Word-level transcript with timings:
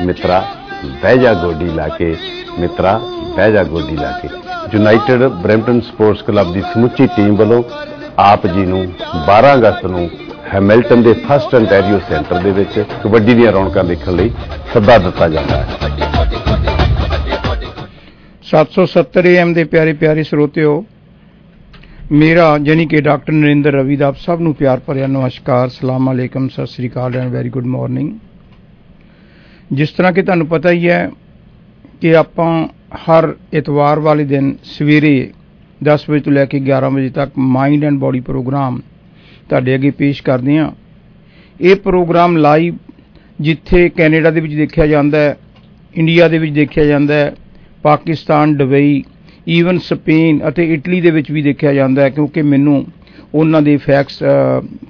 ਮਿੱਤਰਾ, 0.00 0.42
ਬਹਿ 1.02 1.18
ਜਾ 1.18 1.32
ਗੋਡੀ 1.34 1.70
ਲਾ 1.70 1.86
ਕੇ, 1.88 2.14
ਮਿੱਤਰਾ, 2.58 3.00
ਬਹਿ 3.36 3.52
ਜਾ 3.52 3.62
ਗੋਡੀ 3.64 3.96
ਲਾ 3.96 4.10
ਕੇ। 4.22 4.28
ਯੂਨਾਈਟਿਡ 4.74 5.22
ਬ੍ਰੈਂਪਟਨ 5.42 5.80
ਸਪੋਰਟਸ 5.80 6.22
ਕਲੱਬ 6.22 6.52
ਦੀ 6.52 6.62
ਸਮੁੱਚੀ 6.72 7.06
ਟੀਮ 7.16 7.34
ਵੱਲੋਂ 7.36 7.62
ਆਪ 8.18 8.46
ਜੀ 8.46 8.64
ਨੂੰ 8.66 8.82
12 9.26 9.54
ਅਗਸਤ 9.54 9.84
ਨੂੰ 9.86 10.08
ਹੈਮਿਲਟਨ 10.54 11.02
ਦੇ 11.02 11.12
ਫਸਟ 11.26 11.54
ਅੰਟੈਰੀਓ 11.56 11.98
ਸੈਂਟਰ 12.08 12.38
ਦੇ 12.42 12.50
ਵਿੱਚ 12.50 12.84
ਕਬੱਡੀ 13.02 13.34
ਦੀਆਂ 13.34 13.52
ਰੌਣਕਾਂ 13.52 13.84
ਦੇਖਣ 13.84 14.16
ਲਈ 14.16 14.30
ਸੱਦਾ 14.72 14.98
ਦਿੱਤਾ 14.98 15.28
ਜਾਂਦਾ 15.28 15.56
ਹੈ। 15.56 15.66
770 18.44 19.26
AM 19.26 19.52
ਦੇ 19.54 19.64
ਪਿਆਰੇ 19.64 19.92
ਪਿਆਰੇ 19.92 20.22
ਸਰੋਤਿਓ, 20.22 20.84
ਮੇਰਾ 22.12 22.56
ਜਾਨੀ 22.58 22.86
ਕਿ 22.86 23.00
ਡਾਕਟਰ 23.00 23.32
ਨਰਿੰਦਰ 23.32 23.72
ਰਵੀ 23.72 23.96
ਦਾ 23.96 24.06
ਆਪ 24.06 24.16
ਸਭ 24.16 24.40
ਨੂੰ 24.40 24.54
ਪਿਆਰ 24.54 24.80
ਭਰਿਆ 24.86 25.06
ਨਮਸਕਾਰ, 25.06 25.68
ਸਲਾਮ 25.68 26.12
ਅਲੈਕਮ, 26.12 26.48
Sat 26.48 26.66
Sri 26.66 26.88
Akal 26.88 27.16
and 27.16 27.32
very 27.32 27.48
good 27.48 27.66
morning 27.66 28.12
ਜਿਸ 29.72 29.90
ਤਰ੍ਹਾਂ 29.90 30.12
ਕਿ 30.12 30.22
ਤੁਹਾਨੂੰ 30.22 30.46
ਪਤਾ 30.46 30.70
ਹੀ 30.70 30.88
ਹੈ 30.88 31.10
ਕਿ 32.00 32.14
ਆਪਾਂ 32.16 32.50
ਹਰ 32.96 33.34
ਇਤਵਾਰ 33.54 33.98
ਵਾਲੇ 33.98 34.24
ਦਿਨ 34.24 34.54
ਸਵੇਰੇ 34.64 35.30
10 35.80 36.08
ਵਜੇ 36.10 36.20
ਤੋਂ 36.20 36.32
ਲੈ 36.32 36.44
ਕੇ 36.44 36.58
11 36.60 36.90
ਵਜੇ 36.94 37.08
ਤੱਕ 37.08 37.32
ਮਾਈਂਡ 37.38 37.84
ਐਂਡ 37.84 37.98
ਬਾਡੀ 37.98 38.20
ਪ੍ਰੋਗਰਾਮ 38.20 38.80
ਤੁਹਾਡੇ 39.48 39.74
ਅੱਗੇ 39.74 39.90
ਪੇਸ਼ 39.90 40.22
ਕਰਦੇ 40.22 40.58
ਹਾਂ। 40.58 40.70
ਇਹ 41.60 41.76
ਪ੍ਰੋਗਰਾਮ 41.76 42.36
ਲਾਈਵ 42.36 42.76
ਜਿੱਥੇ 43.40 43.88
ਕੈਨੇਡਾ 43.88 44.30
ਦੇ 44.30 44.40
ਵਿੱਚ 44.40 44.54
ਦੇਖਿਆ 44.54 44.86
ਜਾਂਦਾ 44.86 45.18
ਹੈ, 45.18 45.36
ਇੰਡੀਆ 45.94 46.28
ਦੇ 46.28 46.38
ਵਿੱਚ 46.38 46.52
ਦੇਖਿਆ 46.54 46.84
ਜਾਂਦਾ 46.84 47.14
ਹੈ, 47.14 47.32
ਪਾਕਿਸਤਾਨ, 47.82 48.54
ਦੁਬਈ 48.56 49.02
ਈਵਨ 49.48 49.78
ਸਪੇਨ 49.78 50.40
ਅਤੇ 50.48 50.64
ਇਟਲੀ 50.74 51.00
ਦੇ 51.00 51.10
ਵਿੱਚ 51.10 51.30
ਵੀ 51.30 51.42
ਦੇਖਿਆ 51.42 51.72
ਜਾਂਦਾ 51.72 52.02
ਹੈ, 52.02 52.08
ਕਿਉਂਕਿ 52.08 52.42
ਮੈਨੂੰ 52.42 52.84
ਉਹਨਾਂ 53.34 53.62
ਦੇ 53.62 53.76
ਫੈਕਸ 53.76 54.22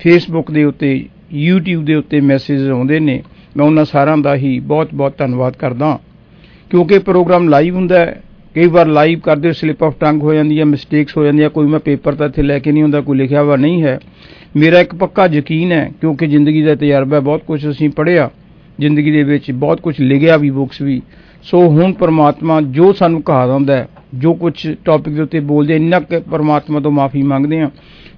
ਫੇਸਬੁੱਕ 0.01 0.51
ਦੇ 0.51 0.65
ਉੱਤੇ, 0.65 0.95
YouTube 1.35 1.85
ਦੇ 1.85 1.95
ਉੱਤੇ 1.95 2.21
ਮੈਸੇਜ 2.21 2.69
ਆਉਂਦੇ 2.69 3.01
ਨੇ। 3.01 3.23
ਮੈਂ 3.61 3.67
ਉਹਨਾਂ 3.67 3.85
ਸਾਰਿਆਂ 3.85 4.17
ਦਾ 4.17 4.35
ਹੀ 4.35 4.59
ਬਹੁਤ-ਬਹੁਤ 4.61 5.19
ਧੰਨਵਾਦ 5.19 5.57
ਕਰਦਾ 5.57 5.99
ਕਿਉਂਕਿ 6.71 6.99
ਪ੍ਰੋਗਰਾਮ 6.99 7.49
ਲਾਈਵ 7.49 7.75
ਹੁੰਦਾ 7.75 7.99
ਹੈ। 7.99 8.23
ਕਈ 8.55 8.67
ਵਾਰ 8.67 8.87
ਲਾਈਵ 8.87 9.19
ਕਰਦੇ 9.19 9.53
ਸਲਿਪ 9.53 9.83
ਆਫ 9.85 9.95
ਟੰਗ 10.01 10.23
ਹੋ 10.23 10.35
ਜਾਂਦੀ 10.35 10.59
ਹੈ 10.61 10.65
ਮਿਸਟੇਕਸ 10.65 11.17
ਹੋ 11.17 11.25
ਜਾਂਦੀਆਂ, 11.25 11.51
ਕੋਈ 11.51 11.67
ਮੈਂ 11.67 11.81
ਪੇਪਰ 11.81 12.15
ਤਾਂ 12.15 12.29
ਇੱਥੇ 12.29 12.43
ਲੈ 12.43 12.59
ਕੇ 12.59 12.73
ਨਹੀਂ 12.73 12.83
ਹੁੰਦਾ 12.83 13.01
ਕੋਈ 13.01 13.19
ਲਿਖਿਆ 13.19 13.43
ਹੋਇਆ 13.43 13.57
ਨਹੀਂ 13.57 13.83
ਹੈ। 13.83 13.99
ਮੇਰਾ 14.57 14.81
ਇੱਕ 14.81 14.95
ਪੱਕਾ 14.95 15.27
ਯਕੀਨ 15.27 15.73
ਹੈ, 15.73 15.91
ਕਿਉਂਕਿ 16.01 16.27
ਜ਼ਿੰਦਗੀ 16.27 16.63
ਦਾ 16.63 16.75
ਤਜਰਬਾ 16.75 17.21
ਬਹੁਤ 17.21 17.43
ਕੁਝ 17.43 17.71
ਅਸੀਂ 17.71 17.91
ਪੜ੍ਹਿਆ। 17.91 18.31
ਜ਼ਿੰਦਗੀ 18.81 19.11
ਦੇ 19.11 19.23
ਵਿੱਚ 19.23 19.51
ਬਹੁਤ 19.51 19.81
ਕੁਝ 19.81 19.95
ਲਿਖਿਆ 20.01 20.37
ਵੀ 20.37 20.51
ਬੁੱਕਸ 20.51 20.83
ਵੀ। 20.83 21.03
ਸੋ 21.43 21.69
ਹੁਣ 21.69 21.93
ਪਰਮਾਤਮਾ 21.93 22.61
ਜੋ 22.61 22.93
ਸਾਨੂੰ 22.93 23.23
ਕਹਾ 23.23 23.47
ਦਿੰਦਾ 23.47 23.77
ਹੈ, 23.77 23.89
ਜੋ 24.15 24.35
ਕੁਝ 24.35 24.55
ਟੌਪਿਕ 24.85 25.15
ਦੇ 25.15 25.23
ਉੱਤੇ 25.23 25.41
ਬੋਲਦੇ 25.41 25.77
ਇੰਨਾ 25.77 26.01
ਕਿ 26.01 26.21
ਪਰਮਾਤਮਾ 26.21 26.81
ਤੋਂ 26.81 26.91
ਮਾਫੀ 26.91 27.23
ਮੰਗਦੇ 27.23 27.61
ਆ 27.61 27.71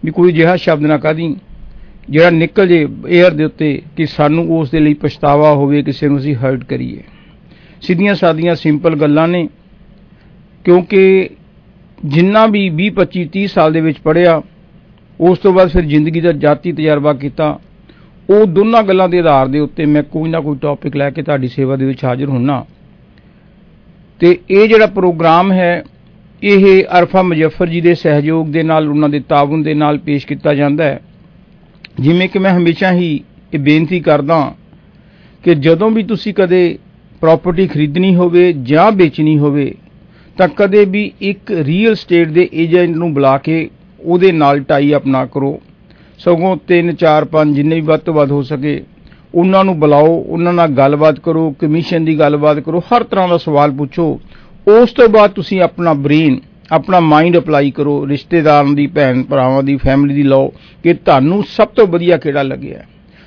ਵੀ 0.05 0.11
ਕੋਈ 0.11 0.33
ਜਿਹਾ 0.33 0.56
ਸ਼ਬਦ 0.56 0.83
ਨਾ 0.83 0.98
ਕਹਦੀ। 0.98 1.36
ਜਿਹੜਾ 2.11 2.31
ਨਿਕਲ 2.31 2.69
ਜੇ 2.69 2.84
에ਅਰ 2.84 3.31
ਦੇ 3.31 3.45
ਉੱਤੇ 3.45 3.83
ਕਿ 3.97 4.06
ਸਾਨੂੰ 4.06 4.58
ਉਸ 4.58 4.70
ਦੇ 4.70 4.81
ਲਈ 4.81 4.95
ਪਛਤਾਵਾ 4.95 5.53
ਹੋਵੇ, 5.53 5.83
ਕਿਸੇ 5.83 6.08
ਨੂੰ 6.08 6.19
ਅਸੀਂ 6.19 6.34
ਹਰਟ 6.34 6.64
ਕਰੀਏ। 6.64 7.00
ਸਿੱਧੀਆਂ 7.83 8.14
ਸਾਦੀਆਂ 8.14 8.55
ਸਿੰਪਲ 8.55 8.97
ਗੱਲਾਂ 8.97 9.28
ਨੇ, 9.28 9.48
ਕਿਉਂਕਿ 10.64 11.30
ਜਿੰਨਾ 12.05 12.47
ਵੀ 12.47 12.69
20 12.70 12.91
25 12.91 13.25
30 13.25 13.47
ਸਾਲ 13.47 13.73
ਦੇ 13.73 13.80
ਵਿੱਚ 13.80 13.98
ਪੜਿਆ 13.98 14.42
ਉਸ 15.20 15.39
ਤੋਂ 15.39 15.53
ਬਾਅਦ 15.53 15.69
ਫਿਰ 15.69 15.83
ਜ਼ਿੰਦਗੀ 15.83 16.20
ਦਾ 16.20 16.33
ਜਾਤੀ 16.33 16.73
ਤਜਰਬਾ 16.73 17.12
ਕੀਤਾ। 17.12 17.61
ਉਹ 18.30 18.47
ਦੋਨਾਂ 18.47 18.83
ਗੱਲਾਂ 18.83 19.08
ਦੇ 19.08 19.19
ਆਧਾਰ 19.19 19.48
ਦੇ 19.48 19.58
ਉੱਤੇ 19.58 19.84
ਮੈਂ 19.84 20.03
ਕੋਈ 20.03 20.30
ਨਾ 20.30 20.41
ਕੋਈ 20.41 20.56
ਟੌਪਿਕ 20.56 20.97
ਲੈ 20.97 21.11
ਕੇ 21.11 21.23
ਤੁਹਾਡੀ 21.23 21.48
ਸੇਵਾ 21.48 21.77
ਦੇ 21.77 21.84
ਵਿੱਚ 21.84 22.05
ਹਾਜ਼ਰ 22.05 22.28
ਹੁੰਨਾ। 22.28 22.67
ਤੇ 24.20 24.39
ਇਹ 24.50 24.69
ਜਿਹੜਾ 24.69 24.86
ਪ੍ਰੋਗਰਾਮ 24.86 25.53
ਹੈ, 25.53 25.84
ਇਹ 26.42 26.84
ਅਰਫਾ 26.98 27.23
ਮੁਜੱਫਰ 27.23 27.67
ਜੀ 27.67 27.80
ਦੇ 27.80 27.95
ਸਹਿਯੋਗ 27.95 28.47
ਦੇ 28.47 28.62
ਨਾਲ, 28.62 28.89
ਉਹਨਾਂ 28.89 29.08
ਦੇ 29.08 29.20
ਤਾਵਨ 29.20 29.62
ਦੇ 29.62 29.75
ਨਾਲ 29.75 29.98
ਪੇਸ਼ 29.98 30.27
ਕੀਤਾ 30.27 30.55
ਜਾਂਦਾ 30.55 30.84
ਹੈ। 30.84 31.00
ਜਿਵੇਂ 32.01 32.29
ਕਿ 32.29 32.39
ਮੈਂ 32.39 32.57
ਹਮੇਸ਼ਾ 32.57 32.93
ਹੀ 32.93 33.21
ਇਹ 33.55 33.59
ਬੇਨਤੀ 33.59 34.01
ਕਰਦਾ 34.01 34.55
ਕਿ 35.45 35.55
ਜਦੋਂ 35.55 35.91
ਵੀ 35.91 36.03
ਤੁਸੀਂ 36.03 36.33
ਕਦੇ 36.35 36.79
ਪ੍ਰਾਪਰਟੀ 37.21 37.67
ਖਰੀਦਣੀ 37.67 38.15
ਹੋਵੇ 38.15 38.53
ਜਾਂ 38.53 38.91
ਵੇਚਣੀ 38.93 39.37
ਹੋਵੇ, 39.39 39.75
ਤਾਂ 40.37 40.48
ਕਦੇ 40.48 40.85
ਵੀ 40.85 41.11
ਇੱਕ 41.20 41.51
ਰੀਅਲ 41.51 41.95
ਸਟੇਟ 41.95 42.29
ਦੇ 42.29 42.48
ਏਜੰਟ 42.55 42.97
ਨੂੰ 42.97 43.13
ਬੁਲਾ 43.15 43.37
ਕੇ 43.39 43.69
ਉਹਦੇ 44.01 44.33
ਨਾਲ 44.33 44.61
ਟਾਈ 44.61 44.95
ਅਪ 44.95 45.07
ਨਾ 45.07 45.25
ਕਰੋ। 45.27 45.61
ਸਗੋਂ 46.19 46.57
3 46.69 46.92
4 46.95 47.25
5 47.33 47.52
ਜਿੰਨੇ 47.55 47.75
ਵੀ 47.75 47.81
ਵੱਧ 47.81 48.01
ਤੋਂ 48.01 48.14
ਵੱਧ 48.14 48.31
ਹੋ 48.31 48.42
ਸਕੇ, 48.42 48.83
ਉਹਨਾਂ 49.35 49.64
ਨੂੰ 49.64 49.79
ਬੁਲਾਓ, 49.81 50.07
ਉਹਨਾਂ 50.07 50.52
ਨਾਲ 50.52 50.69
ਗੱਲਬਾਤ 50.69 51.19
ਕਰੋ 51.20 51.51
ਕਮਿਸ਼ਨ 51.58 52.05
ਦੀ 52.05 52.19
ਗੱਲਬਾਤ 52.19 52.58
ਕਰੋ, 52.61 52.83
ਹਰ 52.89 53.02
ਤਰ੍ਹਾਂ 53.02 53.29
ਦਾ 53.29 53.39
ਸਵਾਲ 53.39 53.70
ਪੁੱਛੋ। 53.70 54.20
ਉਸ 54.69 54.92
ਤੋਂ 54.92 55.08
ਬਾਅਦ 55.08 55.31
ਤੁਸੀਂ 55.31 55.61
ਆਪਣਾ 55.63 55.92
ਬ੍ਰੇਨ 55.95 56.41
ਆਪਣਾ 56.72 57.00
ਮਾਈਂਡ 57.00 57.38
ਅਪਲਾਈ 57.38 57.70
ਕਰੋ, 57.70 58.08
ਰਿਸ਼ਤੇਦਾਰਾਂ 58.08 58.64
ਦੀ 58.64 58.86
ਭੈਣ 58.86 59.22
ਭਰਾਵਾਂ 59.22 59.62
ਦੀ 59.62 59.77
ਫੈਮਿਲੀ 59.77 60.14
ਦੀ 60.14 60.22
ਲਓ 60.22 60.52
ਕਿ 60.83 60.94
ਤੁਹਾਨੂੰ 60.94 61.44
ਸਭ 61.56 61.68
ਤੋਂ 61.68 61.86
ਵਧੀਆ 61.86 62.16
ਕਿਹੜਾ 62.16 62.42
ਲੱਗਿਆ। 62.42 62.78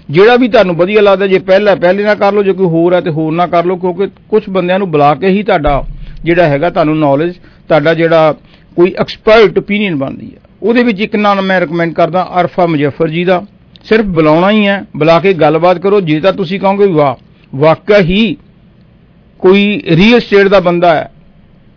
ਜਿਹੜਾ 0.09 0.35
ਵੀ 0.35 0.47
ਤੁਹਾਨੂੰ 0.47 0.75
ਵਧੀਆ 0.75 1.01
ਲੱਗਦਾ, 1.01 1.27
ਜੇ 1.27 1.39
ਪਹਿਲਾਂ 1.39 1.75
ਪਹਿਲੇ 1.75 2.03
ਨਾ 2.03 2.15
ਕਰ 2.15 2.33
ਲਓ, 2.33 2.43
ਜੇ 2.43 2.53
ਕੋਈ 2.53 2.65
ਹੋਰ 2.65 2.93
ਹੈ 2.93 3.01
ਤੇ 3.01 3.09
ਹੋਰ 3.09 3.33
ਨਾ 3.33 3.47
ਕਰ 3.47 3.65
ਲਓ, 3.65 3.75
ਕਿਉਂਕਿ 3.75 4.07
ਕੁਝ 4.29 4.43
ਬੰਦਿਆਂ 4.49 4.79
ਨੂੰ 4.79 4.91
ਬੁਲਾ 4.91 5.15
ਕੇ 5.15 5.27
ਹੀ 5.27 5.43
ਤੁਹਾਡਾ 5.43 5.83
ਜਿਹੜਾ 6.23 6.47
ਹੈਗਾ 6.47 6.69
ਤੁਹਾਨੂੰ 6.69 6.97
ਨੌਲੇਜ 6.99 7.33
ਤੁਹਾਡਾ 7.67 7.93
ਜਿਹੜਾ 7.93 8.35
ਕੋਈ 8.75 8.93
ਐਕਸਪਰਟ 8.99 9.57
ਓਪੀਨੀਅਨ 9.57 9.95
ਬਣਦੀ 9.95 10.25
ਹੈ। 10.25 10.41
ਉਹਦੇ 10.63 10.83
ਵਿੱਚ 10.83 11.01
ਇੱਕ 11.01 11.15
ਨਾਮ 11.15 11.41
ਮੈਂ 11.41 11.61
ਰეკਮੈਂਡ 11.61 11.93
ਕਰਦਾ 11.93 12.27
ਅਰਫਾ 12.41 12.65
ਮੁਜੱਫਰ 12.65 13.09
ਜੀ 13.09 13.23
ਦਾ। 13.23 13.43
ਸਿਰਫ 13.83 14.05
ਬੁਲਾਉਣਾ 14.05 14.51
ਹੀ 14.51 14.67
ਹੈ, 14.67 14.85
ਬੁਲਾ 14.97 15.19
ਕੇ 15.19 15.33
ਗੱਲਬਾਤ 15.33 15.77
ਕਰੋ। 15.77 16.01
ਜੇ 16.01 16.19
ਤਾਂ 16.19 16.33
ਤੁਸੀਂ 16.33 16.59
ਕਹੋਗੇ, 16.59 16.85
ਵਾਹ, 16.85 17.15
ਵਾਕਿਆ 17.55 17.99
ਹੀ 17.99 18.37
ਕੋਈ 19.39 19.83
ਰੀਅਲ 19.89 20.19
ਸਟੇਟ 20.19 20.47
ਦਾ 20.47 20.59
ਬੰਦਾ 20.59 20.95
ਹੈ 20.95 21.11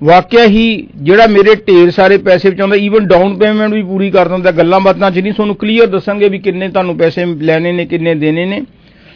ਵਾਕਿਆ 0.04 0.44
ਹੀ 0.44 0.88
ਜਿਹੜਾ 0.96 1.26
ਮੇਰੇ 1.26 1.54
ਢੇਰ 1.54 1.90
ਸਾਰੇ 1.90 2.16
ਪੈਸੇ 2.16 2.50
ਬਚਾਉਂਦਾ 2.50 2.76
ਈਵਨ 2.76 3.06
ਡਾਊਨ 3.06 3.38
ਪੇਮੈਂਟ 3.38 3.72
ਵੀ 3.72 3.82
ਪੂਰੀ 3.82 4.10
ਕਰ 4.10 4.28
ਦਿੰਦਾ, 4.28 4.50
ਗੱਲਾਂ 4.50 4.80
ਬਾਤਾਂ 4.80 5.10
ਚ 5.10 5.18
ਨਹੀਂ। 5.18 5.32
ਤੁਹਾਨੂੰ 5.32 5.56
ਕਲੀਅਰ 5.56 5.86
ਦੱਸਾਂਗੇ 5.86 6.28
ਵੀ 6.28 6.38
ਕਿੰਨੇ 6.38 6.68
ਤੁਹਾਨੂੰ 6.68 6.98
ਪੈਸੇ 6.98 7.24
ਲੈਣੇ 7.24 7.72
ਨੇ, 7.72 7.86
ਕਿੰਨੇ 7.86 8.14
ਦੇਣੇ 8.14 8.44
ਨੇ। 8.44 8.62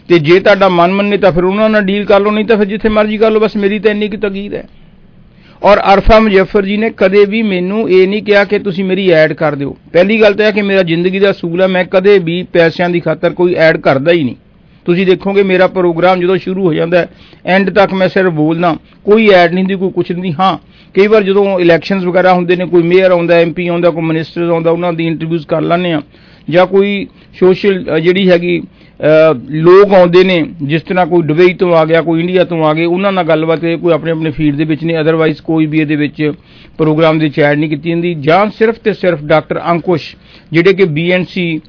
ਤੇ 0.09 0.19
ਜੇ 0.19 0.41
ਤੁਹਾਡਾ 0.41 0.69
ਮਨ 0.69 0.93
ਮੰਨੇ 0.93 1.17
ਤਾਂ 1.17 1.33
ਫਿਰ 1.33 1.45
ਉਹਨਾਂ 1.45 1.71
ਨਾਲ 1.71 1.83
ਡੀਲ 1.83 2.05
ਕਰ 2.05 2.21
ਲਓ, 2.21 2.31
ਨਹੀਂ 2.31 2.45
ਤਾਂ 2.45 2.57
ਫਿਰ 2.57 2.67
ਜਿੱਥੇ 2.67 2.89
ਮਰਜ਼ੀ 2.89 3.19
ਕਰ 3.19 3.31
ਲਓ, 3.31 3.41
ਬਸ 3.41 3.57
ਮੇਰੀ 3.57 3.79
ਤਾਂ 3.79 3.91
ਇੰਨੀ 3.91 4.09
ਕਿ 4.09 4.17
ਤਕੀਦ 4.17 4.55
ਹੈ। 4.55 4.65
ਔਰ 5.63 5.81
ਅਰਫਾ 5.95 6.19
ਮੁਜੱਫਰ 6.19 6.65
ਜੀ 6.65 6.77
ਨੇ 6.77 6.91
ਕਦੇ 6.97 7.25
ਵੀ 7.25 7.43
ਮੈਨੂੰ 7.43 7.91
ਇਹ 7.91 8.09
ਨਹੀਂ 8.09 8.23
ਕਿਹਾ 8.23 8.45
ਕਿ 8.45 8.59
ਤੁਸੀਂ 8.59 8.85
ਮੇਰੀ 8.85 9.09
ਐਡ 9.11 9.33
ਕਰ 9.33 9.55
ਦਿਓ। 9.55 9.77
ਪਹਿਲੀ 9.93 10.21
ਗੱਲ 10.21 10.35
ਤਾਂ 10.35 10.47
ਇਹ 10.47 10.53
ਕਿ 10.53 10.63
ਮੇਰਾ 10.63 10.83
ਜ਼ਿੰਦਗੀ 10.83 11.19
ਦਾ 11.19 11.31
ਅਸੂਲ 11.31 11.63
ਹੈ, 11.63 11.67
ਮੈਂ 11.67 11.85
ਕਦੇ 11.85 12.19
ਵੀ 12.19 12.43
ਪੈਸਿਆਂ 12.43 12.91
ਦੀ 12.91 13.01
ਖਾਤਰ 13.01 13.31
ਕੋਈ 13.31 13.55
ਐਡ 13.55 13.77
ਕਰਦਾ 13.77 14.13
ਹੀ 14.13 14.25
ਨਹੀਂ। 14.25 14.37
ਤੁਸੀਂ 14.87 15.07
ਦੇਖੋਗੇ 15.07 15.43
ਮੇਰਾ 15.43 15.67
ਪ੍ਰੋਗਰਾਮ 15.69 16.21
ਜਦੋਂ 16.21 16.37
ਸ਼ੁਰੂ 16.39 16.67
ਹੋ 16.67 16.75
ਜਾਂਦਾ 16.75 16.99
ਹੈ 16.99 17.09
ਐਂਡ 17.47 17.71
ਤੱਕ 17.71 17.93
ਮੈਂ 17.95 18.09
ਸਿਰਫ 18.09 18.33
ਬੋਲਦਾ, 18.33 18.77
ਕੋਈ 19.05 19.29
ਐਡ 19.31 19.53
ਨਹੀਂ 19.55 19.65
ਦੀ 19.65 19.75
ਕੋਈ 19.75 19.91
ਕੁਛ 19.91 20.11
ਨਹੀਂ। 20.13 20.33
ਹਾਂ, 20.41 20.57
ਕਈ 20.95 21.07
ਵਾਰ 21.07 21.23
ਜਦੋਂ 21.23 21.59
ਇਲੈਕਸ਼ਨਸ 21.61 22.05
ਵਗੈਰਾ 22.05 22.33
ਹੁੰਦੇ 22.35 22.57
ਨੇ, 22.57 22.67
ਕੋਈ 22.67 22.83
ਮੇਅਰ 22.83 23.11
ਆਉਂਦਾ 23.11 23.39
ਐਮਪੀ 23.41 23.67
ਆਉਂਦਾ, 23.69 23.91
ਕੋਈ 23.91 24.03
ਮਿਨਿਸਟਰ 24.03 24.51
ਆਉਂਦਾ, 24.51 24.71
ਉਹਨਾਂ 24.71 24.93
ਦੀ 24.93 25.07
ਇੰਟਰਵਿਊਜ਼ 25.07 25.47
ਕਰ 25.47 25.61
ਲੈਂਦੇ 25.63 25.93
ਆ 25.93 26.03
ਜਾਂ 26.51 26.67
ਕੋਈ 26.67 27.07
ਸੋਸ਼ਲ 27.39 28.01
ਜਿਹੜੀ 28.01 28.29
ਹੈਗੀ 28.29 28.63
ਲੋਕ 29.51 29.93
ਆਉਂਦੇ 29.95 30.23
ਨੇ, 30.25 30.43
ਜਿਸ 30.63 30.83
ਤਰ੍ਹਾਂ 30.83 31.07
ਕੋਈ 31.07 31.23
ਦੁਬਈ 31.23 31.55
ਤੋਂ 31.55 31.73
ਆ 31.77 31.85
ਗਿਆ, 31.85 32.01
ਕੋਈ 32.03 32.21
ਇੰਡੀਆ 32.21 32.45
ਤੋਂ 32.45 32.63
ਆ 32.65 32.73
ਗਏ, 32.75 32.85
ਉਹਨਾਂ 32.85 33.13
ਨਾਲ 33.13 33.25
ਗੱਲਬਾਤ 33.25 33.61
ਕੋਈ 33.61 33.93
ਆਪਣੇ 33.93 34.13
ਆਪਣੇ 34.13 34.31
ਫੀਲਡ 34.31 34.57
ਦੇ 34.57 34.65
ਵਿੱਚ 34.65 34.85
ਨੇ 34.85 35.01
ਅਦਰਵਾਈਜ਼ 35.01 35.41
ਕੋਈ 35.43 35.67
ਵੀ 35.67 35.81
ਇਹਦੇ 35.81 35.97
ਵਿੱਚ 35.97 36.33
ਪ੍ਰੋਗਰਾਮ 36.79 37.19
ਦੇ 37.19 37.29
ਚੈਟ 37.29 37.59
ਨਹੀਂ 37.59 37.71
ਕੀਤੀ 37.71 37.91
ਜਾਂਦੀ। 37.91 38.15
ਜਾਂ 38.21 38.45
ਸਿਰਫ 38.59 38.79
ਤੇ 38.85 38.93
ਸਿਰਫ 38.93 39.23
ਡਾਕਟਰ 39.25 39.61
ਅੰਕੁਸ਼, 39.71 40.15
ਜਿਹੜੇ 40.53 40.73
ਕਿ 40.73 40.85
ਬੀਐਨਸੀ 40.85 41.61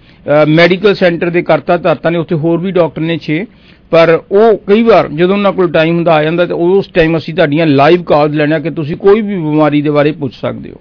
ਮੈਡੀਕਲ 0.48 0.94
ਸੈਂਟਰ 0.96 1.30
ਦੇ 1.30 1.42
ਕਰਤਾ 1.42 1.78
ਧਰਤਾ 1.78 2.10
ਨੇ, 2.10 2.18
ਉੱਥੇ 2.18 2.36
ਹੋਰ 2.36 2.60
ਵੀ 2.60 2.72
ਡਾਕਟਰ 2.72 3.02
ਨੇ 3.02 3.18
6 3.22 3.44
ਪਰ 3.92 4.12
ਉਹ 4.32 4.58
ਕਈ 4.68 4.84
ਵਾਰ 4.84 5.08
ਜਦੋਂ 5.10 5.36
ਉਹਨਾਂ 5.36 5.52
ਕੋਲ 5.52 5.72
ਟਾਈਮ 5.72 5.96
ਹੁੰਦਾ, 5.96 6.14
ਆ 6.14 6.24
ਜਾਂਦਾ 6.24 6.46
ਤੇ 6.46 6.54
ਉਸ 6.54 6.88
ਟਾਈਮ 6.94 7.18
ਅਸੀਂ 7.18 7.34
ਤੁਹਾਡੀਆਂ 7.34 7.66
ਲਾਈਵ 7.68 8.04
ਕਾਲਸ 8.04 8.36
ਲੈਣਾ 8.36 8.60
ਕਿ 8.60 8.70
ਤੁਸੀਂ 8.70 8.96
ਕੋਈ 8.98 9.22
ਵੀ 9.22 9.36
ਬਿਮਾਰੀ 9.38 9.82
ਦੇ 9.82 9.90
ਬਾਰੇ 9.90 10.12
ਪੁੱਛ 10.12 10.34
ਸਕਦੇ 10.36 10.72
ਹੋ। 10.72 10.80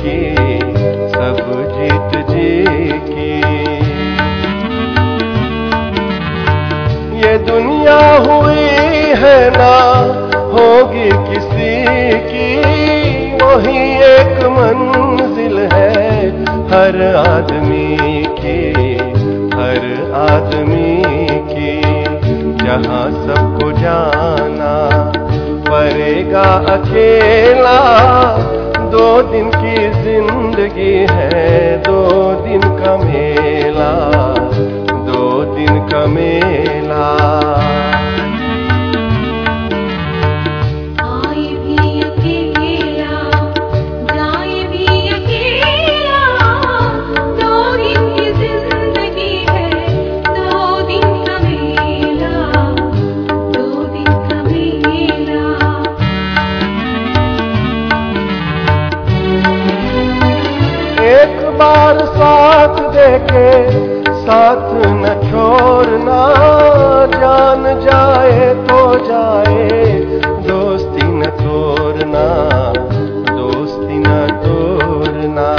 की 0.01 0.19
सब 1.09 1.39
जीत 1.71 2.18
जी 2.30 2.53
की 3.07 3.33
ये 7.19 7.38
दुनिया 7.47 8.00
हुई 8.27 8.68
है 9.21 9.39
ना 9.57 9.74
होगी 10.53 11.09
किसी 11.27 11.74
की, 12.27 12.50
वही 13.42 13.81
एक 14.06 14.44
मंजिल 14.51 15.57
है 15.74 16.30
हर 16.69 16.98
आदमी 17.18 18.24
की, 18.39 18.59
हर 19.56 19.83
आदमी 20.21 20.95
की। 21.50 21.74
जहाँ 22.65 23.06
सबको 23.18 23.71
जाना 23.71 24.74
पड़ेगा 25.69 26.44
अकेला 26.74 27.77
दो 28.94 29.06
दिन 29.22 29.50
की 29.50 29.76
जिंदगी 30.02 30.92
है 31.10 31.76
दो 31.78 32.00
दिन 32.44 32.60
का 32.78 32.96
मेला 32.96 33.90
दो 35.06 35.22
दिन 35.54 35.81
का 35.88 36.06
मेला 36.06 37.04
देके 63.35 64.13
साथ 64.17 64.67
न 64.95 65.13
छोड़ना 65.23 66.19
जान 67.13 67.63
जाए 67.81 68.53
तो 68.67 68.79
जाए। 69.07 69.89
दोस्ती 70.47 71.07
न 71.07 71.29
तोड़ना 71.39 72.25
दोस्ती 73.29 73.97
न 73.99 74.27
तोड़ना 74.43 75.49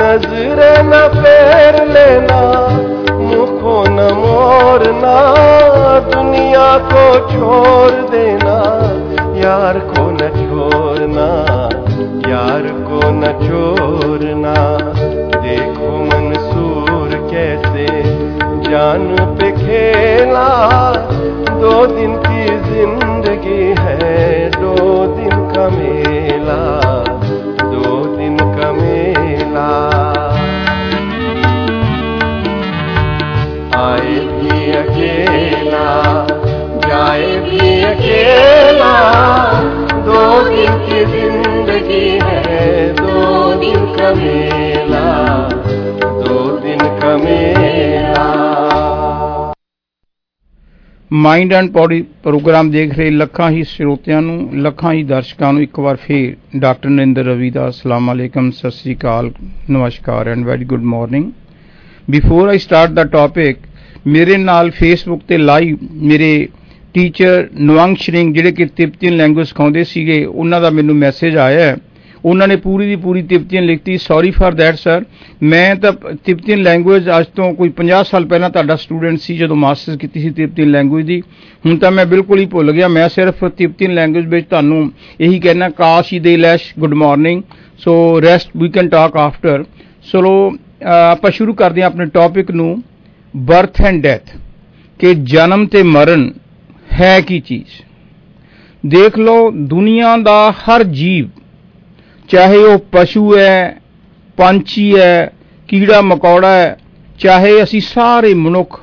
नजरे 0.00 0.72
न 0.82 1.06
फेर 1.14 1.84
लेना 1.88 2.40
को 3.62 3.76
न 3.88 4.08
मोड़ना 4.14 5.16
दुनिया 6.12 6.70
को 6.88 7.04
छोड़ 7.28 8.10
देना। 8.10 8.56
यार 9.38 9.78
को 9.92 10.10
न 10.10 10.28
यार 10.36 10.91
को 12.92 13.10
न 13.10 13.32
छोड़ना। 13.42 14.54
देखो 15.40 15.90
मंसूर 16.04 17.10
कैसे 17.30 17.86
जान 18.70 19.16
पे 19.38 19.50
खेला। 19.52 20.48
दो 21.60 21.74
दिन 21.86 22.16
की 22.16 22.44
ज़िंदगी 22.46 23.64
है, 23.78 24.50
दो 24.50 24.76
दिन 25.16 25.30
का 25.30 25.68
मेला। 25.70 26.60
दो 27.64 28.16
दिन 28.16 28.36
का 28.36 28.72
मेला। 28.72 29.68
आए 33.82 34.18
भी 34.32 34.72
अकेला, 34.72 35.88
जाए 36.88 37.32
भी 37.40 37.82
अकेला। 37.84 38.92
दो 40.02 40.22
दिन 40.48 40.78
की 40.86 41.04
ज़िंदगी 41.04 41.51
है 41.71 42.93
दो 42.93 43.53
दिन 43.55 43.85
का 43.95 44.13
मेला 44.15 45.05
दो 46.21 46.39
दिन 46.59 46.87
का 46.99 47.17
मेला 47.17 48.25
ਮਾਈਂਡ 51.11 51.53
ਐਂਡ 51.53 51.69
ਬੋਡੀ 51.71 52.01
ਪ੍ਰੋਗਰਾਮ 52.23 52.69
ਦੇਖ 52.71 52.93
ਰਹੇ 52.93 53.09
ਲੱਖਾਂ 53.09 53.49
ਹੀ 53.51 53.63
ਸਰੋਤਿਆਂ 53.63 54.21
ਨੂੰ 54.21 54.49
ਲੱਖਾਂ 54.61 54.91
ਹੀ 54.93 55.03
ਦਰਸ਼ਕਾਂ 55.03 55.51
ਨੂੰ 55.53 55.61
ਇੱਕ 55.61 55.79
ਵਾਰ 55.79 55.95
ਫੇਰ 55.95 56.59
ਡਾਕਟਰ 56.59 56.89
ਨਰਿੰਦਰ 56.89 57.23
ਰਵੀ 57.25 57.49
ਦਾ 57.49 57.67
ਅਸਲਾਮ 57.69 58.11
ਅਲੈਕਮ 58.11 58.49
ਸਤਿ 58.51 58.71
ਸ੍ਰੀ 58.71 58.95
ਅਕਾਲ 58.95 59.31
ਨਮਸਕਾਰ 59.69 60.27
and 60.27 60.45
very 60.45 60.65
good 60.65 60.83
morning 60.85 61.31
before 62.07 62.49
I 62.49 62.57
start 62.57 62.91
the 62.91 63.03
topic 63.13 63.57
ਮੇਰੇ 64.07 64.37
ਨਾਲ 64.37 64.71
ਫੇਸਬੁੱਕ 64.71 65.21
ਤੇ 65.27 65.37
ਲਾਈਵ 65.37 65.77
ਮੇਰੇ 66.03 66.47
ਟੀਚਰ 66.94 67.48
ਨਵੰਗ 67.60 67.96
ਸ਼ਰਿੰਗ 67.96 68.34
ਜਿਹੜੇ 68.34 68.52
ਕਿ 68.52 68.64
ਤਿਬਤਨ 68.66 69.16
ਲੈਂਗੁਏਜ 69.16 69.46
ਸਿਖਾਉਂਦੇ 69.48 69.84
ਸੀਗੇ, 69.84 70.24
ਉਹਨਾਂ 70.24 70.60
ਦਾ 70.60 70.70
ਮੈਨੂੰ 70.70 70.94
ਮੈਸੇਜ 70.96 71.36
ਆਇਆ। 71.36 71.60
ਹੈ 71.60 71.76
ਉਹਨਾਂ 72.24 72.46
ਨੇ 72.48 72.56
ਪੂਰੀ 72.56 72.86
ਦੀ 72.86 72.96
ਪੂਰੀ 72.96 73.22
ਤਿਬਤਨ 73.22 73.64
ਲਿਖਤੀ 73.66 73.96
ਸੌਰੀ 73.98 74.30
ਫਾਰ 74.30 74.54
ਦੈਟ 74.54 74.74
ਸਰ 74.78 75.04
ਮੈਂ 75.42 75.74
ਤਾਂ 75.76 75.92
ਤਿਬਤਨ 76.24 76.62
ਲੈਂਗੁਏਜ 76.62 77.08
ਅੱਜ 77.18 77.26
ਤੋਂ 77.36 77.52
ਕੋਈ 77.54 77.70
50 77.78 78.02
ਸਾਲ 78.10 78.24
ਪਹਿਲਾਂ 78.26 78.50
ਤੁਹਾਡਾ 78.50 78.76
ਸਟੂਡੈਂਟ 78.76 79.18
ਸੀ 79.20 79.36
ਜਦੋਂ 79.36 79.56
ਮਾਸਟਰਸ 79.56 79.96
ਕੀਤੀ 79.98 80.20
ਸੀ 80.20 80.30
ਤਿਬਤਨ 80.30 80.70
ਲੈਂਗੁਏਜ 80.70 81.06
ਦੀ। 81.06 81.20
ਹੁਣ 81.66 81.76
ਤਾਂ 81.76 81.90
ਮੈਂ 81.90 82.04
ਬਿਲਕੁਲ 82.06 82.38
ਹੀ 82.38 82.46
ਭੁੱਲ 82.46 82.72
ਗਿਆ। 82.72 82.88
ਮੈਂ 82.88 83.08
ਸਿਰਫ 83.08 83.44
ਤਿਬਤਨ 83.56 83.94
ਲੈਂਗੁਏਜ 83.94 84.26
ਵਿੱਚ 84.26 84.46
ਤੁਹਾਨੂੰ 84.50 84.90
ਇਹੀ 85.20 85.40
ਕਹਿਣਾ 85.40 85.68
ਕਾਸ਼ 85.68 86.12
ਹੀ 86.12 86.18
ਦੇ 86.18 86.36
ਲੈਸ਼ 86.36 86.72
good 86.78 86.94
morning 86.94 87.42
so 87.78 87.94
rest 88.22 88.56
we 88.56 88.68
can 88.68 88.88
talk 88.88 89.16
after 89.16 89.64
so 90.12 90.20
ਆਪਾਂ 90.84 91.30
ਸ਼ੁਰੂ 91.30 91.54
ਕਰਦੇ 91.54 91.82
ਹਾਂ 91.82 91.88
ਆਪਣੇ 91.88 92.06
ਟੌਪਿਕ 92.06 92.50
ਨੂੰ 92.50 92.82
ਬਰਥ 93.36 93.80
ਐਂਡ 93.82 94.02
ਡੈਥ 94.02 94.36
ਕਿ 95.00 95.14
ਜਨਮ 95.24 95.66
ਤੇ 95.66 95.82
ਮਰਨ 95.82 96.30
ਹੈ 97.00 97.20
ਕੀ 97.20 97.40
ਚੀਜ਼? 97.40 97.82
ਦੇਖ 98.86 99.18
ਲਓ, 99.18 99.50
ਦੁਨੀਆ 99.50 100.16
ਦਾ 100.16 100.50
ਹਰ 100.50 100.82
ਜੀਵ, 100.82 101.28
ਚਾਹੇ 102.28 102.56
ਉਹ 102.56 102.78
ਪਸ਼ੂ 102.92 103.38
ਹੈ, 103.38 103.80
ਪੰਛੀ 104.36 104.96
ਹੈ, 104.98 105.32
ਕੀੜਾ 105.68 106.00
ਮਕੌੜਾ 106.00 106.52
ਹੈ, 106.52 106.76
ਚਾਹੇ 107.18 107.62
ਅਸੀਂ 107.62 107.80
ਸਾਰੇ 107.80 108.34
ਮਨੁੱਖ, 108.34 108.80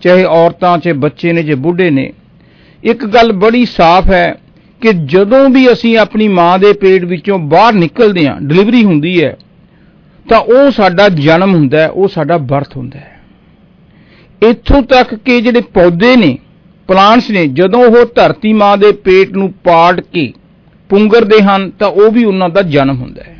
ਚਾਹੇ 0.00 0.24
ਔਰਤਾਂ, 0.24 0.78
ਚਾਹੇ 0.78 0.94
ਬੱਚੇ 0.94 1.32
ਨੇ 1.32 1.42
ਜੇ 1.42 1.54
ਬੁੱਢੇ 1.54 1.90
ਨੇ, 1.90 2.12
ਇੱਕ 2.84 3.06
ਗੱਲ 3.06 3.32
ਬੜੀ 3.32 3.64
ਸਾਫ਼ 3.64 4.10
ਹੈ 4.10 4.38
ਕਿ 4.80 4.92
ਜਦੋਂ 4.92 5.48
ਵੀ 5.48 5.72
ਅਸੀਂ 5.72 5.98
ਆਪਣੀ 5.98 6.28
ਮਾਂ 6.28 6.58
ਦੇ 6.58 6.72
ਪੇਟ 6.72 7.04
ਵਿੱਚੋਂ 7.04 7.38
ਬਾਹਰ 7.38 7.72
ਨਿਕਲਦੇ 7.72 8.28
ਹਾਂ, 8.28 8.40
ਡਿਲੀਵਰੀ 8.40 8.84
ਹੁੰਦੀ 8.84 9.24
ਹੈ, 9.24 9.36
ਤਾਂ 10.28 10.38
ਉਹ 10.38 10.70
ਸਾਡਾ 10.70 11.08
ਜਨਮ 11.08 11.54
ਹੁੰਦਾ 11.54 11.80
ਹੈ, 11.80 11.88
ਉਹ 11.88 12.08
ਸਾਡਾ 12.08 12.36
ਬਰਥ 12.36 12.76
ਹੁੰਦਾ 12.76 12.98
ਹੈ। 12.98 13.20
ਇੱਥੋਂ 14.42 14.82
ਤੱਕ 14.82 15.14
ਕਿ 15.14 15.40
ਜਿਹੜੇ 15.40 15.60
ਪੌਦੇ 15.60 16.16
ਨੇ 16.16 16.38
ਪਲਾਂਟਸ 16.88 17.30
ਨੇ 17.30 17.46
ਜਦੋਂ 17.46 17.84
ਉਹ 17.84 18.06
ਧਰਤੀ 18.14 18.52
ਮਾਂ 18.52 18.76
ਦੇ 18.76 18.92
ਪੇਟ 18.92 19.30
ਨੂੰ 19.30 19.52
ਪਾੜ 19.52 20.00
ਕੇ 20.00 20.32
ਪੁੰਗਰਦੇ 20.88 21.42
ਹਨ 21.42 21.70
ਤਾਂ 21.70 21.88
ਉਹ 21.88 22.10
ਵੀ 22.10 22.24
ਉਹਨਾਂ 22.24 22.48
ਦਾ 22.48 22.62
ਜਨਮ 22.62 22.96
ਹੁੰਦਾ 22.96 23.22
ਹੈ। 23.22 23.36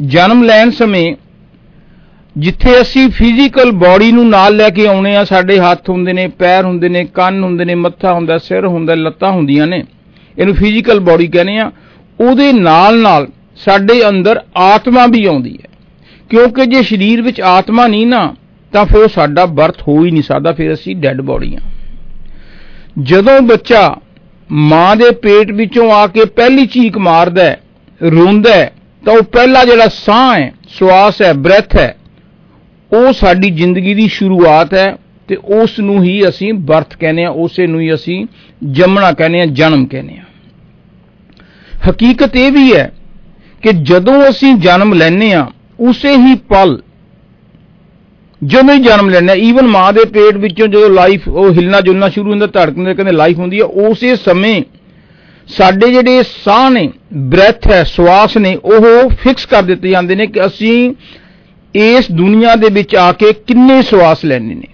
ਜਨਮ 0.00 0.42
ਲੈਣ 0.42 0.70
ਸਮੇਂ 0.70 1.16
ਜਿੱਥੇ 2.38 2.80
ਅਸੀਂ 2.80 3.10
ਫਿਜ਼ੀਕਲ 3.10 3.72
ਬਾਡੀ 3.72 4.12
ਨੂੰ 4.12 4.28
ਨਾਲ 4.28 4.56
ਲੈ 4.56 4.70
ਕੇ 4.70 4.86
ਆਉਣੇ 4.86 5.16
ਆ, 5.16 5.24
ਸਾਡੇ 5.24 5.58
ਹੱਥ 5.60 5.90
ਹੁੰਦੇ 5.90 6.12
ਨੇ, 6.12 6.28
ਪੈਰ 6.28 6.64
ਹੁੰਦੇ 6.64 6.88
ਨੇ, 6.88 7.04
ਕੰਨ 7.04 7.44
ਹੁੰਦੇ 7.44 7.64
ਨੇ, 7.64 7.74
ਮੱਥਾ 7.74 8.12
ਹੁੰਦਾ, 8.12 8.38
ਸਿਰ 8.38 8.66
ਹੁੰਦਾ, 8.66 8.94
ਲੱਤਾਂ 8.94 9.32
ਹੁੰਦੀਆਂ 9.32 9.66
ਨੇ, 9.66 9.84
ਇਹਨੂੰ 10.38 10.54
ਫਿਜ਼ੀਕਲ 10.54 11.00
ਬਾਡੀ 11.00 11.26
ਕਹਿੰਦੇ 11.26 11.58
ਆ, 11.58 11.72
ਉਹਦੇ 12.20 12.52
ਨਾਲ 12.52 12.98
ਨਾਲ 12.98 13.28
ਸਾਡੇ 13.56 14.08
ਅੰਦਰ 14.08 14.40
ਆਤਮਾ 14.56 15.06
ਵੀ 15.06 15.24
ਆਉਂਦੀ 15.24 15.58
ਹੈ। 15.64 15.68
ਕਿਉਂਕਿ 16.30 16.66
ਜੇ 16.66 16.82
ਸਰੀਰ 16.82 17.22
ਵਿੱਚ 17.22 17.40
ਆਤਮਾ 17.40 17.86
ਨਹੀਂ 17.86 18.06
ਨਾ, 18.06 18.34
ਤਾਂ 18.72 18.84
ਫਿਰ 18.84 19.08
ਸਾਡਾ 19.08 19.46
ਬਰਥ 19.46 19.82
ਹੋ 19.88 20.04
ਹੀ 20.04 20.10
ਨਹੀਂ 20.10 20.22
ਸਕਦਾ, 20.22 20.52
ਫਿਰ 20.52 20.72
ਅਸੀਂ 20.72 20.96
ਡੈੱਡ 20.96 21.20
ਬਾਡੀ 21.20 21.54
ਆ। 21.54 21.58
ਜਦੋਂ 22.96 23.40
ਬੱਚਾ 23.40 23.80
ਮਾਂ 24.50 24.94
ਦੇ 24.96 25.10
ਪੇਟ 25.22 25.50
ਵਿੱਚੋਂ 25.52 25.90
ਆ 25.92 26.06
ਕੇ 26.06 26.24
ਪਹਿਲੀ 26.24 26.66
ਚੀਕ 26.66 26.98
ਮਾਰਦਾ 26.98 27.44
ਹੈ, 27.44 27.60
ਰੋਂਦਾ 28.00 28.54
ਹੈ, 28.54 28.72
ਤਾਂ 29.04 29.14
ਉਹ 29.14 29.22
ਪਹਿਲਾ 29.22 29.64
ਜਿਹੜਾ 29.64 29.88
ਸਾਹ 29.88 30.34
ਹੈ, 30.34 30.52
ਸਵਾਸ 30.78 31.22
ਹੈ, 31.22 31.32
ਬ੍ਰੈਥ 31.32 31.76
ਹੈ, 31.76 31.94
ਉਹ 32.92 33.12
ਸਾਡੀ 33.12 33.50
ਜ਼ਿੰਦਗੀ 33.50 33.94
ਦੀ 33.94 34.08
ਸ਼ੁਰੂਆਤ 34.08 34.74
ਹੈ 34.74 34.96
ਤੇ 35.28 35.36
ਉਸ 35.54 35.78
ਨੂੰ 35.80 36.02
ਹੀ 36.04 36.28
ਅਸੀਂ 36.28 36.52
ਬਰਥ 36.54 36.96
ਕਹਿੰਦੇ 36.96 37.24
ਆ 37.24 37.30
ਉਸੇ 37.30 37.66
ਨੂੰ 37.66 37.80
ਹੀ 37.80 37.92
ਅਸੀਂ 37.94 38.24
ਜੰਮਣਾ 38.72 39.12
ਕਹਿੰਦੇ 39.12 39.40
ਆ 39.40 39.46
ਜਨਮ 39.46 39.86
ਕਹਿੰਦੇ 39.86 40.18
ਆ 40.18 41.90
ਹਕੀਕਤ 41.90 42.36
ਇਹ 42.36 42.50
ਵੀ 42.52 42.72
ਹੈ 42.74 42.92
ਕਿ 43.62 43.72
ਜਦੋਂ 43.72 44.14
ਅਸੀਂ 44.30 44.54
ਜਨਮ 44.56 44.92
ਲੈਨੇ 44.94 45.32
ਆ 45.32 45.46
ਉਸੇ 45.80 46.14
ਹੀ 46.16 46.34
ਪਲ 46.48 46.80
ਜਦੋਂ 48.44 48.74
ਹੀ 48.74 48.78
ਜਨਮ 48.78 49.08
ਲੈਣਾ 49.10 49.34
ਈਵਨ 49.34 49.66
ਮਾਂ 49.66 49.92
ਦੇ 49.92 50.04
ਪੇਟ 50.04 50.36
ਵਿੱਚੋਂ 50.36 50.66
ਜਦੋਂ 50.66 50.90
ਲਾਈਫ 50.90 51.28
ਉਹ 51.28 51.52
ਹਿਲਣਾ 51.52 51.80
ਜੁਲਣਾ 51.80 52.08
ਸ਼ੁਰੂ 52.08 52.30
ਹੁੰਦਾ, 52.30 52.46
ਧੜਕਣ 52.46 52.84
ਦੇ 52.84 52.94
ਕਹਿੰਦੇ 52.94 53.12
ਲਾਈਫ 53.12 53.38
ਹੁੰਦੀ 53.38 53.60
ਹੈ 53.60 53.64
ਉਸੇ 53.64 54.16
ਸਮੇਂ 54.16 54.62
ਸਾਡੇ 55.48 55.90
ਜਿਹੜੇ 55.92 56.22
ਸਾਹ 56.44 56.70
ਨੇ 56.70 56.90
ਬ੍ਰੈਥ 57.12 57.70
ਹੈ, 57.70 57.84
ਸਵਾਸ 57.84 58.36
ਨੇ, 58.36 58.54
ਉਹ 58.54 59.08
ਫਿਕਸ 59.10 59.46
ਕਰ 59.46 59.62
ਦਿੱਤੇ 59.62 59.90
ਜਾਂਦੇ 59.90 60.14
ਨੇ 60.14 60.26
ਕਿ 60.26 60.46
ਅਸੀਂ 60.46 60.94
ਇਸ 61.74 62.10
ਦੁਨੀਆ 62.12 62.54
ਦੇ 62.54 62.68
ਵਿੱਚ 62.68 62.96
ਆ 62.96 63.12
ਕੇ 63.12 63.32
ਕਿੰਨੇ 63.32 63.82
ਸਵਾਸ 63.82 64.24
ਲੈਣੇ 64.24 64.54
ਨੇ। 64.54 64.68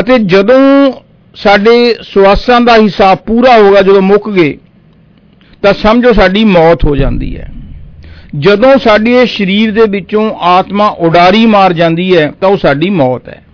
ਅਤੇ 0.00 0.18
ਜਦੋਂ 0.18 0.92
ਸਾਡੇ 1.34 1.94
ਸਵਾਸਾਂ 2.02 2.60
ਦਾ 2.60 2.76
ਹਿਸਾਬ 2.76 3.18
ਪੂਰਾ 3.18 3.56
ਹੋਗਾ 3.58 3.82
ਜਦੋਂ 3.82 4.02
ਮੁੱਕ 4.02 4.30
ਗਏ, 4.30 4.58
ਤਾਂ 5.62 5.72
ਸਮਝੋ 5.72 6.12
ਸਾਡੀ 6.12 6.44
ਮੌਤ 6.44 6.84
ਹੋ 6.84 6.96
ਜਾਂਦੀ 6.96 7.36
ਹੈ। 7.36 7.52
ਜਦੋਂ 8.38 8.78
ਸਾਡੇ 8.78 9.26
ਸਰੀਰ 9.26 9.72
ਦੇ 9.72 9.82
ਵਿੱਚੋਂ 9.88 10.34
ਆਤਮਾ 10.34 10.88
ਉਡਾਰੀ 10.88 11.46
ਮਾਰ 11.46 11.72
ਜਾਂਦੀ 11.72 12.16
ਹੈ, 12.16 12.32
ਤਾਂ 12.40 12.48
ਉਹ 12.48 12.56
ਸਾਡੀ 12.56 12.90
ਮੌਤ 12.90 13.28
ਹੈ। 13.28 13.44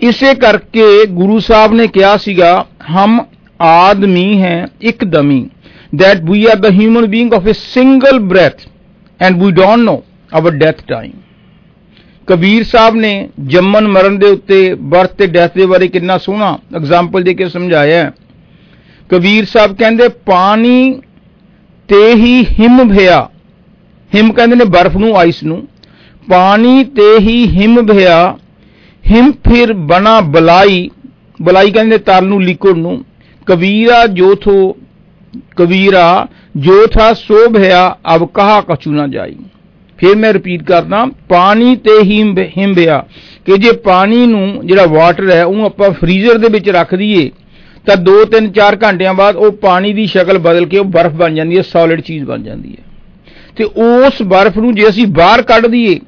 ਇਸੇ 0.00 0.34
ਕਰਕੇ 0.34 1.06
ਗੁਰੂ 1.06 1.38
ਸਾਹਿਬ 1.38 1.72
ਨੇ 1.72 1.86
ਕਿਹਾ 1.86 2.16
ਸੀਗਾ, 2.16 2.66
ਹਮ 2.90 3.24
ਆਦਮੀ 3.60 4.42
ਹੈ 4.42 4.66
ਇੱਕ 4.82 5.04
ਦਮੀ 5.04 5.50
that 5.96 6.20
we 6.30 6.38
are 6.46 6.60
the 6.60 6.70
human 6.80 7.04
being 7.04 7.28
of 7.38 7.44
a 7.44 7.54
single 7.54 8.18
breath, 8.32 8.64
and 9.20 9.42
we 9.42 9.52
don't 9.52 9.84
know 9.84 9.98
our 10.38 10.50
death 10.50 10.80
time. 10.94 11.16
Kabir 12.26 12.64
Sahib 12.64 12.94
ਨੇ 12.94 13.28
ਜੰਮਨ 13.40 13.88
ਮਰਨ 13.88 14.18
ਦੇ 14.18 14.26
ਉੱਤੇ 14.26 14.74
ਬਰਥ 14.74 15.12
ਤੇ 15.12 15.26
ਡੈਥ 15.26 15.54
ਦੇ 15.54 15.66
ਬਾਰੇ 15.66 15.88
ਕਿੰਨਾ 15.88 16.18
ਸੋਹਣਾ 16.18 16.58
ਐਗਜ਼ਾਮਪਲ 16.76 17.22
ਦੇ 17.22 17.34
ਕੇ 17.34 17.48
ਸਮਝਾਇਆ 17.48 18.04
ਹੈ। 18.04 18.12
ਕਬੀਰ 19.08 19.44
ਸਾਹਿਬ 19.44 19.76
ਕਹਿੰਦੇ, 19.76 20.08
ਪਾਣੀ 20.08 21.00
ਤੇ 21.88 22.12
ਹੀ 22.14 22.44
ਹਿਮ 22.60 22.88
ਭਿਆ 22.88 23.28
ਹਿਮ 24.10 24.32
ਕਹਿੰਦੇ 24.32 24.56
ਨੇ 24.56 24.64
ਬਰਫ਼ 24.66 24.96
ਨੂੰ, 24.96 25.16
ਆਈਸ 25.16 25.42
ਨੂੰ। 25.44 25.62
ਪਾਣੀ 26.28 26.84
ਤੇ 26.96 27.16
ਹੀ 27.20 27.46
ਹਿਮ 27.48 27.80
ਭਿਆ 27.86 28.36
ਹਿਮ 29.04 29.30
ਫਿਰ 29.44 29.72
ਬਣਾ 29.88 30.20
ਬਲਾਈ। 30.34 30.88
ਬਲਾਈ 31.42 31.70
ਕਹਿੰਦੇ 31.70 31.98
ਤਲ 31.98 32.24
ਨੂੰ 32.24 32.42
ਲਿਕੁਇਡ 32.42 32.76
ਨੂੰ 32.76 33.04
ਕਬੀਰਾ 33.46 34.06
ਜੋ 34.12 34.34
ਥੋ 34.34 34.54
ਕਬੀਰਾ 35.56 36.26
ਜੋ 36.56 36.86
ਥਾ 36.86 37.12
ਸੋ 37.14 37.48
ਭਿਆ 37.52 37.96
ਅਬ 38.14 38.24
ਕਹਾ 38.34 38.60
ਕਛੂ 38.60 38.92
ਨਾ 38.92 39.06
ਜਾਈ। 39.06 39.34
ਫਿਰ 39.98 40.16
ਮੈਂ 40.16 40.32
ਰਿਪੀਟ 40.32 40.62
ਕਰਦਾ, 40.62 41.04
ਪਾਣੀ 41.28 41.74
ਤੇ 41.76 42.02
ਹੀ 42.02 42.22
ਹਿਮ 42.58 42.74
ਭਿਆ 42.74 43.04
ਕਿ 43.46 43.56
ਜੇ 43.58 43.72
ਪਾਣੀ 43.84 44.26
ਨੂੰ 44.26 44.66
ਜਿਹੜਾ 44.66 44.86
ਵਾਟਰ 44.86 45.30
ਹੈ 45.30 45.44
ਉਹਨੂੰ 45.44 45.66
ਆਪਾਂ 45.66 45.90
ਫ੍ਰੀਜ਼ਰ 45.90 46.38
ਦੇ 46.38 46.48
ਵਿੱਚ 46.48 46.68
ਰੱਖ 46.68 46.94
ਦਈਏ 46.94 47.30
ਤਾਂ 47.86 47.96
2 47.96 48.12
3 48.24 48.48
4 48.50 48.76
ਘੰਟਿਆਂ 48.82 49.14
ਬਾਅਦ 49.14 49.36
ਉਹ 49.36 49.52
ਪਾਣੀ 49.52 49.92
ਦੀ 49.92 50.06
ਸ਼ਕਲ 50.06 50.38
ਬਦਲ 50.38 50.66
ਕੇ 50.66 50.78
ਉਹ 50.78 50.84
ਬਰਫ਼ 50.84 51.14
ਬਣ 51.14 51.34
ਜਾਂਦੀ 51.34 51.56
ਹੈ 51.56 51.62
ਸੋਲਿਡ 51.62 52.00
ਚੀਜ਼ 52.00 52.24
ਬਣ 52.24 52.42
ਜਾਂਦੀ 52.42 52.70
ਹੈ। 52.70 52.82
ਤੇ 53.56 53.64
ਉਸ 53.64 54.22
ਬਰਫ਼ 54.22 54.58
ਨੂੰ 54.58 54.74
ਜੇ 54.74 54.88
ਅਸੀਂ 54.88 55.06
ਬਾਹਰ 55.06 55.42
ਕੱਢ 55.42 55.66
ਦਈਏ, 55.66 56.00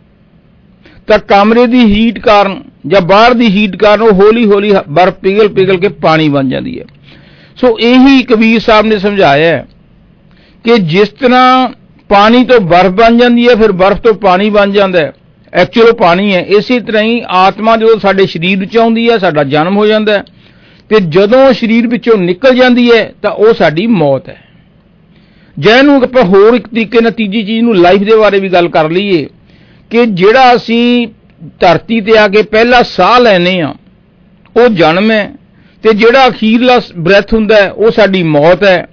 ਤਾਂ 1.06 1.18
ਕਮਰੇ 1.18 1.66
ਦੀ 1.66 1.84
ਹੀਟ 1.84 2.18
ਕਾਰਨ 2.18 2.62
ਜਾਂ 2.86 3.00
ਬਾਹਰ 3.00 3.34
ਦੀ 3.34 3.46
ਹੀਟ 3.46 3.76
ਕਾਰਨ 3.76 4.02
ਉਹ 4.02 4.12
ਹੌਲੀ 4.12 4.44
ਹੌਲੀ 4.46 4.72
ਬਰਫ਼ 4.88 5.14
ਪਿਘਲ 5.14 5.48
ਪਿਘਲ 5.48 5.76
ਕੇ 5.76 5.88
ਪਾਣੀ 5.88 6.28
ਬਣ 6.28 6.48
ਜਾਂਦੀ 6.48 6.78
ਹੈ। 6.80 6.84
ਸੋ 7.56 7.78
ਇਹੀ 7.78 8.22
ਕਬੀਰ 8.22 8.60
ਸਾਹਿਬ 8.60 8.86
ਨੇ 8.86 8.98
ਸਮਝਾਇਆ 8.98 9.56
ਹੈ 9.56 9.66
ਕਿ 10.64 10.78
ਜਿਸ 10.78 11.08
ਤਰ੍ਹਾਂ 11.08 11.68
ਪਾਣੀ 12.10 12.44
ਤੋਂ 12.44 12.60
ਬਰਫ਼ 12.60 12.94
ਬਣ 12.94 13.16
ਜਾਂਦੀ 13.16 13.48
ਹੈ, 13.48 13.54
ਫਿਰ 13.54 13.72
ਬਰਫ਼ 13.72 14.00
ਤੋਂ 14.00 14.14
ਪਾਣੀ 14.14 14.50
ਬਣ 14.50 14.72
ਜਾਂਦਾ 14.72 14.98
ਹੈ। 14.98 15.12
ਐਕਚੁਅਲ 15.52 15.92
ਪਾਣੀ 15.92 16.34
ਹੈ, 16.34 16.40
ਇਸੇ 16.40 16.80
ਤਰ੍ਹਾਂ 16.80 17.02
ਹੀ 17.02 17.22
ਆਤਮਾ 17.28 17.76
ਜਦੋਂ 17.76 17.98
ਸਾਡੇ 17.98 18.26
ਸਰੀਰ 18.26 18.58
ਵਿੱਚ 18.58 18.76
ਆਉਂਦੀ 18.76 19.10
ਹੈ, 19.10 19.18
ਸਾਡਾ 19.18 19.44
ਜਨਮ 19.44 19.76
ਹੋ 19.76 19.86
ਜਾਂਦਾ 19.86 20.12
ਹੈ। 20.12 20.24
ਤੇ 20.90 21.00
ਜਦੋਂ 21.00 21.46
ਉਹ 21.46 21.52
ਸਰੀਰ 21.52 21.86
ਵਿੱਚੋਂ 21.86 22.16
ਨਿਕਲ 22.16 22.56
ਜਾਂਦੀ 22.56 22.90
ਹੈ, 22.92 23.12
ਤਾਂ 23.22 23.30
ਉਹ 23.30 23.54
ਸਾਡੀ 23.54 23.86
ਮੌਤ 23.86 24.28
ਹੈ। 24.28 24.40
ਜੇ 25.56 25.80
ਨੂੰ 25.82 26.02
ਆਪਾਂ 26.02 26.24
ਹੋਰ 26.24 26.54
ਇੱਕ 26.54 26.66
ਤਰੀਕੇ 26.66 27.00
ਨਾਲ 27.00 27.12
ਤੀਜੀ 27.12 27.42
ਚੀਜ਼ 27.42 27.62
ਨੂੰ 27.62 27.76
ਲਾਈਫ 27.76 28.02
ਦੇ 28.02 28.16
ਬਾਰੇ 28.16 28.40
ਵੀ 28.40 28.48
ਗੱਲ 28.48 28.68
ਕਰ 28.68 28.90
ਲਈਏ 28.90 29.26
ਕਿ 29.90 30.04
ਜਿਹੜਾ 30.06 30.54
ਅਸੀਂ 30.54 31.06
ਧਰਤੀ 31.60 32.00
ਤੇ 32.00 32.18
ਆ 32.18 32.26
ਕੇ 32.28 32.42
ਪਹਿਲਾ 32.42 32.82
ਸਾਹ 32.82 33.18
ਲੈਨੇ 33.20 33.60
ਆ, 33.60 33.74
ਉਹ 34.56 34.68
ਜਨਮ 34.68 35.10
ਹੈ 35.10 35.32
ਤੇ 35.84 35.92
ਜਿਹੜਾ 35.92 36.26
ਅਖੀਰਲਾ 36.28 36.80
ਬ੍ਰੈਥ 36.98 37.34
ਹੁੰਦਾ 37.34 37.56
ਹੈ, 37.56 37.70
ਉਹ 37.70 37.90
ਸਾਡੀ 37.90 38.22
ਮੌਤ 38.22 38.64
ਹੈ। 38.64 38.86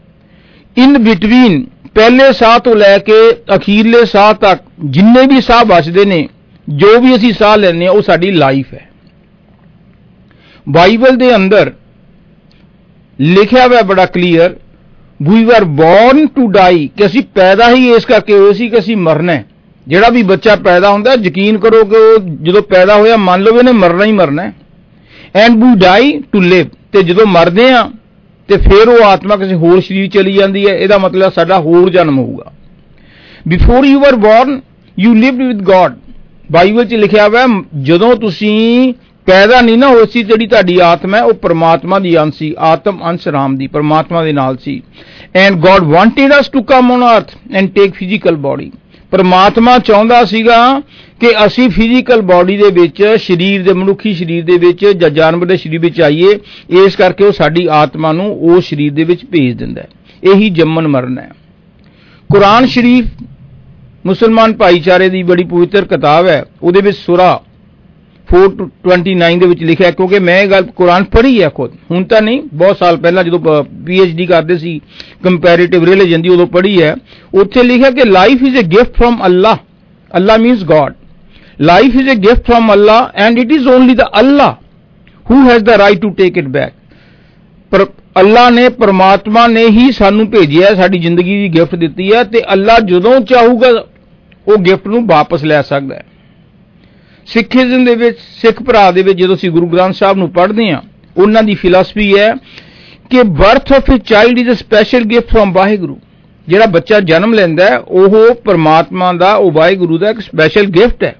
ਇਨ 0.77 0.97
ਬਿਟਵੀਨ 0.97 1.63
ਪਹਿਲੇ 1.95 2.31
ਸਾਹ 2.33 2.57
ਤੋਂ 2.59 2.75
ਲੈ 2.75 2.97
ਕੇ 2.97 3.13
ਅਖੀਰਲੇ 3.55 4.05
ਸਾਹ 4.05 4.33
ਤੱਕ 4.33 4.63
ਜਿੰਨੇ 4.85 5.25
ਵੀ 5.27 5.41
ਸਾਹ 5.41 5.63
ਬਚਦੇ 5.65 6.05
ਨੇ, 6.05 6.27
ਜੋ 6.67 6.99
ਵੀ 6.99 7.15
ਅਸੀਂ 7.15 7.33
ਸਾਹ 7.33 7.57
ਲੈਨੇ 7.57 7.87
ਆ, 7.87 7.91
ਉਹ 7.91 8.01
ਸਾਡੀ 8.01 8.31
ਲਾਈਫ 8.31 8.73
ਹੈ। 8.73 8.89
ਬਾਈਬਲ 10.67 11.15
ਦੇ 11.17 11.35
ਅੰਦਰ 11.35 11.71
ਲਿਖਿਆ 13.21 13.67
ਹੋਇਆ 13.67 13.81
ਬੜਾ 13.81 14.05
clear 14.05 14.55
we 15.21 15.49
are 15.55 15.63
born 15.63 16.27
to 16.27 16.47
die 16.47 16.89
ਕਿ 16.97 17.05
ਅਸੀਂ 17.05 17.21
ਪੈਦਾ 17.35 17.69
ਹੀ 17.69 17.93
ਇਸ 17.93 18.05
ਕਰਕੇ 18.05 18.33
ਹੋਏ 18.33 18.53
ਸੀ 18.53 18.69
ਕਿ 18.69 18.79
ਅਸੀਂ 18.79 18.97
ਮਰਨਾ 18.97 19.33
ਹੈ। 19.33 19.45
ਜਿਹੜਾ 19.87 20.09
ਵੀ 20.09 20.23
ਬੱਚਾ 20.23 20.55
ਪੈਦਾ 20.55 20.89
ਹੁੰਦਾ 20.89 21.13
ਯਕੀਨ 21.13 21.57
ਕਰੋ 21.57 21.83
ਕਿ 21.85 21.95
ਉਹ 21.95 22.19
ਜਦੋਂ 22.19 22.61
ਪੈਦਾ 22.61 22.95
ਹੋਇਆ 22.95 23.17
ਮੰਨ 23.17 23.41
ਲਓ 23.41 23.57
ਇਹਨੇ 23.59 23.71
ਮਰਨਾ 23.71 24.05
ਹੀ 24.05 24.11
ਮਰਨਾ 24.11 24.43
ਹੈ। 24.43 24.53
And 25.35 25.63
we 25.63 25.79
die 25.79 26.21
to 26.31 26.39
live 26.39 26.65
ਤੇ 26.91 27.03
ਜਦੋਂ 27.03 27.25
ਮਰਦੇ 27.25 27.71
ਆ 27.71 27.91
ਤੇ 28.47 28.57
ਫਿਰ 28.57 28.89
ਉਹ 28.89 29.03
ਆਤਮਾ 29.03 29.35
ਕਿਸੇ 29.35 29.55
ਹੋਰ 29.55 29.81
ਸਰੀਰ 29.81 30.09
ਚਲੀ 30.09 30.33
ਜਾਂਦੀ 30.33 30.67
ਹੈ। 30.69 30.73
ਇਹਦਾ 30.73 30.97
ਮਤਲਬ 30.97 31.31
ਸਾਡਾ 31.33 31.59
ਹੋਰ 31.59 31.89
ਜਨਮ 31.89 32.17
ਹੋਊਗਾ। 32.17 32.51
Before 33.47 33.85
you 33.85 34.05
are 34.05 34.15
born 34.15 34.61
you 34.99 35.13
lived 35.13 35.41
with 35.43 35.61
God 35.63 35.93
Bible 36.51 36.85
'ਚ 36.85 36.93
ਲਿਖਿਆ 36.93 37.27
ਹੋਇਆ 37.27 37.41
ਹੈ, 37.41 37.63
ਜਦੋਂ 37.81 38.15
ਤੁਸੀਂ 38.15 38.93
ਪੈਦਾ 39.25 39.61
ਨਹੀਂ 39.61 39.77
ਨਾ 39.77 39.87
ਹੋਏ 39.87 40.05
ਸੀ 40.05 40.23
ਜਿਹੜੀ 40.23 40.47
ਤੁਹਾਡੀ 40.47 40.79
ਆਤਮਾ 40.79 41.17
ਹੈ, 41.17 41.23
ਉਹ 41.23 41.33
ਪਰਮਾਤਮਾ 41.33 41.99
ਦੀ 41.99 42.19
ਅੰਸ਼ 42.19 42.37
ਸੀ, 42.37 42.55
ਆਤਮ 42.59 42.99
ਅੰਸ਼ 43.03 43.27
ਰਾਮ 43.27 43.57
ਦੀ, 43.57 43.67
ਪਰਮਾਤਮਾ 43.67 44.23
ਦੇ 44.23 44.33
ਨਾਲ 44.33 44.57
ਸੀ। 44.57 44.81
And 45.35 45.55
God 45.55 45.83
wanted 45.83 46.33
us 46.39 46.49
to 46.49 46.63
come 46.63 46.91
on 46.91 47.17
earth 47.17 47.31
and 47.53 47.69
take 47.69 47.93
physical 47.93 48.35
body 48.35 48.71
ਪਰਮਾਤਮਾ 49.11 49.77
ਚਾਹੁੰਦਾ 49.77 50.25
ਸੀਗਾ 50.25 50.79
ਕਿ 51.19 51.45
ਅਸੀਂ 51.45 51.69
ਫਿਜ਼ੀਕਲ 51.69 52.21
ਬਾਡੀ 52.21 52.57
ਦੇ 52.57 52.69
ਵਿੱਚ, 52.71 53.15
ਸਰੀਰ 53.17 53.63
ਦੇ, 53.63 53.73
ਮਨੁੱਖੀ 53.73 54.13
ਸਰੀਰ 54.13 54.45
ਦੇ 54.45 54.57
ਵਿੱਚ, 54.57 54.85
ਜਾਂ 54.85 55.09
ਜਾਨਵਰ 55.09 55.45
ਦੇ 55.45 55.57
ਸਰੀਰ 55.57 55.79
ਵਿੱਚ 55.79 56.01
ਆਈਏ, 56.01 56.39
ਇਸ 56.85 56.95
ਕਰਕੇ 56.95 57.23
ਉਹ 57.23 57.31
ਸਾਡੀ 57.31 57.67
ਆਤਮਾ 57.71 58.11
ਨੂੰ 58.11 58.39
ਉਹ 58.39 58.61
ਸਰੀਰ 58.61 58.93
ਦੇ 58.93 59.03
ਵਿੱਚ 59.03 59.25
ਭੇਜ 59.25 59.57
ਦਿੰਦਾ 59.57 59.81
ਹੈ। 59.81 59.87
ਇਹੀ 60.23 60.49
ਜੰਮਨ 60.49 60.87
ਮਰਨ 60.87 61.19
ਹੈ। 61.19 61.29
ਕੁਰਾਨ 62.31 62.65
ਸ਼ਰੀਫ 62.65 63.05
ਮੁਸਲਮਾਨ 64.05 64.53
ਭਾਈਚਾਰੇ 64.53 65.09
ਦੀ 65.09 65.23
ਬੜੀ 65.23 65.43
ਪਵਿੱਤਰ 65.43 65.85
ਕਿਤਾਬ 65.85 66.27
ਹੈ। 66.27 66.45
ਉਹਦੇ 66.63 66.81
ਵਿੱਚ 66.81 66.97
ਸੂਰਾ 66.97 67.41
429 68.33 69.39
ਦੇ 69.39 69.47
ਵਿੱਚ 69.47 69.63
ਲਿਖਿਆ 69.63 69.87
ਹੈ, 69.87 69.91
ਕਿਉਂਕਿ 69.91 70.19
ਮੈਂ 70.19 70.39
ਇਹ 70.41 70.47
ਗੱਲ 70.49 70.63
ਕੁਰਾਨ 70.75 71.03
ਪੜ੍ਹੀ 71.13 71.41
ਹੈ 71.41 71.49
ਖੁਦ। 71.55 71.71
ਹੁਣ 71.91 72.03
ਤਾਂ 72.03 72.21
ਨਹੀਂ 72.21 72.41
ਬਹੁਤ 72.53 72.77
ਸਾਲ 72.77 72.97
ਪਹਿਲਾਂ 72.97 73.23
ਜਦੋਂ 73.23 73.39
ਪੀਐਚਡੀ 73.85 74.25
ਕਰਦੇ 74.25 74.57
ਸੀ 74.57 74.79
ਕੰਪੈਰੀਟਿਵ 75.23 75.83
ਰਿਲੀਜਨ 75.85 76.21
ਦੀ 76.21 76.29
ਉਦੋਂ 76.29 76.47
ਪੜ੍ਹੀ 76.47 76.81
ਹੈ 76.81 76.95
ਉੱਥੇ 77.33 77.63
ਲਿਖਿਆ 77.63 77.91
ਕਿ 77.91 78.05
life 78.09 78.43
is 78.43 78.57
a 78.59 78.63
gift 78.67 78.97
from 78.97 79.25
Allah 79.25 79.57
Allah 80.11 80.37
means 80.37 80.63
God 80.63 80.93
life 81.59 81.95
is 81.95 82.09
a 82.11 82.13
gift 82.21 82.51
from 82.51 82.71
Allah 82.73 82.97
and 83.15 83.39
it 83.39 83.51
is 83.51 83.67
only 83.67 83.95
the 83.95 84.09
Allah 84.19 84.49
who 85.25 85.35
has 85.49 85.63
the 85.63 85.77
right 85.77 86.01
to 86.01 86.09
take 86.13 86.37
it 86.37 86.47
back 86.49 86.73
ਪਰ 87.71 87.85
ਅੱਲਾ 88.19 88.49
ਨੇ 88.49 88.67
ਪਰਮਾਤਮਾ 88.79 89.45
ਨੇ 89.47 89.65
ਹੀ 89.67 89.91
ਸਾਨੂੰ 89.91 90.27
ਭੇਜਿਆ 90.31 90.67
ਹੈ, 90.67 90.73
ਸਾਡੀ 90.75 90.99
ਜ਼ਿੰਦਗੀ 90.99 91.35
ਦੀ 91.37 91.49
ਗਿਫਟ 91.53 91.75
ਦਿੱਤੀ 91.75 92.11
ਹੈ 92.13 92.23
ਤੇ 92.23 92.41
ਅੱਲਾ 92.53 92.77
ਜਦੋਂ 92.85 93.19
ਚਾਹੂਗਾ 93.25 93.67
ਉਹ 94.47 94.57
ਗਿਫਟ 94.57 94.87
ਨੂੰ 94.87 95.05
ਵਾਪਸ 95.07 95.43
ਲੈ 95.43 95.61
ਸਕਦਾ 95.61 95.95
ਹੈ। 95.95 96.03
ਸਿੱਖੀਜ਼ਮ 97.27 97.85
ਦੇ 97.85 97.95
ਵਿੱਚ, 97.95 98.17
ਸਿੱਖ 98.41 98.63
ਭਰਾ 98.63 98.91
ਦੇ 98.91 99.01
ਵਿੱਚ 99.01 99.19
ਜਦੋਂ 99.19 99.35
ਅਸੀਂ 99.35 99.49
ਗੁਰੂ 99.49 99.67
ਗ੍ਰੰਥ 99.67 99.95
ਸਾਹਿਬ 99.95 100.17
ਨੂੰ 100.17 100.29
ਪੜ੍ਹਦੇ 100.29 100.71
ਹਾਂ, 100.71 100.81
ਉਹਨਾਂ 101.17 101.43
ਦੀ 101.43 101.55
ਫਿਲਾਸਫੀ 101.55 102.17
ਹੈ 102.17 102.33
ਕਿ 103.09 103.23
birth 103.23 103.71
of 103.73 103.91
a 103.91 103.97
child 103.97 104.39
is 104.39 104.49
a 104.49 104.53
special 104.53 105.03
gift 105.03 105.33
from 105.33 105.53
Waheguru. 105.53 105.99
ਜਿਹੜਾ 106.47 106.65
ਬੱਚਾ 106.65 106.99
ਜਨਮ 106.99 107.33
ਲੈਂਦਾ 107.33 107.65
ਹੈ, 107.65 107.77
ਉਹ 107.77 108.35
ਪਰਮਾਤਮਾ 108.35 109.13
ਦਾ, 109.13 109.33
ਉਹ 109.35 109.51
ਵਾਹਿਗੁਰੂ 109.51 109.97
ਦਾ 109.97 110.09
ਇੱਕ 110.09 110.19
ਸਪੈਸ਼ਲ 110.19 110.65
ਗਿਫਟ 110.65 111.03
ਹੈ। 111.03 111.15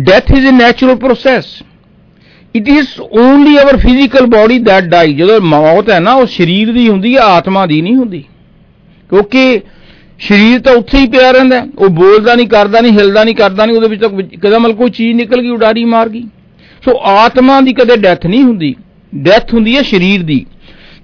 Death 0.00 0.30
is 0.30 0.48
a 0.48 0.50
natural 0.50 0.96
process 0.96 1.44
it 2.56 2.68
is 2.68 2.88
only 3.00 3.56
our 3.56 3.76
physical 3.76 4.26
body 4.26 4.58
that 4.58 4.84
die 4.84 5.14
ਜਦੋਂ 5.14 5.40
ਮੌਤ 5.40 5.90
ਹੈ 5.90 6.00
ਨਾ, 6.00 6.14
ਉਹ 6.14 6.26
ਸਰੀਰ 6.26 6.72
ਦੀ 6.72 6.88
ਹੁੰਦੀ 6.88 7.14
ਹੈ, 7.16 7.20
ਆਤਮਾ 7.20 7.66
ਦੀ 7.66 7.80
ਨਹੀਂ 7.82 7.96
ਹੁੰਦੀ। 7.96 8.24
ਕਿਉਂਕਿ 9.10 9.60
ਸਰੀਰ 10.20 10.60
ਤਾਂ 10.60 10.72
ਉੱਥੇ 10.72 10.98
ਹੀ 10.98 11.06
ਪਿਆ 11.06 11.30
ਰਹਿੰਦਾ 11.30 11.60
ਹੈ। 11.60 11.66
ਉਹ 11.78 11.88
ਬੋਲਦਾ 11.88 12.34
ਨਹੀਂ, 12.34 12.46
ਕਰਦਾ 12.46 12.80
ਨਹੀਂ, 12.80 12.92
ਹਿਲਦਾ 12.92 13.24
ਨਹੀਂ, 13.24 13.34
ਕਰਦਾ 13.34 13.66
ਨਹੀਂ, 13.66 13.76
ਉਹਦੇ 13.76 13.88
ਵਿੱਚ 13.88 14.00
ਤਾਂ 14.00 14.08
ਕਦਮ 14.42 14.72
ਕੋਈ 14.72 14.90
ਚੀਜ਼ 14.90 15.16
ਨਿਕਲ 15.16 15.42
ਗਈ, 15.42 15.48
ਉਡਾਰੀ 15.48 15.84
ਮਾਰ 15.84 16.08
ਗਈ। 16.08 16.22
ਸੋ 16.84 17.00
ਆਤਮਾ 17.04 17.60
ਦੀ 17.60 17.72
ਕਦੇ 17.72 17.96
ਡੈਥ 17.96 18.26
ਨਹੀਂ 18.26 18.42
ਹੁੰਦੀ। 18.42 18.74
ਡੈਥ 19.14 19.54
ਹੁੰਦੀ 19.54 19.76
ਹੈ 19.76 19.82
ਸਰੀਰ 19.82 20.22
ਦੀ। 20.22 20.46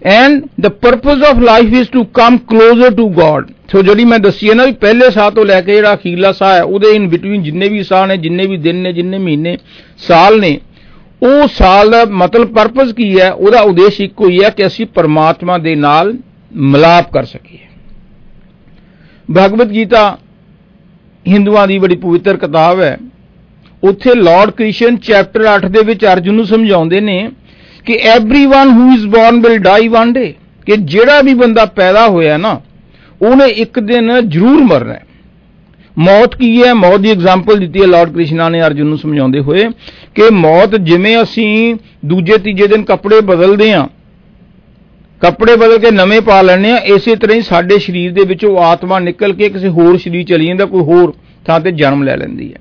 And 0.05 0.43
the 0.61 0.69
purpose 0.69 1.23
of 1.23 1.39
life 1.39 1.73
is 1.73 1.89
to 1.89 2.05
come 2.05 2.39
closer 2.39 2.95
to 2.95 3.09
God 3.09 3.51
so 3.73 3.83
ਜਿਹੜੀ 3.83 4.05
ਮੈਂ 4.05 4.19
ਦੱਸੀ 4.19 4.49
ਹੈ 4.51 4.55
ਨਾ 4.55 4.65
ਵੀ 4.65 4.73
ਪਹਿਲੇ 4.73 5.11
ਸਾਹ 5.11 5.31
ਤੋਂ 5.31 5.45
ਲੈ 5.45 5.61
ਕੇ 5.61 5.75
ਜਿਹੜਾ 5.75 5.95
ਅਖੀਰਲਾ 5.95 6.33
ਸਾਹ 6.33 6.55
ਹੈ, 6.55 6.63
ਉਹਦੇ 6.63 6.91
ਇਨ 6.91 7.09
ਬਿਟਵੀਨ 7.09 7.43
ਜਿੰਨੇ 7.43 7.69
ਵੀ 7.69 7.83
ਸਾਹ 7.83 8.07
ਨੇ, 8.07 8.17
ਜਿੰਨੇ 8.17 8.47
ਵੀ 8.47 8.57
ਦਿਨ 8.57 8.77
ਨੇ, 8.77 8.93
ਜਿੰਨੇ 8.93 9.19
ਮਹੀਨੇ, 9.19 9.59
ਸਾਲ 9.99 10.41
ਨੇ, 10.41 10.61
ਉਹ 11.23 11.49
ਸਾਲ 11.49 11.91
ਦਾ 11.91 12.05
ਮਤਲਬ 12.05 12.55
ਪਰਪਸ 12.55 12.93
ਕੀ 12.93 13.21
ਹੈ? 13.21 13.33
ਉਹਦਾ 13.33 13.61
ਉਦੇਸ਼ 13.61 14.01
ਇੱਕੋ 14.01 14.29
ਹੀ 14.29 14.43
ਹੈ 14.45 14.51
ਕਿ 14.51 14.67
ਅਸੀਂ 14.67 14.87
ਪਰਮਾਤਮਾ 14.87 15.59
ਦੇ 15.59 15.75
ਨਾਲ 15.75 16.15
ਮਿਲਾਪ 16.57 17.13
ਕਰ 17.13 17.25
ਸਕੀਏ। 17.25 17.68
ਭਗਵਦ 19.30 19.72
ਗੀਤਾ 19.72 20.18
ਹਿੰਦੂਆਂ 21.26 21.68
ਦੀ 21.68 21.78
ਬੜੀ 21.80 21.96
ਪਵਿੱਤਰ 21.96 22.38
ਕਿਤਾਬ 22.38 22.82
ਹੈ 22.82 22.98
ਉੱਥੇ 23.84 24.14
ਲਾਰਡ 24.16 24.52
ਕ੍ਰਿਸ਼ਨ 24.52 24.98
ਚੈਪਟਰ 24.98 25.46
8 25.56 25.70
ਦੇ 25.70 25.84
ਵਿੱਚ 25.84 26.06
ਅਰਜੁਨ 26.06 26.36
ਨੂੰ 26.36 26.46
ਸਮਝਾਉਂਦੇ 26.46 27.00
ਨੇ 27.02 27.30
ਕਿ 27.86 27.98
everyone 28.10 28.74
who 28.74 28.92
is 28.94 29.06
born 29.08 29.40
will 29.42 29.58
die 29.58 29.88
one 29.88 30.14
day 30.14 30.34
ਕਿ 30.68 30.76
ਜਿਹੜਾ 30.86 31.22
ਵੀ 31.22 31.34
ਬੰਦਾ 31.34 31.66
ਪੈਦਾ 31.76 32.08
ਹੋਇਆ 32.08 32.38
ਨਾ 32.38 32.60
ਉਹਨੇ 33.22 33.48
ਇੱਕ 33.56 33.80
ਦਿਨ 33.80 34.20
ਜ਼ਰੂਰ 34.22 34.64
ਮਰਨਾ 34.64 34.94
ਹੈ 34.94 35.06
ਮੌਤ 35.98 36.36
ਕੀ 36.36 36.64
ਹੈ 36.64 36.74
ਮੌਤ 36.74 37.00
ਦੀ 37.00 37.12
ਐਗਜ਼ਾਮਪਲ 37.12 37.60
ਦਿੱਤੀ 37.60 37.82
ਹੈ 37.82 37.88
ਲਾਰਡ 37.88 38.14
ਕ੍ਰਿਸ਼ਨਾ 38.14 38.48
ਨੇ 38.50 38.62
ਅਰਜੁਨ 38.62 38.88
ਨੂੰ 38.88 38.98
ਸਮਝਾਉਂਦੇ 38.98 39.40
ਹੋਏ 39.40 39.68
ਕਿ 40.16 40.30
ਮੌਤ 40.32 40.76
ਜਿਵੇਂ 40.76 41.22
ਅਸੀਂ 41.24 41.76
ਦੂਜੇ 42.06 42.38
ਤੀਜੇ 42.38 42.68
ਦਿਨ 42.68 42.84
ਕੱਪੜੇ 42.84 43.20
ਬਦਲਦੇ 43.22 43.72
ਹਾਂ 43.74 43.88
ਕੱਪੜੇ 45.21 45.57
ਬਦਲ 45.57 45.79
ਕੇ 45.79 45.91
ਨਵੇਂ 45.91 46.21
ਪਾ 46.21 46.41
ਲੈਣੇ 46.43 46.71
ਆ 46.73 46.77
ਇਸੇ 46.95 47.15
ਤਰ੍ਹਾਂ 47.17 47.37
ਹੀ 47.37 47.43
ਸਾਡੇ 47.43 47.79
ਸਰੀਰ 47.79 48.13
ਦੇ 48.13 48.25
ਵਿੱਚੋਂ 48.25 48.57
ਆਤਮਾ 48.59 48.99
ਨਿਕਲ 48.99 49.33
ਕੇ 49.33 49.49
ਕਿਸੇ 49.49 49.69
ਹੋਰ 49.69 49.99
ਸਰੀਰ 49.99 50.25
ਚਲੀ 50.27 50.47
ਜਾਂਦਾ, 50.47 50.65
ਕੋਈ 50.65 50.81
ਹੋਰ 50.81 51.13
ਥਾਂ 51.47 51.61
ਤੇ 51.61 51.71
ਜਨਮ 51.73 52.03
ਲੈ 52.03 52.17
ਲੈਂਦੀ 52.17 52.53
ਹੈ। 52.53 52.61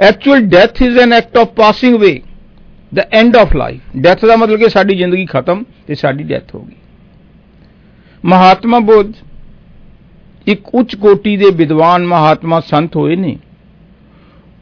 Actual 0.00 0.40
death 0.40 0.82
is 0.82 0.98
an 0.98 1.12
act 1.12 1.36
of 1.38 1.48
passing 1.48 1.96
away 1.96 2.20
the 2.94 3.00
end 3.12 3.36
of 3.36 3.56
life 3.56 3.96
death 3.96 4.24
ਦਾ 4.24 4.36
ਮਤਲਬ 4.36 4.58
ਕਿ 4.58 4.68
ਸਾਡੀ 4.68 4.94
ਜ਼ਿੰਦਗੀ 4.94 5.26
ਖਤਮ 5.26 5.64
ਤੇ 5.86 5.94
ਸਾਡੀ 5.94 6.24
ਡੈਥ 6.24 6.54
ਹੋ 6.54 6.60
ਗਈ। 6.60 6.76
ਮਹਾਤਮਾ 8.24 8.78
ਬੁੱਧ 8.78 9.12
ਇੱਕ 10.46 10.74
ਉੱਚ 10.74 10.94
ਕੋਟੀ 10.96 11.36
ਦੇ 11.36 11.50
ਵਿਦਵਾਨ 11.50 12.06
ਮਹਾਤਮਾ 12.06 12.60
ਸੰਤ 12.60 12.96
ਹੋਏ 12.96 13.16
ਨੇ। 13.16 13.36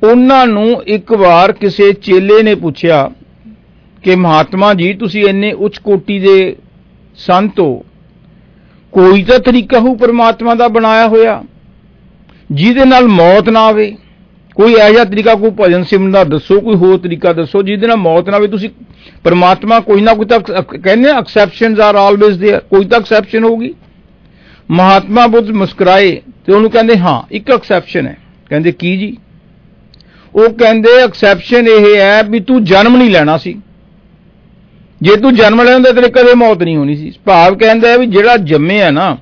ਉਹਨਾਂ 0.03 0.47
ਨੂੰ 0.47 0.83
ਇੱਕ 0.87 1.13
ਵਾਰ 1.13 1.53
ਕਿਸੇ 1.53 1.93
ਚੇਲੇ 1.93 2.43
ਨੇ 2.43 2.55
ਪੁੱਛਿਆ 2.55 3.11
ਕਿ 4.03 4.15
ਮਹਾਤਮਾ 4.17 4.75
ਜੀ, 4.75 4.93
ਤੁਸੀਂ 4.93 5.25
ਇੰਨੇ 5.25 5.53
ਉੱਚ 5.53 5.79
ਕੋਟੀ 5.79 6.19
ਦੇ 6.19 6.57
ਸੰਤ 7.20 7.60
ਹੋ 7.60 7.84
ਕੋਈ 8.94 9.24
ਤਾਂ 9.24 9.40
ਤਰੀਕਾ 9.40 9.80
ਹੋ 9.80 9.94
ਪਰਮਾਤਮਾ 9.96 10.56
ਦਾ 10.56 10.68
ਬਣਾਇਆ 10.68 11.08
ਹੋਇਆ 11.08 11.42
ਜਿਹਦੇ 12.50 12.86
ਨਾਲ 12.86 13.08
ਮੌਤ 13.10 13.50
ਨਾ 13.50 13.66
ਆਵੇ 13.68 13.96
ਕੋਈ 14.58 14.74
ਇਹੋ 14.74 14.92
ਜਿਹਾ 14.92 15.04
ਤਰੀਕਾ 15.04 15.34
ਕੋਈ 15.36 15.50
ਭਜਨ 15.58 15.84
ਸਿਮਰਨ 15.84 16.12
ਦਾ 16.12 16.24
ਦੱਸੋ 16.24 16.60
ਕੋਈ 16.60 16.76
ਹੋਰ 16.76 16.98
ਤਰੀਕਾ 16.98 17.34
ਦੱਸੋ 17.34 17.62
ਜਿਹਦੇ 17.62 17.88
ਨਾਲ 17.88 17.98
ਮੌਤ 17.98 18.30
ਨਾ 18.30 18.38
ਆਵੇ 18.38 18.48
ਤੁਸੀਂ 18.48 18.70
ਪਰਮਾਤਮਾ 19.24 19.80
ਕੋਈ 19.80 20.02
ਨਾ 20.02 20.14
ਕੋਈ 20.14 20.26
ਤਾਂ 20.26 20.40
ਕਹਿੰਦੇ 20.40 21.10
ਐਕਸੈਪਸ਼ਨਸ 21.10 21.80
ਆਰ 21.80 21.96
ਆਲਵੇਜ਼ 21.96 22.44
देयर 22.44 22.60
ਕੋਈ 22.70 22.86
ਤਾਂ 22.86 23.00
ਐਕਸੈਪਸ਼ਨ 23.00 23.44
ਹੋਊਗੀ 23.44 23.74
ਮਹਾਤਮਾ 24.70 25.26
ਬੁੱਧ 25.28 25.50
ਮੁਸਕਰਾਏ 25.54 26.20
ਤੇ 26.46 26.54
ਉਹਨੂੰ 26.54 26.70
ਕਹਿੰਦੇ 26.72 26.98
ਹਾਂ 26.98 27.22
ਇੱਕ 27.32 27.52
ਐਕਸੈਪਸ਼ਨ 27.52 28.08
ਹੈ 28.08 28.18
ਕਹਿੰਦੇ 28.52 28.72
ਕੀ 28.72 28.96
ਜੀ 28.98 29.16
ਉਹ 30.34 30.50
ਕਹਿੰਦੇ 30.50 30.92
ਐਕਸੈਪਸ਼ਨ 31.04 31.68
ਇਹ 31.68 31.96
ਹੈ 31.96 32.22
ਵੀ 32.24 32.40
ਤੂੰ 32.40 32.64
ਜਨਮ 32.64 32.98
ਨਹੀਂ 32.98 33.10
ਲੈਣਾ 33.10 33.38
ਸੀ 33.38 33.56
ਜੇ 35.03 35.17
ਤੂੰ 35.17 35.35
ਜਨਮ 35.35 35.63
ਲੈਂਦਾ 35.63 35.91
ਤੇਰੇ 35.93 36.09
ਕਦੇ 36.09 36.35
ਮੌਤ 36.35 36.63
ਨਹੀਂ 36.63 36.77
ਹੋਣੀ 36.77 36.97
ਸੀ। 36.97 37.13
ਭਾਵ 37.25 37.57
ਕਹਿੰਦਾ 37.57 37.89
ਹੈ 37.89 37.99
ਵੀ 37.99 38.07
ਜਿਹੜਾ 38.07 38.37
ਜੰਮਿਆ 38.37 38.91
ਨਾ, 38.91 39.17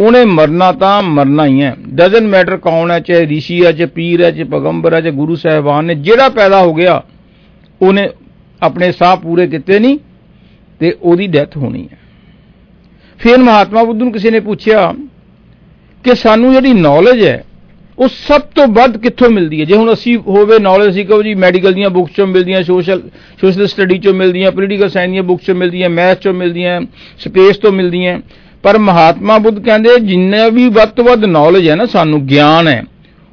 ਉਹਨੇ 0.00 0.24
ਮਰਨਾ 0.24 0.72
ਤਾਂ 0.72 1.02
ਮਰਨਾ 1.02 1.46
ਹੀ 1.46 1.62
ਹੈ। 1.62 1.76
ਡਸਨਟ 1.88 2.22
ਮੈਟਰ 2.22 2.56
ਕੌਣ 2.56 2.90
ਹੈ, 2.90 3.00
ਚਾਹੇ 3.00 3.26
ਰਿਸ਼ੀ 3.26 3.64
ਹੈ, 3.64 3.72
ਚਾਹੇ 3.72 3.86
ਪੀਰ 3.86 4.24
ਹੈ, 4.24 4.30
ਚਾਹੇ 4.30 4.44
ਪੈਗੰਬਰ 4.44 4.94
ਹੈ, 4.94 5.00
ਚਾਹੇ 5.00 5.12
ਗੁਰੂ 5.12 5.34
ਸਾਹਿਬਾਨ 5.34 5.84
ਨੇ, 5.84 5.94
ਜਿਹੜਾ 5.94 6.28
ਪੈਦਾ 6.28 6.60
ਹੋ 6.62 6.74
ਗਿਆ, 6.74 7.02
ਉਹਨੇ 7.82 8.08
ਆਪਣੇ 8.62 8.92
ਸਾਹ 8.92 9.16
ਪੂਰੇ 9.16 9.46
ਕੀਤੇ 9.46 9.78
ਨਹੀਂ 9.78 9.98
ਤੇ 10.80 10.96
ਉਹਦੀ 11.02 11.26
ਡੈਥ 11.26 11.56
ਹੋਣੀ 11.56 11.88
ਹੈ। 11.92 11.98
ਫਿਰ 13.18 13.38
ਮਹਾਤਮਾ 13.38 13.82
ਬੁੱਧ 13.82 13.98
ਨੂੰ 13.98 14.12
ਕਿਸੇ 14.12 14.30
ਨੇ 14.30 14.40
ਪੁੱਛਿਆ 14.40 14.94
ਕਿ 16.04 16.14
ਸਾਨੂੰ 16.14 16.52
ਜਿਹੜੀ 16.52 16.72
ਨੌਲੇਜ 16.72 17.24
ਹੈ 17.24 17.44
ਉਹ 17.98 18.08
ਸਭ 18.08 18.40
ਤੋਂ 18.40 18.66
ਵੱਧ 18.66 18.96
ਕਿੱਥੋਂ 18.96 19.30
ਮਿਲਦੀ 19.30 19.60
ਹੈ? 19.60 19.64
ਜੇ 19.64 19.76
ਹੁਣ 19.76 19.92
ਅਸੀਂ 19.92 20.16
ਹੋਵੇ 20.18 20.58
ਨੌਲੇਜ 20.58 20.90
ਅਸੀਂ 20.90 21.06
ਕਹੋ 21.06 21.22
ਜੀ 21.22 21.34
ਮੈਡੀਕਲ 21.34 21.72
ਦੀਆਂ 21.72 21.90
ਬੁੱਕਸ 21.90 22.16
ਚੋਂ 22.16 22.26
ਮਿਲਦੀਆਂ 22.26 22.62
ਸੋਸ਼ਲ 22.62 23.02
ਸੋਸ਼ਲ 23.40 23.66
ਸਟੱਡੀ 23.66 23.98
ਚੋਂ 23.98 24.14
ਮਿਲਦੀਆਂ 24.14 24.52
ਪੋਲੀਟੀਕਲ 24.52 24.88
ਸਾਇੰਸ 24.88 25.10
ਦੀਆਂ 25.10 25.22
ਬੁੱਕਸ 25.22 25.46
ਚੋਂ 25.46 25.54
ਮਿਲਦੀਆਂ 25.54 25.90
ਮੈਥ 25.90 26.20
ਚੋਂ 26.20 26.34
ਮਿਲਦੀਆਂ 26.34 26.80
ਸਪੇਸ 27.18 27.56
ਤੋਂ 27.56 27.72
ਮਿਲਦੀਆਂ। 27.72 28.20
ਪਰ 28.62 28.78
ਮਹਾਤਮਾ 28.78 29.38
ਬੁੱਧ 29.38 29.64
ਕਹਿੰਦੇ 29.64 29.88
ਜਿੰਨਾ 30.00 30.48
ਵੀ 30.48 30.68
ਵੱਧ 30.68 30.88
ਤੋਂ 30.88 31.04
ਵੱਧ 31.04 31.24
ਨੌਲੇਜ 31.24 31.68
ਹੈ 31.68 31.74
ਨਾ, 31.74 31.86
ਸਾਨੂੰ 31.86 32.26
ਗਿਆਨ 32.26 32.68
ਹੈ। 32.68 32.84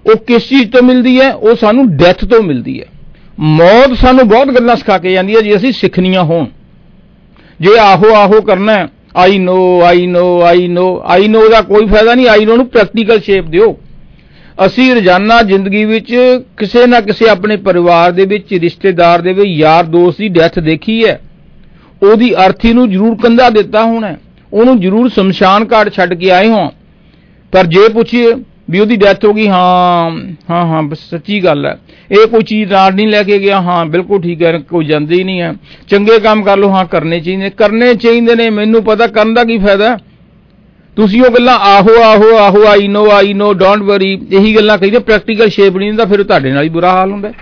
ਉਹ 0.06 0.16
ਕਿਸ 0.16 0.50
ਚੀਜ਼ 0.50 0.72
ਤੋਂ 0.72 0.82
ਮਿਲਦੀ 0.82 1.20
ਹੈ? 1.22 1.34
ਉਹ 1.34 1.56
ਸਾਨੂੰ 1.56 1.98
ਡੈਥ 1.98 2.26
ਤੋਂ 2.26 2.44
ਮਿਲਦੀ 2.44 2.82
ਹੈ। 2.82 2.86
ਮੌਤ 3.40 3.98
ਸਾਨੂੰ 3.98 4.28
ਬਹੁਤ 4.28 4.48
ਗੱਲਾਂ 4.48 4.76
ਸਿਖਾ 4.76 4.98
ਕੇ 4.98 5.12
ਜਾਂਦੀ 5.12 5.36
ਹੈ, 5.36 5.42
ਜੇ 5.42 5.56
ਅਸੀਂ 5.56 5.72
ਸਿੱਖਣੀਆਂ 5.72 6.24
ਹੋਣ। 6.24 6.46
ਜੇ 7.62 7.78
ਆਹੋ 7.80 8.16
ਆਹੋ 8.16 8.42
ਕਰਨਾ 8.42 8.74
ਹੈ 8.74 8.88
ਆਈ 9.16 9.38
ਨੋ 9.38 9.82
ਆਈ 9.82 10.08
ਨੋ 10.08 10.42
ਆਈ 10.42 10.68
ਨੋ 10.68 11.02
ਆਈ 11.06 11.28
ਨੋ 11.28 11.50
ਦਾ 11.50 11.62
ਕੋਈ 11.62 11.86
ਫਾਇਦਾ 11.86 12.16
ਨਹੀਂ 12.16 12.28
ਆਈ 12.28 12.46
ਨੋ 12.46 12.56
ਨੂੰ 12.56 12.68
ਪ੍ਰੈਕਟੀਕਲ 12.68 13.20
ਸ਼ੇਪ 13.20 13.46
ਦਿਓ। 13.46 13.78
ਅਸੀਂ 14.66 14.96
ਰੋਜ਼ਾਨਾ 14.96 15.42
ਜ਼ਿੰਦਗੀ 15.42 15.86
ਵਿੱਚ 15.86 16.16
ਕਿਸੇ 16.58 16.86
ਨਾ 16.88 17.00
ਕਿਸੇ 17.02 17.30
ਆਪਣੇ 17.30 17.56
ਪਰਿਵਾਰ 17.58 18.12
ਦੇ 18.12 18.26
ਵਿੱਚ, 18.26 18.54
ਰਿਸ਼ਤੇਦਾਰ 18.54 19.22
ਦੇ 19.22 19.34
ਵਿੱਚ, 19.34 19.50
ਯਾਰ 19.50 19.84
ਦੋਸਤ 19.84 20.18
ਦੀ 20.18 20.28
ਡੈਥ 20.28 20.60
ਦੇਖੀ 20.60 21.06
ਹੈ। 21.06 21.22
ਉਹਦੀ 22.04 22.34
ਅਰਥੀ 22.46 22.74
ਨੂੰ 22.74 22.90
ਜ਼ਰੂਰ 22.92 23.18
ਕੰਧਾ 23.24 23.50
ਦਿੱਤਾ 23.50 23.84
ਹੋਣਾ 23.84 24.08
ਹੈ। 24.08 24.20
ਉਹਨੂੰ 24.54 24.80
ਜ਼ਰੂਰ 24.80 25.10
ਸ਼ਮਸ਼ਾਨ 25.10 25.66
ਘਾਟ 25.74 25.94
ਛੱਡ 25.94 26.14
ਕੇ 26.14 26.32
ਆਏ 26.32 26.50
ਹੋਂ 26.50 26.72
ਪਰ 27.54 27.66
ਜੇ 27.66 27.90
ਪੁੱਛੀਏ 27.90 28.34
ਵੀ 28.70 28.80
ਉਹਦੀ 28.80 28.96
ਡੈਥ 28.96 29.26
ਹੋ 29.26 29.34
ਗਈ, 29.34 29.48
ਹਾਂ 29.48 30.12
ਹਾਂ 30.50 30.66
ਹਾਂ, 30.66 30.84
ਬਸ 30.84 30.98
ਸੱਚੀ 31.10 31.44
ਗੱਲ 31.44 31.66
ਹੈ। 31.66 31.80
ਇਹ 32.12 32.28
ਕੋਈ 32.28 32.44
ਚੀਜ਼ 32.44 32.72
ਨਾਲ 32.72 32.94
ਨਹੀਂ 32.94 33.08
ਲੈ 33.08 33.24
ਕੇ 33.24 33.40
ਗਿਆ, 33.40 33.62
ਹਾਂ, 33.62 33.86
ਬਿਲਕੁਲ 33.86 34.22
ਠੀਕ 34.22 34.44
ਹੈ, 34.44 34.58
ਕੋਈ 34.58 34.86
ਜਾਂਦੇ 34.86 35.16
ਹੀ 35.16 35.24
ਨਹੀਂ 35.24 35.42
ਹੈ। 35.42 35.54
ਚੰਗੇ 35.88 36.20
ਕੰਮ 36.20 36.44
ਕਰ 36.44 36.58
ਲਓ, 36.58 36.70
ਹਾਂ, 36.70 36.86
ਕਰਨੇ 36.86 37.20
ਚਾਹੀਦੇ 37.20 37.50
ਕਰਨੇ 37.50 37.94
ਚਾਹੀਦੇ 37.94 38.36
ਨੇ, 38.36 38.50
ਮੈਨੂੰ 38.50 38.84
ਪਤਾ, 38.84 39.08
ਕਰਨ 39.08 39.34
ਦਾ 39.34 39.44
ਕੀ 39.44 39.58
ਫਾਇਦਾ 39.58 39.98
ਤੁਸੀਂ 41.02 41.22
ਉਹ 41.22 41.30
ਗੱਲਾਂ 41.30 41.58
ਆਹੋ 41.66 41.94
ਆਹੋ 42.04 42.36
ਆਹੋ, 42.38 42.64
ਆਈ 42.68 42.88
ਨੋ 42.88 43.10
ਆਈ 43.12 43.34
ਨੋ 43.34 43.54
ਡੋਂਟ 43.54 43.82
ਵਰੀ 43.84 44.12
ਇਹੀ 44.32 44.56
ਗੱਲਾਂ 44.56 44.78
ਕਹੀਦੇ 44.78 45.00
ਪ੍ਰੈਕਟੀਕਲ 45.00 45.50
ਸ਼ੇਪ 45.50 45.78
ਨਹੀਂ 45.78 45.90
ਦਿੰਦਾ, 45.90 46.06
ਫਿਰ 46.06 46.24
ਤੁਹਾਡੇ 46.24 46.52
ਨਾਲ 46.52 46.64
ਹੀ 46.64 46.70
ਬੁਰਾ 46.70 46.92
ਹਾਲ 46.92 47.12
ਹੁੰਦਾ 47.12 47.30
ਹੈ। 47.30 47.34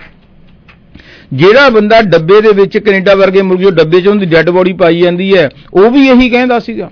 ਜਿਹੜਾ 1.32 1.68
ਬੰਦਾ 1.70 2.00
ਡੱਬੇ 2.02 2.40
ਦੇ 2.40 2.52
ਵਿੱਚ 2.52 2.78
ਕੈਨੇਡਾ 2.78 3.14
ਵਰਗੇ 3.14 3.42
ਮੁਰਗੇ 3.42 3.70
ਡੱਬੇ 3.70 4.00
'ਚ 4.00 4.08
ਉਹਦੀ 4.08 4.26
ਡੈੱਡ 4.26 4.50
ਬੋਡੀ 4.50 4.72
ਪਾਈ 4.72 5.00
ਜਾਂਦੀ 5.00 5.36
ਹੈ, 5.36 5.48
ਉਹ 5.74 5.90
ਵੀ 5.90 6.06
ਇਹੀ 6.08 6.28
ਕਹਿੰਦਾ 6.30 6.58
ਸੀਗਾ 6.58 6.90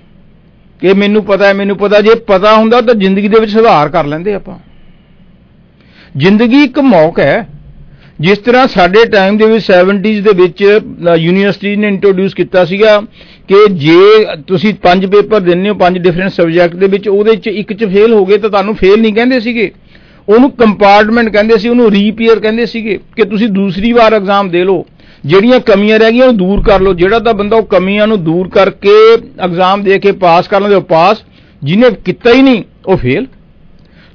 ਕਿ 0.79 0.93
ਮੈਨੂੰ 0.93 1.23
ਪਤਾ 1.25 1.47
ਹੈ, 1.47 1.53
ਮੈਨੂੰ 1.53 1.77
ਪਤਾ, 1.77 2.01
ਜੇ 2.01 2.15
ਪਤਾ 2.27 2.55
ਹੁੰਦਾ 2.55 2.81
ਤਾਂ 2.81 2.95
ਜ਼ਿੰਦਗੀ 2.95 3.27
ਦੇ 3.27 3.39
ਵਿੱਚ 3.39 3.51
ਸੁਧਾਰ 3.51 3.89
ਕਰ 3.89 4.05
ਲੈਂਦੇ 4.05 4.33
ਆਪਾਂ 4.33 4.57
ਜ਼ਿੰਦਗੀ 6.17 6.63
ਇੱਕ 6.63 6.79
ਮੌਕ 6.85 7.19
ਹੈ 7.19 7.47
ਜਿਸ 8.19 8.37
ਤਰ੍ਹਾਂ 8.37 8.67
ਸਾਡੇ 8.67 9.03
ਟਾਈਮ 9.11 9.37
ਦੇ 9.37 9.45
ਵਿੱਚ 9.45 9.65
70s 9.65 10.21
ਦੇ 10.21 10.31
ਵਿੱਚ 10.35 10.61
ਯੂਨੀਵਰਸਿਟੀ 11.17 11.75
ਨੇ 11.75 11.87
ਇੰਟਰੋਡਿਊਸ 11.87 12.33
ਕੀਤਾ 12.33 12.63
ਸੀਗਾ 12.65 12.99
ਕਿ 13.47 13.65
ਜੇ 13.73 14.25
ਤੁਸੀਂ 14.47 14.73
ਪੰਜ 14.83 15.05
ਪੇਪਰ 15.05 15.39
ਦਿੰਦੇ 15.39 15.69
ਹੋ, 15.69 15.75
ਪੰਜ 15.75 15.97
ਡਿਫਰੈਂਟ 15.97 16.31
ਸਬਜੈਕਟ 16.31 16.75
ਦੇ 16.75 16.87
ਵਿੱਚ, 16.87 17.07
ਉਹਦੇ 17.07 17.31
ਵਿੱਚ 17.31 17.47
ਇੱਕ 17.47 17.73
'ਚ 17.73 17.85
ਫੇਲ 17.85 18.13
ਹੋ 18.13 18.25
ਗਏ 18.25 18.37
ਤਾਂ 18.37 18.49
ਤੁਹਾਨੂੰ 18.49 18.75
ਫੇਲ 18.75 18.99
ਨਹੀਂ 19.01 19.13
ਕਹਿੰਦੇ 19.13 19.39
ਸੀਗੇ। 19.39 19.71
ਉਹਨੂੰ 20.27 20.49
ਕੰਪਾਰਟਮੈਂਟ 20.51 21.29
ਕਹਿੰਦੇ 21.29 21.57
ਸੀ, 21.57 21.69
ਉਹਨੂੰ 21.69 21.89
ਰੀਪੀਅਰ 21.91 22.39
ਕਹਿੰਦੇ 22.39 22.65
ਸੀਗੇ 22.65 22.97
ਕਿ 23.15 23.25
ਤੁਸੀਂ 23.25 23.47
ਦੂਸਰੀ 23.49 23.91
ਵਾਰ 23.93 24.13
ਐਗਜ਼ਾਮ 24.13 24.49
ਦੇ 24.49 24.63
ਲਓ। 24.63 24.85
ਜਿਹੜੀਆਂ 25.25 25.59
ਕਮੀਆਂ 25.59 25.99
ਰਹਿ 25.99 26.11
ਗਈਆਂ, 26.11 26.27
ਉਹ 26.27 26.33
ਦੂਰ 26.33 26.63
ਕਰ 26.63 26.81
ਲਓ। 26.81 26.93
ਜਿਹੜਾ 26.93 27.19
ਤਾਂ 27.19 27.33
ਬੰਦਾ 27.33 27.57
ਉਹ 27.57 27.63
ਕਮੀਆਂ 27.67 28.07
ਨੂੰ 28.07 28.23
ਦੂਰ 28.23 28.49
ਕਰਕੇ 28.49 28.91
ਐਗਜ਼ਾਮ 29.39 29.83
ਦੇ 29.83 29.99
ਕੇ 29.99 30.11
ਪਾਸ 30.23 30.47
ਕਰ 30.47 30.61
ਲੈਂਦੇ, 30.61 30.75
ਉਹ 30.75 30.81
ਪਾਸ 30.81 31.23
ਜਿਹਨੇ 31.63 31.89
ਕੀਤਾ 32.05 32.33
ਹੀ 32.33 32.41
ਨਹੀਂ, 32.41 32.63
ਉਹ 32.85 32.97
ਫੇਲ 32.97 33.27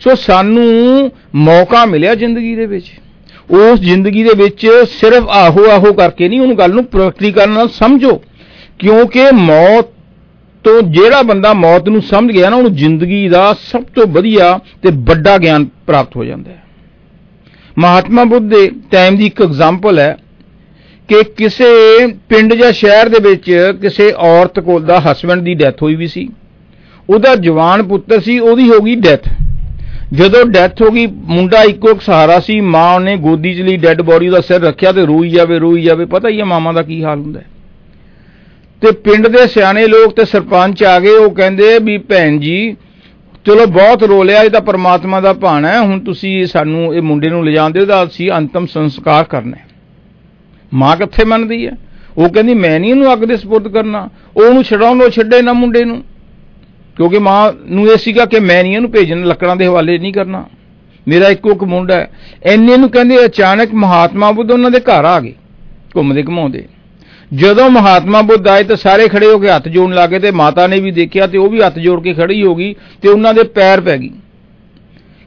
ਸੋ 0.01 0.15
ਸਾਨੂੰ 0.17 1.11
ਮੌਕਾ 1.35 1.85
ਮਿਲਿਆ 1.87 2.15
ਜ਼ਿੰਦਗੀ 2.15 2.55
ਦੇ 2.55 2.67
ਵਿੱਚ। 2.67 2.91
ਉਸ 3.51 3.81
ਜ਼ਿੰਦਗੀ 3.81 4.23
ਦੇ 4.23 4.31
ਵਿੱਚ 4.37 4.67
ਸਿਰਫ 4.91 5.29
ਆਹੋ 5.29 5.71
ਆਹੋ 5.71 5.93
ਕਰਕੇ 5.93 6.29
ਨਹੀਂ, 6.29 6.41
ਉਹਨੂੰ 6.41 6.59
ਗੱਲ 6.59 6.75
ਨੂੰ 6.75 6.85
ਪ੍ਰੈਕਟੀਕਲ 6.85 7.51
ਨਾਲ 7.51 7.69
ਸਮਝੋ। 7.69 8.23
ਕਿਉਂਕਿ 8.79 9.25
ਮੌਤ 9.35 9.87
ਤੋਂ 10.65 10.83
ਜਿਹੜਾ 10.83 11.23
ਬੰਦਾ 11.23 11.53
ਮੌਤ 11.53 11.89
ਨੂੰ 11.89 12.03
ਸਮਝ 12.03 12.33
ਗਿਆ 12.33 12.51
ਨਾ, 12.51 12.57
ਉਹਨੂੰ 12.57 12.75
ਜ਼ਿੰਦਗੀ 12.75 13.29
ਦਾ 13.29 13.53
ਸਭ 13.53 13.83
ਤੋਂ 13.83 14.07
ਵਧੀਆ 14.07 14.61
ਤੇ 14.83 14.91
ਵੱਡਾ 14.93 15.39
ਗਿਆਨ 15.39 15.65
ਪ੍ਰਾਪਤ 15.87 16.17
ਹੋ 16.17 16.25
ਜਾਂਦਾ 16.25 16.51
ਹੈ। 16.51 16.63
ਮਹਾਤਮਾ 17.79 18.25
ਬੁੱਧ 18.25 18.49
ਦੇ 18.49 18.71
ਟਾਈਮ 18.91 19.17
ਦੀ 19.17 19.27
ਇੱਕ 19.27 19.43
ਐਗਜ਼ਾਮਪਲ 19.43 19.99
ਹੈ 19.99 20.17
ਕਿ 21.09 21.23
ਕਿਸੇ 21.23 22.07
ਪਿੰਡ 22.07 22.55
ਜਾਂ 22.55 22.73
ਸ਼ਹਿਰ 22.73 23.09
ਦੇ 23.09 23.29
ਵਿੱਚ 23.29 23.73
ਕਿਸੇ 23.81 24.13
ਔਰਤ 24.13 24.61
ਕੋਲ 24.61 24.85
ਦਾ 24.85 25.01
ਹਸਬੰਡ 25.01 25.43
ਦੀ 25.43 25.55
ਡੈਥ 25.55 25.83
ਹੋਈ 25.83 25.95
ਵੀ 25.95 26.07
ਸੀ। 26.07 26.29
ਉਹਦਾ 27.11 27.35
ਜਵਾਨ 27.35 27.83
ਪੁੱਤਰ 27.83 28.21
ਸੀ, 28.21 28.39
ਉਹਦੀ 28.39 28.69
ਹੋ 28.69 28.81
ਗਈ 28.81 28.95
ਡੈਥ 28.95 29.29
ਜਦੋਂ 30.15 30.45
ਡੈਥ 30.45 30.83
ਹੋ 30.83 30.91
ਗਈ, 30.91 31.07
ਮੁੰਡਾ 31.07 31.63
ਇੱਕੋ 31.63 31.91
ਇੱਕ 31.91 32.01
ਸਹਾਰਾ 32.01 32.41
ਸੀ, 32.41 32.61
ਮਾਂ 32.61 33.01
ਨੇ 33.01 33.17
ਗੋਦੀ 33.17 33.55
'ਚ 33.55 33.61
ਲਈ 33.61 33.77
ਡੈੱਡ 33.77 34.03
ਬੋਡੀ 34.03 34.29
ਦਾ 34.29 34.41
ਸਿਰ 34.41 34.61
ਰੱਖਿਆ 34.61 34.93
ਤੇ 34.93 35.07
ਰੋਈ 35.07 35.31
ਜਾਵੇ 35.31 35.59
ਰੋਈ 35.59 35.83
ਜਾਵੇ, 35.83 36.05
ਪਤਾ 36.05 36.29
ਹੀ 36.29 36.41
ਹੈ 36.41 36.45
ਮਾਮਾ 36.45 36.73
ਦਾ 36.73 36.83
ਕੀ 36.83 37.05
ਹਾਲ 37.05 37.21
ਹੁੰਦਾ 37.21 37.41
ਹੈ। 37.41 37.47
ਤੇ 38.83 38.93
ਪਿੰਡ 38.93 39.29
ਦੇ 39.29 39.47
ਸਿਆਣੇ 39.47 39.87
ਲੋਕ 39.87 40.17
ਤੇ 40.17 40.25
ਸਰਪੰਚ 40.25 40.85
ਆ 40.85 41.01
ਗਏ, 41.01 41.11
ਉਹ 41.11 41.31
ਕਹਿੰਦੇ 41.31 41.79
ਵੀ 41.79 41.99
ਭੈਣ 41.99 42.39
ਜੀ, 42.39 42.77
ਚਲੋ 43.47 43.67
ਬਹੁਤ 43.67 44.03
ਰੋ 44.03 44.23
ਲਿਆ 44.23 44.43
ਇਹ 44.43 44.51
ਤਾਂ 44.51 44.61
ਪਰਮਾਤਮਾ 44.61 45.21
ਦਾ 45.21 45.33
ਭਾਣਾ 45.33 45.69
ਹੈ, 45.69 45.81
ਹੁਣ 45.81 46.01
ਤੁਸੀਂ 46.01 46.47
ਸਾਨੂੰ 46.47 46.95
ਇਹ 46.95 47.03
ਮੁੰਡੇ 47.03 47.29
ਨੂੰ 47.29 47.45
ਲਿਜਾਣ 47.45 47.71
ਦਿਓ, 47.71 47.85
ਤਾਂ 47.85 48.07
ਅਸੀਂ 48.07 48.31
ਅੰਤਮ 48.33 48.67
ਸੰਸਕਾਰ 48.67 49.25
ਕਰਨਾ 49.25 49.57
ਹੈ। 49.57 49.67
ਮਾਂ 50.75 50.97
ਕਿੱਥੇ 50.97 51.25
ਮੰਨਦੀ 51.25 51.67
ਹੈ? 51.67 51.73
ਉਹ 52.19 52.29
ਕਹਿੰਦੀ, 52.29 52.55
ਮੈਂ 52.55 52.81
ਨਹੀਂ 52.81 52.91
ਇਹਨੂੰ 52.91 53.13
ਅੱਗ 53.13 53.19
ਦੇ 53.19 53.37
ਸਪੁਰਦ 53.37 53.69
ਕਰਨਾ, 53.69 54.09
ਉਹ 54.37 54.43
ਉਹਨੂੰ 54.43 54.65
ਛਡਾਉਣ 54.65 54.99
ਲੋ 54.99 55.09
ਛੱਡੇ 55.09 55.43
ਨਾ 55.43 55.53
ਮੁੰਡੇ 55.53 55.85
ਨੂੰ। 55.85 56.03
ਕਿਉਂਕਿ 56.97 57.19
ਮਾਂ 57.19 57.53
ਨੂੰ 57.67 57.87
ਇਹ 57.87 57.97
ਸੀਗਾ 57.97 58.25
ਕਿ 58.25 58.41
ਮੈਂ 58.41 58.63
ਨਹੀਂ 58.63 58.75
ਇਹਨੂੰ 58.75 58.91
ਭੇਜਣ, 58.91 59.25
ਲੱਕੜਾਂ 59.25 59.57
ਦੇ 59.57 59.67
ਹਵਾਲੇ 59.67 59.99
ਨਹੀਂ 59.99 60.13
ਕਰਨਾ। 60.13 60.45
ਮੇਰਾ 61.09 61.29
ਇੱਕੋ 61.29 61.51
ਇੱਕ 61.51 61.65
ਮੁੰਡਾ 61.65 61.95
ਹੈ। 61.95 62.11
ਐਨੇ 62.45 62.77
ਨੂੰ 62.77 62.91
ਕਹਿੰਦੇ 62.91 63.25
ਅਚਾਨਕ 63.25 63.75
ਮਹਾਤਮਾ 63.75 64.31
ਬੁੱਧ 64.33 64.51
ਉਹਨਾਂ 64.51 64.71
ਦੇ 64.71 64.81
ਘਰ 64.81 65.05
ਆ 65.05 65.21
ਗਏ, 65.21 65.33
ਘੁੰਮਦੇ 65.97 66.23
ਘਮਾਉਂਦੇ। 66.23 66.65
ਜਦੋਂ 67.35 67.71
ਮਹਾਤਮਾ 67.71 68.23
ਬੁੱਧ 68.23 68.49
ਆਏ 68.49 68.63
ਤਾਂ 68.63 68.77
ਸਾਰੇ 68.77 69.09
ਖੜੇ 69.09 69.27
ਹੋ 69.27 69.39
ਕੇ 69.39 69.51
ਹੱਥ 69.51 69.69
ਜੋੜਨ 69.69 69.95
ਲੱਗੇ 69.95 70.19
ਤੇ 70.19 70.31
ਮਾਤਾ 70.31 70.67
ਨੇ 70.67 70.81
ਵੀ 70.81 70.91
ਦੇਖਿਆ 70.91 71.27
ਤੇ 71.27 71.39
ਉਹ 71.39 71.49
ਵੀ 71.49 71.63
ਹੱਥ 71.63 71.79
ਜੋੜ 71.79 72.03
ਕੇ 72.03 72.15
ਖੜੀ 72.15 72.43
ਹੋ 72.43 72.55
ਗਈ 72.55 72.75
ਤੇ 73.03 73.09
ਉਹਨਾਂ 73.09 73.35
ਦੇ 73.35 73.43
ਪੈਰ 73.43 73.81
ਪੈ 73.81 73.99
ਗਈ 73.99 74.11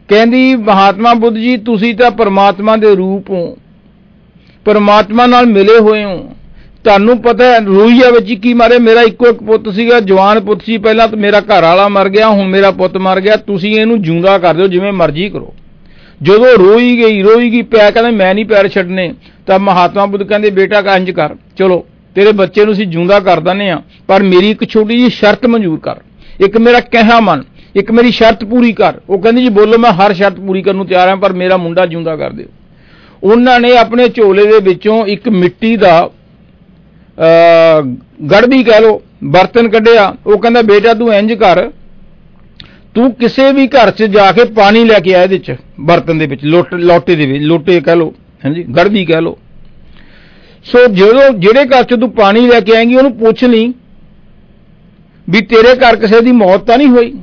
ਕਹਿੰਦੀ, 0.10 0.56
ਮਹਾਤਮਾ 0.56 1.14
ਬੁੱਧ 1.14 1.36
ਜੀ, 1.36 1.58
ਤੁਸੀਂ 1.58 1.96
ਤਾਂ 1.96 2.12
ਪਰਮਾਤਮਾ 2.12 2.76
ਦੇ 2.76 2.96
ਰੂਪ 2.96 3.30
ਹੋ। 3.30 3.58
ਪਰਮਾਤਮਾ 4.66 5.26
ਨਾਲ 5.26 5.46
ਮਿਲੇ 5.46 5.80
ਹੋਏ 5.80 6.04
ਹੋ। 6.04 6.37
ਤੁਹਾਨੂੰ 6.88 7.18
ਪਤਾ 7.22 7.46
ਹੈ, 7.46 7.60
ਰੋਈਆ 7.60 8.10
ਵਿੱਚ 8.10 8.32
ਕੀ 8.34 8.54
ਮਾਰੇ? 8.54 8.78
ਮੇਰਾ 8.80 9.02
ਇੱਕੋ 9.02 9.28
ਇੱਕ 9.28 9.40
ਪੁੱਤ 9.44 9.68
ਸੀਗਾ, 9.70 10.00
ਜਵਾਨ 10.00 10.40
ਪੁੱਤ 10.40 10.62
ਸੀ 10.66 10.78
ਪਹਿਲਾਂ 10.78 11.08
ਤਾਂ 11.08 11.18
ਮੇਰਾ 11.18 11.40
ਘਰ 11.42 11.64
ਵਾਲਾ 11.64 11.88
ਮਰ 11.88 12.10
ਗਿਆ, 12.10 12.28
ਹੁਣ 12.30 12.48
ਮੇਰਾ 12.48 12.70
ਪੁੱਤ 12.72 12.96
ਮਰ 12.98 13.20
ਗਿਆ। 13.22 13.36
ਤੁਸੀਂ 13.48 13.74
ਇਹਨੂੰ 13.80 14.02
ਜਿਉਂਦਾ 14.02 14.38
ਕਰ 14.38 14.54
ਦਿਓ, 14.54 14.68
ਜਿਵੇਂ 14.68 14.92
ਮਰਜ਼ੀ 14.94 15.30
ਕਰੋ। 15.30 15.54
ਜਦੋਂ 16.24 16.54
ਰੋਈ 16.58 16.96
ਗਈ 16.98 17.22
ਰੋਈ 17.22 17.50
ਗਈ, 17.52 17.62
ਪਿਆ 17.62 17.90
ਕਹਿੰਦੇ, 17.92 18.12
ਮੈਂ 18.12 18.34
ਨਹੀਂ 18.36 18.46
ਪੈਰ 18.46 18.68
ਛੱਡਨੇ 18.68 19.14
ਤਾਂ 19.48 19.60
ਮਹਾਤਮਾ 19.60 20.06
ਬੁੱਧ 20.06 20.24
ਕਹਿੰਦੇ, 20.24 20.50
ਬੇਟਾ, 20.52 20.82
ਕੰਜ 20.82 21.12
ਕਰ। 21.12 21.36
ਚਲੋ, 21.58 21.84
ਤੇਰੇ 22.16 22.32
ਬੱਚੇ 22.32 22.66
ਨੂੰ 22.66 22.74
ਅਸੀਂ 22.74 22.88
ਜਿਉਂਦਾ 22.88 23.20
ਕਰ 23.20 23.40
ਦਿੰਦੇ 23.40 23.70
ਆ 23.70 23.82
ਪਰ 24.08 24.24
ਮੇਰੀ 24.24 24.50
ਇੱਕ 24.52 24.64
ਛੋਟੀ 24.70 24.98
ਜਿਹੀ 24.98 25.10
ਸ਼ਰਤ 25.10 25.46
ਮਨਜ਼ੂਰ 25.46 25.80
ਕਰ। 25.80 26.02
ਇੱਕ 26.46 26.58
ਮੇਰਾ 26.58 26.80
ਕਹਿਆ 26.80 27.20
ਮੰਨ, 27.20 27.44
ਇੱਕ 27.76 27.92
ਮੇਰੀ 27.92 28.12
ਸ਼ਰਤ 28.12 28.44
ਪੂਰੀ 28.46 28.74
ਕਰ। 28.74 28.94
ਉਹ 29.10 29.20
ਕਹਿੰਦੀ, 29.20 29.42
ਜੀ, 29.42 29.50
ਬੋਲੋ, 29.50 29.78
ਮੈਂ 29.78 29.92
ਹਰ 29.94 30.14
ਸ਼ਰਤ 30.14 30.40
ਪੂਰੀ 30.40 30.62
ਕਰਨ 30.62 30.76
ਨੂੰ 30.76 30.86
ਤਿਆਰ 30.86 31.10
ਹਾਂ, 31.10 31.18
ਪਰ 31.18 31.34
ਮੇਰਾ 31.34 31.58
ਮੁੰਡਾ 31.58 31.86
ਜਿਉਂਦਾ 31.86 32.16
ਕਰ 32.16 32.32
ਦਿਓ। 32.32 32.48
ਉਹਨਾਂ 33.24 33.60
ਨੇ 33.60 33.78
ਆਪਣੇ 33.78 34.08
ਝੋਲੇ 34.08 34.46
ਦੇ 34.46 34.60
ਵਿੱਚੋਂ 34.64 35.06
ਇੱਕ 35.06 35.30
ਮਿੱਟੀ 35.30 35.76
ਦਾ 35.78 36.10
ਅ 37.18 37.82
ਗੜਬੀ 38.32 38.64
ਕਹਿ 38.64 38.82
ਲੋ 38.82 39.02
ਬਰਤਨ 39.24 39.70
ਕੱਢਿਆ, 39.70 40.14
ਉਹ 40.26 40.38
ਕਹਿੰਦਾ, 40.38 40.62
ਬੇਟਾ, 40.62 40.94
ਤੂੰ 40.94 41.14
ਇੰਜ 41.14 41.34
ਕਰ। 41.34 41.70
ਤੂੰ 42.96 43.12
ਕਿਸੇ 43.14 43.52
ਵੀ 43.52 43.68
ਘਰ 43.68 43.92
'ਚ 43.92 44.04
ਜਾ 44.04 44.32
ਕੇ 44.32 44.44
ਪਾਣੀ 44.54 44.84
ਲੈ 44.84 45.00
ਕੇ 45.00 45.14
ਆ 45.16 45.24
ਇਹਦੇ 45.24 45.38
'ਚ, 45.38 45.56
ਬਰਤਨ 45.80 46.18
ਦੇ 46.18 46.26
ਵਿੱਚ, 46.26 46.44
ਲੋਟ, 46.46 46.74
ਲੋਟੇ 46.74 47.16
ਦੇ 47.16 47.26
ਵਿੱਚ, 47.26 47.44
ਲੋਟੇ 47.44 47.80
ਕਹਿ 47.82 47.96
ਲੋ 47.96 48.14
ਹਾਂਜੀ 48.46 48.64
ਗੜਬੀ 48.78 49.06
ਕਹਿ 49.06 49.22
ਲੋ 49.22 49.38
ਸੋ 50.66 50.86
ਜਦੋਂ 50.88 51.30
ਜਿਹੜੇ 51.40 51.66
ਘਰ 51.66 51.84
'ਚ 51.84 52.00
ਤੂੰ 52.00 52.10
ਪਾਣੀ 52.12 52.48
ਲੈ 52.48 52.60
ਕੇ 52.60 52.76
ਆਏਂਗੀ, 52.76 52.96
ਉਹਨੂੰ 52.96 53.12
ਪੁੱਛ 53.18 53.44
ਲਈ 53.44 53.74
ਵੀ 55.28 55.42
ਤੇਰੇ 55.42 55.74
ਘਰ 55.76 55.96
ਕਿਸੇ 55.96 56.22
ਦੀ 56.22 56.32
ਮੌਤ 56.32 56.66
ਤਾਂ 56.66 56.78
ਨਹੀਂ 56.78 56.88
ਹੋਈ? 56.88 57.14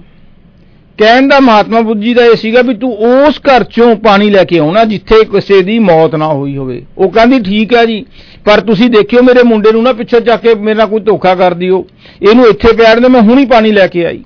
ਕਹਿਣ 0.98 1.28
ਦਾ 1.28 1.40
ਮਹਾਤਮਾ 1.40 1.80
ਬੁੱਧ 1.80 2.00
ਜੀ 2.00 2.14
ਦਾ 2.14 2.24
ਇਹ 2.24 2.36
ਸੀਗਾ 2.36 2.62
ਵੀ 2.62 2.74
ਤੂੰ 2.74 2.96
ਉਸ 2.96 3.38
ਘਰ 3.38 3.64
ਚੋਂ 3.64 3.96
ਪਾਣੀ 3.96 4.30
ਲੈ 4.30 4.44
ਕੇ 4.44 4.58
ਆਉਣਾ 4.58 4.84
ਜਿੱਥੇ 4.84 5.24
ਕਿਸੇ 5.24 5.62
ਦੀ 5.62 5.78
ਮੌਤ 5.78 6.14
ਨਾ 6.14 6.26
ਹੋਈ 6.26 6.56
ਹੋਵੇ। 6.56 6.86
ਉਹ 6.98 7.10
ਕਹਿੰਦੀ, 7.10 7.40
ਠੀਕ 7.40 7.74
ਹੈ 7.74 7.84
ਜੀ, 7.84 8.06
ਪਰ 8.44 8.60
ਤੁਸੀਂ 8.60 8.90
ਦੇਖਿਓ 8.90 9.22
ਮੇਰੇ 9.22 9.42
ਮੁੰਡੇ 9.42 9.72
ਨੂੰ 9.72 9.82
ਨਾ 9.82 9.92
ਪਿੱਛੇ 9.92 10.20
ਚੱਕ 10.20 10.42
ਕੇ 10.42 10.54
ਮੇਰੇ 10.54 10.78
ਨਾਲ 10.78 10.86
ਕੋਈ 10.86 11.00
ਧੋਖਾ 11.00 11.34
ਕਰ 11.34 11.54
ਦਿਓ। 11.54 11.86
ਇਹਨੂੰ 12.22 12.46
ਇੱਥੇ 12.46 12.72
ਪਿਆਰ 12.72 13.00
ਦੇ 13.00 13.08
ਮੈਂ 13.08 13.22
ਹੁਣੀ 13.22 13.44
ਪਾਣੀ 13.44 13.72
ਲੈ 13.72 13.86
ਕੇ 13.86 14.06
ਆਈ। 14.06 14.24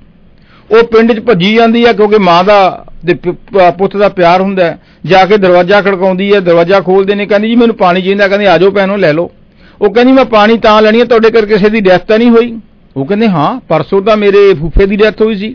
ਉਹ 0.70 0.84
ਪਿੰਡ 0.84 1.12
'ਚ 1.12 1.20
ਭੱਜੀ 1.20 1.54
ਜਾਂਦੀ 1.54 1.86
ਹੈ 1.86 1.92
ਕਿਉਂਕਿ 1.92 2.18
ਮਾਂ 2.18 2.44
ਦਾ 2.44 2.84
ਤੇ 3.06 3.14
ਪ- 3.14 3.28
ਪ- 3.28 3.74
ਪੁੱਤ 3.78 3.96
ਦਾ 3.96 4.08
ਪਿਆਰ 4.08 4.40
ਹੁੰਦਾ 4.40 4.64
ਹੈ। 4.64 4.78
ਜਾ 5.06 5.26
ਕੇ 5.26 5.36
ਦਰਵਾਜ਼ਾ 5.36 5.82
ਖੜਕਾਉਂਦੀ 5.82 6.34
ਹੈ, 6.34 6.40
ਦਰਵਾਜ਼ਾ 6.40 6.80
ਖੋਲਦੇ 6.80 7.14
ਨੇ, 7.14 7.26
ਕਹਿੰਦੀ, 7.26 7.48
ਜੀ, 7.48 7.56
ਮੈਨੂੰ 7.56 7.76
ਪਾਣੀ 7.76 8.02
ਚਾਹੀਦਾ। 8.02 8.28
ਕਹਿੰਦੇ, 8.28 8.46
ਆਜੋ 8.46 8.70
ਭੈਣੋ, 8.70 8.96
ਲੈ 8.96 9.12
ਲਓ। 9.12 9.30
ਉਹ 9.80 9.94
ਕਹਿੰਦੀ, 9.94 10.12
ਮੈਂ 10.12 10.24
ਪਾਣੀ 10.24 10.58
ਤਾਂ 10.58 10.82
ਲੈਣੀ 10.82 11.00
ਹੈ, 11.00 11.04
ਤੁਹਾਡੇ 11.04 11.30
ਕਰਕੇ 11.30 11.54
ਕਿਸੇ 11.54 11.68
ਦੀ 11.68 11.80
ਡੈਥ 11.80 12.04
ਤਾਂ 12.04 12.18
ਨਹੀਂ 12.18 12.30
ਹੋਈ? 12.30 12.60
ਉਹ 12.96 13.06
ਕਹਿੰਦੇ, 13.06 13.28
ਹਾਂ, 13.28 13.60
ਪਰਸੋਂ 13.68 14.02
ਤਾਂ 14.02 14.16
ਮੇਰੇ 14.16 14.54
ਫੁੱਫੇ 14.54 14.86
ਦੀ 14.86 14.96
ਡੈਥ 14.96 15.22
ਹੋਈ 15.22 15.34
ਸੀ। 15.34 15.54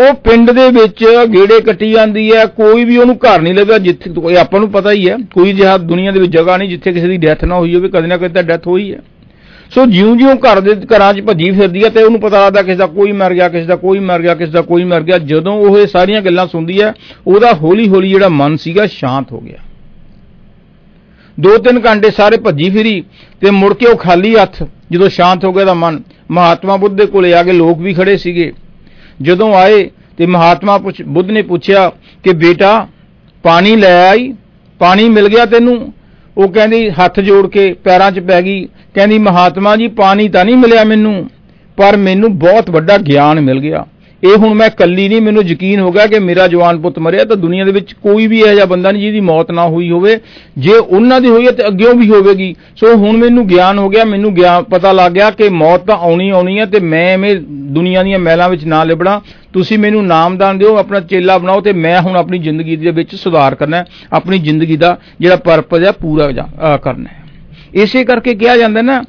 ਉਹ 0.00 0.14
ਪਿੰਡ 0.14 0.50
ਦੇ 0.50 0.68
ਵਿੱਚ 0.70 1.04
ਗੇੜੇ 1.34 1.60
ਕੱਟੀ 1.60 1.90
ਜਾਂਦੀ 1.90 2.32
ਹੈ, 2.32 2.44
ਕੋਈ 2.46 2.84
ਵੀ 2.84 2.96
ਉਹਨੂੰ 2.96 3.16
ਘਰ 3.16 3.40
ਨਹੀਂ 3.40 3.54
ਲੱਗਾ 3.54 3.78
ਜਿੱਥੇ 3.78 4.10
ਕੋਈ 4.10 4.34
ਆਪਾਂ 4.34 4.60
ਨੂੰ 4.60 4.70
ਪਤਾ 4.70 4.92
ਹੀ 4.92 5.08
ਹੈ, 5.10 5.16
ਕੋਈ 5.34 5.52
ਜਿਹਾ 5.52 5.78
ਦੁਨੀਆ 5.78 6.10
ਦੇ 6.10 6.20
ਵਿੱਚ 6.20 6.32
ਜਗ੍ਹਾ 6.32 6.56
ਨਹੀਂ 6.56 6.68
ਜਿੱਥੇ 6.68 6.92
ਕਿਸੇ 6.92 7.08
ਦੀ 7.08 7.16
ਡੈਥ 7.16 7.44
ਨਾ 7.44 7.56
ਹੋਈ 7.56 7.74
ਹੋਵੇ, 7.74 7.88
ਕਦੇ 7.88 8.06
ਨਾ 8.06 8.16
ਕਦੇ 8.16 8.28
ਤਾਂ 8.28 8.42
ਡੈਥ 8.42 8.66
ਹੋਈ 8.66 8.92
ਹੈ। 8.92 8.98
ਸੋ 9.70 9.86
ਜਿਉਂ-ਜਿਉਂ 9.86 10.36
ਘਰ 10.36 10.60
ਦੇ, 10.60 10.74
ਘਰਾਂ 10.74 11.14
'ਚ 11.14 11.20
ਭੱਜੀ 11.20 11.50
ਫਿਰਦੀ 11.50 11.84
ਹੈ 11.84 11.88
ਤੇ 11.88 12.02
ਉਹਨੂੰ 12.02 12.20
ਪਤਾ 12.20 12.44
ਲੱਗਦਾ 12.44 12.62
ਕਿਸੇ 12.62 12.76
ਦਾ 12.76 12.86
ਕੋਈ 12.86 13.12
ਮਰ 13.12 13.34
ਗਿਆ, 13.34 13.48
ਕਿਸੇ 13.48 13.66
ਦਾ 13.66 13.76
ਕੋਈ 13.76 13.98
ਮਰ 13.98 14.22
ਗਿਆ, 14.22 14.34
ਕਿਸੇ 14.34 14.52
ਦਾ 14.52 14.60
ਕੋਈ 14.60 14.84
ਮਰ 14.84 15.00
ਗਿਆ। 15.00 15.18
ਜਦੋਂ 15.18 15.52
ਉਹ 15.52 15.78
ਇਹ 15.78 15.86
ਸਾਰੀਆਂ 15.86 16.22
ਗੱਲਾਂ 16.22 16.46
ਸੁਣਦੀ 16.46 16.80
ਹੈ, 16.82 16.94
ਉਹਦਾ 17.26 17.52
ਹੌਲੀ-ਹੌਲੀ 17.52 18.08
ਜਿਹੜਾ 18.08 18.28
ਮਨ 18.28 18.56
ਸੀਗਾ 18.56 18.86
ਸ਼ਾਂਤ 18.86 19.32
ਹੋ 19.32 19.40
ਗਿਆ। 19.40 19.58
ਦੋ 21.40 21.58
ਤਿੰਨ 21.58 21.80
ਘੰਟੇ 21.86 22.10
ਸਾਰੇ 22.10 22.36
ਭੱਜੀ 22.36 22.70
ਫਿਰੀ 22.70 23.04
ਤੇ 23.40 23.50
ਮੁੜ 23.50 23.74
ਕੇ 23.74 23.86
ਉਹ 23.86 23.96
ਖਾਲੀ 23.96 24.36
ਹੱਥ 24.36 24.62
ਜਦੋਂ 24.90 25.08
ਸ਼ਾਂਤ 25.08 25.44
ਹੋ 25.44 25.52
ਗਿਆ 25.52 25.64
ਦਾ 25.64 25.74
ਮਨ, 25.74 26.02
ਮਹਾਤਮਾ 26.30 26.76
ਬੁੱਧ 26.76 26.96
ਦੇ 26.96 27.06
ਕੋਲੇ 27.06 27.34
ਆ 27.34 27.42
ਕੇ 27.42 27.52
ਲੋਕ 27.52 27.78
ਵੀ 27.78 27.94
ਖੜੇ 27.94 28.16
ਸੀਗੇ। 28.16 28.52
ਜਦੋਂ 29.22 29.54
ਆਏ 29.54 29.90
ਤੇ 30.16 30.26
ਮਹਾਤਮਾ 30.26 30.78
ਪੁੱਛ- 30.78 31.06
ਬੁੱਧ 31.06 31.30
ਨੇ 31.30 31.42
ਪੁੱਛਿਆ 31.42 31.92
ਕਿ 32.24 32.32
ਬੇਟਾ, 32.32 32.88
ਪਾਣੀ 33.42 33.76
ਲੈ 33.76 34.10
ਆਈ, 34.10 34.34
ਪਾਣੀ 34.78 35.08
ਮਿਲ 35.08 35.28
ਗਿਆ 35.28 35.44
ਤੈਨੂੰ? 35.44 35.92
ਉਹ 36.38 36.48
ਕਹਿੰਦੀ, 36.48 36.90
ਹੱਥ 36.90 37.20
ਜੋੜ 37.20 37.46
ਕੇ 37.46 37.72
ਪੈਰਾਂ 37.72 38.10
'ਚ 38.10 38.20
ਪੈ 38.20 38.42
ਗਈ। 38.42 38.68
ਕਹਿੰਦੀ, 38.94 39.18
ਮਹਾਤਮਾ 39.18 39.76
ਜੀ, 39.76 39.88
ਪਾਣੀ 39.88 40.28
ਤਾਂ 40.28 40.44
ਨਹੀਂ 40.44 40.56
ਮਿਲਿਆ 40.56 40.84
ਮੈਨੂੰ, 40.84 41.30
ਪਰ 41.76 41.96
ਮੈਨੂੰ 41.96 42.38
ਬਹੁਤ 42.38 42.70
ਵੱਡਾ 42.70 42.98
ਗਿਆਨ 42.98 43.40
ਮਿਲ 43.40 43.60
ਗਿਆ। 43.60 43.86
ਇਹ 44.23 44.35
ਹੁਣ 44.37 44.53
ਮੈਂ 44.53 44.69
ਕੱਲੀ 44.69 45.07
ਨਹੀਂ 45.09 45.21
ਮੈਨੂੰ 45.21 45.43
ਯਕੀਨ 45.43 45.79
ਹੋ 45.79 45.91
ਗਿਆ 45.91 46.05
ਕਿ 46.07 46.19
ਮੇਰਾ 46.19 46.45
ਜਵਾਨ 46.47 46.77
ਪੁੱਤ 46.81 46.97
ਮਰਿਆ 46.99 47.23
ਤਾਂ 47.23 47.35
ਦੁਨੀਆ 47.37 47.65
ਦੇ 47.65 47.71
ਵਿੱਚ 47.71 47.93
ਕੋਈ 48.03 48.27
ਵੀ 48.27 48.39
ਇਹੋ 48.39 48.53
ਜਿਹਾ 48.53 48.65
ਬੰਦਾ 48.65 48.91
ਨਹੀਂ 48.91 49.01
ਜਿਹਦੀ 49.01 49.19
ਮੌਤ 49.19 49.51
ਨਾ 49.51 49.63
ਹੋਈ 49.65 49.89
ਹੋਵੇ 49.91 50.17
ਜੇ 50.57 50.75
ਉਹਨਾਂ 50.75 51.19
ਦੀ 51.21 51.29
ਹੋਈ 51.29 51.45
ਹੈ 51.45 51.51
ਤੇ 51.51 51.67
ਅੱਗਿਓਂ 51.67 51.93
ਵੀ 51.93 52.09
ਹੋਵੇਗੀ 52.09 52.53
ਸੋ 52.75 52.93
ਹੁਣ 52.95 53.17
ਮੈਨੂੰ 53.17 53.47
ਗਿਆਨ 53.47 53.79
ਹੋ 53.79 53.89
ਗਿਆ 53.89 54.05
ਮੈਨੂੰ 54.05 54.33
ਗਿਆਨ 54.35 54.63
ਪਤਾ 54.63 54.91
ਲੱਗ 54.91 55.11
ਗਿਆ 55.11 55.29
ਕਿ 55.31 55.49
ਮੌਤ 55.53 55.85
ਤਾਂ 55.85 55.95
ਆਉਣੀ 55.97 56.29
ਆਉਣੀ 56.29 56.57
ਹੈ 56.59 56.65
ਤੇ 56.65 56.79
ਮੈਂ 56.85 57.05
ਐਵੇਂ 57.13 57.35
ਦੁਨੀਆ 57.73 58.03
ਦੀਆਂ 58.03 58.19
ਮਹਿਲਾਂ 58.19 58.49
ਵਿੱਚ 58.49 58.65
ਨਾ 58.65 58.83
ਲਿਬੜਾਂ 58.83 59.19
ਤੁਸੀਂ 59.53 59.77
ਮੈਨੂੰ 59.79 60.05
ਨਾਮਦਾਨ 60.05 60.57
ਦਿਓ 60.57 60.75
ਆਪਣਾ 60.77 60.99
ਚੇਲਾ 61.09 61.37
ਬਣਾਓ 61.37 61.61
ਤੇ 61.61 61.73
ਮੈਂ 61.73 61.99
ਹੁਣ 62.01 62.15
ਆਪਣੀ 62.17 62.39
ਜ਼ਿੰਦਗੀ 62.39 62.75
ਦੇ 62.75 62.91
ਵਿੱਚ 62.91 63.15
ਸੁਧਾਰ 63.15 63.55
ਕਰਨਾ 63.55 63.77
ਹੈ 63.77 63.85
ਆਪਣੀ 64.13 64.37
ਜ਼ਿੰਦਗੀ 64.39 64.77
ਦਾ 64.77 64.97
ਜਿਹੜਾ 65.21 65.35
ਪਰਪਸ 65.45 65.83
ਹੈ 65.83 65.91
ਪੂਰਾ 65.91 66.31
ਜਾ- 66.31 66.47
ਅਹ 66.63 66.77
ਕਰਨਾ 66.77 67.09
ਹੈ 67.09 67.23
ਇਸੇ 67.83 68.03
ਕਰਕੇ 68.03 68.33
ਕਿਹਾ 68.35 68.57
ਜਾਂਦਾ 68.57 68.81
ਨਾ 68.81 69.01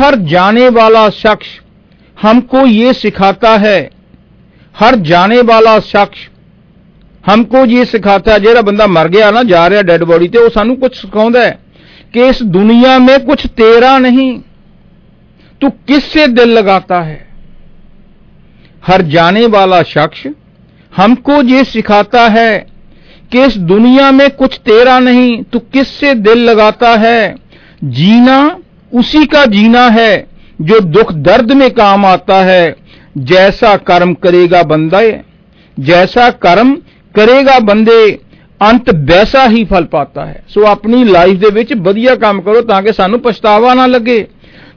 ਹਰ 0.00 0.16
ਜਾਣੇ 0.28 0.68
ਵਾਲਾ 0.72 1.08
ਸ਼ਖਸ 1.16 1.58
हमको 2.16 2.62
ये 2.68 2.88
सिखाता 2.96 3.50
है 3.58 3.76
ਹਰ 4.74 4.96
ਜਾਣੇ 5.04 5.40
ਵਾਲਾ 5.46 5.78
ਸ਼ਖਸ 5.86 6.28
हमको 7.24 7.64
ये 7.66 7.84
सिखाता 7.86 8.32
है 8.32 8.40
ਜਿਹੜਾ 8.40 8.60
ਬੰਦਾ 8.62 8.86
ਮਰ 8.86 9.08
ਗਿਆ 9.08 9.30
ਨਾ 9.30 9.42
ਜਾ 9.44 9.68
ਰਿਹਾ 9.70 9.82
ਡੈੱਡ 9.82 10.04
ਬੋਡੀ 10.04 10.28
ਤੇ 10.28 10.38
ਉਹ 10.38 10.48
ਸਾਨੂੰ 10.50 10.76
ਕੁਝ 10.76 10.92
ਸਿਖਾਉਂਦਾ 10.94 11.40
ਹੈ 11.40 11.58
ਕਿ 12.14 12.22
इस 12.26 12.38
दुनिया 12.54 12.92
में 13.00 13.16
कुछ 13.26 13.42
तेरा 13.58 13.90
नहीं 13.98 14.30
तू 15.60 15.68
किससे 15.88 16.24
दिल 16.30 16.52
लगाता 16.52 17.00
है 17.02 17.18
हर 18.82 19.02
जाने 19.08 19.44
वाला 19.48 19.78
शख्स 19.90 20.24
हमको 20.92 21.36
ये 21.50 21.60
सिखाता 21.66 22.24
है 22.30 22.48
कि 23.32 23.44
इस 23.44 23.58
दुनिया 23.68 24.10
में 24.12 24.28
कुछ 24.32 24.58
तेरा 24.62 24.98
नहीं 25.00 25.30
तू 25.52 25.58
किससे 25.70 26.14
दिल 26.20 26.44
लगाता 26.44 26.94
है 26.98 27.20
जीना 27.94 28.40
उसी 28.92 29.24
का 29.28 29.44
जीना 29.50 29.86
है 29.90 30.10
जो 30.62 30.80
दुख 30.90 31.12
दर्द 31.24 31.52
में 31.54 31.68
काम 31.74 32.06
आता 32.06 32.40
है 32.44 32.64
ਜੈਸਾ 33.23 33.77
ਕਰਮ 33.77 34.13
ਕਰੇਗਾ 34.13 34.63
ਬੰਦਾ 34.63 35.01
ਜੈਸਾ 35.79 36.29
ਕਰਮ 36.31 36.75
ਕਰੇਗਾ 37.15 37.59
ਬੰਦੇ 37.59 38.17
ਅੰਤ 38.61 38.89
ਵੈਸਾ 38.95 39.47
ਹੀ 39.49 39.63
ਫਲ 39.63 39.85
ਪਾਤਾ 39.85 40.25
ਹੈ 40.25 40.43
ਸੋ 40.47 40.65
ਆਪਣੀ 40.65 41.03
ਲਾਈਫ 41.03 41.39
ਦੇ 41.39 41.49
ਵਿੱਚ 41.49 41.73
ਵਧੀਆ 41.73 42.15
ਕੰਮ 42.15 42.41
ਕਰੋ 42.41 42.61
ਤਾਂ 42.61 42.81
ਕਿ 42.81 42.91
ਸਾਨੂੰ 42.91 43.19
ਪਛਤਾਵਾ 43.19 43.73
ਨਾ 43.73 43.85
ਲੱਗੇ 43.85 44.25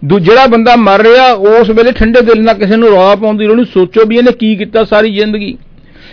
ਜਿਹੜਾ 0.05 0.47
ਬੰਦਾ 0.47 0.75
ਮਰ 0.77 1.03
ਰਿਹਾ 1.03 1.33
ਉਸ 1.33 1.71
ਵੇਲੇ 1.71 1.93
ਠੰਡੇ 1.93 2.21
ਦਿਲ 2.21 2.43
ਨਾਲ 2.43 2.55
ਕਿਸੇ 2.55 2.77
ਨੂੰ 2.77 2.89
ਰੌਲਾ 2.89 3.15
ਪਾਉਣ 3.15 3.37
ਦੀ 3.37 3.47
ਲੋੜ 3.47 3.57
ਨਹੀਂ 3.57 3.67
ਸੋਚੋ 3.67 4.05
ਵੀ 4.05 4.17
ਇਹਨੇ 4.17 4.33
ਕੀ 4.33 4.55
ਕੀਤਾ 4.57 4.85
ਸਾਰੀ 4.85 5.15
ਜ਼ਿੰਦਗੀ 5.15 5.57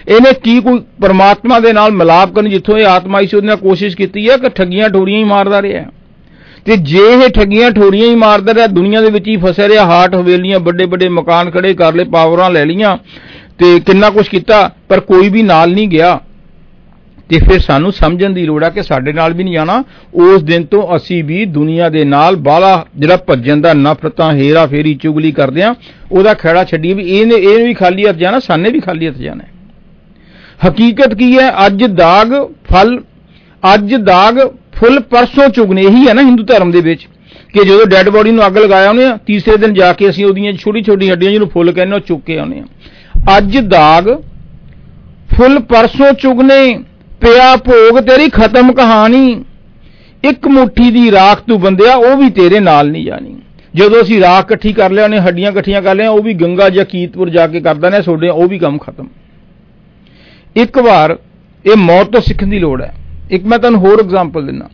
ਇਹਨੇ 0.08 0.34
ਕੀ 0.44 0.60
ਕੋਈ 0.60 0.82
ਪਰਮਾਤਮਾ 1.02 1.60
ਦੇ 1.60 1.74
ਨਾਲ 1.74 1.92
ਮਿਲਾਪ 1.92 2.34
ਕਰਨ 2.36 2.50
ਜਿੱਥੋਂ 2.50 2.78
ਇਹ 2.78 2.86
ਆਤਮਾ 2.86 3.20
ਇਸ 3.20 3.34
ਉਹਨੇ 3.34 3.56
ਕੋਸ਼ਿਸ਼ 3.56 3.96
ਕੀਤੀ 3.98 4.30
ਹੈ 4.30 4.38
ਕਿ 4.38 4.50
ਠੱਗੀਆਂ 4.50 4.90
ਢੋਰੀਆਂ 4.90 5.20
ਹੀ 5.20 5.24
ਮਾਰਦਾ 5.24 5.62
ਰਿਹਾ 5.62 5.86
ਤੇ 6.66 6.78
ਜੇ 6.78 7.00
ਇਹ 7.00 7.30
ਠੱਗੀਆਂ 7.30 7.72
ਠੋਰੀਆਂ 7.72 8.08
ਹੀ 8.08 8.16
ਮਾਰਦਾ 8.16 8.54
ਰਿਹਾ, 8.54 8.68
ਦੁਨੀਆ 8.68 9.02
ਦੇ 9.02 9.10
ਵਿੱਚ 9.10 9.28
ਹੀ 9.28 9.38
ਫਸਿਆ 9.38 9.68
ਰਿਹਾ 9.68 9.86
ਹਾਰਟ 9.86 10.16
ਹਵੇਲੀਆਂ, 10.16 10.60
ਵੱਡੇ 10.60 10.86
ਵੱਡੇ 10.86 11.10
ਮਕਾਨ 11.10 11.52
ਖੜੇ 11.52 11.74
ਕਰ 11.74 11.94
ਲਏ, 11.94 12.04
ਪਾਵਰਾਂ 12.04 12.52
ਲੈ 12.52 12.66
ਲੀਆਂ 12.66 12.98
ਤੇ 13.58 13.80
ਕਿੰਨਾ 13.80 14.10
ਕੁਝ 14.10 14.28
ਕੀਤਾ, 14.28 14.72
ਪਰ 14.90 15.00
ਕੋਈ 15.00 15.30
ਵੀ 15.30 15.42
ਨਾਲ 15.42 15.72
ਨਹੀਂ 15.72 15.88
ਗਿਆ। 15.88 16.20
ਤੇ 17.30 17.40
ਫਿਰ 17.40 17.60
ਸਾਨੂੰ 17.60 17.92
ਸਮਝਣ 17.92 18.30
ਦੀ 18.30 18.46
ਲੋੜ 18.46 18.64
ਆ 18.64 18.70
ਕਿ 18.70 18.84
ਸਾਡੇ 18.84 19.14
ਨਾਲ 19.14 19.34
ਵੀ 19.34 19.44
ਨਹੀਂ 19.44 19.54
ਜਾਣਾ। 19.54 19.84
ਉਸ 20.14 20.44
ਦਿਨ 20.44 20.66
ਤੋਂ 20.66 20.96
ਅਸੀਂ 20.96 21.24
ਵੀ 21.24 21.46
ਦੁਨੀਆ 21.46 21.90
ਦੇ 21.90 22.06
ਨਾਲ 22.06 22.36
ਬਾਲਾ 22.36 22.86
ਜਿਹੜਾ 22.96 23.18
ਭੱਜਣ 23.18 23.62
ਦਾ 23.62 23.74
ਨਫ਼ਰਤਾਂ, 23.74 24.34
ਹੇਰਾ 24.34 24.66
ਫੇਰੀ, 24.66 24.96
ਚੁਗਲੀ 24.96 25.32
ਕਰਦੇ 25.32 25.62
ਆ, 25.62 25.76
ਉਹਦਾ 26.12 26.34
ਖੇੜਾ 26.34 26.64
ਛੱਡੀਏ 26.64 26.94
ਵੀ 26.94 27.04
ਇਹਨੇ 27.04 27.36
ਇਹ 27.36 27.66
ਵੀ 27.66 27.74
ਖਾਲੀ 27.74 28.08
ਹੱਥ 28.08 28.16
ਜਾਣਾ, 28.16 28.40
ਸਾਨੇ 28.40 28.70
ਵੀ 28.70 28.80
ਖਾਲੀ 28.80 29.08
ਹੱਥ 29.08 29.16
ਜਾਣਾ। 29.16 29.44
ਹੈ। 29.44 29.50
ਹਕੀਕਤ 30.70 31.14
ਕੀ 31.14 31.38
ਹੈ? 31.38 31.66
ਅੱਜ 31.66 31.84
ਦਾਗ 31.84 32.28
ਫਲ 32.44 33.04
ਅੱਜ 33.74 33.96
ਦਾਗ 33.96 34.40
ਫੁੱਲ 34.76 35.00
ਪਰਸੋਂ 35.02 35.48
ਚੁਗਨੇ 35.50 35.82
ਇਹੀ 35.82 36.08
ਹੈ 36.08 36.14
ਨਾ 36.14 36.22
ਹਿੰਦੂ 36.22 36.44
ਧਰਮ 36.44 36.72
ਦੇ 36.72 36.82
ਵਿੱਚ, 36.82 37.08
ਕਿ 37.54 37.64
ਜਦੋਂ 37.64 37.86
ਡੈੱਡ 37.86 38.10
ਬੋਡੀ 38.10 38.32
ਨੂੰ 38.32 38.46
ਅੱਗ 38.46 38.58
ਲਗਾਇਆ 38.58 38.90
ਉਹਨੇ, 38.90 39.06
ਤੀਸਰੇ 39.28 39.58
ਦਿਨ 39.58 39.74
ਜਾ 39.74 39.92
ਕੇ 39.94 40.10
ਅਸੀਂ 40.10 40.26
ਉਹਦੀਆਂ 40.26 40.54
ਛੋਟੀ 40.54 40.82
ਛੋਟੀ 40.84 41.10
ਹੱਡੀਆਂ 41.12 41.32
ਜਿਹਨੂੰ 41.32 41.50
ਫੁੱਲ 41.50 41.72
ਕਹਿੰਦੇ 41.72 41.96
ਉਹ 41.96 42.02
ਚੁੱਕ 42.02 42.24
ਕੇ 42.26 42.38
ਆਉਂਦੇ 42.40 42.60
ਆ 42.60 43.38
ਅੱਜ 43.38 43.58
ਦਾਗ 43.60 44.10
ਫੁੱਲ 45.36 45.60
ਪਰਸੋਂ 45.60 46.12
ਚੁਗਨੇ, 46.14 46.74
ਪਿਆ 47.22 47.56
ਭੋਗ 47.58 48.00
ਤੇਰੀ 48.02 48.30
ਖਤਮ 48.30 48.72
ਕਹਾਣੀ, 48.74 49.44
ਇੱਕ 50.24 50.48
ਮੁਠੀ 50.48 50.90
ਦੀ 50.92 51.12
ਰਾਖ 51.12 51.42
ਤੂੰ 51.48 51.60
ਬੰਦਿਆ, 51.62 51.96
ਉਹ 51.96 52.16
ਵੀ 52.18 52.30
ਤੇਰੇ 52.32 52.60
ਨਾਲ 52.60 52.92
ਨਹੀਂ 52.92 53.06
ਜਾਣੀ। 53.06 53.36
ਜਦੋਂ 53.76 54.02
ਅਸੀਂ 54.02 54.20
ਰਾਖ 54.22 54.46
ਇਕੱਠੀ 54.46 54.74
ਕਰ 54.74 54.92
ਲਿਆ, 54.92 55.04
ਉਹਨੇ 55.04 55.20
ਹੱਡੀਆਂ 55.20 55.52
ਇਕੱਠੀਆਂ 55.52 55.82
ਕਰ 55.82 55.96
ਲਿਆ, 55.96 56.10
ਉਹ 56.10 56.22
ਵੀ 56.24 56.34
ਗੰਗਾ 56.34 56.70
ਜਾਂ 56.70 56.86
ਕੀਤਪੁਰ 56.86 57.30
ਜਾ 57.30 57.48
ਕੇ 57.48 57.62
ਕਰਦਾ 57.62 57.90
ਨੇ 57.90 58.02
ਤੁਹਾਡੇ 58.02 58.30
ਉਹ 58.30 58.48
ਵੀ 58.48 58.60
ਕੰਮ 58.60 58.78
ਖਤਮ। 58.78 59.08
ਇੱਕ 60.56 60.78
ਵਾਰ 60.80 61.18
ਇਹ 61.66 61.76
ਮੌਤ 61.78 62.12
ਤੋਂ 62.12 62.22
ਸਿੱਖਣ 62.22 62.48
ਦੀ 62.48 62.60
ਲੋੜ 62.60 62.82
ਹੈ। 62.82 62.94
ਇੱਕ 63.32 63.46
ਮੈਂ 63.46 63.60
ਤੁਹਾਨੂੰ 63.60 63.80
ਹੋਰ 63.80 64.00
ਐਗਜ਼ਾਮਪਲ 64.00 64.46
ਦਿੰਦਾ। 64.46 64.70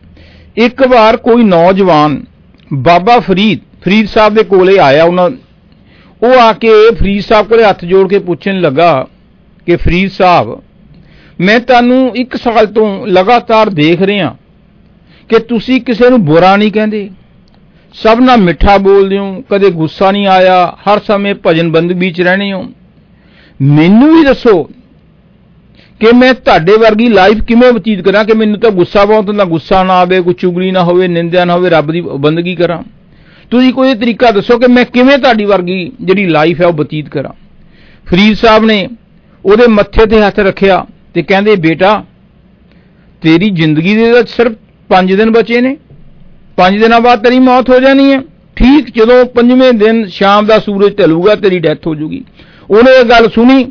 ਇੱਕ 0.56 0.86
ਵਾਰ 0.88 1.16
ਕੋਈ 1.16 1.42
ਨੌਜਵਾਨ 1.44 2.22
ਬਾਬਾ 2.70 3.18
ਫਰੀਦ 3.20 3.60
ਫਰੀਦ 3.82 4.06
ਸਾਹਿਬ 4.06 4.34
ਦੇ 4.34 4.42
ਕੋਲੇ 4.42 4.78
ਆਇਆ 4.78 5.04
ਉਹਨਾਂ, 5.04 5.30
ਉਹ 6.22 6.40
ਆ 6.40 6.52
ਕੇ 6.52 6.68
ਫਰੀਦ 6.94 7.22
ਸਾਹਿਬ 7.22 7.46
ਕੋਲੇ 7.46 7.64
ਹੱਥ 7.64 7.84
ਜੋੜ 7.84 8.08
ਕੇ 8.08 8.18
ਪੁੱਛਣ 8.18 8.60
ਲੱਗਾ 8.60 9.06
ਕਿ 9.66 9.76
ਫਰੀਦ 9.76 10.10
ਸਾਹਿਬ, 10.10 10.60
ਮੈਂ 11.40 11.58
ਤੁਹਾਨੂੰ 11.60 12.16
ਇੱਕ 12.16 12.36
ਸਾਲ 12.36 12.66
ਤੋਂ 12.66 13.06
ਲਗਾਤਾਰ 13.06 13.70
ਦੇਖ 13.70 14.02
ਰਿਹਾ 14.02 14.34
ਕਿ 15.30 15.38
ਤੁਸੀਂ 15.38 15.80
ਕਿਸੇ 15.80 16.10
ਨੂੰ 16.10 16.24
ਬੁਰਾ 16.24 16.54
ਨਹੀਂ 16.56 16.72
ਕਹਿੰਦੇ। 16.72 17.08
ਸਭ 17.94 18.20
ਨਾਲ 18.20 18.38
ਮਿੱਠਾ 18.38 18.76
ਬੋਲਦੇ 18.78 19.18
ਹੋ, 19.18 19.42
ਕਦੇ 19.50 19.70
ਗੁੱਸਾ 19.70 20.10
ਨਹੀਂ 20.10 20.26
ਆਇਆ, 20.26 20.76
ਹਰ 20.82 21.00
ਸਮੇਂ 21.00 21.34
ਭਜਨ 21.46 21.70
ਬੰਦਗੀ 21.72 22.10
ਚ 22.10 22.20
ਰਹਿੰਦੇ 22.20 22.52
ਹੋ। 22.52 22.62
ਮੈਨੂੰ 23.60 24.14
ਵੀ 24.14 24.24
ਦੱਸੋ 24.24 24.70
ਕਿ 26.02 26.12
ਮੈਂ 26.12 26.34
ਤੁਹਾਡੇ 26.34 26.76
ਵਰਗੀ 26.76 27.08
ਲਾਈਫ 27.08 27.42
ਕਿਵੇਂ 27.42 27.72
ਬਤੀਤ 27.72 28.00
ਕਰਾਂ 28.00 28.24
ਕਿ 28.24 28.34
ਮੈਨੂੰ 28.34 28.60
ਤਾਂ 28.60 28.70
ਗੁੱਸਾ 28.70 29.04
ਬਹੁਤ 29.04 29.28
ਹੁੰਦਾ 29.28 29.44
ਗੁੱਸਾ 29.44 29.82
ਨਾ 29.82 29.94
ਆਵੇ, 29.94 30.20
ਕੋਈ 30.20 30.34
ਚੁਗਲੀ 30.34 30.70
ਨਾ 30.70 30.82
ਹੋਵੇ, 30.82 31.08
ਨਿੰਦਿਆ 31.08 31.44
ਨਾ 31.44 31.54
ਹੋਵੇ, 31.54 31.70
ਰੱਬ 31.70 31.92
ਦੀ 31.92 32.00
ਬੰਦਗੀ 32.00 32.54
ਕਰਾਂ। 32.54 32.82
ਤੁਸੀਂ 33.50 33.72
ਕੋਈ 33.72 33.94
ਤਰੀਕਾ 33.94 34.30
ਦੱਸੋ 34.30 34.58
ਕਿ 34.58 34.66
ਮੈਂ 34.66 34.84
ਕਿਵੇਂ 34.84 35.18
ਤੁਹਾਡੀ 35.18 35.44
ਵਰਗੀ 35.44 35.92
ਜਿਹੜੀ 36.00 36.26
ਲਾਈਫ 36.26 36.60
ਹੈ 36.60 36.66
ਉਹ 36.66 36.72
ਬਤੀਤ 36.72 37.08
ਕਰਾਂ। 37.08 37.32
ਫਰੀਦ 38.08 38.36
ਸਾਹਿਬ 38.36 38.64
ਨੇ 38.64 38.88
ਉਹਦੇ 39.44 39.66
ਮੱਥੇ 39.66 40.06
ਤੇ 40.06 40.22
ਹੱਥ 40.22 40.38
ਰੱਖਿਆ 40.38 40.86
ਤੇ 41.14 41.22
ਕਹਿੰਦੇ, 41.22 41.56
ਬੇਟਾ, 41.56 42.04
ਤੇਰੀ 43.22 43.50
ਜ਼ਿੰਦਗੀ 43.50 43.96
ਦੇ 43.96 44.12
ਤਾਂ 44.12 44.22
ਸਿਰਫ 44.26 44.52
5 44.88 45.16
ਦਿਨ 45.16 45.30
ਬਚੇ 45.30 45.60
ਨੇ। 45.60 45.76
5 46.56 46.78
ਦਿਨਾਂ 46.78 47.00
ਬਾਅਦ 47.00 47.22
ਤੇਰੀ 47.22 47.38
ਮੌਤ 47.38 47.70
ਹੋ 47.70 47.80
ਜਾਣੀ 47.80 48.12
ਹੈ। 48.12 48.20
ਠੀਕ 48.56 48.90
ਜਦੋਂ 48.96 49.24
ਪੰਜਵੇਂ 49.24 49.72
ਦਿਨ 49.72 50.06
ਸ਼ਾਮ 50.06 50.46
ਦਾ 50.46 50.58
ਸੂਰਜ 50.58 50.96
ਢਲੂਗਾ, 50.98 51.34
ਤੇਰੀ 51.34 51.58
ਡੈਥ 51.58 51.86
ਹੋ 51.86 51.94
ਜੂਗੀ। 51.94 52.24
ਉਹਨੇ 52.70 52.98
ਇਹ 53.00 53.04
ਗੱਲ 53.04 53.28
ਸੁਣੀ, 53.28 53.64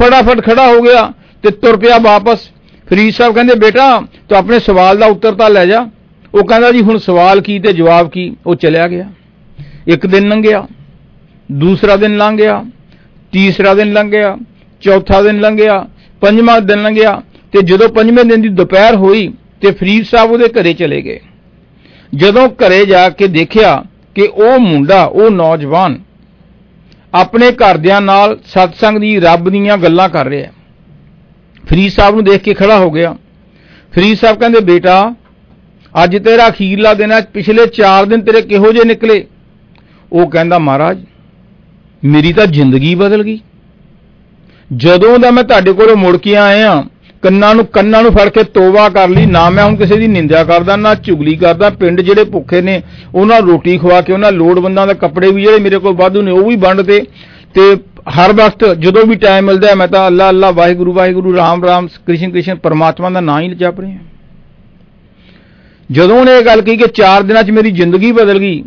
ਫਟਾਫਟ 0.00 0.40
ਖੜਾ 0.40 0.66
ਹੋ 0.66 0.80
ਗਿਆ। 0.80 1.12
ਤੇ 1.42 1.50
ਤੁਰ 1.50 1.76
ਪਿਆ 1.76 1.98
ਵਾਪਸ। 1.98 2.50
ਫਰੀਦ 2.88 3.14
ਸਾਹਿਬ 3.14 3.34
ਕਹਿੰਦੇ, 3.34 3.54
ਬੇਟਾ, 3.54 4.00
ਤੂੰ 4.28 4.38
ਆਪਣੇ 4.38 4.58
ਸਵਾਲ 4.58 4.98
ਦਾ 4.98 5.06
ਉੱਤਰ 5.06 5.34
ਤਾਂ 5.34 5.50
ਲੈ 5.50 5.66
ਜਾ। 5.66 5.86
ਉਹ 6.34 6.44
ਕਹਿੰਦਾ, 6.44 6.70
ਜੀ, 6.70 6.82
ਹੁਣ 6.82 6.98
ਸਵਾਲ 6.98 7.40
ਕੀ 7.40 7.58
ਤੇ 7.58 7.72
ਜਵਾਬ 7.72 8.10
ਕੀ? 8.10 8.36
ਉਹ 8.46 8.54
ਚਲਿਆ 8.54 8.88
ਗਿਆ। 8.88 9.04
ਇੱਕ 9.88 10.06
ਦਿਨ 10.06 10.28
ਲੰਘਿਆ, 10.28 10.66
ਦੂਸਰਾ 11.52 11.96
ਦਿਨ 11.96 12.16
ਲੰਘ 12.16 12.36
ਗਿਆ 12.36 12.64
ਤੀਸਰਾ 13.32 13.74
ਦਿਨ 13.74 13.92
ਲੰਘ 13.92 14.10
ਗਿਆ 14.10 14.36
ਚੌਥਾ 14.80 15.22
ਦਿਨ 15.22 15.40
ਲੰਘਿਆ, 15.40 15.86
ਪੰਜਵਾਂ 16.20 16.60
ਦਿਨ 16.60 16.82
ਲੰਘਿਆ 16.82 17.22
ਤੇ 17.52 17.62
ਜਦੋਂ 17.62 17.88
ਪੰਜਵੇਂ 17.88 18.24
ਦਿਨ 18.24 18.42
ਦੀ 18.42 18.48
ਦੁਪਹਿਰ 18.48 18.94
ਹੋਈ 18.94 19.34
ਤੇ 19.60 19.70
ਫਰੀਦ 19.70 20.04
ਸਾਹਿਬ 20.04 20.30
ਉਹਦੇ 20.30 20.48
ਘਰੇ 20.48 20.72
ਚਲੇ 20.72 21.02
ਗਏ। 21.02 21.20
ਜਦੋਂ 22.14 22.48
ਘਰੇ 22.48 22.86
ਜਾ 22.86 23.08
ਕੇ 23.08 23.26
ਦੇਖਿਆ 23.26 23.84
ਕਿ 24.14 24.22
ਉਹ 24.22 24.58
ਮੁੰਡਾ, 24.58 25.04
ਉਹ 25.04 25.30
ਨੌਜਵਾਨ 25.30 26.00
ਆਪਣੇ 27.14 27.50
ਘਰਦਿਆਂ 27.50 28.00
ਨਾਲ 28.00 28.38
ਸਤਸੰਗ 28.46 28.98
ਦੀ 28.98 29.20
ਰੱਬ 29.20 29.50
ਦੀਆਂ 29.50 29.76
ਗੱਲਾਂ 29.76 30.08
ਕਰ 30.08 30.26
ਰਿਹਾ। 30.26 30.52
ਫਰੀਦ 31.68 31.90
ਸਾਹਿਬ 31.92 32.14
ਨੂੰ 32.14 32.24
ਦੇਖ 32.24 32.42
ਕੇ 32.42 32.54
ਖੜਾ 32.54 32.78
ਹੋ 32.78 32.90
ਗਿਆ। 32.90 33.14
ਫਰੀਦ 33.92 34.18
ਸਾਹਿਬ 34.18 34.38
ਕਹਿੰਦੇ, 34.38 34.60
ਬੇਟਾ, 34.60 35.14
ਅੱਜ 35.94 36.16
ਤੇਰਾ 36.16 36.48
ਅਖੀਰਲਾ 36.48 36.94
ਦਿਨ 36.94 37.12
ਹੈ, 37.12 37.20
ਪਿਛਲੇ 37.34 37.66
4 37.74 38.06
ਦਿਨ 38.06 38.20
ਤੇਰੇ 38.20 38.42
ਕਿਹੋ 38.42 38.72
ਜਿਹੇ 38.72 38.84
ਨਿਕਲੇ? 38.84 39.24
ਉਹ 40.12 40.30
ਕਹਿੰਦਾ, 40.30 40.58
ਮਹਾਰਾਜ, 40.58 40.98
ਮੇਰੀ 42.02 42.32
ਤਾਂ 42.32 42.46
ਜ਼ਿੰਦਗੀ 42.46 42.94
ਬਦਲ 42.94 43.22
ਗਈ। 43.22 43.38
ਜਦੋਂ 44.70 45.18
ਦਾ 45.18 45.30
ਮੈਂ 45.30 45.42
ਤੁਹਾਡੇ 45.44 45.72
ਕੋਲੋਂ 45.72 45.96
ਮੁੜ 45.96 46.16
ਕੇ 46.16 46.36
ਆਇਆ 46.36 46.84
ਕੰਨਾਂ 47.22 47.54
ਨੂੰ 47.54 47.64
ਕੰਨਾਂ 47.66 48.02
ਨੂੰ 48.02 48.10
ਫੜ 48.12 48.28
ਕੇ 48.28 48.42
ਤੋਬਾ 48.44 48.88
ਕਰ 48.88 49.08
ਲਈ, 49.08 49.26
ਨਾ 49.26 49.48
ਮੈਂ 49.50 49.64
ਹੁਣ 49.64 49.76
ਕਿਸੇ 49.76 49.96
ਦੀ 49.96 50.06
ਨਿੰਦਿਆ 50.06 50.42
ਕਰਦਾ, 50.44 50.76
ਨਾ 50.76 50.94
ਚੁਗਲੀ 50.94 51.34
ਕਰਦਾ। 51.36 51.70
ਪਿੰਡ 51.70 52.00
ਜਿਹੜੇ 52.00 52.24
ਭੁੱਖੇ 52.24 52.60
ਨੇ, 52.60 52.82
ਉਹਨਾਂ 53.14 53.40
ਨੂੰ 53.40 53.50
ਰੋਟੀ 53.50 53.76
ਖਵਾ 53.78 54.00
ਕੇ, 54.00 54.12
ਉਹਨਾਂ 54.12 54.32
ਲੋੜਵੰਦਾਂ 54.32 54.86
ਦੇ 54.86 54.94
ਕੱਪੜੇ 54.94 55.30
ਵੀ 55.30 55.42
ਜਿਹੜੇ 55.42 55.58
ਮੇਰੇ 55.58 55.78
ਕੋਲ 55.78 55.94
ਵਾਧੂ 55.94 56.22
ਨੇ, 56.22 56.30
ਉਹ 56.30 56.48
ਵੀ 56.48 56.56
ਵੰਡਦੇ 56.56 57.00
ਤੇ 57.54 57.74
ਹਰ 58.08 58.32
ਵਕਤ 58.32 58.64
ਜਦੋਂ 58.74 59.04
ਵੀ 59.06 59.14
ਟਾਈਮ 59.16 59.44
ਮਿਲਦਾ 59.44 59.68
ਹੈ, 59.68 59.74
ਮੈਂ 59.74 59.86
ਤਾਂ 59.88 60.06
ਅੱਲਾ 60.06 60.28
ਅੱਲਾ 60.28 60.50
ਵਾਹਿਗੁਰੂ 60.50 60.92
ਵਾਹਿਗੁਰੂ 60.92 61.34
ਰਾਮ 61.36 61.64
ਰਾਮ 61.64 61.86
ਕ੍ਰਿਸ਼ਨ 62.06 62.30
ਕ੍ਰਿਸ਼ਨ 62.30 62.54
ਪਰਮਾਤਮਾ 62.56 63.10
ਦਾ 63.10 63.20
ਨਾਮ 63.20 63.40
ਹੀ 63.40 63.54
ਜਪ 63.54 63.80
ਰਿਹਾ 63.80 63.98
ਜਦੋਂ 65.90 66.18
ਉਹਨੇ 66.20 66.36
ਇਹ 66.38 66.44
ਗੱਲ 66.44 66.60
ਕਹੀ 66.60 66.76
ਕਿ 66.76 66.86
4 66.94 67.22
ਦਿਨਾਂ 67.22 67.42
'ਚ 67.42 67.50
ਮੇਰੀ 67.50 67.70
ਜ਼ਿੰਦਗੀ 67.70 68.12
ਬਦਲ 68.12 68.38
ਗਈ 68.38 68.62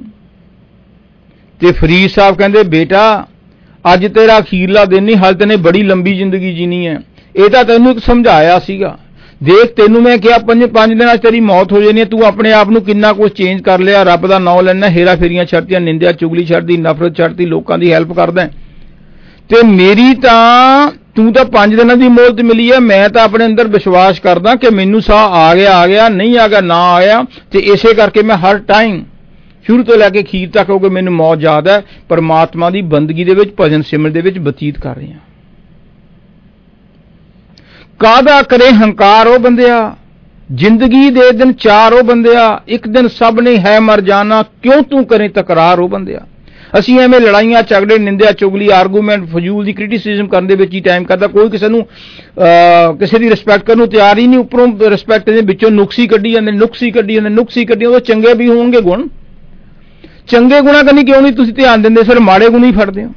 ਤੇ 1.61 1.71
ਫਰੀਦ 1.71 2.09
ਸਾਹਿਬ 2.09 2.37
ਕਹਿੰਦੇ 2.37 2.63
ਬੇਟਾ 2.63 3.03
ਅੱਜ 3.93 4.05
ਤੇਰਾ 4.07 4.37
ਅਖੀਰਲਾ 4.39 4.85
ਦਿਨ 4.85 5.03
ਨਹੀਂ 5.03 5.15
ਹਾਲ 5.15 5.33
ਤੈਨੇ 5.33 5.55
ਬੜੀ 5.55 5.81
ਲੰਬੀ 5.83 6.13
ਜ਼ਿੰਦਗੀ 6.15 6.53
ਜੀਣੀ 6.53 6.87
ਹੈ। 6.87 6.97
ਇਹ 7.35 7.49
ਤਾਂ 7.49 7.63
ਤੈਨੂੰ 7.63 7.91
ਇੱਕ 7.91 7.99
ਸਮਝਾਇਆ 7.99 8.59
ਸੀਗਾ। 8.59 8.97
ਦੇਖ 9.43 9.71
ਤੈਨੂੰ 9.75 10.01
ਮੈਂ 10.03 10.17
ਕਿਹਾ 10.17 10.37
ਪੰਜ 10.37 10.65
ਪੰਜ 10.65 10.93
ਦਿਨਾਂ 10.93 11.15
'ਚ 11.17 11.21
ਤੇਰੀ 11.21 11.39
ਮੌਤ 11.39 11.71
ਹੋ 11.73 11.81
ਜਾਣੀ 11.81 11.99
ਹੈ 11.99 12.05
ਤੂੰ 12.05 12.23
ਆਪਣੇ 12.25 12.51
ਆਪ 12.53 12.69
ਨੂੰ 12.69 12.81
ਕਿੰਨਾ 12.81 13.13
ਕੁਝ 13.13 13.31
ਚੇਂਜ 13.31 13.61
ਕਰ 13.61 13.79
ਲਿਆ 13.79 14.03
ਰੱਬ 14.03 14.27
ਦਾ 14.27 14.39
ਨਾਮ 14.39 14.59
ਲੈਣਾ 14.61 14.89
ਹੇਰਾ 14.89 15.15
ਫੇਰੀਆਂ 15.15 15.45
ਛੱਡਤੀਆਂ 15.45 15.79
ਨਿੰਦਿਆ 15.81 16.11
ਚੁਗਲੀ 16.11 16.45
ਛੱਡਦੀ 16.45 16.77
ਨਫ਼ਰਤ 16.77 17.17
ਛੱਡਦੀ 17.17 17.45
ਲੋਕਾਂ 17.45 17.77
ਦੀ 17.77 17.91
ਹੈਲਪ 17.93 18.11
ਕਰਦਾ 18.13 18.41
ਹੈ। 18.41 18.51
ਤੇ 19.51 19.67
ਮੇਰੀ 19.67 20.13
ਤਾਂ, 20.13 20.91
ਤੂੰ 21.15 21.33
ਤਾਂ 21.33 21.45
ਪੰਜ 21.45 21.75
ਦਿਨਾਂ 21.75 21.95
ਦੀ 21.97 22.07
ਮੌਤ 22.07 22.41
ਮਿਲੀ 22.41 22.71
ਹੈ 22.71 22.79
ਮੈਂ 22.79 23.09
ਤਾਂ 23.09 23.23
ਆਪਣੇ 23.23 23.45
ਅੰਦਰ 23.45 23.67
ਵਿਸ਼ਵਾਸ 23.67 24.19
ਕਰਦਾ 24.19 24.55
ਕਿ 24.55 24.69
ਮੈਨੂੰ 24.69 25.01
ਸਾਹ 25.01 25.29
ਆ 25.29 25.55
ਗਿਆ 25.55 25.77
ਆ 25.77 25.87
ਗਿਆ, 25.87 26.09
ਨਹੀਂ 26.09 26.37
ਆ 26.39 26.47
ਗਿਆ, 26.47 26.61
ਨਾ 26.61 26.93
ਆਇਆ 26.93 27.25
ਤੇ 27.51 27.59
ਇਸੇ 27.59 27.93
ਕਰਕੇ 27.93 28.21
ਮੈਂ 28.21 28.37
ਹਰ 28.37 28.57
ਟਾਈਮ 28.57 29.03
ਸ਼ੁਰੂ 29.63 29.83
ਤੋਂ 29.83 29.97
ਲੈ 29.97 30.09
ਕੇ 30.09 30.21
ਅਖੀਰ 30.21 30.49
ਤੱਕ 30.49 30.65
ਕਿਉਂਕਿ 30.65 30.89
ਮੈਨੂੰ 30.89 31.13
ਮੌਤ 31.13 31.41
ਯਾਦ 31.41 31.67
ਹੈ, 31.67 31.83
ਪਰਮਾਤਮਾ 32.09 32.69
ਦੀ 32.69 32.81
ਬੰਦਗੀ 32.81 33.23
ਦੇ 33.23 33.33
ਵਿੱਚ, 33.33 33.53
ਭਜਨ 33.61 33.81
ਸਿਮਰਨ 33.81 34.13
ਦੇ 34.13 34.21
ਵਿੱਚ 34.21 34.39
ਬਤੀਤ 34.39 34.79
ਕਰ 34.79 34.97
ਰਿਹਾ। 34.97 35.17
ਕਾਦਾ 37.99 38.41
ਕਰੇ 38.41 38.69
ਹੰਕਾਰ 38.71 39.27
ਉਹ 39.27 39.39
ਬੰਦਿਆ? 39.39 39.95
ਜ਼ਿੰਦਗੀ 40.53 41.09
ਦੇ 41.09 41.31
ਦਿਨ 41.31 41.53
ਚਾਰ 41.53 41.93
ਉਹ 41.93 42.03
ਬੰਦਿਆ, 42.03 42.61
ਇੱਕ 42.67 42.87
ਦਿਨ 42.87 43.07
ਸਭ 43.07 43.39
ਨੇ 43.39 43.57
ਹੈ 43.57 43.79
ਮਰ 43.79 44.01
ਜਾਣਾ, 44.01 44.43
ਕਿਉਂ 44.61 44.81
ਤੂੰ 44.83 45.05
ਕਰੇ 45.05 45.27
ਤਕਰਾਰ 45.27 45.79
ਉਹ 45.79 45.89
ਬੰਦਿਆ? 45.89 46.19
ਅਸੀਂ 46.79 46.99
ਐਵੇਂ 46.99 47.19
ਲੜਾਈਆਂ 47.19 47.61
ਝਗੜੇ 47.63 47.97
ਨਿੰਦਿਆ 47.97 48.31
ਚੁਗਲੀ 48.31 48.67
ਆਰਗੂਮੈਂਟ 48.69 49.23
ਫਜ਼ੂਲ 49.25 49.65
ਦੀ 49.65 49.73
ਕ੍ਰਿਟਿਸਿਜ਼ਮ 49.73 50.27
ਕਰਨ 50.27 50.47
ਦੇ 50.47 50.55
ਵਿੱਚ 50.55 50.73
ਹੀ 50.73 50.79
ਟਾਈਮ 50.79 51.03
ਕਰਦਾ 51.03 51.27
ਕੋਈ 51.27 51.49
ਕਿਸੇ 51.49 51.67
ਨੂੰ 51.69 51.81
ਅਹ, 51.81 52.93
ਕਿਸੇ 52.93 53.19
ਦੀ 53.19 53.29
ਰਿਸਪੈਕਟ 53.29 53.65
ਕਰਨ 53.65 53.77
ਨੂੰ 53.77 53.87
ਤਿਆਰ 53.87 54.17
ਹੀ 54.17 54.27
ਨਹੀਂ 54.27 54.39
ਉੱਪਰੋਂ 54.39 54.67
ਰਿਸਪੈਕਟ 54.89 55.29
ਦੇ 55.29 55.41
ਵਿੱਚੋਂ 55.41 55.71
ਨੁਕਸੀ 55.71 56.07
ਕੱਢੀ 56.07 56.31
ਜਾਂਦੇ 56.31 56.51
ਨੁਕਸੀ 56.51 56.91
ਕੱਢੀ 56.91 57.15
ਜਾਂਦੇ 57.15 57.29
ਨੁਕਸੀ 57.29 57.65
ਕੱਢੀ 57.65 57.85
ਉਹ 57.85 57.99
ਚੰਗੇ 57.99 58.33
ਵੀ 58.33 58.47
ਹੋਣਗੇ 58.49 58.81
ਗੁਣ। 58.81 59.07
ਚੰਗੇ 60.27 60.61
ਗੁਣਾ 60.61 60.83
ਕਰਨੀ 60.83 61.03
ਕਿਉਂ 61.03 61.21
ਨਹੀਂ 61.21 61.33
ਤੁਸੀਂ 61.33 61.53
ਧਿਆਨ 61.53 61.81
ਦਿੰਦੇ 61.81 62.03
ਸਿਰ 62.03 62.19
ਮਾੜੇ 62.19 62.49
ਗੁਣ 62.49 62.63
ਹੀ 62.63 62.71
ਫੜਦੇ 62.71 63.03
ਹੋ। 63.03 63.11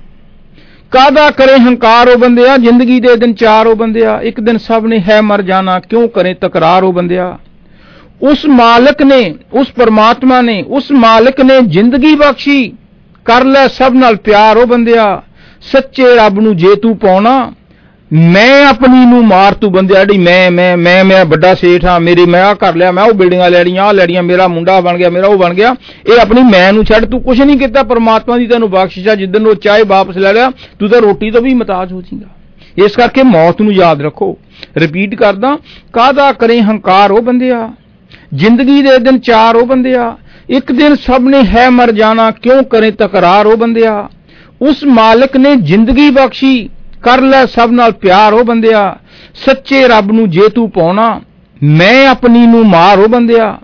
ਕਾਦਾ 0.93 1.31
ਕਰੇ 1.31 1.57
ਹੰਕਾਰ 1.59 2.09
ਉਹ 2.09 2.19
ਬੰਦਿਆ 2.19 2.57
ਜ਼ਿੰਦਗੀ 2.57 3.01
ਦੇ 3.01 3.17
ਦਿਨ 3.17 3.33
ਚਾਰ 3.35 3.67
ਉਹ 3.67 3.77
ਬੰਦਿਆ 3.77 4.21
ਇੱਕ 4.23 4.41
ਦਿਨ 4.41 4.59
ਸਭ 4.59 4.87
ਨੇ 4.87 5.01
ਹੈ 5.09 5.21
ਮਰ 5.21 5.43
ਜਾਣਾ 5.43 5.79
ਕਿਉਂ 5.81 6.09
ਕਰੇ 6.09 6.35
ਤਕਰਾਰ 6.35 6.85
ਉਹ 6.85 6.93
ਬੰਦਿਆ 6.93 7.37
ਉਸ 8.23 8.45
ਮਾਲਕ 8.47 9.03
ਨੇ 9.03 9.35
ਉਸ 9.53 9.71
ਪਰਮਾਤਮਾ 9.71 10.41
ਨੇ 10.41 10.63
ਉਸ 10.69 10.93
ਮਾਲਕ 10.93 11.41
ਨੇ 11.41 11.61
ਜ਼ਿੰਦਗੀ 11.67 12.15
ਬਖਸ਼ੀ। 12.15 12.73
ਕਰ 13.25 13.45
ਲੈ 13.45 13.67
ਸਭ 13.69 13.93
ਨਾਲ 13.95 14.17
ਪਿਆਰ 14.17 14.57
ਉਹ 14.57 14.67
ਬੰਦਿਆ। 14.67 15.23
ਸੱਚੇ 15.73 16.15
ਰੱਬ 16.17 16.41
ਨੂੰ 16.41 16.57
ਜੇ 16.57 16.75
ਤੂੰ 16.77 16.97
ਪਾਉਣਾ, 16.99 17.53
ਮੈਂ 18.11 18.67
ਆਪਣੀ 18.67 19.05
ਨੂੰ 19.07 19.25
ਮਾਰ 19.27 19.55
ਤੂੰ 19.55 19.71
ਬੰਦਿਆ। 19.73 20.05
ਜਿਹੜੀ 20.05 20.19
ਮੈਂ 20.19 20.51
ਮੈਂ 20.51 20.77
ਮੈਂ 20.77 21.05
ਮੈਂ 21.05 21.25
ਵੱਡਾ 21.25 21.55
ਸੇਠ 21.55 21.85
ਹਾਂ, 21.85 21.99
ਮੇਰੀ 22.01 22.25
ਮੈਂ 22.25 22.43
ਆ 22.45 22.53
ਕਰ 22.55 22.75
ਲਿਆ, 22.75 22.91
ਮੈਂ 22.93 23.05
ਉਹ 23.05 23.13
ਬਿਲਡਿੰਗਾਂ 23.13 23.51
ਲੈ 23.51 23.63
ਲਈਆਂ 23.65 23.85
ਆ 23.85 23.93
ਲੈ 23.93 24.07
ਲਈਆਂ 24.07 24.23
ਮੇਰਾ 24.23 24.49
ਮੁੰਡਾ 24.49 24.81
ਬਣ 24.81 24.99
ਗਿਆ, 24.99 25.11
ਮੇਰਾ 25.11 25.27
ਉਹ 25.27 25.39
ਬਣ 25.39 25.55
ਗਿਆ। 25.55 25.75
ਇਹ 26.07 26.21
ਆਪਣੀ 26.21 26.43
ਮੈਂ 26.43 26.73
ਨੂੰ 26.73 26.85
ਛੱਡ, 26.85 27.05
ਤੂੰ 27.05 27.23
ਕੁਝ 27.23 27.41
ਨਹੀਂ 27.43 27.59
ਕੀਤਾ, 27.59 27.83
ਪਰਮਾਤਮਾ 27.83 28.37
ਦੀ 28.39 28.47
ਤੈਨੂੰ 28.47 28.71
ਬਖਸ਼ਿਸ਼ 28.71 29.09
ਆ 29.09 29.15
ਜਿੱਦਨ 29.15 29.47
ਉਹ 29.47 29.55
ਚਾਹੇ 29.55 29.83
ਵਾਪਸ 29.83 30.17
ਲੈ 30.17 30.33
ਲਿਆ, 30.33 30.51
ਤੂੰ 30.79 30.89
ਤਾਂ 30.89 31.01
ਰੋਟੀ 31.01 31.31
ਤੋਂ 31.31 31.43
ਵੀ 31.43 31.55
ਮਤਾਜ 31.55 31.93
ਹੋ 31.93 32.03
ਜਾਏਗਾ। 32.03 32.85
ਇਸ 32.85 32.97
ਕਰਕੇ 32.97 33.23
ਮੌਤ 33.23 33.61
ਨੂੰ 33.63 33.73
ਯਾਦ 33.73 34.03
ਰੱਖੋ। 34.03 34.37
ਰਿਪੀਟ 34.77 35.15
ਕਰਦਾ 35.15 35.57
ਕਾਦਾ 35.93 36.33
ਕਰੇ 36.33 36.61
ਹੰਕਾਰ 36.61 37.11
ਉਹ 37.11 37.23
ਬੰਦਿਆ? 37.23 37.69
ਜ਼ਿੰਦਗੀ 38.35 38.83
ਦੇ 38.83 38.99
ਦਿਨ 38.99 39.19
ਚਾਰ 39.19 39.57
ਉਹ 39.57 39.67
ਬੰਦਿਆ। 39.67 40.17
ਇੱਕ 40.51 40.73
ਦਿਨ 40.73 40.95
ਸਭ 40.95 41.21
ਨੇ 41.21 41.43
ਹੈ 41.45 41.71
ਮਰ 41.71 41.93
ਜਾਣਾ 41.93 42.31
ਕਿਉਂ 42.31 42.63
ਕਰੇ 42.63 42.91
ਤਕਰਾਰ 42.91 43.47
ਉਹ 43.47 43.57
ਬੰਦਿਆ? 43.57 44.09
ਉਸ 44.63 44.85
ਮਾਲਕ 44.85 45.37
ਨੇ 45.37 45.57
ਜ਼ਿੰਦਗੀ 45.57 46.11
ਬਖਸ਼ੀ 46.11 46.71
ਕਰ 47.03 47.21
ਲੈ 47.21 47.47
ਸਭ 47.47 47.69
ਨਾਲ 47.71 47.93
ਪਿਆਰ 47.93 48.33
ਉਹ 48.33 48.45
ਬੰਦਿਆ। 48.45 48.97
ਸੱਚੇ 49.35 49.89
ਰੱਬ 49.89 50.13
ਨੂੰ 50.13 50.31
ਜੇ 50.31 50.49
ਤੂੰ 50.49 50.71
ਪਾਉਣਾ 50.71 51.21
ਮੈਂ 51.63 52.09
ਆਪਣੀ 52.09 52.47
ਨੂੰ 52.47 52.67
ਮਾਰ 52.67 52.99
ਉਹ 52.99 53.09
ਬੰਦਿਆ। 53.09 53.59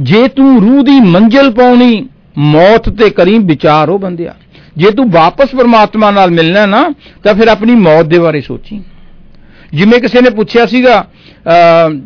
ਜੇ 0.00 0.28
ਤੂੰ 0.28 0.60
ਰੂਹ 0.60 0.84
ਦੀ 0.84 1.00
ਮੰਜ਼ਿਲ 1.00 1.50
ਪਾਉਣੀ 1.50 2.08
ਮੌਤ 2.38 2.88
ਤੇ 2.88 3.10
ਕਰੀ 3.10 3.38
ਵਿਚਾਰ 3.38 3.88
ਉਹ 3.88 3.98
ਬੰਦਿਆ। 3.98 4.34
ਜੇ 4.76 4.90
ਤੂੰ 4.90 5.10
ਵਾਪਸ 5.10 5.48
ਪਰਮਾਤਮਾ 5.48 6.10
ਨਾਲ 6.10 6.30
ਮਿਲਣਾ 6.30 6.66
ਨਾ 6.66 6.90
ਤਾਂ 7.24 7.34
ਫਿਰ 7.34 7.48
ਆਪਣੀ 7.48 7.74
ਮੌਤ 7.74 8.04
ਦੇ 8.06 8.18
ਬਾਰੇ 8.18 8.40
ਸੋਚੀ। 8.40 8.82
ਜਿਵੇਂ 9.74 10.00
ਕਿਸੇ 10.00 10.20
ਨੇ 10.20 10.30
ਪੁੱਛਿਆ 10.30 10.66
ਸੀਗਾ 10.66 11.06
ਅਹ, 11.46 12.00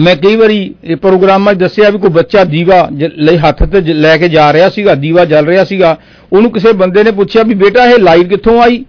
ਮੈਂ 0.00 0.16
ਕਈ 0.16 0.36
ਵਾਰੀ 0.36 0.74
ਇਹ 0.84 0.96
ਪ੍ਰੋਗਰਾਮਾਂ 0.96 1.54
'ਚ 1.54 1.58
ਦੱਸਿਆ 1.58 1.90
ਵੀ 1.90 1.98
ਕੋਈ 1.98 2.10
ਬੱਚਾ 2.10 2.44
ਦੀਵਾ 2.44 2.88
ਜ- 2.92 3.10
ਲਈ 3.16 3.36
ਹੱਥ 3.36 3.62
ਤੇ 3.62 3.80
ਜ- 3.80 3.90
ਲੈ 3.90 4.16
ਕੇ 4.16 4.28
ਜਾ 4.28 4.52
ਰਿਹਾ 4.52 4.68
ਸੀਗਾ 4.68 4.94
ਦੀਵਾ 4.94 5.24
ਜਲ 5.24 5.46
ਰਿਹਾ 5.46 5.64
ਸੀਗਾ 5.64 5.98
ਉਹਨੂੰ 6.32 6.50
ਕਿਸੇ 6.50 6.72
ਬੰਦੇ 6.72 7.04
ਨੇ 7.04 7.10
ਪੁੱਛਿਆ 7.10 7.42
ਵੀ 7.42 7.54
ਬੇਟਾ 7.54 7.84
ਇਹ 7.84 7.98
ਲਾਈਟ 7.98 8.26
ਕਿੱਥੋਂ 8.28 8.62
ਆਈ? 8.62 8.84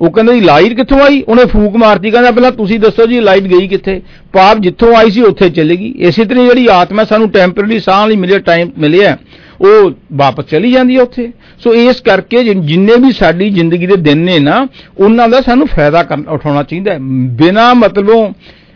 ਉਹ 0.00 0.10
ਕਹਿੰਦਾ 0.10 0.32
ਜੀ 0.32 0.40
ਲਾਈਟ 0.40 0.72
ਕਿੱਥੋਂ 0.72 1.00
ਆਈ? 1.00 1.24
ਉਹਨੇ 1.28 1.44
ਫੂਕ 1.44 1.76
ਮਾਰਤੀ 1.76 2.10
ਕਹਿੰਦਾ 2.10 2.30
ਪਹਿਲਾਂ 2.30 2.50
ਤੁਸੀਂ 2.52 2.80
ਦੱਸੋ 2.80 3.06
ਜੀ 3.06 3.20
ਲਾਈਟ 3.20 3.42
ਗਈ 3.42 3.68
ਕਿੱਥੇ? 3.68 4.02
ਪਾਪ 4.32 4.58
ਜਿੱਥੋਂ 4.58 4.96
ਆਈ 4.96 5.10
ਸੀ 5.10 5.22
ਉੱਥੇ 5.22 5.50
ਚਲੇ 5.50 5.76
ਗਈ। 5.76 5.94
ਇਸੇ 5.98 6.24
ਤਰ੍ਹਾਂ 6.24 6.44
ਜਿਹੜੀ 6.44 6.68
ਆਤਮਾ 6.72 7.04
ਸਾਨੂੰ 7.04 7.30
ਟੈਂਪਰੇਰੀ 7.30 7.80
ਸਾਹ 7.80 8.08
ਲਈ 8.08 8.16
ਮਿਲਿਆ 8.16 8.38
ਟਾਈਮ 8.38 8.70
ਮਿਲਿਆ 8.78 9.18
ਉਹ 9.60 9.90
ਵਾਪਸ 10.12 10.44
ਚਲੀ 10.44 10.72
ਜਾਂਦੀ 10.72 10.96
ਹੈ 10.96 11.02
ਉੱਥੇ। 11.02 11.30
ਸੋ 11.64 11.74
ਇਸ 11.74 12.00
ਕਰਕੇ 12.00 12.44
ਜਿਨ- 12.44 12.62
ਜਿੰਨੇ 12.62 12.92
ਵੀ 12.96 13.12
ਸਾਡੀ 13.12 13.50
ਜ਼ਿੰਦਗੀ 13.50 13.86
ਦੇ 13.86 13.96
ਦਿਨ 13.96 14.18
ਨੇ 14.18 14.38
ਨਾ 14.38 14.66
ਉਹਨਾਂ 14.98 15.28
ਦਾ 15.28 15.40
ਸਾਨੂੰ 15.40 15.66
ਫਾਇਦਾ 15.66 16.02
ਕਰਨ- 16.02 16.28
ਉਠਾਉਣਾ 16.28 16.62
ਚਾਹੀਦਾ 16.62 16.92
ਹੈ। 16.92 16.98
ਬਿਨਾ 17.30 17.74
ਮਤਲਬੋਂ 17.74 18.30
ਅ, 18.30 18.32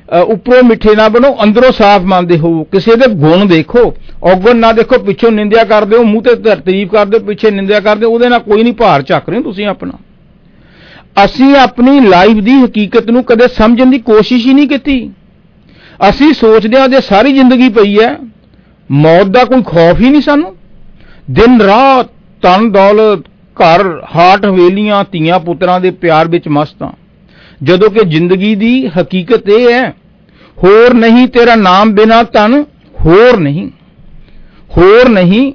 ਉੱਪਰੋਂ 0.08 0.62
ਮਿੱਠੇ 0.62 0.94
ਨਾ 0.94 1.08
ਬਣੋ, 1.08 1.36
ਅੰਦਰੋਂ 1.42 1.72
ਸਾਫ਼ 1.72 2.04
ਮੰਨਦੇ 2.04 2.38
ਹੋ 2.38 2.64
ਕਿਸੇ 2.64 2.96
ਦੇ 2.96 3.06
ਗੁਣ 3.14 3.46
ਦੇਖੋ, 3.46 3.94
ਔਗਣ 4.22 4.56
ਨਾ 4.56 4.72
ਦੇਖੋ, 4.72 4.98
ਪਿੱਛੋਂ 4.98 5.30
ਨਿੰਦਿਆ 5.30 5.64
ਕਰਦੇ 5.64 5.96
ਹੋ, 5.96 6.02
ਮੂੰਹ 6.02 6.22
ਤੇ 6.22 6.34
ਤਾਰੀਫ 6.34 6.90
ਕਰਦੇ 6.92 7.18
ਹੋ, 7.18 7.24
ਪਿੱਛੇ 7.24 7.50
ਨਿੰਦਿਆ 7.50 7.80
ਕਰਦੇ 7.80 8.06
ਹੋ, 8.06 8.10
ਉਹਦੇ 8.10 8.28
ਨਾਲ 8.28 8.40
ਕੋਈ 8.40 8.62
ਨਹੀਂ 8.62 8.74
ਭਾਰ 8.74 9.02
ਚੱਕ 9.02 9.28
ਰਹੇ 9.28 9.38
ਹੋ 9.38 9.42
ਤੁਸੀਂ 9.42 9.66
ਆਪਣਾ। 9.66 9.92
ਅਸੀਂ 11.24 11.56
ਆਪਣੀ 11.56 12.00
ਲਾਈਫ 12.00 12.36
ਦੀ 12.36 12.52
ਹਕੀਕਤ 12.52 13.10
ਨੂੰ 13.10 13.24
ਕਦੇ 13.24 13.48
ਸਮਝਣ 13.48 13.86
ਦੀ 13.86 13.98
ਕੋਸ਼ਿਸ਼ 13.98 14.46
ਹੀ 14.46 14.54
ਨਹੀਂ 14.54 14.68
ਕੀਤੀ। 14.68 15.10
ਅਸੀਂ 16.08 16.32
ਸੋਚਦੇ 16.32 16.80
ਹਾਂ 16.80 16.88
ਜੇ 16.88 17.00
ਸਾਰੀ 17.00 17.32
ਜ਼ਿੰਦਗੀ 17.32 17.68
ਪਈ 17.68 17.98
ਹੈ, 17.98 18.18
ਮੌਤ 18.90 19.26
ਦਾ 19.26 19.44
ਕੋਈ 19.44 19.62
ਖੌਫ 19.62 20.00
ਹੀ 20.00 20.10
ਨਹੀਂ 20.10 20.22
ਸਾਨੂੰ। 20.22 20.54
ਦਿਨ 21.30 21.60
ਰਾਤ 21.60 22.06
ਤਨ 22.42 22.70
ਦੌਲਤ 22.72 23.20
ਘਰ 23.56 24.02
ਹਾਟ 24.16 24.46
ਹਵੇਲੀਆਂ 24.46 25.04
ਧੀਆਂ 25.12 25.38
ਪੁੱਤਰਾਂ 25.38 25.80
ਦੇ 25.80 25.90
ਪਿਆਰ 25.90 26.28
ਵਿੱਚ 26.28 26.48
ਮਸਤ 26.48 26.82
ਹਾਂ। 26.82 26.92
ਜਦੋਂ 27.62 27.90
ਕਿ 27.90 28.04
ਜ਼ਿੰਦਗੀ 28.04 28.54
ਦੀ 28.54 28.88
ਹਕੀਕਤ 28.88 29.48
ਇਹ 29.48 29.72
ਹੈ, 29.72 29.90
ਹੋਰ 30.64 30.94
ਨਹੀਂ 30.94 31.28
ਤੇਰਾ 31.28 31.54
ਨਾਮ 31.54 31.92
ਬਿਨਾ 31.92 32.22
ਤਨ 32.22 32.64
ਹੋਰ 33.06 33.36
ਨਹੀਂ 33.36 33.68
ਹੋਰ 34.78 35.08
ਨਹੀਂ 35.08 35.52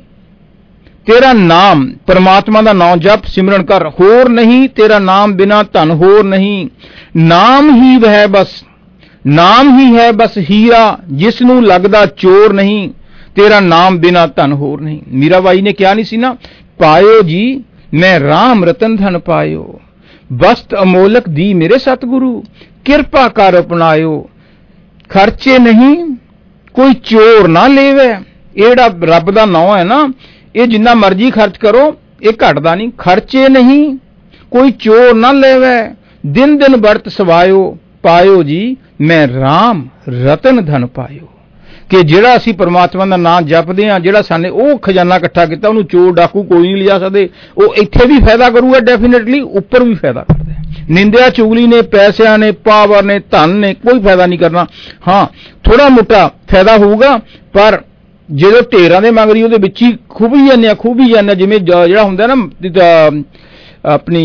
ਤੇਰਾ 1.05 1.33
ਨਾਮ, 1.33 1.91
ਪਰਮਾਤਮਾ 2.07 2.61
ਦਾ 2.61 2.73
ਨਾਮ 2.73 2.99
ਜਪ 2.99 3.25
ਸਿਮਰਨ 3.25 3.63
ਕਰ, 3.63 3.87
ਹੋਰ 3.89 4.29
ਨਹੀਂ 4.29 4.69
ਤੇਰਾ 4.69 4.99
ਨਾਮ 4.99 5.33
ਬਿਨਾ 5.33 5.63
ਧਨ, 5.63 5.91
ਹੋਰ 5.91 6.23
ਨਹੀਂ, 6.23 6.69
ਨਾਮ 7.15 7.83
ਹੀ 7.83 7.97
ਵਹਿ 7.97 8.27
ਬਸ, 8.27 8.47
ਨਾਮ 9.27 9.79
ਹੀ 9.79 9.95
ਹੈ 9.95 10.11
ਬਸ 10.11 10.37
ਹੀਰਾ 10.37 10.97
ਜਿਸ 11.11 11.41
ਨੂੰ 11.41 11.63
ਲੱਗਦਾ 11.65 12.05
ਚੋਰ 12.05 12.53
ਨਹੀਂ, 12.53 12.89
ਤੇਰਾ 13.35 13.59
ਨਾਮ 13.59 13.97
ਬਿਨਾ 13.97 14.27
ਧਨ, 14.27 14.53
ਹੋਰ 14.53 14.81
ਨਹੀਂ। 14.81 14.99
ਮੀਰਾਬਾਈ 15.07 15.61
ਨੇ 15.61 15.73
ਕਿਹਾ 15.73 15.93
ਨਹੀਂ 15.93 16.05
ਸੀ 16.05 16.17
ਨਾ, 16.17 16.35
ਪਾਇਓ 16.79 17.21
ਜੀ, 17.21 17.63
ਮੈਂ 17.93 18.19
RAM 18.19 18.63
ਰਤਨ 18.63 18.95
ਧਨ 18.95 19.19
ਪਾਇਓ। 19.19 19.79
ਬਸਤ 20.33 20.75
ਅਮੋਲਕ 20.81 21.29
ਦੀ 21.29 21.53
ਮੇਰੇ 21.53 21.77
ਸਤਿਗੁਰੂ, 21.77 22.43
ਕਿਰਪਾ 22.85 23.27
ਕਰ 23.27 23.59
ਅਪਣਾਇਓ। 23.59 24.29
ਖਰਚੇ 25.09 25.59
ਨਹੀਂ, 25.59 26.15
ਕੋਈ 26.73 26.93
ਚੋਰ 26.93 27.47
ਨਾ 27.47 27.67
ਲੇਵੇ। 27.67 28.13
ਇਹ 28.57 28.67
ਜਿਹੜਾ 28.67 28.89
ਰੱਬ 29.03 29.31
ਦਾ 29.31 29.45
ਨਾਮ 29.45 29.77
ਹੈ 29.77 29.83
ਨਾ, 29.83 30.13
ਇਹ 30.55 30.67
ਜਿੰਨਾ 30.67 30.93
ਮਰਜ਼ੀ 30.93 31.31
ਖਰਚ 31.31 31.57
ਕਰੋ, 31.57 31.95
ਇਹ 32.23 32.33
ਘਟਦਾ 32.33 32.75
ਨਹੀਂ। 32.75 32.91
ਖਰਚੇ 32.97 33.49
ਨਹੀਂ, 33.49 33.97
ਕੋਈ 34.51 34.71
ਚੋਰ 34.71 35.13
ਨਾ 35.13 35.31
ਲੈਵੇ। 35.31 35.95
ਦਿਨ 36.25 36.57
ਦਿਨ 36.57 36.75
ਵਰਤ 36.75 37.07
ਸਵਾਇਓ। 37.07 37.77
ਪਾਇਓ 38.03 38.43
ਜੀ, 38.43 38.77
ਮੈਂ 39.01 39.27
RAM 39.27 39.81
ਰਤਨ 40.25 40.65
ਧਨ 40.65 40.85
ਪਾਇਓ। 40.85 41.32
ਕਿ 41.93 42.01
ਜਿਹੜਾ 42.03 42.35
ਅਸੀਂ 42.37 42.53
ਪਰਮਾਤਮਾ 42.53 43.05
ਦਾ 43.05 43.17
ਨਾਮ 43.17 43.45
ਜਪਦੇ 43.45 43.89
ਆ 43.89 43.97
ਜਿਹੜਾ 43.99 44.21
ਸਾਨੇ 44.21 44.49
ਉਹ 44.49 44.77
ਖਜ਼ਾਨਾ 44.79 45.15
ਇਕੱਠਾ 45.15 45.45
ਕੀਤਾ 45.45 45.67
ਉਹਨੂੰ 45.69 45.83
ਚੋਰ 45.85 46.13
ਡਾਕੂ 46.13 46.43
ਕੋਈ 46.43 46.61
ਨਹੀਂ 46.61 46.75
ਲਿਜਾ 46.75 46.97
ਸਕਦੇ 46.99 47.27
ਉਹ 47.57 47.75
ਇੱਥੇ 47.75 48.05
ਵੀ 48.05 48.17
ਫਾਇਦਾ 48.19 48.49
ਕਰੂਗਾ 48.49 48.79
ਡੈਫੀਨਿਟਲੀ 48.79 49.39
ਉੱਪਰ 49.41 49.83
ਵੀ 49.83 49.93
ਫਾਇਦਾ 49.93 50.23
ਕਰਦਾ 50.23 50.53
ਹੈ। 50.53 50.61
ਨਿੰਦਿਆ 50.89 51.29
ਚੁਗਲੀ 51.29 51.65
ਨੇ 51.67 51.81
ਪੈਸਿਆਂ 51.81 52.37
ਨੇ 52.37 52.51
ਪਾਵਰ 52.51 53.03
ਨੇ 53.03 53.19
ਧਨ 53.31 53.49
ਨੇ 53.49 53.73
ਕੋਈ 53.73 53.99
ਫਾਇਦਾ 53.99 54.25
ਨਹੀਂ 54.25 54.39
ਕਰਨਾ 54.39 54.65
ਹਾਂ 55.07 55.25
ਥੋੜਾ 55.63 55.89
ਮੋਟਾ 55.89 56.27
ਫਾਇਦਾ 56.51 56.77
ਹੋਊਗਾ 56.77 57.17
ਪਰ 57.53 57.81
ਜਦੋਂ 58.31 58.61
ਢੇਰਾਂ 58.73 59.01
ਦੇ 59.01 59.11
ਮੰਗਰੀ 59.11 59.43
ਉਹਦੇ 59.43 59.57
ਵਿੱਚ 59.57 59.81
ਹੀ 59.81 59.97
ਖੂਬੀ 60.09 60.45
ਜਾਂਦੇ 60.47 60.67
ਆ 60.67 60.73
ਖੂਬੀ 60.73 61.09
ਜਾਂਦੇ 61.11 61.31
ਆ, 61.31 61.35
ਜਿਵੇਂ 61.35 61.59
ਜ- 61.59 61.87
ਜਿਹੜਾ 61.87 62.03
ਹੁੰਦਾ 62.03 62.27
ਨਾ 62.27 62.33
ਅਹ, 62.33 63.21
ਆਪਣੀ 63.85 64.23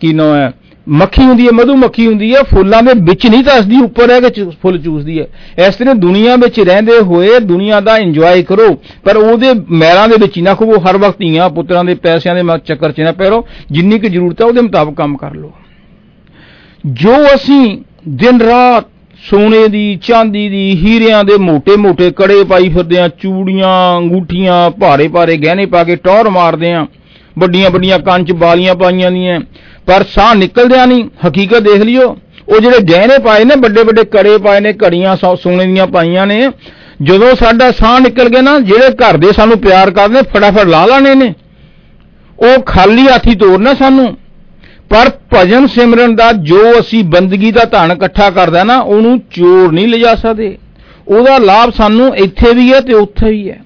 ਕੀ 0.00 0.12
ਨਾਮ 0.12 0.34
ਹੈ 0.34 0.52
ਮੱਖੀ 0.88 1.22
ਹੁੰਦੀ 1.22 1.46
ਹੈ, 1.46 1.52
ਮਧੂ 1.52 1.74
ਮੱਖੀ 1.74 2.06
ਹੁੰਦੀ 2.06 2.34
ਹੈ, 2.34 2.42
ਫੁੱਲਾਂ 2.42 2.82
ਦੇ 2.82 2.92
ਵਿੱਚ 2.94 3.26
ਨਹੀਂ 3.26 3.44
ਤਸਦੀ 3.44 3.76
ਉੱਪਰ 3.76 4.10
ਹੈ 4.10 4.20
ਕਿ 4.20 4.44
ਫੁੱਲ 4.44 4.78
ਚੂਸਦੀ 4.78 5.20
ਹੈ। 5.20 5.26
ਇਸ 5.68 5.74
ਤਰ੍ਹਾਂ 5.74 5.94
ਦੁਨੀਆ 5.94 6.36
ਵਿੱਚ 6.36 6.60
ਰਹਿੰਦੇ 6.60 6.92
ਹੋਏ 7.02 7.38
ਦੁਨੀਆ 7.40 7.80
ਦਾ 7.80 7.98
ਇੰਜੋਏ 7.98 8.42
ਕਰੋ, 8.42 8.78
ਪਰ 9.04 9.16
ਉਹਦੇ 9.16 9.46
ਮਹਿਰਾਂ 9.70 10.08
ਦੇ 10.08 10.14
ਵਿੱਚ 10.20 10.36
ਹੀ 10.36 10.42
ਨਾ 10.42 10.54
ਖਵੋ, 10.54 10.72
ਹਰ 10.72 10.96
ਵਕਤ 10.96 11.18
ਧੀਆਂ, 11.18 11.48
ਪੁੱਤਰਾਂ 11.48 11.84
ਦੇ 11.84 11.94
ਪੈਸਿਆਂ 11.94 12.34
ਦੇ 12.34 12.42
ਚੱਕਰ 12.66 12.92
'ਚ 12.92 13.00
ਨਾ 13.00 13.12
ਪੈਰੋ, 13.12 13.46
ਜਿੰਨੀ 13.70 13.98
ਕਿ 13.98 14.08
ਜ਼ਰੂਰਤ 14.08 14.40
ਹੈ 14.40 14.46
ਉਹਦੇ 14.46 14.60
ਮੁਤਾਬਕ 14.60 14.96
ਕੰਮ 14.96 15.16
ਕਰ 15.16 15.34
ਲਓ। 15.34 15.52
ਜੋ 16.86 17.26
ਅਸੀਂ 17.34 17.78
ਦਿਨ 18.08 18.40
ਰਾਤ 18.40 18.84
ਸੋਨੇ 19.30 19.68
ਦੀ, 19.68 19.98
ਚਾਂਦੀ 20.02 20.48
ਦੀ, 20.48 20.70
ਹੀਰਿਆਂ 20.70 21.24
ਦੇ 21.24 21.36
ਮੋٹے-ਮੋٹے 21.36 22.12
ਕੜੇ 22.12 22.44
ਪਾਈ 22.44 22.68
ਫਿਰਦੇ 22.68 22.98
ਆ 22.98 23.08
ਚੂੜੀਆਂ, 23.08 23.98
ਅੰਗੂਠੀਆਂ, 23.98 24.70
ਭਾਰੇ-ਭਾਰੇ 24.70 25.36
ਗਹਿਣੇ 25.36 25.66
ਪਾ 25.66 25.84
ਕੇ 25.84 25.96
ਟੌਰ 25.96 26.28
ਮਾਰਦੇ 26.28 26.72
ਆ 26.72 26.86
ਵੱਡੀਆਂ-ਵੱਡੀਆਂ 27.38 27.98
ਕੰਚ 27.98 28.32
ਬਾਲੀਆਂ 28.32 28.74
ਪਾਈਆਂ 28.74 29.10
ਦੀਆਂ। 29.10 29.40
ਪਰ 29.86 30.04
ਸਾਹ 30.14 30.34
ਨਿਕਲਦਿਆਂ 30.34 30.86
ਨਹੀਂ, 30.86 31.04
ਹਕੀਕਤ 31.28 31.58
ਦੇਖ 31.58 31.82
ਲਿਓ, 31.82 32.16
ਉਹ 32.48 32.60
ਜਿਹੜੇ 32.60 32.78
ਗਹਿਣੇ 32.78 33.18
ਪਾਏ 33.18 33.44
ਨੇ, 33.44 33.54
ਵੱਡੇ-ਵੱਡੇ 33.54 34.04
ਕੜੇ 34.04 34.38
ਪਾਏ 34.38 34.60
ਨੇ, 34.60 34.72
ਘੜੀਆਂ 34.72 35.16
ਸੌ- 35.16 35.36
ਸੋਨੇ 35.36 35.66
ਦੀਆਂ 35.66 35.86
ਪਾਈਆਂ 35.86 36.26
ਨੇ, 36.26 36.50
ਜਦੋਂ 37.02 37.34
ਸਾਡਾ 37.34 37.70
ਸਾਹ 37.70 38.00
ਨਿਕਲ 38.00 38.28
ਗਿਆ 38.28 38.40
ਨਾ, 38.40 38.60
ਜਿਹੜੇ 38.60 38.88
ਘਰ 38.90 39.16
ਦੇ 39.16 39.32
ਸਾਨੂੰ 39.32 39.58
ਪਿਆਰ 39.58 39.90
ਕਰਦੇ 39.90 40.14
ਨੇ, 40.14 40.22
ਫਟਾਫਟ 40.22 40.66
ਲਾ 40.66 40.86
ਲਾਣੇ 40.86 41.14
ਨੇ। 41.14 41.34
ਉਹ 42.40 42.62
ਖਾਲੀ 42.62 43.02
ਹੱਥੀ 43.02 43.34
ਤੋਰਨਾ 43.34 43.74
ਸਾਨੂੰ। 43.74 44.16
ਪਰ 44.90 45.10
ਭਜਨ 45.34 45.66
ਸਿਮਰਨ 45.66 46.16
ਦਾ 46.16 46.32
ਜੋ 46.32 46.80
ਅਸੀਂ 46.80 47.04
ਬੰਦਗੀ 47.04 47.52
ਦਾ 47.52 47.64
ਧਨ 47.64 47.92
ਇਕੱਠਾ 47.92 48.30
ਕਰਦਾ 48.30 48.64
ਨਾ, 48.64 48.80
ਉਹਨੂੰ 48.80 49.18
ਚੋਰ 49.18 49.72
ਨਹੀਂ 49.72 49.88
ਲਿਜਾ 49.88 50.14
ਸਕਦੇ। 50.14 50.58
ਉਹਦਾ 51.08 51.38
ਲਾਭ 51.38 51.70
ਸਾਨੂੰ 51.70 52.16
ਇੱਥੇ 52.16 52.54
ਵੀ 52.54 52.72
ਹੈ 52.72 52.80
ਤੇ 52.80 52.92
ਉੱਥੇ 52.92 53.30
ਵੀ 53.30 53.50
ਹੈ। 53.50 53.60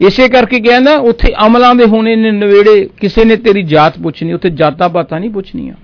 ਇਸੇ 0.00 0.28
ਕਰਕੇ 0.28 0.60
ਕਹਿੰਦਾ, 0.60 0.96
ਉੱਥੇ 0.96 1.32
ਅਮਲਾਂ 1.46 1.74
ਦੇ 1.74 1.84
ਹੋਣੇ 1.84 2.16
ਨੇ 2.16 2.30
ਨਵੇੜੇ, 2.30 2.88
ਕਿਸੇ 3.00 3.24
ਨੇ 3.24 3.36
ਤੇਰੀ 3.36 3.62
ਜਾਤ 3.62 3.98
ਪੁੱਛਣੀ, 3.98 4.32
ਉੱਥੇ 4.32 4.50
ਜਾਤਾਂ 4.50 4.88
ਬਾਤਾਂ 4.88 5.20
ਨਹੀਂ 5.20 5.30
ਪੁੱਛਣੀਆਂ। 5.30 5.74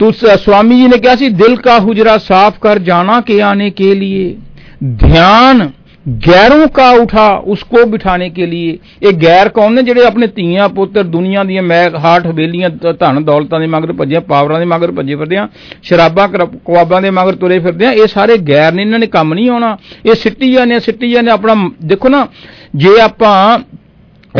ਤੂੰ 0.00 0.12
ਸਵਾਮੀ 0.12 0.76
ਜੀ 0.76 0.86
ਨੇ 0.88 0.98
ਕਿਹਾ 0.98 1.14
ਸੀ, 1.16 1.28
ਦਿਲ 1.28 1.56
ਕਾ 1.56 1.78
ਹੁਜਰਾ 1.78 2.18
ਸਾਫ਼ 2.18 2.58
ਕਰ, 2.60 2.78
ਜਾਣਾ 2.78 3.20
ਕੇ 3.20 3.40
ਆਨੇ 3.42 3.70
ਕੇ 3.70 3.94
ਲਈ 3.94 4.36
ਧਿਆਨ 4.98 5.70
ਗੈਰੋਂ 6.26 6.66
ਕਾ 6.68 6.88
ਉਠਾ, 6.90 7.26
ਉਸਕੋ 7.44 7.84
ਬਿਠਾਣੇ 7.86 8.28
ਕੇ 8.30 8.46
ਲਈ 8.46 8.78
ਇਹ 9.02 9.12
ਗੈਰ 9.22 9.48
ਕੌਣ 9.48 9.72
ਨੇ 9.72 9.82
ਜਿਹੜੇ 9.82 10.04
ਆਪਣੇ 10.06 10.26
ਧੀਆਂ, 10.26 10.68
ਪੁੱਤਰ, 10.68 11.02
ਦੁਨੀਆ 11.04 11.42
ਦੀਆਂ 11.44 11.62
ਮੈਂ 11.62 11.90
ਹਾਟ 12.00 12.26
ਹਵੇਲੀਆਂ 12.26 12.70
ਧਨ 13.00 13.22
ਦੌਲਤਾਂ 13.24 13.60
ਦੇ 13.60 13.66
ਮਗਰ 13.66 13.92
ਭੱਜੇ 13.92 14.18
ਪਾਵਰਾਂ 14.28 14.58
ਦੇ 14.58 14.64
ਮਗਰ 14.64 14.92
ਭੱਜੇ 14.92 15.16
ਫਿਰਦੇ 15.16 15.36
ਆ 15.36 15.48
ਸ਼ਰਾਬਾਂ 15.82 16.28
ਕਵਾਬਾਂ 16.28 17.02
ਦੇ 17.02 17.10
ਮਗਰ 17.10 17.34
ਤੁਰੇ 17.34 17.58
ਫਿਰਦੇ 17.58 17.86
ਆ 17.86 17.90
ਇਹ 17.92 18.06
ਸਾਰੇ 18.06 18.36
ਗੈਰ 18.48 18.72
ਨੇ, 18.72 18.82
ਇਹਨਾਂ 18.82 18.98
ਨੇ 18.98 19.06
ਕੰਮ 19.06 19.34
ਨਹੀਂ 19.34 19.50
ਆਉਣਾ। 19.50 19.76
ਇਹ 20.06 20.14
ਸਿੱਟੀ 20.14 20.52
ਜਾਂਦੇ 20.52 20.78
ਸਿੱਟੀ 20.80 21.10
ਜਾਂਦੇ 21.10 21.30
ਆਪਣਾ, 21.30 21.54
ਦੇਖੋ 21.84 22.08
ਨਾ 22.08 22.26
ਜੇ 22.74 23.00
ਆਪਾਂ 23.00 23.58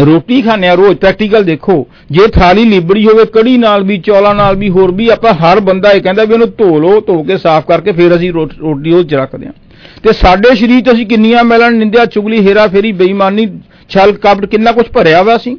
ਰੋਟੀ 0.05 0.43
ਖਾਂਦੇ 0.43 0.69
ਆ 0.69 0.75
ਰੋਜ਼ 0.75 0.99
ਪ੍ਰੈਕਟੀਕਲ 0.99 1.45
ਦੇਖੋ, 1.45 1.87
ਜੇ 2.11 2.27
ਥਾਲੀ 2.27 2.65
ਲਿਬੜੀ 2.65 3.07
ਹੋਵੇ, 3.07 3.25
ਕੜੀ 3.25 3.59
ਨਾਲ 3.59 3.83
ਵੀ, 3.83 3.99
ਚੌਲਾਂ 3.99 4.35
ਨਾਲ 4.35 4.57
ਵੀ, 4.57 4.69
ਹੋਰ 4.69 4.93
ਵੀ, 4.93 5.09
ਆਪਾਂ 5.09 5.35
ਹਰ 5.35 5.61
ਬੰਦਾ 5.61 5.91
ਇਹ 5.91 6.03
ਕਹਿੰਦਾ 6.03 6.25
ਵੀ 6.25 6.33
ਉਹਨੂੰ 6.33 6.51
ਧੋ 6.51 6.79
ਲਓ, 6.79 7.01
ਧੋ 7.01 7.23
ਕੇ 7.23 7.39
ਸਾਫ਼ 7.39 7.67
ਕਰਕੇ 7.67 7.93
ਫਿਰ 7.93 8.17
ਅਸੀਂ 8.17 8.33
ਰੋ- 8.33 8.49
ਰੋਟੀ 8.61 8.93
ਉਹ 8.93 9.03
'ਚ 9.03 9.15
ਰੱਖਦੇ 9.15 9.47
ਆ 9.47 9.53
ਤੇ 10.03 10.13
ਸਾਡੇ 10.13 10.55
ਸਰੀਰ 10.55 10.81
'ਚ 10.81 10.93
ਅਸੀਂ 10.93 11.07
ਕਿੰਨੀਆਂ 11.07 11.45
ਮੈਲਾਂ 11.45 11.71
ਨਿੰਦਿਆ, 11.71 12.05
ਚੁਗਲੀ, 12.05 12.47
ਹੇਰਾ 12.47 12.67
ਫੇਰੀ, 12.67 12.93
ਬੇਈਮਾਨੀ, 12.93 13.47
ਛਲ 13.89 14.13
ਕਪਟ, 14.13 14.47
ਕਿੰਨਾ 14.47 14.73
ਕੁਝ 14.73 14.87
ਭਰਿਆ 14.87 15.23
ਹੋਇਆ 15.23 15.39
ਸੀ 15.39 15.59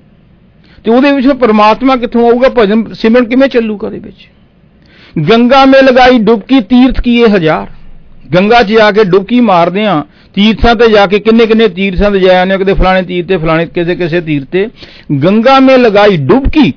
ਤੇ 0.83 0.91
ਉਹਦੇ 0.91 1.11
ਵਿੱਚ 1.11 1.27
ਫਿਰ 1.27 1.35
ਪ੍ਰਮਾਤਮਾ 1.35 1.95
ਕਿੱਥੋਂ 1.95 2.31
ਆਊਗਾ, 2.31 2.49
ਭਜਨ 2.49 2.93
ਸਿਮਰਨ 2.93 3.25
ਕਿਵੇਂ 3.25 3.49
ਚੱਲੂਗਾ 3.49 3.87
ਉਹਦੇ 3.87 3.99
ਵਿੱਚ? 3.99 4.29
ਗੰਗਾ 5.31 5.65
ਮੇ 5.65 5.81
ਲਗਾਈ 5.81 6.17
ਡੁਬਕੀ 6.17 6.59
ਤੀਰਥ 6.59 7.01
ਕੀਏ 7.01 7.25
ਹਜ਼ਾਰ। 7.25 7.67
ਗੰਗਾ 8.34 8.62
'ਚ 8.62 8.72
ਜਾ 8.72 8.90
ਕੇ 8.90 9.04
ਡੁਬਕੀ 9.04 9.40
ਮਾਰਦੇ 9.40 9.84
ਆ 9.86 10.02
ਤੀਰਥਾਂ 10.34 10.74
ਤੇ 10.74 10.88
ਜਾ 10.88 11.06
ਕੇ 11.06 11.18
ਕਿੰਨੇ 11.18 11.46
ਕਿੰਨੇ 11.46 11.68
ਤੀਰਥਾਂ 11.70 12.10
ਤੇ 12.10 12.20
ਜਾਇਆ 12.20 12.44
ਨੇ 12.44 12.58
ਕਦੇ 12.58 12.74
ਫਲਾਣੇ 12.74 13.02
ਤੀਰ 13.02 13.24
ਤੇ 13.26 13.36
ਫਲਾਣੇ 13.36 13.66
ਕਿਸੇ 13.74 13.94
ਕਿਸੇ 13.96 14.20
ਤੀਰ 14.20 14.44
ਤੇ 14.52 14.68
ਗੰਗਾ 15.24 15.58
ਮੇ 15.60 15.76
ਲਗਾਈ 15.76 16.16
ਡੁਬਕੀ 16.26 16.70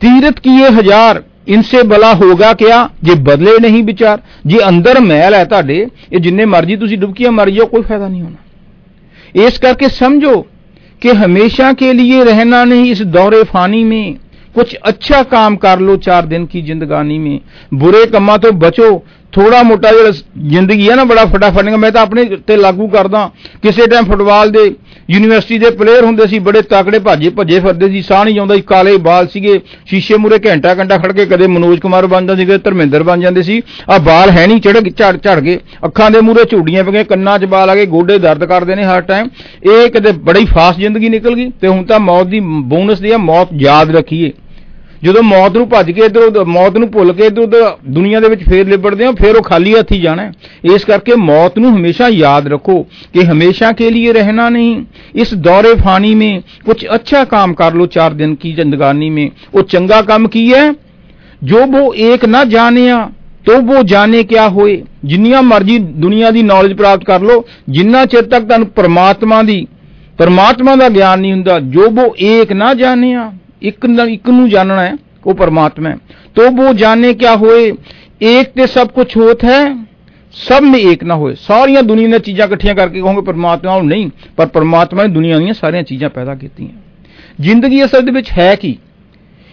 ਤੀਰਥ 0.00 0.40
ਕੀਏ 0.40 0.68
ਹਜ਼ਾਰ 0.78 1.22
ਇਨਸੇ 1.48 1.82
ਬਲਾ 1.82 2.12
ਹੋਗਾ 2.14 2.52
ਕਿਆ 2.54 2.88
ਜੇ 3.04 3.14
ਬਦਲੇ 3.22 3.58
ਨਹੀਂ 3.60 3.82
ਵਿਚਾਰ 3.84 4.20
ਜੇ 4.46 4.58
ਅੰਦਰ 4.68 5.00
ਮੈਲ 5.00 5.34
ਹੈ 5.34 5.44
ਤੁਹਾਡੇ 5.44 5.86
ਇਹ 6.12 6.20
ਜਿੰਨੇ 6.20 6.44
ਮਰਜੀ 6.46 6.76
ਤੁਸੀਂ 6.76 6.98
ਡੁਬਕੀਆਂ 6.98 7.32
ਮਾਰੀ 7.32 7.52
ਜਾਓ 7.52 7.66
ਕੋਈ 7.66 7.82
ਫਾਇਦਾ 7.82 8.08
ਨਹੀਂ 8.08 8.22
ਹੋਣਾ 8.22 8.42
ਇਸ 9.34 9.58
ਕਰਕੇ 9.58 9.86
समझो 9.94 10.34
कि 11.02 11.14
हमेशा 11.14 11.70
के 11.72 11.92
लिए 11.92 12.18
रहना 12.24 12.58
नहीं 12.64 12.90
इस 12.90 13.00
दौरे 13.08 13.40
फानी 13.46 13.80
में 13.84 14.14
कुछ 14.54 14.74
अच्छा 14.82 15.22
काम 15.24 15.56
कर 15.56 15.80
लो 15.80 15.96
चार 15.98 16.26
दिन 16.26 16.44
की 16.46 16.62
जिंदगानी 16.62 17.18
में 17.18 17.34
बुरे 17.80 18.04
ਕੰਮਾਂ 18.12 18.38
ਤੋਂ 18.38 18.52
ਬਚੋ 18.58 18.86
ਥੋੜਾ 19.33 19.61
ਮੋਟਾ 19.63 19.91
ਜਿਹੜਾ 19.91 20.11
ਜ਼ਿੰਦਗੀ 20.49 20.89
ਹੈ 20.89 20.95
ਨਾ, 20.95 21.03
ਬੜਾ 21.03 21.25
ਫਟਾਫਟ 21.25 21.63
ਨਹੀਂ 21.63 21.77
ਮੈਂ 21.77 21.91
ਤਾਂ 21.91 22.01
ਆਪਣੇ 22.01 22.23
ਤੇ 22.47 22.55
ਲਾਗੂ 22.57 22.87
ਕਰਦਾ 22.87 23.29
ਕਿਸੇ 23.61 23.85
ਟਾਈਮ 23.87 24.05
ਫੁੱਟਬਾਲ 24.05 24.51
ਦੇ 24.51 24.63
ਯੂਨੀਵਰਸਿਟੀ 25.09 25.57
ਦੇ 25.59 25.69
ਪਲੇਅਰ 25.71 26.05
ਹੁੰਦੇ 26.05 26.25
ਸੀ, 26.27 26.39
ਬੜੇ 26.39 26.61
ਤਾਕੜੇ 26.61 26.99
ਭਾਜੇ 26.99 27.29
ਭੱਜੇ 27.29 27.59
ਫਿਰਦੇ 27.59 27.89
ਸੀ, 27.89 28.01
ਸਾਹ 28.01 28.23
ਨਹੀਂ 28.25 28.39
ਆਉਂਦਾ 28.39 28.55
ਸੀ। 28.55 28.61
ਕਾਲੇ 28.67 28.95
ਬਾਲ 28.99 29.27
ਸੀਗੇ, 29.27 29.59
ਸ਼ੀਸ਼ੇ 29.87 30.17
ਮੂਰੇ 30.17 30.39
ਘੰਟਾ 30.45 30.73
ਘੰਟਾ 30.75 30.97
ਖੜ 30.97 31.11
ਕੇ 31.11 31.25
ਕਦੇ 31.25 31.47
ਮਨੋਜ 31.47 31.79
ਕੁਮਾਰ 31.79 32.07
ਬਣ 32.07 32.25
ਜਾਂਦੇ 32.27 32.41
ਸੀਗੇ, 32.41 32.57
ਧਰਮਿੰਦਰ 32.57 33.03
ਬਣ 33.03 33.21
ਜਾਂਦੇ 33.21 33.43
ਸੀ। 33.43 33.61
ਆ 33.89 33.97
ਬਾਲ 33.99 34.29
ਹੈ 34.29 34.45
ਨਹੀਂ 34.47 34.61
ਚੜ 34.61 34.77
ਝੜ 34.89 35.15
ਝੜ 35.17 35.39
ਗਏ 35.39 35.57
ਅੱਖਾਂ 35.85 36.09
ਦੇ 36.11 36.21
ਮੂਰੇ 36.21 36.43
ਝੂੜੀਆਂ 36.51 36.83
ਪਈਆਂ, 36.83 37.03
ਕੰਨਾਂ 37.03 37.37
'ਚ 37.39 37.45
ਬਾਲ 37.45 37.69
ਆ 37.69 37.75
ਗਏ, 37.75 37.85
ਗੋਡੇ 37.85 38.17
ਦਰਦ 38.17 38.45
ਕਰਦੇ 38.45 38.75
ਨੇ 38.75 38.83
ਹਰ 38.85 39.01
ਟਾਈਮ 39.03 39.29
ਇਹ 39.65 39.89
ਕਿਤੇ 39.91 40.11
ਬੜੀ 40.23 40.45
ਫਾਸਟ 40.45 40.79
ਜ਼ਿੰਦਗੀ 40.79 41.09
ਨਿਕਲ 41.09 41.35
ਗਈ 41.35 41.49
ਤੇ 41.61 41.67
ਹੁਣ 41.67 41.83
ਤਾਂ 41.85 41.99
ਮੌਤ 41.99 42.27
ਦੀ 42.27 42.39
ਬੋਨਸ 42.39 42.99
ਦੀ 42.99 43.11
ਆ, 43.11 43.17
ਮੌਤ 43.17 43.49
ਯਾਦ 43.59 43.95
ਰੱਖੀਏ। 43.95 44.31
ਜਦੋਂ 45.04 45.22
ਮੌਤ 45.22 45.56
ਨੂੰ 45.56 45.68
ਭੱਜ 45.68 45.90
ਕੇ 45.90 46.04
ਇਧਰ 46.04 46.44
ਮੌਤ 46.46 46.76
ਨੂੰ 46.78 46.88
ਭੁੱਲ 46.90 47.12
ਕੇ 47.12 47.24
ਇਧਰ 47.26 47.40
ਉਧਰ 47.40 47.64
ਦੁਨੀਆ 47.94 48.20
ਦੇ 48.20 48.28
ਵਿੱਚ 48.28 48.42
ਫੇਰ 48.42 48.66
ਲਿਬੜਦੇ 48.66 49.04
ਆ 49.04 49.10
ਫਿਰ 49.12 49.36
ਉਹ 49.36 49.42
ਖਾਲੀ 49.42 49.74
ਹੱਥੀ 49.74 49.98
ਜਾਣਾ 50.00 50.22
ਹੈ। 50.22 50.32
ਇਸ 50.74 50.84
ਕਰਕੇ 50.84 51.14
ਮੌਤ 51.22 51.58
ਨੂੰ 51.58 51.74
ਹਮੇਸ਼ਾ 51.76 52.08
ਯਾਦ 52.10 52.46
ਰੱਖੋ 52.48 52.76
कि 53.14 53.24
हमेशा 53.26 53.68
के 53.72 53.88
लिए 53.90 54.12
रहना 54.14 54.46
नहीं 54.48 54.70
इस 55.22 55.34
दौरे 55.42 55.72
फानी 55.80 56.12
में 56.14 56.30
कुछ 56.64 56.84
अच्छा 56.96 57.20
काम 57.32 57.52
कर 57.54 57.76
लो 57.80 57.86
चार 57.88 58.16
दिन 58.22 58.32
की 58.36 58.52
जिंदगानी 58.54 59.10
में 59.10 59.26
वो 59.52 59.64
चंगा 59.74 60.00
काम 60.08 60.26
की 60.36 60.46
है 60.48 60.64
ਜੋ 61.42 61.60
ਉਹ 61.74 61.94
ਏਕ 62.02 62.24
ਨਾ 62.26 62.42
ਜਾਣਿਆ 62.50 62.98
ਤੋ 63.46 63.54
ਉਹ 63.54 63.82
ਜਾਣੇ 63.84 64.22
ਕਿਆ 64.24 64.48
ਹੋਏ 64.48 64.82
ਜਿੰਨੀਆਂ 65.04 65.42
ਮਰਜ਼ੀ 65.44 65.78
ਦੁਨੀਆ 66.00 66.30
ਦੀ 66.30 66.42
ਨੌਲੇਜ 66.44 66.72
ਪ੍ਰਾਪਤ 66.76 67.04
ਕਰ 67.04 67.20
ਲੋ 67.22 67.34
ਜਿੰਨਾ 67.70 68.04
ਚਿਰ 68.06 68.22
ਤੱਕ 68.24 68.44
ਤੁਹਾਨੂੰ 68.44 68.68
ਪਰਮਾਤਮਾ 68.76 69.42
ਦੀ 69.42 69.66
ਪਰਮਾਤਮਾ 70.18 70.76
ਦਾ 70.76 70.88
ਗਿਆਨ 70.90 71.20
ਨਹੀਂ 71.20 71.32
ਹੁੰਦਾ 71.32 71.58
ਜੋ 71.72 71.86
ਉਹ 71.98 72.16
ਏਕ 72.26 72.52
ਨਾ 72.54 72.72
ਜਾਣਿਆ 72.74 73.30
ਇੱਕ 73.62 73.86
ਨਾ 73.86 74.04
ਇੱਕ 74.04 74.28
ਨੂੰ 74.28 74.48
ਜਾਣਨਾ 74.50 74.82
ਹੈ 74.82 74.94
ਉਹ 75.26 75.34
ਪਰਮਾਤਮਾ 75.34 75.90
ਹੈ 75.90 75.96
ਤੋ 76.36 76.46
ਉਹ 76.60 76.72
ਜਾਣੇ 76.74 77.12
ਕਿਆ 77.14 77.34
ਹੋਏ 77.36 77.72
ਏਕ 78.22 78.48
ਤੇ 78.48 78.66
ਸਭ 78.66 78.88
ਕੁਝ 78.88 79.06
ਹੋਤ 79.16 79.44
ਹੈ 79.44 79.60
ਸਭ 80.34 80.62
में 80.62 80.78
एक 80.82 81.04
ਨਾ 81.04 81.14
ਹੋਏ 81.14 81.34
ਸਾਰੀਆਂ 81.40 81.82
ਦੁਨੀਆ 81.82 82.06
ਦੀਆਂ 82.06 82.18
ਚੀਜ਼ਾਂ 82.18 82.46
ਇਕੱਠੀਆਂ 82.46 82.74
ਕਰਕੇ 82.74 83.00
ਕਹੋਗੇ 83.00 83.20
ਪਰਮਾਤਮਾ 83.20 83.76
ਨੂੰ 83.78 83.86
ਨਹੀਂ 83.86 84.10
ਪਰ 84.36 84.46
ਪਰਮਾਤਮਾ 84.46 85.02
ਨੇ 85.02 85.08
ਦੁਨੀਆ 85.08 85.38
ਦੀਆਂ 85.38 85.54
ਸਾਰੀਆਂ 85.54 85.82
ਚੀਜ਼ਾਂ 85.82 86.10
ਪੈਦਾ 86.10 86.34
ਕੀਤੀਆਂ 86.34 86.68
ਜ਼ਿੰਦਗੀ 87.40 87.84
ਅਸਲ 87.84 88.02
ਦੇ 88.02 88.12
ਵਿੱਚ 88.12 88.30
ਹੈ 88.38 88.54
ਕੀ 88.54 88.76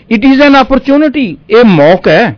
ਇਟ 0.10 0.26
ਇਜ਼ 0.26 0.42
ਐਨ 0.42 0.56
opportunity 0.56 1.26
ਇਹ 1.50 1.64
ਮੌਕਾ 1.66 2.12
ਹੈ 2.12 2.36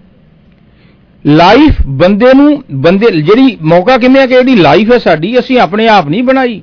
ਲਾਈਫ 1.26 1.82
ਬੰਦੇ 1.88 2.34
ਨੂੰ 2.34 2.64
ਬੰਦੇ 2.72 3.12
ਜਿਹੜੀ 3.22 3.58
ਮੌਕਾ 3.62 3.98
ਕਿਵੇਂ 3.98 4.22
ਹੈ 4.22 4.26
ਕਿ 4.28 4.34
ਜਿਹੜੀ 4.34 4.56
ਲਾਈਫ 4.56 4.92
ਹੈ 4.92 4.98
ਸਾਡੀ 4.98 5.38
ਅਸੀਂ 5.40 5.60
ਆਪਣੇ 5.60 5.88
ਆਪ 5.88 6.08
ਨਹੀਂ 6.08 6.24
ਬਣਾਈ 6.24 6.62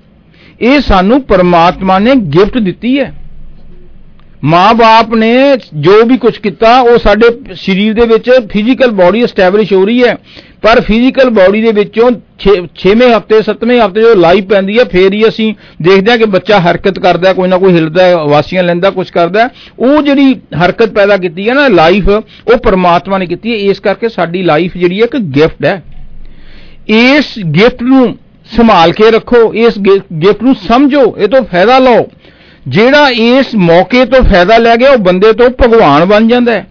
ਇਹ 0.60 0.80
ਸਾਨੂੰ 0.80 1.20
ਪਰਮਾਤਮਾ 1.22 1.98
ਨੇ 1.98 2.14
ਗਿਫਟ 2.34 2.58
ਦਿੱਤੀ 2.58 2.98
ਹੈ 3.00 3.12
ਮਾਂ-ਬਾਪ 4.45 5.13
ਨੇ 5.15 5.31
ਜੋ 5.73 5.93
ਵੀ 6.05 6.17
ਕੁਝ 6.17 6.37
ਕੀਤਾ 6.37 6.79
ਉਹ 6.79 6.97
ਸਾਡੇ 6.97 7.27
ਸਰੀਰ 7.55 7.93
ਦੇ 7.93 8.05
ਵਿੱਚ 8.07 8.29
ਫਿਜ਼ੀਕਲ 8.51 8.91
ਬਾਡੀ 8.91 9.23
ਐਸਟੈਬਲਿਸ਼ 9.23 9.71
ਹੋ 9.73 9.85
ਰਹੀ 9.85 10.03
ਹੈ। 10.03 10.15
ਪਰ 10.61 10.81
ਫਿਜ਼ੀਕਲ 10.81 11.29
ਬਾਡੀ 11.29 11.61
ਦੇ 11.61 11.71
ਵਿੱਚੋਂ 11.71 12.09
6ਵੇਂ 12.81 13.07
ਹਫ਼ਤੇ 13.09 13.41
7ਵੇਂ 13.41 13.79
ਹਫ਼ਤੇ 13.81 14.01
ਜੋ 14.01 14.13
ਲਾਈਫ 14.15 14.45
ਪੈਂਦੀ 14.45 14.77
ਹੈ 14.79 14.83
ਫੇਰ 14.83 15.13
ਹੀ 15.13 15.27
ਅਸੀਂ 15.27 15.47
ਦੇਖਦੇ 15.81 16.11
ਹਾਂ 16.11 16.17
ਕਿ 16.17 16.25
ਬੱਚਾ 16.35 16.59
ਹਰਕਤ 16.59 16.99
ਕਰਦਾ 16.99 17.29
ਹੈ, 17.29 17.33
ਕੋਈ 17.33 17.49
ਨਾ 17.49 17.57
ਕੋਈ 17.57 17.73
ਹਿਲਦਾ 17.73 18.05
ਹੈ, 18.05 18.15
ਵਾਸੀਆਂ 18.25 18.63
ਲੈਂਦਾ 18.63 18.89
ਕੁਝ 18.89 19.09
ਕਰਦਾ 19.09 19.43
ਹੈ। 19.43 19.49
ਉਹ 19.79 20.01
ਜਿਹੜੀ 20.03 20.33
ਹਰਕਤ 20.63 20.89
ਪੈਦਾ 20.89 21.17
ਕੀਤੀ 21.17 21.47
ਹੈ 21.49 21.53
ਨਾ 21.53 21.67
ਲਾਈਫ 21.67 22.09
ਉਹ 22.09 22.57
ਪਰਮਾਤਮਾ 22.57 23.17
ਨੇ 23.17 23.25
ਕੀਤੀ 23.25 23.51
ਹੈ। 23.51 23.57
ਇਸ 23.71 23.79
ਕਰਕੇ 23.79 24.09
ਸਾਡੀ 24.09 24.41
ਲਾਈਫ 24.43 24.77
ਜਿਹੜੀ 24.77 24.99
ਹੈ 24.99 25.05
ਇੱਕ 25.05 25.17
ਗਿਫਟ 25.37 25.65
ਹੈ। 25.65 25.81
ਇਸ 26.87 27.33
ਗਿਫਟ 27.55 27.81
ਨੂੰ 27.83 28.05
ਸੰਭਾਲ 28.55 28.91
ਕੇ 28.91 29.11
ਰੱਖੋ 29.11 29.53
ਇਸ 29.53 29.79
ਗਿਫਟ 29.79 30.43
ਨੂੰ 30.43 30.55
ਸਮਝੋ 30.67 31.03
ਇਹ 31.17 31.27
ਤੋਂ 31.27 31.43
ਫਾਇਦਾ 31.43 31.79
ਲਓ। 31.79 32.07
ਜਿਹੜਾ 32.67 33.09
ਇਸ 33.09 33.55
ਮੌਕੇ 33.55 34.05
ਤੋਂ 34.05 34.23
ਫਾਇਦਾ 34.23 34.57
ਲੈ 34.57 34.75
ਗਿਆ, 34.75 34.91
ਉਹ 34.91 34.97
ਬੰਦੇ 34.97 35.33
ਤੋਂ 35.33 35.49
ਭਗਵਾਨ 35.49 36.05
ਬਣ 36.05 36.27
ਜਾਂਦਾ 36.27 36.51
ਹੈ। 36.51 36.67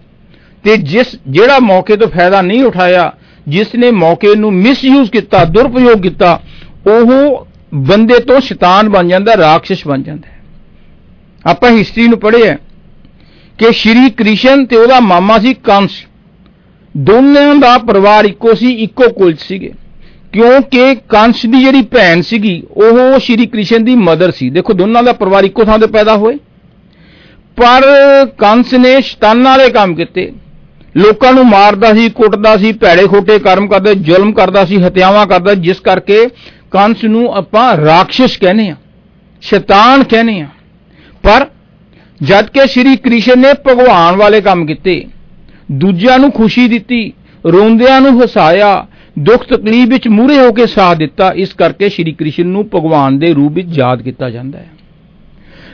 ਤੇ 0.64 0.76
ਜਿਸ, 0.76 1.06
ਜਿਹੜਾ 1.28 1.58
ਮੌਕੇ 1.58 1.96
ਤੋਂ 1.96 2.08
ਫਾਇਦਾ 2.08 2.42
ਨਹੀਂ 2.42 2.64
ਉਠਾਇਆ, 2.64 3.12
ਜਿਸ 3.48 3.74
ਨੇ 3.74 3.90
ਮੌਕੇ 3.90 4.34
ਨੂੰ 4.34 4.52
ਮਿਸਯੂਜ਼ 4.52 5.10
ਕੀਤਾ, 5.10 5.44
ਦੁਰਪਯੋਗ 5.44 6.02
ਕੀਤਾ, 6.02 6.40
ਉਹ 6.86 7.46
ਬੰਦੇ 7.74 8.18
ਤੋਂ 8.18 8.40
ਸ਼ੈਤਾਨ 8.40 8.88
ਬਣ 8.88 9.08
ਜਾਂਦਾ, 9.08 9.36
ਰਾਖਸ਼ 9.36 9.86
ਬਣ 9.86 10.02
ਜਾਂਦਾ 10.02 10.28
ਹੈ। 10.28 10.40
ਆਪਾਂ 11.46 11.70
ਹਿਸਟਰੀ 11.70 12.08
ਨੂੰ 12.08 12.18
ਪੜ੍ਹਿਆ 12.18 12.56
ਕਿ 13.58 13.72
ਸ਼੍ਰੀ 13.72 14.10
ਕ੍ਰਿਸ਼ਨ 14.10 14.66
ਤੇ 14.66 14.76
ਉਹਦਾ 14.76 15.00
ਮਾਮਾ 15.00 15.38
ਸੀ 15.38 15.54
ਕੰਸ। 15.54 15.90
ਦੋਨਾਂ 16.96 17.54
ਦਾ 17.54 17.78
ਪਰਿਵਾਰ 17.78 18.24
ਇੱਕੋ 18.24 18.54
ਸੀ, 18.54 18.72
ਇੱਕੋ 18.72 19.08
ਕੁਲ 19.08 19.32
'ਚ 19.32 19.40
ਸੀਗੇ। 19.40 19.72
ਕਿਉਂਕਿ 20.34 20.94
ਕੰਸ 21.08 21.44
ਦੀ 21.46 21.58
ਜਿਹੜੀ 21.64 21.82
ਭੈਣ 21.82 22.20
ਸੀਗੀ, 22.20 22.62
ਉਹ 22.70 23.18
ਸ਼੍ਰੀ 23.18 23.46
ਕ੍ਰਿਸ਼ਨ 23.46 23.84
ਦੀ 23.84 23.94
ਮਦਰ 23.94 24.30
ਸੀ। 24.30 24.48
ਦੇਖੋ, 24.50 24.72
ਦੋਨਾਂ 24.72 25.02
ਦਾ 25.02 25.12
ਪਰਿਵਾਰ 25.12 25.44
ਇੱਕੋ 25.44 25.64
ਥਾਂ 25.64 25.78
ਤੇ 25.78 25.86
ਪੈਦਾ 25.86 26.16
ਹੋਏ। 26.16 26.36
ਪਰ 27.56 27.84
ਕੰਸ 28.38 28.72
ਨੇ 28.74 29.00
ਸ਼ੈਤਾਨਾਂ 29.00 29.50
ਵਾਲੇ 29.50 29.68
ਕੰਮ 29.70 29.94
ਕੀਤੇ। 29.94 30.32
ਲੋਕਾਂ 30.96 31.32
ਨੂੰ 31.32 31.44
ਮਾਰਦਾ 31.46 31.92
ਸੀ, 31.94 32.08
ਕੁੱਟਦਾ 32.08 32.56
ਸੀ, 32.56 32.72
ਭੈੜੇ 32.72 33.06
ਖੋਟੇ 33.06 33.38
ਕਰਮ 33.38 33.68
ਕਰਦਾ, 33.68 33.92
ਜ਼ੁਲਮ 33.92 34.32
ਕਰਦਾ 34.32 34.64
ਸੀ, 34.64 34.76
ਹਤਿਆਵਾਂ 34.76 35.26
ਕਰਦਾ, 35.26 35.54
ਜਿਸ 35.54 35.80
ਕਰਕੇ 35.80 36.26
ਕੰਸ 36.70 37.04
ਨੂੰ 37.04 37.32
ਆਪਾਂ 37.34 37.76
ਰਾਖਸ਼ 37.76 38.38
ਕਹਿੰਦੇ 38.38 38.68
ਆ 38.68 38.76
ਸ਼ੈਤਾਨ 39.42 40.02
ਕਹਿੰਦੇ 40.04 40.40
ਆ 40.40 40.48
ਪਰ 41.22 41.46
ਜਦ 42.22 42.46
ਕਿ 42.46 42.66
ਸ਼੍ਰੀ 42.66 42.96
ਕ੍ਰਿਸ਼ਨ 42.96 43.38
ਨੇ 43.38 43.52
ਭਗਵਾਨ 43.68 44.16
ਵਾਲੇ 44.16 44.40
ਕੰਮ 44.40 44.66
ਕੀਤੇ। 44.66 45.04
ਦੂਜਿਆਂ 45.72 46.18
ਨੂੰ 46.18 46.30
ਖੁਸ਼ੀ 46.32 46.66
ਦਿੱਤੀ, 46.68 47.12
ਰੋਂਦਿਆਂ 47.46 48.00
ਨੂੰ 48.00 48.24
ਹਸਾਇਆ 48.24 48.86
ਦੁੱਖ 49.18 49.46
ਤਕਲੀਫ 49.46 49.88
ਵਿੱਚ 49.88 50.08
ਮੂਰੇ 50.08 50.38
ਹੋ 50.38 50.52
ਕੇ 50.52 50.66
ਸਾਥ 50.66 50.96
ਦਿੱਤਾ, 50.96 51.32
ਇਸ 51.32 51.52
ਕਰਕੇ 51.52 51.88
ਸ਼੍ਰੀ 51.88 52.12
ਕ੍ਰਿਸ਼ਨ 52.12 52.46
ਨੂੰ 52.46 52.68
ਭਗਵਾਨ 52.74 53.18
ਦੇ 53.18 53.32
ਰੂਪ 53.34 53.52
ਵਿੱਚ 53.52 53.68
ਯਾਦ 53.78 54.02
ਕੀਤਾ 54.02 54.30
ਜਾਂਦਾ 54.30 54.58
ਹੈ। 54.58 54.68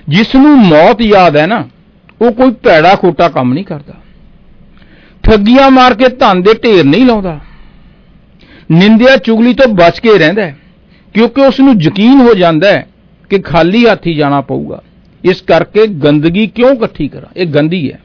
ਜਿਸ 0.08 0.34
ਨੂੰ 0.34 0.58
ਮੌਤ 0.58 1.00
ਯਾਦ 1.00 1.36
ਹੈ 1.36 1.46
ਨਾ, 1.46 1.68
ਉਹ 2.22 2.32
ਕੋਈ 2.32 2.50
ਭੈੜਾ 2.50 2.94
ਖੋਟਾ 2.94 3.28
ਕੰਮ 3.28 3.52
ਨਹੀਂ 3.52 3.64
ਕਰਦਾ। 3.64 3.94
ਠੱਗੀਆਂ 5.22 5.70
ਮਾਰ 5.70 5.94
ਕੇ 5.94 6.08
ਧਨ 6.08 6.42
ਦੇ 6.42 6.54
ਢੇਰ 6.54 6.84
ਨਹੀਂ 6.84 7.06
ਲਾਉਂਦਾ। 7.06 7.40
ਨਿੰਦਿਆ 8.70 9.16
ਚੁਗਲੀ 9.16 9.54
ਤੋਂ 9.54 9.68
ਬਚ 9.68 9.98
ਕੇ 9.98 10.18
ਰਹਿੰਦਾ 10.18 10.42
ਹੈ, 10.42 10.56
ਕਿਉਂਕਿ 11.14 11.40
ਉਸ 11.40 11.60
ਨੂੰ 11.60 11.74
ਯਕੀਨ 11.80 12.20
ਹੋ 12.20 12.34
ਜਾਂਦਾ 12.34 12.68
ਹੈ 12.68 12.86
ਕਿ 13.30 13.38
ਖਾਲੀ 13.38 13.86
ਹੱਥੀ 13.86 14.14
ਜਾਣਾ 14.14 14.40
ਪਊਗਾ। 14.40 14.82
ਇਸ 15.24 15.40
ਕਰਕੇ 15.42 15.86
ਗੰਦਗੀ 15.86 16.46
ਕਿਉਂ 16.46 16.70
ਇਕੱਠੀ 16.70 17.08
ਕਰਾਂ? 17.08 17.28
ਇਹ 17.36 17.46
ਗੰਦੀ 17.46 17.92
ਹੈ। 17.92 18.00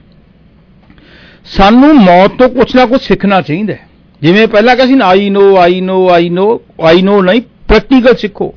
ਸਾਨੂੰ 1.46 1.96
ਮੌਤ 1.96 2.32
ਤੋਂ 2.32 2.50
ਕੁਛ 2.50 2.76
ਨਾ 2.76 2.86
ਕੁਛ 2.86 3.02
ਸਿੱਖਣਾ 3.02 3.42
ਚਾਹੀਦਾ 3.42 3.74
ਹੈ। 3.74 3.95
ਜਿਵੇਂ 4.26 4.48
ਪਹਿਲਾਂ 4.48 4.76
ਕਿਹਾ 4.76 4.88
ਸੀ 4.88 4.94
ਨਾ 4.94 5.06
ਆਈ 5.06 5.30
ਨੋ 5.30 5.58
ਆਈ 5.58 5.82
ਨੋ 5.82 6.10
ਆਈ 6.10 6.30
ਨੋ 6.30 6.62
ਆਈ 6.82 7.02
ਨੋ 7.02 7.22
ਨਹੀਂ 7.22 7.42
ਪ੍ਰੈਕਟੀਕਲ 7.68 8.16
ਸਿੱਖੋ। 8.16 8.54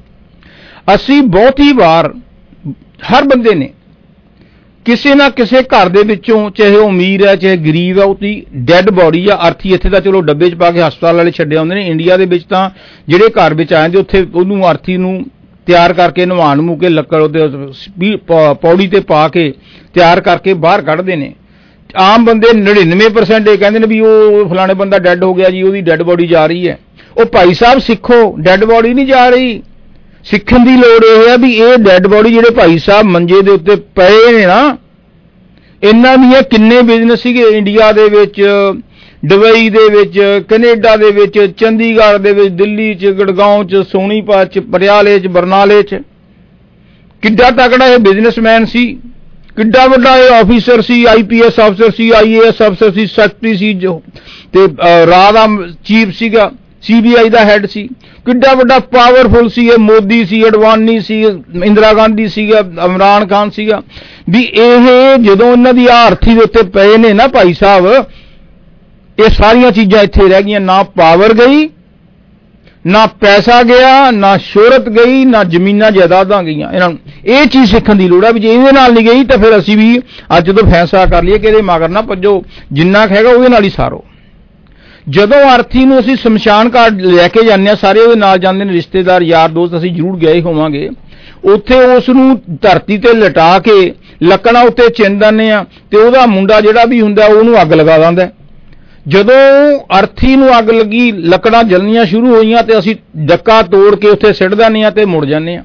ਅਸੀਂ 0.94 1.22
ਬਹੁਤ 1.22 1.60
ਹੀ 1.60 1.72
ਵਾਰ 1.72 2.14
ਹਰ 3.10 3.24
ਬੰਦੇ 3.24 3.54
ਨੇ 3.54 3.68
ਕਿਸੇ 4.84 5.14
ਨਾ 5.14 5.28
ਕਿਸੇ 5.30 5.62
ਘਰ 5.62 5.88
ਦੇ 5.88 6.02
ਵਿੱਚੋਂ, 6.02 6.50
ਚਾਹੇ 6.50 6.76
ਉਹ 6.76 6.90
ਅਮੀਰ 6.90 7.26
ਹੈ, 7.26 7.36
ਚਾਹੇ 7.36 7.56
ਗਰੀਬ 7.56 7.98
ਹੈ, 7.98 8.04
ਉਹਦੀ 8.04 8.46
ਡੈੱਡ 8.56 8.90
ਬੋਡੀ 8.90 9.22
ਜਾਂ 9.24 9.48
ਅਰਥੀ 9.48 9.74
ਇੱਥੇ 9.74 9.90
ਤਾਂ 9.90 10.00
ਚਲੋ 10.00 10.20
ਡੱਬੇ 10.20 10.50
'ਚ 10.50 10.54
ਪਾ 10.54 10.70
ਕੇ 10.70 10.82
ਹਸਪਤਾਲ 10.82 11.16
ਵਾਲੇ 11.16 11.30
ਛੱਡੇ 11.30 11.56
ਆਉਂਦੇ 11.56 11.74
ਨੇ। 11.74 11.86
ਇੰਡੀਆ 11.88 12.16
ਦੇ 12.16 12.26
ਵਿੱਚ 12.26 12.44
ਤਾਂ 12.44 12.70
ਜਿਹੜੇ 13.08 13.28
ਘਰ 13.28 13.54
ਵਿੱਚ 13.54 13.72
ਆ 13.72 13.80
ਜਾਂਦੇ 13.80 13.98
ਉੱਥੇ 13.98 14.26
ਉਹਨੂੰ 14.34 14.70
ਅਰਥੀ 14.70 14.96
ਨੂੰ 14.96 15.24
ਤਿਆਰ 15.66 15.92
ਕਰਕੇ 15.92 16.26
ਨਵਾਣ 16.26 16.60
ਮੂ 16.60 16.76
ਕੇ 16.76 16.88
ਲੱਕੜ 16.88 17.20
ਉਹਦੇ 17.20 17.40
ਸਪੀ- 17.72 18.18
ਪੌ- 18.26 18.54
ਪੌੜੀ 18.54 18.88
ਤੇ 18.88 19.00
ਪਾ 19.00 19.28
ਕੇ 19.28 19.54
ਤਿਆਰ 19.94 20.20
ਕਰਕੇ 20.20 20.54
ਬਾਹਰ 20.54 20.82
ਕੱਢਦੇ 20.82 21.16
ਨੇ। 21.16 21.34
ਆਮ 21.96 22.24
ਬੰਦੇ 22.24 22.48
99% 22.54 23.48
ਇਹ 23.48 23.58
ਕਹਿੰਦੇ 23.58 23.78
ਨੇ 23.78 23.86
ਵੀ 23.86 24.00
ਉਹ 24.00 24.48
ਫਲਾਣੇ 24.48 24.74
ਬੰਦਾ 24.74 24.98
ਡੈੱਡ 24.98 25.22
ਹੋ 25.24 25.34
ਗਿਆ 25.34 25.50
ਜੀ, 25.50 25.62
ਉਹਦੀ 25.62 25.80
ਡੈੱਡ 25.80 26.02
ਬੋਡੀ 26.02 26.26
ਜਾ 26.26 26.46
ਰਹੀ 26.46 26.68
ਹੈ। 26.68 26.78
ਉਹ 27.16 27.24
ਭਾਈ 27.24 27.54
ਸਾਹਿਬ 27.54 27.78
ਸਿੱਖੋ 27.78 28.36
ਡੈੱਡ 28.38 28.64
ਬੋਡੀ 28.64 28.92
ਨਹੀਂ 28.94 29.06
ਜਾ 29.06 29.28
ਰਹੀ। 29.28 29.62
ਸਿੱਖਣ 30.24 30.64
ਦੀ 30.64 30.76
ਲੋੜ 30.76 31.04
ਇਹ 31.04 31.28
ਹੈ 31.28 31.36
ਵੀ 31.36 31.52
ਇਹ 31.52 31.76
ਡੈੱਡ 31.78 32.06
ਬੋਡੀ 32.06 32.32
ਜਿਹੜੇ 32.32 32.50
ਭਾਈ 32.50 32.78
ਸਾਹਿਬ 32.78 33.06
ਮੰਜੇ 33.06 33.40
ਦੇ 33.42 33.50
ਉੱਤੇ 33.50 33.76
ਪਏ 33.96 34.32
ਨੇ 34.32 34.46
ਨਾ, 34.46 34.76
ਇਹਨਾਂ 35.82 36.16
ਦੀਆਂ 36.16 36.42
ਕਿੰਨੇ 36.42 36.80
ਬਿਜ਼ਨਸ 36.82 37.22
ਸੀਗੇ? 37.22 37.42
ਇੰਡੀਆ 37.48 37.90
ਦੇ 37.92 38.08
ਵਿੱਚ 38.08 38.42
ਦੁਬਈ 39.24 39.68
ਦੇ 39.70 39.88
ਵਿੱਚ 39.88 40.20
ਕੈਨੇਡਾ 40.48 40.96
ਦੇ 40.96 41.10
ਵਿੱਚ, 41.10 41.38
ਚੰਡੀਗੜ੍ਹ 41.56 42.18
ਦੇ 42.18 42.32
ਵਿੱਚ, 42.32 42.54
ਦਿੱਲੀ 42.54 42.94
'ਚ, 42.94 43.06
ਗੜਗਾਉਂ 43.06 43.64
'ਚ, 43.64 43.82
ਸੋਨੀਪਤ 43.92 44.52
'ਚ, 44.52 44.58
ਪਟਿਆਲੇ 44.72 45.18
'ਚ, 45.18 45.26
ਬਰਨਾਲੇ 45.26 45.82
'ਚ। 45.82 46.00
ਕਿੱਡਾ 47.22 47.50
ਤਕੜਾ 47.50 47.86
ਇਹ 47.86 47.98
ਬਿਜ਼ਨਸਮੈਨ 47.98 48.64
ਸੀ। 48.64 48.98
ਕਿੱਡਾ 49.58 49.86
ਵੱਡਾ 49.86 50.16
ਇਹ 50.16 50.30
ਆਫੀਸਰ 50.32 50.80
ਸੀ 50.82 51.04
ਆਈਪੀਐਸ 51.04 51.58
ਅਫਸਰ 51.60 51.90
ਸੀ 51.90 52.10
ਆਈਏਐਸ 52.10 52.60
ਅਫਸਰ 52.62 52.90
ਸੀ 52.92 53.06
ਸੈਕਟਰੀ 53.06 53.54
ਸੀ 53.56 53.72
ਜੋ 53.74 54.00
ਤੇ 54.52 54.64
ਅਹ, 54.64 55.06
ਰਾਹ 55.06 55.32
ਦਾ 55.32 55.46
ਚੀਫ 55.84 56.10
ਸੀਗਾ 56.14 56.50
ਸੀਬੀਆਈ 56.82 57.28
ਦਾ 57.28 57.40
ਹੈੱਡ 57.44 57.66
ਸੀ। 57.66 57.82
ਕਿੱਡਾ 58.26 58.52
ਵੱਡਾ 58.54 58.78
ਪਾਵਰਫੁਲ 58.78 59.48
ਸੀ 59.48 59.66
ਇਹ 59.68 59.78
ਮੋਦੀ 59.78 60.24
ਸੀ 60.24 60.42
ਅਡਵਾਨੀ 60.48 60.98
ਸੀ 61.00 61.20
ਇੰਦਰਾ 61.64 61.92
ਗਾਂਧੀ 61.92 62.26
ਸੀਗਾ 62.28 62.58
ਇਮਰਾਨ 62.84 63.26
ਖਾਨ 63.26 63.50
ਸੀਗਾ। 63.50 63.80
ਵੀ 64.30 64.42
ਇਹ 64.42 65.16
ਜਦੋਂ 65.18 65.50
ਇਹਨਾਂ 65.52 65.72
ਦੀ 65.74 65.86
ਆਰਥੀ 65.92 66.34
ਦੇ 66.34 66.40
ਉੱਤੇ 66.40 66.62
ਪਏ 66.68 66.96
ਨੇ 66.96 67.12
ਨਾ 67.12 67.26
ਭਾਈ 67.28 67.54
ਸਾਹਿਬ 67.54 67.86
ਇਹ 69.18 69.28
ਸਾਰੀਆਂ 69.30 69.70
ਚੀਜ਼ਾਂ 69.70 70.02
ਇੱਥੇ 70.02 70.28
ਰਹਿ 70.28 70.42
ਗਈਆਂ 70.42 70.60
ਨਾ 70.60 70.82
ਪਾਵਰ 70.96 71.34
ਗਈ 71.34 71.68
ਨਾ 72.86 73.06
ਪੈਸਾ 73.06 73.62
ਗਿਆ, 73.62 74.10
ਨਾ 74.10 74.36
ਸ਼ੋਹਰਤ 74.36 74.88
ਗਈ, 74.88 75.24
ਨਾ 75.24 75.44
ਜ਼ਮੀਨਾਂ 75.44 75.90
ਜਾਇਦਾਦਾਂ 75.90 76.42
ਗਈਆਂ। 76.42 76.72
ਇਹਨਾਂ 76.72 76.88
ਨੂੰ 76.88 76.98
ਇਹ 77.24 77.46
ਚੀਜ਼ 77.46 77.70
ਸਿੱਖਣ 77.70 77.94
ਦੀ 77.94 78.08
ਲੋੜ 78.08 78.24
ਆ 78.24 78.30
ਵੀ 78.30 78.40
ਜੇ 78.40 78.48
ਇਹਦੇ 78.48 78.72
ਨਾਲ 78.72 78.92
ਨਹੀਂ 78.92 79.06
ਗਈ, 79.06 79.24
ਤਾਂ 79.24 79.38
ਫਿਰ 79.38 79.58
ਅਸੀਂ 79.58 79.76
ਵੀ 79.76 79.98
ਅੱਜ 80.38 80.46
ਜਦੋਂ 80.46 80.70
ਫੈਸਲਾ 80.70 81.06
ਕਰ 81.06 81.22
ਲਈਏ 81.22 81.38
ਕਿ 81.38 81.46
ਇਹਦੇ 81.46 81.62
ਮਗਰ 81.62 81.88
ਨਾ 81.88 82.02
ਭੱਜੋ, 82.02 82.44
ਜਿੰਨਾ 82.72 83.06
ਕੁ 83.06 83.14
ਹੈਗਾ 83.14 83.30
ਉਹਦੇ 83.30 83.48
ਨਾਲ 83.48 83.64
ਹੀ 83.64 83.70
ਸਾਰੋ। 83.70 84.04
ਜਦੋਂ 85.08 85.54
ਅਰਥੀ 85.54 85.84
ਨੂੰ 85.84 86.00
ਅਸੀਂ 86.00 86.16
ਸ਼ਮਸ਼ਾਨ 86.16 86.70
ਘਾਟ 86.76 86.92
ਲੈ 86.92 87.28
ਕੇ 87.28 87.44
ਜਾਂਦੇ 87.44 87.70
ਆ, 87.70 87.74
ਸਾਰੇ 87.74 88.00
ਉਹਦੇ 88.00 88.14
ਨਾਲ 88.14 88.38
ਜਾਂਦੇ 88.38 88.64
ਨੇ 88.64 88.72
ਰਿਸ਼ਤੇਦਾਰ, 88.72 89.22
ਯਾਰ, 89.22 89.48
ਦੋਸਤ, 89.48 89.76
ਅਸੀਂ 89.76 89.94
ਜ਼ਰੂਰ 89.94 90.16
ਗਏ 90.16 90.40
ਹੋਵਾਂਗੇ। 90.40 90.88
ਉੱਥੇ 91.44 91.74
ਉਸ 91.74 92.08
ਨੂੰ 92.08 92.40
ਧਰਤੀ 92.62 92.98
ਤੇ 92.98 93.12
ਲਟਾ 93.12 93.58
ਕੇ, 93.58 93.92
ਲੱਕੜਾਂ 94.22 94.62
ਉੱਤੇ 94.62 94.88
ਚਿੰਨ 94.88 95.18
ਦਿੰਦੇ 95.18 95.50
ਆ 95.50 95.64
ਤੇ 95.90 95.96
ਉਹਦਾ 95.96 96.26
ਮੁੰਡਾ 96.26 96.60
ਜਿਹੜਾ 96.60 96.84
ਵੀ 96.84 97.00
ਹੁੰਦਾ, 97.00 97.26
ਉਹਨੂੰ 97.26 97.62
ਅੱਗ 97.62 97.72
ਲਗਾ 97.72 97.98
ਦਿੰਦਾ 97.98 98.22
ਹੈ। 98.22 98.32
ਜਦੋਂ 99.08 99.78
ਅਰਥੀ 99.98 100.36
ਨੂੰ 100.36 100.58
ਅੱਗ 100.58 100.70
ਲੱਗੀ, 100.70 101.12
ਲੱਕੜਾਂ 101.12 101.64
ਜਲਣੀਆਂ 101.64 102.04
ਸ਼ੁਰੂ 102.04 102.36
ਹੋਈਆਂ 102.36 102.62
ਤੇ 102.62 102.78
ਅਸੀਂ 102.78 102.96
ਡੱਕਾ 103.16 103.62
ਤੋੜ 103.62 103.96
ਕੇ 103.96 104.08
ਉੱਥੇ 104.08 104.32
ਸਿੱਟ 104.32 104.54
ਦਿੰਦੇ 104.54 104.82
ਆ 104.82 104.90
ਤੇ 104.90 105.04
ਮੁੜ 105.04 105.26
ਜਾਂਦੇ 105.26 105.56
ਆ 105.56 105.64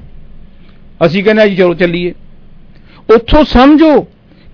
ਅਸੀਂ 1.06 1.24
ਕਹਿੰਦੇ 1.24 1.42
ਆ 1.42 1.46
ਜੀ, 1.46 1.56
ਚਲੋ 1.56 1.74
ਚੱਲੀਏ। 1.74 2.14
ਉੱਥੋਂ 3.14 3.44
ਸਮਝੋ 3.44 4.00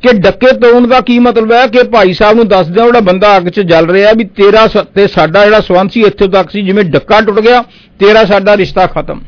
ਕਿ 0.03 0.13
ਡੱਕੇ 0.13 0.47
ਤੋੜਨ 0.47 0.89
ਦਾ 0.89 1.01
ਕੀ 1.01 1.19
ਮਤਲਬ 1.19 1.53
ਹੈ 1.53 1.67
ਕਿ 1.67 1.83
ਭਾਈ 1.83 2.13
ਸਾਹਿਬ 2.13 2.37
ਨੂੰ 2.37 2.49
ਦੱਸ 2.49 2.67
ਦਿਆਂ 2.67 2.87
ਜਿਹੜਾ 2.87 3.01
ਬੰਦਾ 3.01 3.37
ਅੱਗ 3.37 3.43
'ਚ 3.43 3.61
ਜਲ 3.61 3.91
ਰਿਹਾ 3.91 4.13
ਵੀ 4.13 4.25
ਤੇਰਾ 4.25 4.67
ਸ- 4.67 4.87
ਤੇ 4.95 5.07
ਸਾਡਾ 5.07 5.45
ਜਿਹੜਾ 5.45 5.61
ਸੰਬੰਧ 5.61 5.91
ਸੀ 5.91 6.03
ਇੱਥੇ 6.03 6.29
ਤੱਕ 6.29 6.51
ਸੀ, 6.51 6.63
ਜਿਵੇਂ 6.63 6.85
ਡੱਕਾ 6.85 7.21
ਟੁੱਟ 7.21 7.41
ਗਿਆ, 7.41 7.63
ਤੇਰਾ 7.99 8.25
ਸਾਡਾ 8.25 8.57
ਰਿਸ਼ਤਾ 8.57 8.87
ਖਤਮ। 8.87 9.21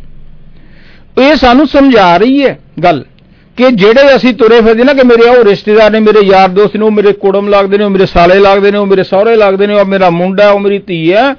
ਇਹ 1.18 1.36
ਸਾਨੂੰ 1.36 1.66
ਸਮਝਾ 1.68 2.16
ਰਹੀ 2.16 2.46
ਹੈ 2.46 2.58
ਗੱਲ। 2.82 3.04
ਕਿ 3.56 3.70
ਜਿਹੜੇ 3.70 4.16
ਅਸੀਂ 4.16 4.34
ਤੁਰੇ 4.34 4.60
ਫਿਰਦੇ 4.60 4.84
ਨਾ 4.84 4.92
ਕਿ 4.92 5.02
ਮੇਰੇ 5.02 5.28
ਉਹ 5.28 5.44
ਰਿਸ਼ਤੇਦਾਰ 5.44 5.90
ਨੇ, 5.90 6.00
ਮੇਰੇ 6.00 6.26
ਯਾਰ 6.26 6.48
ਦੋਸਤ 6.48 6.76
ਨੇ, 6.76 6.84
ਉਹ 6.84 6.90
ਮੇਰੇ 6.90 7.12
ਕੁੜਮ 7.12 7.48
ਲੱਗਦੇ 7.48 7.78
ਨੇ, 7.78 7.84
ਉਹ 7.84 7.90
ਮੇਰੇ 7.90 8.06
ਸਾਲੇ 8.06 8.38
ਲੱਗਦੇ 8.38 8.70
ਨੇ, 8.70 8.78
ਉਹ 8.78 8.86
ਮੇਰੇ 8.86 9.02
ਸਹੁਰੇ 9.02 9.36
ਲੱਗਦੇ 9.36 9.66
ਨੇ, 9.66 9.74
ਉਹ 9.74 9.84
ਮੇਰਾ 9.84 10.10
ਮੁੰਡਾ, 10.10 10.50
ਉਹ 10.50 10.60
ਮੇਰੀ 10.60 10.78
ਧੀ 10.78 11.12
ਹੈ, 11.12 11.34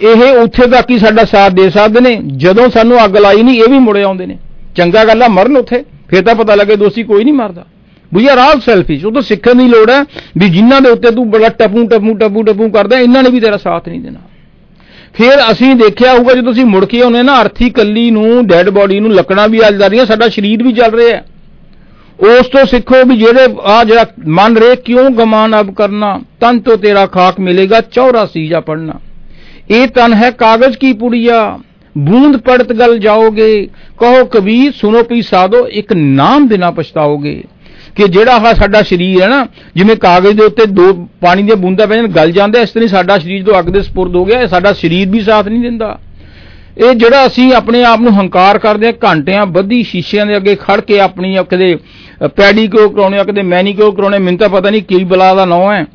ਇਹ 0.00 0.22
ਉੱਥੇ 0.22 0.66
ਤੱਕ 0.66 0.90
ਹੀ 0.90 0.98
ਸਾਡਾ 0.98 1.24
ਸਾਥ 1.24 1.52
ਦੇ 1.52 1.70
ਸਕਦੇ 1.70 2.00
ਨੇ। 2.00 2.20
ਜਦੋਂ 2.36 2.68
ਸਾਨੂੰ 2.70 3.04
ਅੱਗ 3.04 3.16
ਲਾਈ 3.16 3.42
ਨਹੀਂ, 3.42 3.62
ਇਹ 3.62 3.68
ਵੀ 3.68 3.78
ਮੁੜੇ 3.78 4.02
ਆਉਂਦੇ 4.02 4.26
ਨੇ। 4.26 4.38
ਚੰਗਾ 4.76 5.04
ਗੱਲ 5.04 5.22
ਆ, 5.22 5.28
ਮਰਨ 5.28 5.56
ਉੱਥੇ। 5.56 5.84
ਫਿਰ 6.08 6.22
ਤਾਂ 6.22 6.34
ਪਤਾ 6.34 6.54
ਲੱਗੇ 6.54 6.76
ਦੋਸਤੀ 6.76 7.02
ਕੋਈ 7.02 7.24
ਨਹੀਂ 7.24 7.34
ਮਰਦਾ। 7.34 7.64
ਵੀ 8.14 8.26
ਆਰ 8.26 8.38
ਆਲ 8.38 8.60
ਸੈਲਫਿਸ਼ 8.60 9.04
ਉਹ 9.04 9.12
ਤੋਂ 9.12 9.22
ਸਿੱਖਣ 9.22 9.54
ਦੀ 9.54 9.68
ਲੋੜ 9.68 9.90
ਹੈ 9.90 10.02
ਵੀ 10.36 10.48
ਜਿਨ੍ਹਾਂ 10.48 10.80
ਦੇ 10.80 10.90
ਉੱਤੇ 10.90 11.10
ਤੂੰ 11.10 11.30
ਬੜਾ 11.30 11.48
ਟਪੂ 11.48 11.86
ਟਪੂ 11.88 12.14
ਟਪੂ 12.14 12.42
ਟਪੂ 12.42 12.68
ਕਰਦਾ, 12.68 12.98
ਇਹਨਾਂ 12.98 13.22
ਨੇ 13.22 13.30
ਵੀ 13.30 13.40
ਤੇਰਾ 13.40 13.56
ਸਾਥ 13.56 13.88
ਨਹੀਂ 13.88 14.00
ਦੇਣਾ। 14.00 14.20
ਫਿਰ 15.14 15.52
ਅਸੀਂ 15.52 15.74
ਦੇਖਿਆ 15.74 16.12
ਹੋਊਗਾ 16.12 16.34
ਜਦੋਂ 16.34 16.52
ਅਸੀਂ 16.52 16.64
ਮੁੜ 16.64 16.84
ਕੇ 16.84 17.00
ਆਉਨੇ 17.02 17.22
ਨਾ 17.22 17.40
ਅਰਥੀ 17.42 17.70
ਕੱਲੀ 17.70 18.10
ਨੂੰ 18.10 18.46
ਡੈੱਡ 18.46 18.70
ਬੋਡੀ 18.70 19.00
ਨੂੰ, 19.00 19.12
ਲੱਕੜਾਂ 19.14 19.48
ਵੀ 19.48 19.60
ਅੱਜ 19.68 19.76
ਜਾ 19.76 19.86
ਰਹੀਆਂ 19.86 20.06
ਸਾਡਾ 20.06 20.28
ਸਰੀਰ 20.28 20.62
ਵੀ 20.62 20.72
ਚੱਲ 20.72 20.90
ਰਿਹਾ 20.90 21.16
ਹੈ। 21.16 21.24
ਉਸ 22.18 22.46
ਤੋਂ 22.46 22.64
ਸਿੱਖੋ 22.66 23.04
ਵੀ 23.06 23.16
ਜਿਹੜੇ 23.16 23.46
ਆ 23.64 23.82
ਜਿਹੜਾ 23.84 24.04
ਮਨ 24.28 24.56
ਰੇ 24.56 24.74
ਕਿਉਂ 24.76 25.10
ਗਮਾਨ 25.10 25.60
ਅਬ 25.60 25.74
ਕਰਨਾ? 25.74 26.20
ਤਨ 26.40 26.58
ਤੋਂ 26.60 26.76
ਤੇਰਾ 26.76 27.06
ਖਾਕ 27.06 27.38
ਮਿਲੇਗਾ 27.40 27.80
84 27.90 28.46
ਜਾ 28.48 28.60
ਪੜਨਾ 28.60 28.98
ਇਹ 29.70 29.86
ਤਨ 29.86 30.14
ਹੈ 30.14 30.30
ਕਾਗਜ਼ 30.30 30.76
ਕੀ 30.76 30.92
ਪੁੜੀਆ? 30.92 31.58
ਬੂੰਦ 31.98 32.36
ਪੜਤ 32.36 32.72
ਗਲ 32.72 32.98
ਜਾਓਗੇ। 32.98 33.68
ਕਹੋ 34.00 34.24
ਕਬੀਰ 34.24 34.72
ਸੁਨੋ 34.72 35.02
ਪੀ 35.02 35.22
ਸਾਦੋ 35.22 35.66
ਇੱਕ 35.68 35.92
ਨਾਮ 35.92 36.46
ਬਿਨਾ 36.48 36.70
ਪਛਤਾਓਗੇ। 36.70 37.42
ਕਿ 37.96 38.08
ਜਿਹੜਾ 38.08 38.34
ਆਹ 38.36 38.54
ਸਾਡਾ 38.54 38.82
ਸਰੀਰ 38.82 39.22
ਹੈ 39.22 39.28
ਨਾ, 39.28 39.46
ਜਿਵੇਂ 39.76 39.96
ਕਾਗਜ਼ 39.96 40.36
ਦੇ 40.36 40.44
ਉੱਤੇ 40.44 40.66
ਦੋ 40.66 40.92
ਪਾਣੀ 41.20 41.42
ਦੀਆਂ 41.42 41.56
ਬੂੰਦਾਂ 41.56 41.86
ਪੈ 41.86 41.96
ਜਾਣ, 41.96 42.06
ਗਲ 42.08 42.32
ਜਾਂਦੇ 42.32 42.60
ਇਸ 42.60 42.70
ਤਰ੍ਹਾਂ 42.70 42.84
ਹੀ 42.84 42.88
ਸਾਡਾ 42.88 43.18
ਸਰੀਰ 43.18 43.42
ਜੋ 43.42 43.58
ਅੱਗ 43.58 43.64
ਦੇ 43.64 43.82
ਸਪੁਰਦ 43.82 44.16
ਹੋ 44.16 44.24
ਗਿਆ, 44.24 44.40
ਇਹ 44.40 44.46
ਸਾਡਾ 44.46 44.72
ਸਰੀਰ 44.72 45.08
ਵੀ 45.08 45.20
ਸਾਥ 45.20 45.48
ਨਹੀਂ 45.48 45.60
ਦਿੰਦਾ। 45.60 45.98
ਇਹ 46.78 46.94
ਜਿਹੜਾ 46.94 47.26
ਅਸੀਂ 47.26 47.52
ਆਪਣੇ 47.52 47.82
ਆਪ 47.84 48.00
ਨੂੰ 48.00 48.12
ਹੰਕਾਰ 48.14 48.58
ਕਰਦੇ 48.58 48.86
ਹਾਂ, 48.86 48.92
ਘੰਟਿਆਂ 49.04 49.46
ਬੱਧੀ 49.46 49.82
ਸ਼ੀਸ਼ਿਆਂ 49.82 50.26
ਦੇ 50.26 50.36
ਅੱਗੇ 50.36 50.54
ਖੜ 50.56 50.80
ਕੇ 50.80 50.98
ਆਪਣੀ 51.00 51.36
ਕਦੇ 51.50 51.76
ਪੈਡੀਕਿਉਰ 52.36 52.92
ਕਰਾਉਣੇ 52.94 53.18
ਆ, 53.18 53.24
ਕਦੇ 53.24 53.42
ਮੈਨੀਕਿਉਰ 53.42 53.94
ਕਰਾਉਣੇ, 53.94 54.18
ਮੈਨੂੰ 54.18 54.38
ਤਾਂ 54.38 54.48
ਪਤਾ 54.48 54.70
ਨਹੀਂ 54.70 54.82
ਕੀ 54.82 55.02
ਬਲਾ 55.04 55.34
ਦਾ 55.34 55.44
ਨਾਂ 55.44 55.72
ਹੈ। 55.72 55.86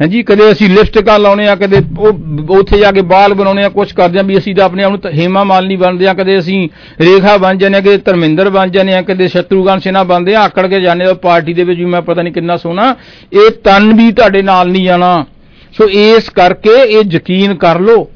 ਹਾਂਜੀ 0.00 0.22
ਕਦੇ 0.22 0.50
ਅਸੀਂ 0.52 0.68
ਲਿਪਸਟਿਕਾਂ 0.68 1.18
ਲਾਉਣੇ 1.18 1.46
ਆ, 1.48 1.54
ਕਦੇ 1.54 1.80
ਉਹ, 1.98 2.18
ਉੱਥੇ 2.58 2.78
ਜਾ 2.78 2.90
ਕੇ 2.92 3.02
ਬਾਲ 3.02 3.34
ਬਣਾਉਣੇ 3.34 3.64
ਆ 3.64 3.68
ਕੁਝ 3.68 3.90
ਕਰਦੇ 3.92 4.18
ਆ 4.18 4.22
ਵੀ 4.22 4.38
ਅਸੀਂ 4.38 4.54
ਤਾਂ 4.54 4.64
ਆਪਣੇ 4.64 4.84
ਆਪ 4.84 4.90
ਨੂੰ 4.90 5.00
ਤਾਂ 5.00 5.10
ਹੇਮਾ 5.12 5.42
ਮਾਲਨੀ 5.44 5.76
ਬਣਦੇ 5.76 6.06
ਆ, 6.06 6.14
ਕਦੇ 6.14 6.38
ਅਸੀਂ 6.38 6.68
ਰੇਖਾ 7.00 7.36
ਬਣ 7.36 7.58
ਜਾਂਦੇ 7.58 7.78
ਆ, 7.78 7.80
ਕਦੇ 7.80 7.96
ਧਰਮਿੰਦਰ 7.98 8.50
ਬਣ 8.50 8.70
ਜਾਂਦੇ 8.70 8.94
ਆ, 8.94 9.02
ਕਦੇ 9.02 9.28
ਸ਼ਤਰੂਗਨ 9.28 9.80
ਸਿਨਾ 9.80 10.02
ਬਣਦੇ 10.04 10.34
ਆ, 10.34 10.40
ਆਕੜ 10.40 10.66
ਕੇ 10.66 10.80
ਜਾਂਦੇ 10.80 11.04
ਆ 11.04 11.12
ਪਾਰਟੀ 11.22 11.54
ਦੇ 11.54 11.64
ਵਿੱਚ 11.64 11.78
ਵੀ 11.78 11.84
ਮੈਂ 11.84 12.02
ਪਤਾ 12.02 12.22
ਨਹੀਂ 12.22 12.32
ਕਿੰਨਾ 12.32 12.56
ਸੋਹਣਾ, 12.56 12.94
ਇਹ 13.32 13.50
ਤਨ 13.64 13.92
ਵੀ 13.94 14.10
ਤੁਹਾਡੇ 14.12 14.42
ਨਾਲ 14.42 14.70
ਨਹੀਂ 14.70 14.84
ਜਾਣਾ। 14.84 15.24
ਸੋ 15.76 15.88
ਇਸ 15.90 16.28
ਕਰਕੇ 16.30 16.74
ਇਹ 16.80 17.04
ਯਕੀਨ 17.10 17.54
ਕਰ 17.54 17.80
ਲਓ। 17.80 18.08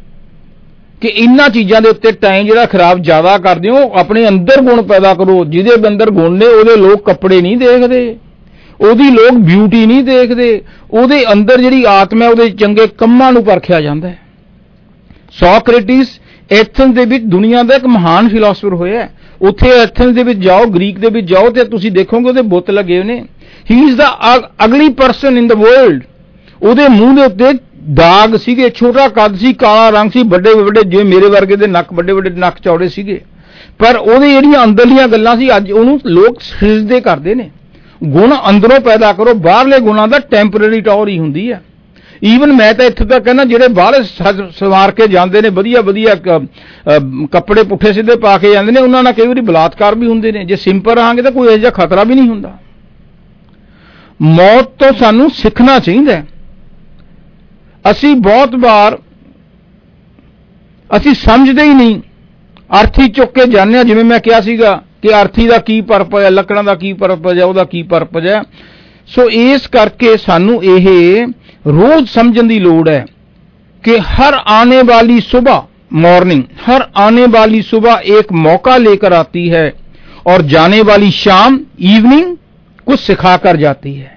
ਕਿ 1.01 1.09
ਇਹਨਾਂ 1.09 1.49
ਚੀਜ਼ਾਂ 1.49 1.80
ਦੇ 1.80 1.88
ਉੱਤੇ 1.88 2.12
ਟਾਈਮ 2.12 2.47
ਜਿਹੜਾ 2.47 2.66
ਖਰਾਬ 2.66 3.03
ਜ਼ਿਆਦਾ 3.03 3.38
ਕਰਦੇ 3.38 3.70
ਹੋ, 3.70 3.92
ਆਪਣੇ 3.94 4.28
ਅੰਦਰ 4.28 4.61
ਗੁਣ 4.61 4.82
ਪੈਦਾ 4.82 5.14
ਕਰੋ, 5.14 5.44
ਜਿਹਦੇ 5.44 5.88
ਅੰਦਰ 5.88 6.11
ਗੁਣ 6.11 6.32
ਨੇ, 6.32 6.47
ਉਹਦੇ 6.47 6.76
ਲੋਕ 6.76 7.05
ਕੱਪੜੇ 7.05 7.40
ਨਹੀਂ 7.40 7.57
ਦੇਖਦੇ, 7.57 8.16
ਉਹਦੀ 8.80 9.11
ਲੋਕ 9.11 9.32
ਬਿਊਟੀ 9.32 9.86
ਨਹੀਂ 9.86 10.03
ਦੇਖਦੇ, 10.03 10.62
ਉਹਦੇ 10.90 11.32
ਅੰਦਰ 11.32 11.61
ਜਿਹੜੀ 11.61 11.84
ਆਤਮਾ 11.88 12.24
ਹੈ, 12.24 12.30
ਉਹਦੇ 12.30 12.49
ਚੰਗੇ 12.51 12.86
ਕੰਮਾਂ 12.86 13.32
ਨੂੰ 13.32 13.44
ਪਰਖਿਆ 13.44 13.80
ਜਾਂਦਾ 13.80 14.09
ਹੈ। 14.09 14.18
ਸੋਕਰੇਟਿਸ 15.32 16.20
ਐਥਨਸ 16.51 16.94
ਦੇ 16.94 17.05
ਵਿੱਚ 17.05 17.24
ਦੁਨੀਆ 17.24 17.62
ਦਾ 17.62 17.74
ਇੱਕ 17.74 17.86
ਮਹਾਨ 17.86 18.28
ਫਿਲਾਸਫਰ 18.28 18.74
ਹੋਇਆ 18.74 19.01
ਹੈ। 19.01 19.11
ਉੱਥੇ 19.42 19.70
ਐਥਨਸ 19.70 20.14
ਦੇ 20.14 20.22
ਵਿੱਚ 20.22 20.38
ਜਾਓ, 20.38 20.66
ਗ੍ਰੀਕ 20.66 20.99
ਦੇ 20.99 21.09
ਵਿੱਚ 21.09 21.26
ਜਾਓ 21.26 21.51
ਤੇ 21.51 21.64
ਤੁਸੀਂ 21.64 21.92
ਦੇਖੋਗੇ, 21.92 22.28
ਉਹਦੇ 22.28 22.42
ਬੁੱਤ 22.42 22.70
ਲੱਗੇ 22.70 22.97
ਹੋਏ 22.97 23.05
ਨੇ। 23.05 23.24
ਹੀ 23.70 23.82
ਇਜ਼ 23.82 23.97
ਦਾ 23.97 24.18
ਅਗਲੀ 24.64 24.88
ਪਰਸਨ 24.88 25.38
ਇਨ 25.38 25.47
ਦਾ 25.47 25.55
ਵਰਲਡ 25.55 26.03
ਉਹਦੇ 26.62 26.88
ਮੂੰਹ 26.88 27.14
ਦੇ 27.14 27.22
ਉੱਤੇ 27.22 27.59
ਦਾਗ 27.95 28.37
ਸੀਗੇ 28.37 28.70
ਛੋਟਾ 28.70 29.09
ਕੱਦ 29.09 29.37
ਸੀ 29.37 29.53
ਕਾਲਾ 29.53 29.89
ਰੰਗ 29.91 30.11
ਸੀ 30.11 30.22
ਵੱਡੇ 30.22 30.55
ਵੱਡੇ 30.55 30.82
ਜਿਵੇਂ 30.82 31.05
ਮੇਰੇ 31.05 31.28
ਵਰਗੇ 31.28 31.57
ਦੇ 31.57 31.66
ਨੱਕ 31.66 31.93
ਵੱਡੇ 31.93 32.12
ਵੱਡੇ 32.12 32.30
ਨੱਕ 32.30 32.57
ਚੌੜੇ 32.64 32.89
ਸੀਗੇ। 32.89 33.20
ਪਰ 33.78 33.97
ਉਹਦੇ 33.97 34.30
ਜਿਹੜੀਆਂ 34.30 34.64
ਅੰਦਰਲੀਆਂ 34.64 35.09
ਗੱਲਾਂ 35.09 35.37
ਸੀ 35.37 35.57
ਅੱਜ 35.57 35.72
ਉਹਨੂੰ 35.72 36.01
ਲੋਕ 36.07 36.41
ਸਿਰਜਦੇ 36.41 37.01
ਕਰਦੇ 37.01 37.34
ਨੇ। 37.34 37.51
ਗੁਣ 38.05 38.34
ਅੰਦਰੋਂ 38.51 38.80
ਪੈਦਾ 38.80 39.12
ਕਰੋ 39.12 39.34
ਬਾਹਰਲੇ 39.34 39.78
ਗੁਣਾਂ 39.78 40.09
ਦਾ 40.09 40.18
ਟੈਂਪਰੇਰੀ 40.18 40.80
ਟੌਰ 40.80 41.09
ਹੀ 41.09 41.18
ਹੁੰਦੀ 41.18 41.53
ਹੈ 41.53 41.62
ਈਵਨ 42.24 42.53
ਮੈਂ 42.53 42.74
ਤਾਂ 42.74 42.84
ਇੱਥੇ 42.84 43.05
ਤੱਕ 43.05 43.24
ਕਹਿੰਦਾ 43.24 43.45
ਜਿਹੜੇ 43.45 43.68
ਬਾਹਰ 43.68 44.03
ਸਜ- 44.03 44.51
ਸਵਾਰ 44.59 44.91
ਕੇ 44.91 45.07
ਜਾਂਦੇ 45.07 45.43
ਨੇ 45.43 45.49
ਵਧੀਆ 45.49 45.80
ਵਧੀਆ 45.80 46.14
ਕ- 46.14 46.45
ਅ, 46.97 47.26
ਕੱਪੜੇ 47.32 47.62
ਪੁੱਠੇ 47.62 47.93
ਸਿੱਧੇ 47.93 48.16
ਪਾ 48.16 48.39
ਕੇ 48.39 48.53
ਜਾਂਦੇ 48.53 48.72
ਨੇ 48.72 48.80
ਉਹਨਾਂ 48.80 49.03
ਨਾਲ 49.03 49.12
ਕਈ 49.12 49.26
ਵਾਰੀ 49.26 49.41
ਬਲਾਤਕਾਰ 49.41 49.95
ਵੀ 49.95 50.07
ਹੁੰਦੇ 50.07 50.32
ਨੇ। 50.32 50.45
ਜੇ 50.45 50.57
ਸਿੰਪਲ 50.57 50.95
ਰਹਾਂਗੇ 50.95 51.22
ਤਾਂ 51.22 51.32
ਕੋਈ 51.32 51.49
ਇਹੋ 51.49 51.57
ਜਿਹਾ 51.57 51.70
ਖਤਰਾ 51.70 52.05
ਵੀ 52.05 52.14
ਨਹੀਂ 52.14 52.28
ਹੁੰਦਾ। 52.28 52.59
ਮੌਤ 54.22 54.64
ਤੋਂ 54.64 54.93
ਸਾਨੂੰ 54.93 55.30
ਸਿੱਖਣਾ 55.30 55.78
ਚਾਹੀਦਾ 55.78 56.16
ਹੈ। 56.16 56.26
ਅਸੀਂ 57.86 58.16
ਬਹੁਤ 58.16 58.55
ਵਾਰ 58.55 58.97
ਅਸੀਂ 60.89 61.14
ਸਮਝਦੇ 61.14 61.64
ਹੀ 61.64 61.74
ਨਹੀਂ 61.74 61.99
ਅਰਥੀ 62.82 63.07
ਚੁੱਕ 63.09 63.34
ਕੇ 63.34 63.45
ਜਾਂਦੇ 63.51 63.78
ਹਾਂ 63.78 63.84
ਜਿਵੇਂ 63.84 64.03
ਮੈਂ 64.03 64.20
ਕਿਹਾ 64.20 64.41
ਸੀਗਾ 64.41 64.82
ਕਿ 65.01 65.14
ਅਰਥੀ 65.22 65.47
ਦਾ 65.47 65.57
ਕੀ 65.57 65.80
ਪਰਪਸ 65.82 66.24
ਹੈ 66.24 66.30
ਲੱਕੜਾਂ 66.30 66.64
ਦਾ 66.64 66.76
ਕੀ 66.76 66.93
ਪਰਪਸ 66.93 67.38
ਹੈ 67.38 67.43
ਉਹਦਾ 67.43 67.64
ਕੀ 67.64 67.82
ਪਰਪਸ 67.84 68.26
ਹੈ 68.26 68.41
ਸੋ 69.09 69.30
ਇਸ 69.30 69.68
ਕਰਕੇ 69.68 70.16
ਸਾਨੂੰ 70.18 70.64
ਇਹ 70.66 70.88
ਰੋਜ਼ 71.70 72.09
ਸਮਝਣ 72.09 72.47
ਦੀ 72.47 72.59
ਲੋੜ 72.59 72.88
ਹੈ 72.89 73.05
कि 73.84 73.97
हर 74.07 74.34
आने 74.53 74.82
वाली 74.84 75.20
सुबह 75.22 75.62
मॉर्निंग 75.95 76.41
हर 76.66 76.82
आने 76.95 77.26
वाली 77.28 77.62
सुबह 77.64 78.01
एक 78.09 78.32
मौका 78.39 78.76
लेकर 78.78 79.14
आती 79.14 79.47
है 79.49 79.64
और 80.26 80.41
जाने 80.45 80.82
वाली 80.82 81.09
शाम 81.14 81.59
इवनिंग 81.91 82.36
कुछ 82.88 82.99
सिखा 82.99 83.36
कर 83.38 83.57
जाती 83.57 83.93
है 83.93 84.12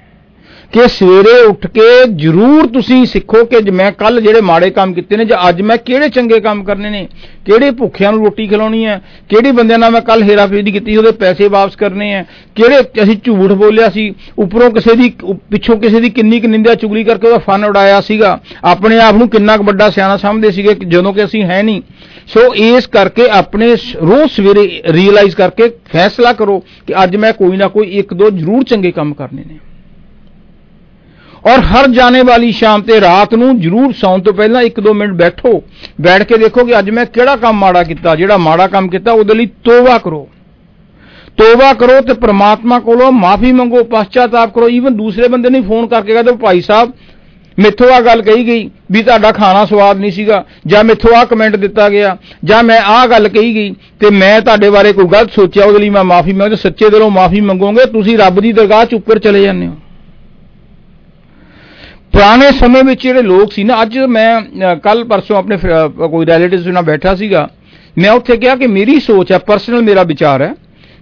ਕਿ 0.74 0.88
ਸਵੇਰੇ 0.88 1.42
ਉੱਠ 1.42 1.68
ਕੇ 1.68 2.08
ਜਰੂਰ 2.16 2.68
ਤੁਸੀਂ 2.68 3.06
ਸਿੱਖੋ 3.06 3.46
ਕਿ 3.46 3.62
ਜ- 3.62 3.70
ਮੈਂ 3.70 3.92
ਕੱਲ 3.92 4.22
ਜਿਹੜੇ 4.22 4.42
ਮਾੜੇ 4.42 4.70
ਕੰਮ 4.70 4.94
ਕੀਤੇ 4.94 5.18
ਨੇ, 5.18 5.26
ਜਾਂ 5.26 5.50
ਅੱਜ 5.50 5.62
ਮੈਂ 5.62 5.78
ਕਿਹੜੇ 5.78 6.10
ਚੰਗੇ 6.10 6.40
ਕੰਮ 6.40 6.64
ਕਰਨੇ 6.64 6.90
ਨੇ, 6.90 7.08
ਕਿਹੜੇ 7.46 7.72
ਭੁੱਖਿਆਂ 7.72 8.12
ਨੂੰ 8.12 8.26
ਰੋਟੀ 8.26 8.48
ਖਿਲਾਉਣੀ 8.48 8.86
ਹੈ, 8.86 9.02
ਕਿਹੜੇ 9.30 9.52
ਬੰਦਿਆਂ 9.52 9.80
ਨਾਲ 9.80 9.92
ਮੈਂ 9.92 10.02
ਕੱਲ 10.02 10.24
ਹੇਰਾਫੇਰੀ 10.24 10.72
ਕੀਤੀ, 10.72 10.98
ਉਹਦੇ 10.98 11.12
ਪੈਸੇ 11.12 11.48
ਵਾਪਸ 11.48 11.76
ਕਰਨੇ 11.76 12.14
ਹੈ, 12.14 12.26
ਕਿਹੜੇ 12.56 13.04
ਅਸੀਂ 13.04 13.18
ਝੂਠ 13.24 13.52
ਬੋਲਿਆ 13.52 13.90
ਸੀ, 13.90 14.16
ਉੱਪਰੋਂ 14.40 14.72
ਕਿਸੇ 14.72 14.96
ਦੀ, 14.96 15.14
ਉ- 15.24 15.34
ਪਿੱਛੋਂ 15.34 15.78
ਕਿਸੇ 15.78 16.00
ਦੀ 16.00 16.10
ਕਿੰਨੀ 16.10 16.40
ਕੁ 16.40 16.48
ਨਿੰਦਿਆ 16.48 16.76
ਚੁਗਲੀ 16.76 17.04
ਕਰਕੇ 17.04 17.28
ਉਹਦਾ 17.28 17.38
ਫਨ 17.38 17.66
ਉਡਾਇਆ 17.66 18.02
ਸੀਗਾ, 18.02 18.42
ਆਪਣੇ 18.64 19.00
ਆਪ 19.00 19.16
ਨੂੰ 19.16 19.30
ਕਿੰਨਾ 19.30 19.58
ਕੁ 19.58 19.64
ਵੱਡਾ 19.64 19.90
ਸਿਆਣਾ 19.90 20.18
ਸਮਝਦੇ 20.18 20.52
ਸੀਗੇ 20.52 20.76
ਕਿ 20.76 20.86
ਜਦੋਂ 20.86 21.14
ਕਿ 21.14 21.26
ਅਸੀਂ 21.26 21.44
ਹੈ 21.44 21.64
ਨਹੀਂ। 21.64 21.82
ਸੋ 22.28 22.56
ਇਸ 22.56 22.88
ਕਰਕੇ 22.88 23.28
ਆਪਣੇ 23.30 23.76
ਸ- 23.76 23.96
ਰੋਜ਼ 23.96 24.32
ਸਵੇਰੇ 24.32 24.82
ਰੀਅਲਾਈਜ਼ 24.88 25.36
ਕਰਕੇ 25.36 25.70
ਫੈਸਲਾ 25.70 26.34
ਕਰੋ 26.34 26.60
ਕਿ 26.88 27.04
ਅੱਜ 27.04 27.16
ਮੈਂ 27.16 27.34
ਕੋਈ 27.34 27.58
ਨਾ 27.58 27.68
ਕੋਈ 27.68 27.88
ਇੱਕ 27.88 28.14
ਦੋ 28.14 28.30
ਜ਼ਰੂਰ 28.30 28.64
ਚੰਗੇ 28.64 28.92
ਕੰਮ 28.92 29.14
ਕਰਨੇ 29.14 29.44
ਨੇ। 29.48 29.69
ਔਰ 31.46 31.60
ਹਰ 31.62 31.88
ਜਾਣੇ 31.88 32.22
ਵਾਲੀ 32.24 32.52
ਸ਼ਾਮ 32.52 32.82
ਤੇ 32.82 33.00
ਰਾਤ 33.02 33.34
ਨੂੰ 33.36 33.60
ਜਰੂਰ 33.60 33.94
ਸੌਣ 33.94 34.22
ਤੋਂ 34.22 34.34
ਪਹਿਲਾਂ 34.34 34.62
1-2 34.62 34.94
ਮਿੰਟ 34.94 35.14
ਬੈਠੋ। 35.14 35.52
ਬੈਠ 36.02 36.24
ਕੇ 36.24 36.38
ਦੇਖੋ 36.38 36.66
ਕਿ 36.66 36.78
ਅੱਜ 36.80 36.90
ਮੈਂ 36.90 37.06
ਕਿਹੜਾ 37.06 37.36
ਕੰਮ 37.36 37.58
ਮਾੜਾ 37.58 37.84
ਕੀਤਾ, 37.84 38.16
ਜਿਹੜਾ 38.16 38.38
ਮਾੜਾ 38.38 38.68
ਕੰਮ 38.68 38.90
ਕੀਤਾ 38.90 39.12
ਉਹਦੇ 39.12 39.34
ਲਈ 39.34 39.46
ਤੋਬਾ 39.64 39.98
ਕਰੋ। 39.98 40.28
ਤੋਬਾ 41.38 41.74
ਕਰੋ 41.74 42.02
ਤੇ 42.02 42.14
ਪ੍ਰਮਾਤਮਾ 42.16 42.80
ਕੋਲੋਂ 42.80 43.12
ਮਾਫੀ 43.12 43.52
ਮੰਗੋ, 43.52 43.84
ਪਛਤਾਤਾਪ 43.84 44.54
ਕਰੋ। 44.56 44.68
ਈਵਨ 44.70 44.96
ਦੂਸਰੇ 44.98 45.28
ਬੰਦੇ 45.28 45.50
ਨੂੰ 45.50 45.64
ਫੋਨ 45.64 45.88
ਕਰਕੇ 45.88 46.14
ਕਹਿੰਦੇ 46.14 46.32
ਭਾਈ 46.32 46.62
ਸਾਹਿਬ, 46.62 46.92
ਮੈਥੋਂ 47.58 47.90
ਆ 47.92 48.00
ਗੱਲ 48.02 48.22
ਕਹੀ 48.22 48.46
ਗਈ 48.48 48.70
ਵੀ 48.92 49.02
ਤੁਹਾਡਾ 49.04 49.32
ਖਾਣਾ 49.32 49.64
ਸਵਾਦ 49.66 49.98
ਨਹੀਂ 49.98 50.12
ਸੀਗਾ, 50.12 50.44
ਜਾਂ 50.68 50.84
ਮੈਥੋਂ 50.84 51.16
ਆ 51.18 51.24
ਕਮੈਂਟ 51.26 51.56
ਦਿੱਤਾ 51.56 51.90
ਗਿਆ, 51.90 52.16
ਜਾਂ 52.44 52.64
ਮੈਂ 52.64 52.80
ਆਹ 52.82 53.08
ਗੱਲ 53.08 53.28
ਕਹੀ 53.28 53.54
ਗਈ 53.56 53.74
ਤੇ 54.00 54.10
ਮੈਂ 54.10 54.40
ਤੁਹਾਡੇ 54.42 54.70
ਬਾਰੇ 54.70 54.94
ਕੋਈ 54.94 55.06
ਗਲਤ 55.06 55.32
ਸੋਚਿਆ, 55.32 55.66
ਉਹਦੇ 55.66 55.80
ਲਈ 55.80 55.90
ਮੈਂ 55.90 56.04
ਮਾਫੀ 56.04 56.34
ਮੰਗਦਾ। 56.34 56.56
ਸੱਚੇ 56.56 56.90
ਦਿਲੋਂ 56.90 57.10
ਮਾਫੀ 57.12 57.42
ਮੰਗੋਗੇ, 57.42 57.86
ਤੁਸੀਂ 57.86 58.18
ਰੱਬ 58.18 58.40
ਦੀ 58.40 58.52
ਦਰਗਾਹ 58.52 58.86
'ਚ 58.86 58.94
ਉੱਪਰ 58.94 59.20
ਚਲੇ 59.20 59.44
ਜਾਂਦੇ 59.44 59.68
ਹੋ। 59.68 59.76
ਪੁਰਾਣੇ 62.14 62.52
ਸਮੇਂ 62.52 62.84
ਵਿੱਚ 62.84 63.02
ਜਿਹੜੇ 63.04 63.22
ਲੋਕ 63.22 63.52
ਸੀ 63.54 63.64
ਨਾ 63.64 63.82
ਅੱਜ 63.82 63.98
ਮੈਂ 64.10 64.76
ਕੱਲ 64.76 65.04
ਪਰਸੋਂ 65.04 65.36
ਆਪਣੇ 65.38 65.58
ਫ- 65.58 65.66
ਅ, 65.66 66.08
ਕੋਈ 66.08 66.26
ਰਿਲੇਟਿਵਸ 66.26 66.68
ਨਾਲ 66.68 66.84
ਬੈਠਾ 66.84 67.16
ਸੀਗਾ 67.16 67.50
ਮੈਂ 67.98 68.12
ਉੱਥੇ 68.12 68.38
ਕਿਹਾ 68.38 68.56
ਕਿ 68.56 68.68
ਮੇਰੀ 68.68 69.00
ਸੋਚ 69.00 69.32
ਹੈ 69.32 69.38
ਪਰਸਨਲ 69.38 69.82
ਮੇਰਾ 69.82 70.04
ਵਿਚਾਰ 70.04 70.42
ਹੈ 70.42 70.54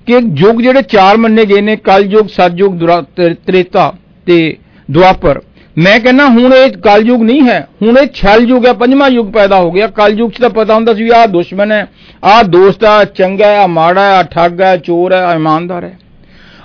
ਕਿ 0.07 0.19
ਯੁੱਗ 0.37 0.61
ਜਿਹੜੇ 0.61 0.81
ਚਾਰ 0.81 1.17
ਮੰਨੇ 1.17 1.45
ਗਏ 1.45 1.61
ਨੇ 1.61 1.75
ਕਲਯੁਗ 1.75 2.27
ਸਤਯੁਗ 2.27 2.73
ਦੁਰਾ- 2.73 3.03
ਤ੍ਰੇ- 3.15 3.35
ਤ੍ਰੇਤਾ 3.47 3.93
ਤੇ 4.27 4.55
ਦੁਆਪਰ। 4.91 5.41
ਮੈਂ 5.77 5.99
ਕਹਿੰਦਾ 5.99 6.25
ਹੁਣ 6.27 6.53
ਇਹ 6.53 6.71
ਕਲਯੁਗ 6.83 7.21
ਨਹੀਂ 7.23 7.41
ਹੈ 7.41 7.59
ਹੁਣ 7.81 7.97
ਇਹ 7.97 8.07
ਛਲ 8.13 8.45
ਯੁਗ 8.49 8.65
ਹੈ 8.65 8.73
ਪੰਜਵਾਂ 8.73 9.09
ਯੁਗ 9.09 9.31
ਪੈਦਾ 9.31 9.57
ਹੋ 9.57 9.71
ਗਿਆ। 9.71 9.87
ਕਲਯੁਗ 9.87 10.31
'ਚ 10.31 10.37
ਤਾਂ 10.37 10.49
ਪਤਾ 10.49 10.75
ਹੁੰਦਾ 10.75 10.93
ਸੀ 10.93 11.03
ਵੀ 11.03 11.09
ਆਹ 11.09 11.27
ਦੁਸ਼ਮਣ 11.27 11.71
ਹੈ 11.71 11.87
ਆਹ 12.23 12.43
ਦੋਸਤ 12.43 12.83
ਆ 12.83 13.03
ਚੰਗਾ 13.03 13.45
ਹੈ 13.45 13.57
ਆਹ 13.57 13.67
ਮਾੜਾ 13.67 14.01
ਹੈ 14.01 14.15
ਆਹ 14.17 14.23
ਠੱਗ 14.23 14.61
ਹੈ 14.61 14.75
ਚੋਰ 14.77 15.13
ਹੈ 15.13 15.21
ਆਹ 15.23 15.35
ਇਮਾਨਦਾਰ 15.35 15.83
ਹੈ। 15.83 15.97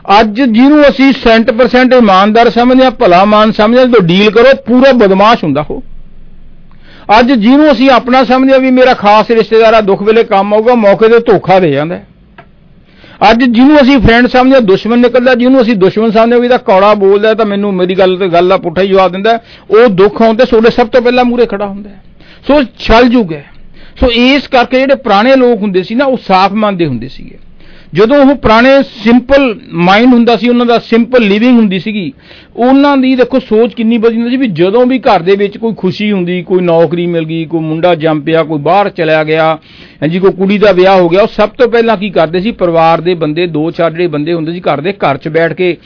ਅੱਜ 0.05 0.41
ਜਿਹਨੂੰ 0.43 0.83
ਅਸੀਂ 0.89 1.13
100% 1.13 1.97
ਇਮਾਨਦਾਰ 1.99 2.51
ਸਮਝਦੇ 2.51 2.85
ਹਾਂ 2.85 2.91
ਭਲਾ 2.91 3.25
ਮਾਨ 3.25 3.53
ਸਮਝਦੇ 3.53 3.79
ਹਾਂ 3.81 3.87
ਜਦੋਂ 3.87 4.01
ਡੀਲ 4.03 4.31
ਕਰੋ 4.31 4.55
ਪੂਰਾ 4.67 4.93
ਬਦਮਾਸ਼ 4.93 5.45
ਹੁੰਦਾ 5.45 5.65
ਉਹ 5.71 5.83
ਅੱਜ 7.19 7.33
ਜਿਹਨੂੰ 7.33 7.71
ਅਸੀਂ 7.73 7.91
ਆਪਣਾ 7.91 8.23
ਸਮਝਦੇ 8.25 8.53
ਹਾਂ 8.53 8.59
ਵੀ 8.61 8.71
ਮੇਰਾ 8.71 8.95
ਖਾਸ 8.95 9.31
ਰਿਸ਼ਤੇਦਾਰ 9.31 9.75
ਆ 9.75 9.81
ਦੁੱਖ 9.81 10.03
ਵੇਲੇ 10.03 10.25
ਕੰਮ 10.25 10.55
ਆਊਗਾ 10.55 10.75
ਮੌਕੇ 10.75 11.09
ਤੇ 11.09 11.19
ਧੋਖਾ 11.19 11.59
ਦੇ 11.59 11.71
ਜਾਂਦਾ 11.71 11.95
ਹੈ। 11.95 12.07
ਅੱਜ 13.31 13.43
ਜਿਹਨੂੰ 13.45 13.77
ਅਸੀਂ 13.81 13.99
ਫਰੈਂਡ 13.99 14.27
ਸਮਝਦੇ 14.27 14.55
ਹਾਂ 14.55 14.61
ਦੁਸ਼ਮਣ 14.61 14.99
ਨਿਕਲਦਾ 14.99 15.35
ਜਿਹਨੂੰ 15.35 15.61
ਅਸੀਂ 15.63 15.75
ਦੁਸ਼ਮਣ 15.77 16.11
ਸਮਝਦੇ 16.11 16.33
ਹਾਂ 16.33 16.41
ਵੀ 16.41 16.47
ਇਹਦਾ 16.47 16.57
ਕੌੜਾ 16.59 16.93
ਬੋਲਦਾ 16.95 17.29
ਹੈ 17.29 17.35
ਤਾਂ 17.35 17.47
ਮੈਨੂੰ 17.47 17.73
ਮੇਰੀ 17.75 17.95
ਗੱਲ 17.95 18.17
ਤੇ 18.19 18.29
ਗੱਲ 18.29 18.49
ਦਾ 18.49 18.57
ਪੁੱਠਾ 18.57 18.83
ਹੀ 18.83 18.89
ਜਵਾਬ 18.89 19.13
ਦਿੰਦਾ 19.13 19.33
ਹੈ, 19.33 19.41
ਉਹ 19.71 19.89
ਦੁੱਖ 19.91 20.23
ਆਉਣ 20.23 20.37
ਤੇ 20.37 20.45
ਤੁਹਾਡੇ 20.45 20.71
ਸਭ 20.71 20.89
ਤੋਂ 20.89 21.03
ਪਹਿਲਾਂ 21.03 21.25
ਮੂਰੇ 21.25 21.47
ਖੜਾ 21.47 21.67
ਹੁੰਦਾ 21.67 21.91
ਹੈ। 21.91 22.01
ਸੋ 22.47 22.63
ਛਲ 22.79 23.09
ਜੁਗ 23.09 23.33
ਹੈ 23.33 23.45
ਸੋ 24.01 24.11
ਇਸ 24.11 24.47
ਕਰਕੇ 24.49 24.79
ਜਿਹੜੇ 24.79 24.95
ਪੁਰਾਣੇ 24.95 25.35
ਲੋਕ 25.37 25.61
ਹੁੰਦੇ 25.63 25.83
ਸੀ 25.83 25.95
ਨਾ 25.95 26.05
ਉਹ 26.05 26.17
ਸਾਫ਼ 26.29 26.53
ਮਨ 26.55 26.77
ਦੇ 26.77 26.87
ਹੁੰਦੇ 26.87 27.09
ਸੀਗੇ 27.09 27.39
ਜਦੋਂ 27.95 28.17
ਉਹ 28.17 28.35
ਪੁਰਾਣੇ 28.35 28.71
ਸਿੰਪਲ 28.83 29.55
ਮਾਈਂਡ 29.73 30.13
ਹੁੰਦਾ 30.13 30.37
ਸੀ, 30.37 30.49
ਉਹਨਾਂ 30.49 30.67
ਦਾ 30.67 30.79
ਸਿੰਪਲ 30.79 31.23
ਲਿਵਿੰਗ 31.23 31.59
ਹੁੰਦੀ 31.59 31.79
ਸੀਗੀ, 31.79 32.13
ਉਹਨਾਂ 32.57 32.97
ਦੀ 32.97 33.15
ਦੇਖੋ 33.15 33.39
ਸੋਚ 33.39 33.75
ਕਿੰਨੀ 33.75 33.99
ਵਧੀਆ 33.99 34.19
ਹੁੰਦੀ 34.19 34.31
ਸੀ 34.31 34.37
ਵੀ 34.37 34.47
ਜਦੋਂ 34.47 34.87
ਵੀ 34.87 34.99
ਘਰ 34.99 35.23
ਦੇ 35.23 35.37
ਵਿੱਚ 35.37 35.59
ਕੋਈ 35.59 35.75
ਖੁਸ਼ੀ 35.77 36.13
ਹੁੰਦੀ, 36.13 36.43
ਕੋਈ 36.43 36.61
ਨੌਕਰੀ 36.61 37.07
ਮਿਲ 37.07 37.25
ਗਈ, 37.25 37.45
ਕੋਈ 37.45 37.61
ਮੁੰਡਾ 37.61 37.95
ਜੰਮ 37.95 38.21
ਪਿਆ, 38.21 38.43
ਕੋਈ 38.43 38.59
ਬਾਹਰ 38.59 38.89
ਚਲਿਆ 38.89 39.25
ਗਿਆ, 39.25 39.59
ਹਾਂਜੀ, 40.03 40.19
ਕੋਈ 40.19 40.33
ਕੁੜੀ 40.33 40.59
ਦਾ 40.59 40.73
ਵਿਆਹ 40.73 41.01
ਹੋ 41.01 41.09
ਗਿਆ, 41.09 41.23
ਉਹ 41.23 41.29
ਸਭ 41.29 41.49
ਤੋਂ 41.49 41.69
ਪਹਿਲਾਂ 41.69 41.97
ਕੀ 41.97 42.11
ਕਰਦੇ 42.11 42.41
ਸੀ, 42.41 42.51
ਪਰਿਵਾਰ 42.53 43.01
ਦੇ 43.01 43.15
ਬੰਦੇ, 43.15 43.47
ਦੋ 43.47 43.71
ਚਾਰ 43.71 43.91
ਜਿਹੜੇ 43.91 44.07
ਬੰਦੇ 44.07 44.33
ਹੁੰਦੇ 44.33 44.53
ਸੀ, 44.53 44.61
ਘਰ 44.61 44.81
ਦੇ 44.81 44.93
ਘਰ 44.93 45.17
'ਚ 45.17 45.29
ਬੈਠ 45.29 45.53
ਕੇ 45.53 45.77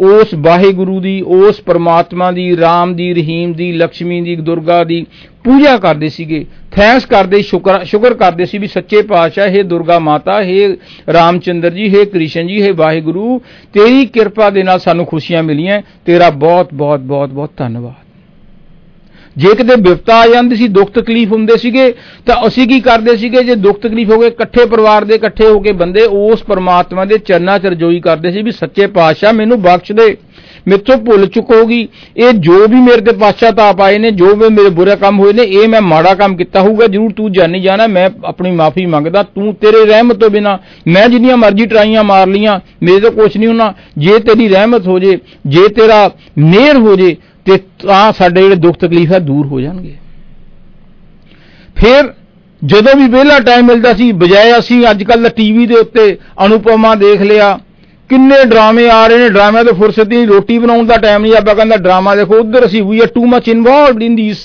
ਉਸ 0.00 0.28
ਵਾਹਿਗੁਰੂ 0.34 1.00
ਦੀ, 1.00 1.20
ਉਸ 1.20 1.60
ਪਰਮਾਤਮਾ 1.60 2.30
ਦੀ, 2.32 2.56
ਰਾਮ 2.56 2.94
ਦੀ, 2.94 3.14
ਰਹੀਮ 3.14 3.52
ਦੀ 3.52 3.72
ਲక్ష్ਮੀ 3.72 4.20
ਦੀ, 4.20 4.36
ਦੁਰਗਾ 4.36 4.84
ਦੀ 4.84 5.06
ਪੂਜਾ 5.44 5.76
ਕਰਦੇ 5.78 6.08
ਸੀਗੇ। 6.08 6.46
ਥੈਂਕਸ 6.72 7.06
ਕਰਦੇ, 7.06 7.42
ਸ਼ੁਕਰ 7.42 7.84
ਸ਼ੁਕਰ 7.84 8.14
ਕਰਦੇ 8.14 8.46
ਸੀ 8.46 8.58
ਵੀ 8.58 8.66
ਸੱਚੇ 8.66 9.02
ਪਾਤਸ਼ਾਹ, 9.02 9.48
ਹੈ 9.48 9.62
ਦੁਰਗਾ 9.62 9.98
ਮਾਤਾ, 9.98 10.42
ਹੈ 10.42 10.68
ਰਾਮਚੰਦਰ 11.12 11.70
ਜੀ, 11.70 11.98
ਹੈ 11.98 12.04
ਕ੍ਰਿਸ਼ਨ 12.04 12.46
ਜੀ, 12.46 12.62
ਹੈ 12.62 12.72
ਵਾਹਿਗੁਰੂ, 12.72 13.38
ਤੇਰੀ 13.72 14.06
ਕਿਰਪਾ 14.06 14.50
ਦੇ 14.50 14.62
ਨਾਲ 14.62 14.78
ਸਾਨੂੰ 14.78 15.06
ਖੁਸ਼ੀਆਂ 15.06 15.42
ਮਿਲੀਆਂ। 15.42 15.82
ਤੇਰਾ 16.06 16.30
ਬਹੁਤ 16.30 16.74
ਬਹੁਤ 16.74 17.00
ਬਹੁਤ 17.00 17.28
ਬਹੁਤ 17.28 17.50
ਧੰਨਵਾਦ। 17.56 17.97
ਜੇ 19.38 19.54
ਕਿਤੇ 19.54 19.74
ਵਿਪਤਾ 19.80 20.16
ਆ 20.16 20.26
ਜਾਂਦੀ 20.26 20.56
ਸੀ, 20.56 20.68
ਦੁੱਖ 20.68 20.90
ਤਕਲੀਫ 20.90 21.32
ਹੁੰਦੇ 21.32 21.56
ਸੀਗੇ, 21.56 21.92
ਤਾਂ 22.26 22.36
ਅਸੀਂ 22.46 22.66
ਕੀ 22.68 22.80
ਕਰਦੇ 22.80 23.16
ਸੀਗੇ, 23.16 23.42
ਜੇ 23.42 23.54
ਦੁੱਖ 23.54 23.80
ਤਕਲੀਫ 23.80 24.10
ਹੋ 24.10 24.18
ਗਏ, 24.18 24.26
ਇਕੱਠੇ 24.26 24.64
ਪਰਿਵਾਰ 24.66 25.04
ਦੇ, 25.04 25.14
ਇਕੱਠੇ 25.14 25.46
ਹੋ 25.46 25.60
ਕੇ 25.60 25.72
ਬੰਦੇ 25.72 26.04
ਉਸ 26.04 26.42
ਪਰਮਾਤਮਾ 26.42 27.04
ਦੇ 27.04 27.18
ਚਰਨਾਂ 27.18 27.58
'ਚ 27.58 27.66
ਰਜੋਈ 27.66 28.00
ਕਰਦੇ 28.00 28.32
ਸੀ 28.32 28.42
ਵੀ 28.42 28.50
ਸੱਚੇ 28.52 28.86
ਪਾਤਸ਼ਾਹ 28.86 29.32
ਮੈਨੂੰ 29.32 29.60
ਬਖਸ਼ 29.62 29.92
ਦੇ। 29.92 30.16
ਮੇਥੋਂ 30.68 30.96
ਭੁੱਲ 30.96 31.26
ਚੁੱਕ 31.26 31.50
ਹੋਗੀ 31.50 31.86
ਇਹ 32.16 32.32
ਜੋ 32.38 32.56
ਵੀ 32.68 32.80
ਮੇਰੇ 32.80 33.00
ਤੇ 33.00 33.12
ਪਾਸ਼ਾਤਾਪ 33.12 33.80
ਆਏ 33.80 33.98
ਨੇ, 33.98 34.10
ਜੋ 34.10 34.34
ਵੀ 34.34 34.48
ਮੇਰੇ 34.48 34.70
ਬੁਰੇ 34.70 34.96
ਕੰਮ 34.96 35.18
ਹੋਏ 35.18 35.32
ਨੇ, 35.32 35.42
ਇਹ 35.42 35.68
ਮੈਂ 35.68 35.80
ਮਾੜਾ 35.82 36.14
ਕੰਮ 36.14 36.36
ਕੀਤਾ 36.36 36.60
ਹੋਊਗਾ। 36.60 36.86
ਜਰੂਰ 36.86 37.12
ਤੂੰ 37.12 37.30
ਜਾਣੀ 37.32 37.60
ਜਾਣਾ, 37.60 37.86
ਮੈਂ 37.86 38.08
ਆਪਣੀ 38.24 38.50
ਮਾਫੀ 38.50 38.86
ਮੰਗਦਾ। 38.86 39.22
ਤੂੰ 39.22 39.54
ਤੇਰੇ 39.54 39.84
ਰਹਿਮਤ 39.84 40.16
ਤੋਂ 40.16 40.30
ਬਿਨਾ, 40.30 40.58
ਮੈਂ 40.86 41.08
ਜਿੰਨੀਆਂ 41.08 41.36
ਮਰਜ਼ੀ 41.36 41.66
ਟਰਾਈਆਂ 41.66 42.04
ਮਾਰ 42.04 42.26
ਲੀਆਂ 42.26 42.58
ਮੇਰੇ 42.82 43.00
ਤੋਂ 43.00 43.12
ਕੁਝ 43.12 43.36
ਨਹੀਂ 43.36 43.48
ਹੋਣਾ। 43.48 43.72
ਜੇ 43.98 44.18
ਤੇਰੀ 44.18 44.48
ਰਹਿਮਤ 44.48 44.86
ਹੋ 44.86 44.98
ਜੇ 44.98 45.18
ਜੇ 45.46 45.68
ਤੇਰਾ 45.68 46.10
ਮਿਹਰ 46.38 46.76
ਹੋ 46.76 46.96
ਜੇ 46.96 47.16
ਤੇ 47.48 47.56
ਤਾਂ 47.82 48.12
ਸਾਡੇ 48.12 48.42
ਜਿਹੜੇ 48.42 48.54
ਦੁੱਖ 48.56 48.76
ਤਕਲੀਫ 48.78 49.12
ਹੈ 49.12 49.18
ਦੂਰ 49.20 49.46
ਹੋ 49.46 49.60
ਜਾਣਗੇ। 49.60 49.94
ਫਿਰ 51.76 52.12
ਜਦੋਂ 52.62 52.94
ਵੀ 52.96 53.06
ਵਿਹਲਾ 53.08 53.38
ਟਾਈਮ 53.40 53.66
ਮਿਲਦਾ 53.66 53.92
ਸੀ, 53.94 54.10
ਬਜਾਏ 54.14 54.58
ਅਸੀਂ 54.58 54.84
ਅੱਜ 54.90 55.02
ਕੱਲ 55.04 55.28
ਟੀਵੀ 55.28 55.66
ਦੇ 55.66 55.74
ਉੱਤੇ 55.74 56.16
ਅਨੁਪਮਾ 56.44 56.94
ਦੇਖ 56.94 57.22
ਲਿਆ, 57.22 57.58
ਕਿੰਨੇ 58.10 58.44
ਡਰਾਮੇ 58.44 58.88
ਆ 58.90 59.06
ਰਹੇ 59.06 59.18
ਨੇ, 59.18 59.28
ਡਰਾਮਿਆਂ 59.28 59.64
ਤੋਂ 59.64 59.74
ਫੁਰਸਤ 59.74 60.08
ਨਹੀਂ, 60.08 60.26
ਰੋਟੀ 60.26 60.58
ਬਣਾਉਣ 60.58 60.86
ਦਾ 60.86 60.96
ਟਾਈਮ 60.96 61.22
ਨਹੀਂ, 61.22 61.34
ਆਪਾਂ 61.34 61.54
ਕਹਿੰਦਾ 61.54 61.76
ਡਰਾਮਾ 61.76 62.14
ਦੇਖੋ, 62.16 62.34
ਉਧਰ 62.34 62.66
ਅਸੀਂ 62.66 62.82
we 62.84 63.00
are 63.00 63.06
too 63.06 63.24
much 63.26 63.48
involved 63.48 64.02
in 64.02 64.16
these 64.16 64.38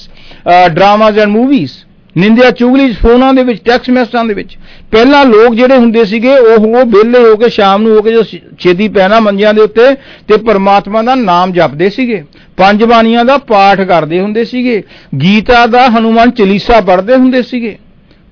dramas 0.71 1.17
and 1.17 1.29
movies 1.29 1.71
ਨਿੰਦਿਆ 2.17 2.51
ਚੁਗਲੀ 2.51 2.93
ਫੋਨਾਂ 2.93 3.33
ਦੇ 3.33 3.43
ਵਿੱਚ 3.43 3.61
ਟੈਕਸਟ 3.65 3.89
ਮੈਸੇਜਾਂ 3.89 4.25
ਦੇ 4.25 4.33
ਵਿੱਚ। 4.33 4.57
ਪਹਿਲਾਂ 4.91 5.25
ਲੋਕ 5.25 5.55
ਜਿਹੜੇ 5.55 5.77
ਹੁੰਦੇ 5.77 6.05
ਸੀਗੇ, 6.05 6.37
ਉਹ 6.37 6.57
ਉਹ 6.57 6.85
ਵਿਹਲੇ 6.85 7.19
ਹੋ 7.19 7.35
ਕੇ 7.35 7.49
ਸ਼ਾਮ 7.49 7.81
ਨੂੰ 7.81 7.95
ਹੋ 7.95 8.01
ਕੇ 8.01 8.11
ਜੋ 8.11 8.23
ਛੇਤੀ 8.59 8.87
ਪੈਣਾ 8.87 9.19
ਮੰਜਿਆਂ 9.19 9.53
ਦੇ 9.53 9.61
ਉੱਤੇ 9.61 9.95
ਤੇ 10.27 10.37
ਪਰਮਾਤਮਾ 10.37 11.01
ਦਾ 11.01 11.15
ਨਾਮ 11.15 11.51
ਜਪਦੇ 11.51 11.89
ਸੀਗੇ। 11.89 12.23
ਪੰਜ 12.57 12.83
ਬਾਣੀਆਂ 12.83 13.25
ਦਾ 13.25 13.37
ਪਾਠ 13.37 13.81
ਕਰਦੇ 13.81 14.19
ਹੁੰਦੇ 14.19 14.45
ਸੀਗੇ। 14.45 14.83
ਗੀਤਾ 15.21 15.65
ਦਾ 15.65 15.89
ਹਨੂਮਾਨ 15.89 16.31
ਚਾਲੀਸਾ 16.31 16.81
ਪੜ੍ਹਦੇ 16.81 17.15
ਹੁੰਦੇ 17.15 17.41
ਸੀਗੇ। 17.41 17.77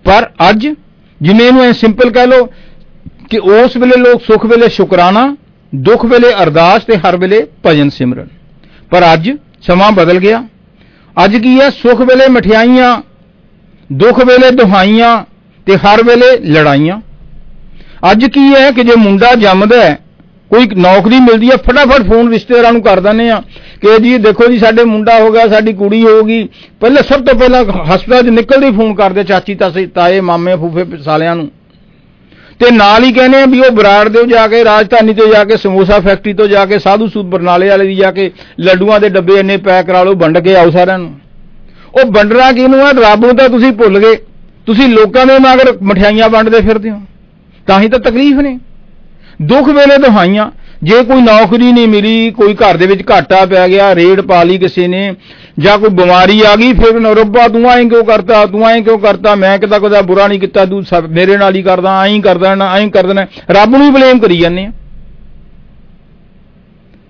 ਪਰ 0.04 0.30
ਅੱਜ 0.50 0.68
ਜਿਵੇਂ 1.22 1.46
ਇਹਨੂੰ 1.46 1.64
ਐ 1.64 1.72
ਸਿੰਪਲ 1.72 2.10
ਕਹਿ 2.10 2.28
ਲਓ 2.28 2.46
ਕਿ 3.30 3.38
ਉਸ 3.38 3.78
ਵੇਲੇ 3.78 3.98
ਲੋਕ 3.98 4.22
ਸੁਖ 4.22 4.46
ਵੇਲੇ 4.46 4.70
ਸ਼ੁਕਰਾਨਾ, 4.70 5.38
ਦੁੱਖ 5.76 6.06
ਵੇਲੇ 6.06 6.34
ਅਰਦਾਸ 6.44 6.84
ਤੇ 6.84 6.98
ਹਰ 6.98 7.18
ਵੇਲੇ 7.18 7.48
ਭਜਨ 7.66 7.90
ਸਿਮਰਨ। 7.90 8.28
ਪਰ 8.92 9.14
ਅੱਜ 9.14 9.32
ਸਮਾਂ 9.62 9.92
ਬਦਲ 9.92 10.20
ਗਿਆ। 10.20 10.48
ਅੱਜ 11.26 11.38
ਕੀ 11.38 11.60
ਹੈ? 11.60 11.70
ਸੁਖ 11.70 12.02
ਵੇਲੇ 12.02 12.28
ਮਠਿਆਈਆਂ 12.28 13.11
ਦੁੱਖ 13.92 14.26
ਵੇਲੇ 14.26 14.52
ਦੁਹਾਈਆਂ 14.52 15.24
ਤੇ 15.68 15.76
ਹਰ 15.78 16.04
ਵੇਲੇ 16.04 16.38
ਲੜਾਈਆਂ। 16.52 17.00
ਅੱਜ 18.12 18.26
ਕੀ 18.26 18.54
ਹੈ 18.54 18.72
ਕਿ 18.72 18.84
ਜੇ 18.84 18.96
ਮੁੰਡਾ 18.96 19.34
ਜੰਮਦਾ 19.36 19.84
ਹੈ, 19.84 20.00
ਕੋਈ 20.52 20.68
ਨੌਕਰੀ 20.78 21.20
ਮਿਲਦੀ 21.20 21.50
ਹੈ, 21.50 21.56
ਫਟਾਫਟ 21.58 22.08
ਫੋਨ 22.08 22.30
ਰਿਸ਼ਤੇਦਾਰਾਂ 22.30 22.72
ਨੂੰ 22.74 22.82
ਕਰ 22.82 23.00
ਦਿੰਦੇ 23.00 23.30
ਆ 23.30 23.42
ਕਿ 23.82 23.98
ਜੀ 24.04 24.18
ਦੇਖੋ 24.18 24.48
ਜੀ 24.48 24.60
ਸਾਡੇ 24.60 24.84
ਮੁੰਡਾ 24.84 25.20
ਹੋ 25.20 25.32
ਗਿਆ, 25.32 25.48
ਸਾਡੀ 25.48 25.74
ਕੁੜੀ 25.74 26.04
ਹੋ 26.04 26.24
ਗਈ। 26.24 26.48
ਪਹਿਲੇ 26.80 27.02
ਸਭ 27.02 27.26
ਤੋਂ 27.26 27.36
ਪਹਿਲਾਂ 27.36 27.64
ਹਸਪਤਾਲ 27.64 28.24
'ਚ 28.24 28.30
ਨਿਕਲਦੇ 28.30 28.68
ਹੀ 28.68 28.72
ਫੋਨ 28.72 28.94
ਕਰਦੇ 28.96 29.24
ਚਾਚੀ 29.24 29.56
ਤਾਸੇ 29.56 29.86
ਤਾਏ, 29.86 30.20
ਮਾਮੇ, 30.22 30.56
ਫੂਫੇ, 30.56 30.86
ਸਾਲਿਆਂ 30.98 31.36
ਨੂੰ। 31.36 31.50
ਤੇ 32.60 32.72
ਨਾਲ 32.72 33.04
ਹੀ 33.04 33.14
ਕਹਿੰਦੇ 33.14 33.42
ਆ 33.42 33.46
ਵੀ 33.46 33.60
ਉਹ 33.60 33.72
ਬਰਾੜ 33.72 34.08
ਦਿਓ 34.10 34.24
ਜਾ 34.24 34.48
ਕੇ, 34.48 34.64
ਰਾਜਧਾਨੀ 34.64 35.14
ਤੋਂ 35.14 35.28
ਜਾ 35.28 35.44
ਕੇ, 35.44 35.58
ਸਮੋਸਾ 35.58 36.00
ਫੈਕਟਰੀ 36.00 36.34
ਤੋਂ 36.34 36.48
ਜਾ 36.48 36.66
ਕੇ, 36.66 36.80
ਸਾਧੂ 36.80 37.08
ਸੂਦ 37.08 37.26
ਬਰਨਾਲੇ 37.26 37.70
ਵਾਲੇ 37.70 37.88
ਦੀ 37.88 37.96
ਜਾ 37.96 38.12
ਕੇ, 38.12 38.32
ਲੱਡੂਆਂ 38.60 39.00
ਦੇ 39.00 39.10
ਡੱਬੇ 39.10 39.40
ਇੰਨੇ 39.40 39.58
ਪੈਕ 39.58 39.86
ਕਰਾ 39.86 40.04
ਲਓ, 40.04 40.16
ਵੰਡ 40.16 40.40
ਕੇ 40.40 40.56
ਆਓ 40.56 40.70
ਸਾਰਿਆਂ 40.70 41.00
ਨੂੰ। 41.00 41.14
ਉਹ 41.96 42.12
ਵੰਡਣਾ 42.12 42.52
ਕਿਹਨੂੰ 42.52 42.88
ਆ? 42.88 42.92
ਰੱਬ 42.92 43.26
ਨੂੰ 43.26 43.36
ਤਾਂ 43.36 43.50
ਤੁਸੀਂ 43.50 43.72
ਭੁੱਲ 43.72 44.00
ਗਏ। 44.00 44.16
ਤੁਸੀਂ 44.66 44.88
ਲੋਕਾਂ 44.88 45.26
ਦੇ 45.26 45.38
ਮਗਰ 45.40 45.78
ਮਠਿਆਈਆਂ 45.82 46.30
ਵੰਡਦੇ 46.30 46.62
ਫਿਰਦੇ 46.62 46.90
ਹੋ। 46.90 47.02
ਤਾਂ 47.68 47.82
ਹੀ 47.82 47.88
ਤਾਂ 47.88 48.00
ਤਕਲੀਫ 48.00 48.38
ਨੇ। 48.38 48.60
ਦੁੱਖ 49.42 49.68
ਵੇਲੇ 49.68 49.98
ਦੁਹਾਈਆਂ 49.98 50.52
ਜੇ 50.84 51.04
ਕੋਈ 51.04 51.22
ਨੌਕਰੀ 51.22 51.72
ਨਹੀਂ 51.72 51.88
ਮਿਲੀ, 51.88 52.32
ਕੋਈ 52.32 52.54
ਘਰ 52.54 52.78
ਦੇ 52.78 52.86
ਵਿੱਚ 52.86 53.12
ਘਾਟਾ 53.12 53.46
ਪੈ 53.46 53.68
ਗਿਆ, 53.68 53.96
ਰੇਡ 53.96 54.22
ਪਾ 54.22 54.44
ਲਈ 54.44 54.58
ਕਿਸੇ 54.58 54.88
ਨੇ, 54.88 55.16
ਜਾਂ 55.60 55.80
ਕੋਈ 55.80 55.90
ਬਿਮਾਰੀ 55.90 56.42
ਆ 56.42 56.56
ਗਈ, 56.56 56.74
ਫਿਰ 56.74 57.00
ਨਾ 57.00 57.10
ਰੱਬਾ, 57.10 57.48
ਤੂੰ 57.48 57.72
ਐਂ 57.72 57.90
ਕਿਉਂ 57.90 58.06
ਕਰਤਾ, 58.06 58.46
ਤੂੰ 58.46 58.70
ਐਂ 58.70 58.82
ਕਿਉਂ 58.82 59.00
ਕਰਤਾ? 59.00 59.36
ਮੈਂ 59.36 59.60
ਕਿਤਾ 59.60 59.80
ਕਦਾ 59.80 60.02
ਬੁਰਾ 60.02 60.28
ਨਹੀਂ 60.28 60.40
ਕੀਤਾ, 60.40 60.66
ਤੂੰ 60.66 60.84
ਸਭ 60.84 61.04
ਮੇਰੇ 61.10 61.38
ਨਾਲ 61.38 61.56
ਹੀ 61.56 61.62
ਕਰਦਾ, 61.62 62.02
ਐਂ 62.02 62.08
ਹੀ 62.08 62.22
ਕਰਦਾ, 62.22 62.56
ਨਾ 62.56 62.78
ਐਂ 62.78 62.90
ਕਰ 62.90 63.08
ਦੇਣਾ। 63.08 63.28
ਰੱਬ 63.52 63.70
ਨੂੰ 63.70 63.86
ਹੀ 63.86 63.92
ਬਲੇਮ 63.92 64.20
ਕਰੀ 64.20 64.38
ਜਾਂਦੇ 64.38 64.66
ਆ। 64.66 64.72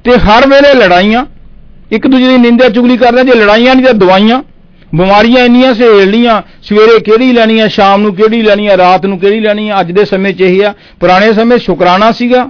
ਤੇ 0.03 0.11
ਹਰ 0.11 0.47
ਵੇਲੇ 0.47 0.73
ਲੜਾਈਆਂ, 0.73 1.25
ਇੱਕ 1.91 2.07
ਦੂਜੇ 2.07 2.27
ਦੀ 2.27 2.38
ਨਿੰਦਿਆ 2.38 2.69
ਚੁਗਲੀ 2.69 2.97
ਕਰਦੇ, 2.97 3.23
ਜੇ 3.23 3.34
ਲੜਾਈਆਂ 3.34 3.75
ਨਹੀਂ 3.75 3.86
ਤਾਂ 3.86 3.93
ਦਵਾਈਆਂ। 3.93 4.43
ਬਿਮਾਰੀਆਂ 4.95 5.43
ਇੰਨੀਆਂ 5.45 5.73
ਸਹੇਲੀਆਂ 5.73 6.41
ਸਵੇਰੇ 6.63 6.99
ਕਿਹੜੀ 6.99 7.31
ਲੈਣੀ 7.33 7.59
ਆ, 7.59 7.67
ਸ਼ਾਮ 7.67 8.01
ਨੂੰ 8.01 8.13
ਕਿਹੜੀ 8.15 8.41
ਲੈਣੀ 8.41 8.67
ਆ, 8.67 8.77
ਰਾਤ 8.77 9.05
ਨੂੰ 9.05 9.19
ਕਿਹੜੀ 9.19 9.39
ਲੈਣੀ 9.39 9.69
ਆ, 9.69 9.79
ਅੱਜ 9.79 9.91
ਦੇ 9.91 10.05
ਸਮੇਂ 10.05 10.33
'ਚ 10.33 10.41
ਇਹ 10.41 10.65
ਆ, 10.65 10.73
ਪੁਰਾਣੇ 10.99 11.31
ਸਮੇਂ 11.33 11.57
ਸ਼ੁਕਰਾਨਾ 11.57 12.11
ਸੀਗਾ, 12.11 12.49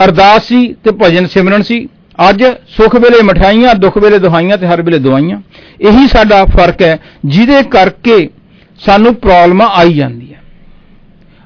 ਅਰਦਾਸ 0.00 0.46
ਸੀ 0.48 0.66
ਤੇ 0.84 0.90
ਭਜਨ 1.00 1.26
ਸਿਮਰਨ 1.26 1.62
ਸੀ, 1.62 1.88
ਅੱਜ 2.28 2.44
ਸੁਖ 2.76 2.94
ਵੇਲੇ 2.96 3.22
ਮਠਾਈਆਂ 3.22 3.74
ਦੁੱਖ 3.74 3.98
ਵੇਲੇ 3.98 4.18
ਦੁਹਾਈਆਂ 4.18 4.58
ਤੇ 4.58 4.66
ਹਰ 4.66 4.82
ਵੇਲੇ 4.82 4.98
ਦਵਾਈਆਂ, 4.98 5.40
ਇਹੀ 5.80 6.06
ਸਾਡਾ 6.08 6.44
ਫ਼ਰਕ 6.46 6.82
ਹੈ, 6.82 6.98
ਜਿਹਦੇ 7.26 7.62
ਕਰਕੇ 7.70 8.28
ਸਾਨੂੰ 8.80 9.14
ਪ੍ਰੋਬਲਮਾਂ 9.16 9.68
ਆਈ 9.74 9.94
ਜਾਂਦੀਆਂ 9.94 10.40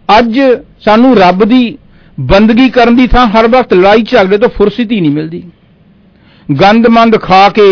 ਅੱਜ 0.09 0.39
ਸਾਨੂੰ 0.85 1.17
ਰੱਬ 1.17 1.45
ਦੀ 1.45 1.77
ਬੰਦਗੀ 2.19 2.69
ਕਰਨ 2.71 2.97
ਦੀ 2.97 3.07
ਥਾਂ 3.07 3.27
ਹਰ 3.29 3.47
ਵਕਤ 3.49 3.73
ਲੜਾਈ 3.75 4.03
ਝਗੜੇ 4.03 4.39
ਤੋਂ 4.39 4.49
ਫੁਰਸਤ 4.49 4.93
ਹੀ 4.93 5.01
ਨਹੀਂ 5.01 5.11
ਮਿਲਦੀ। 5.11 5.43
ਗੰਦਮੰਦ 6.49 7.17
ਖਾ 7.21 7.49
ਕੇ 7.49 7.69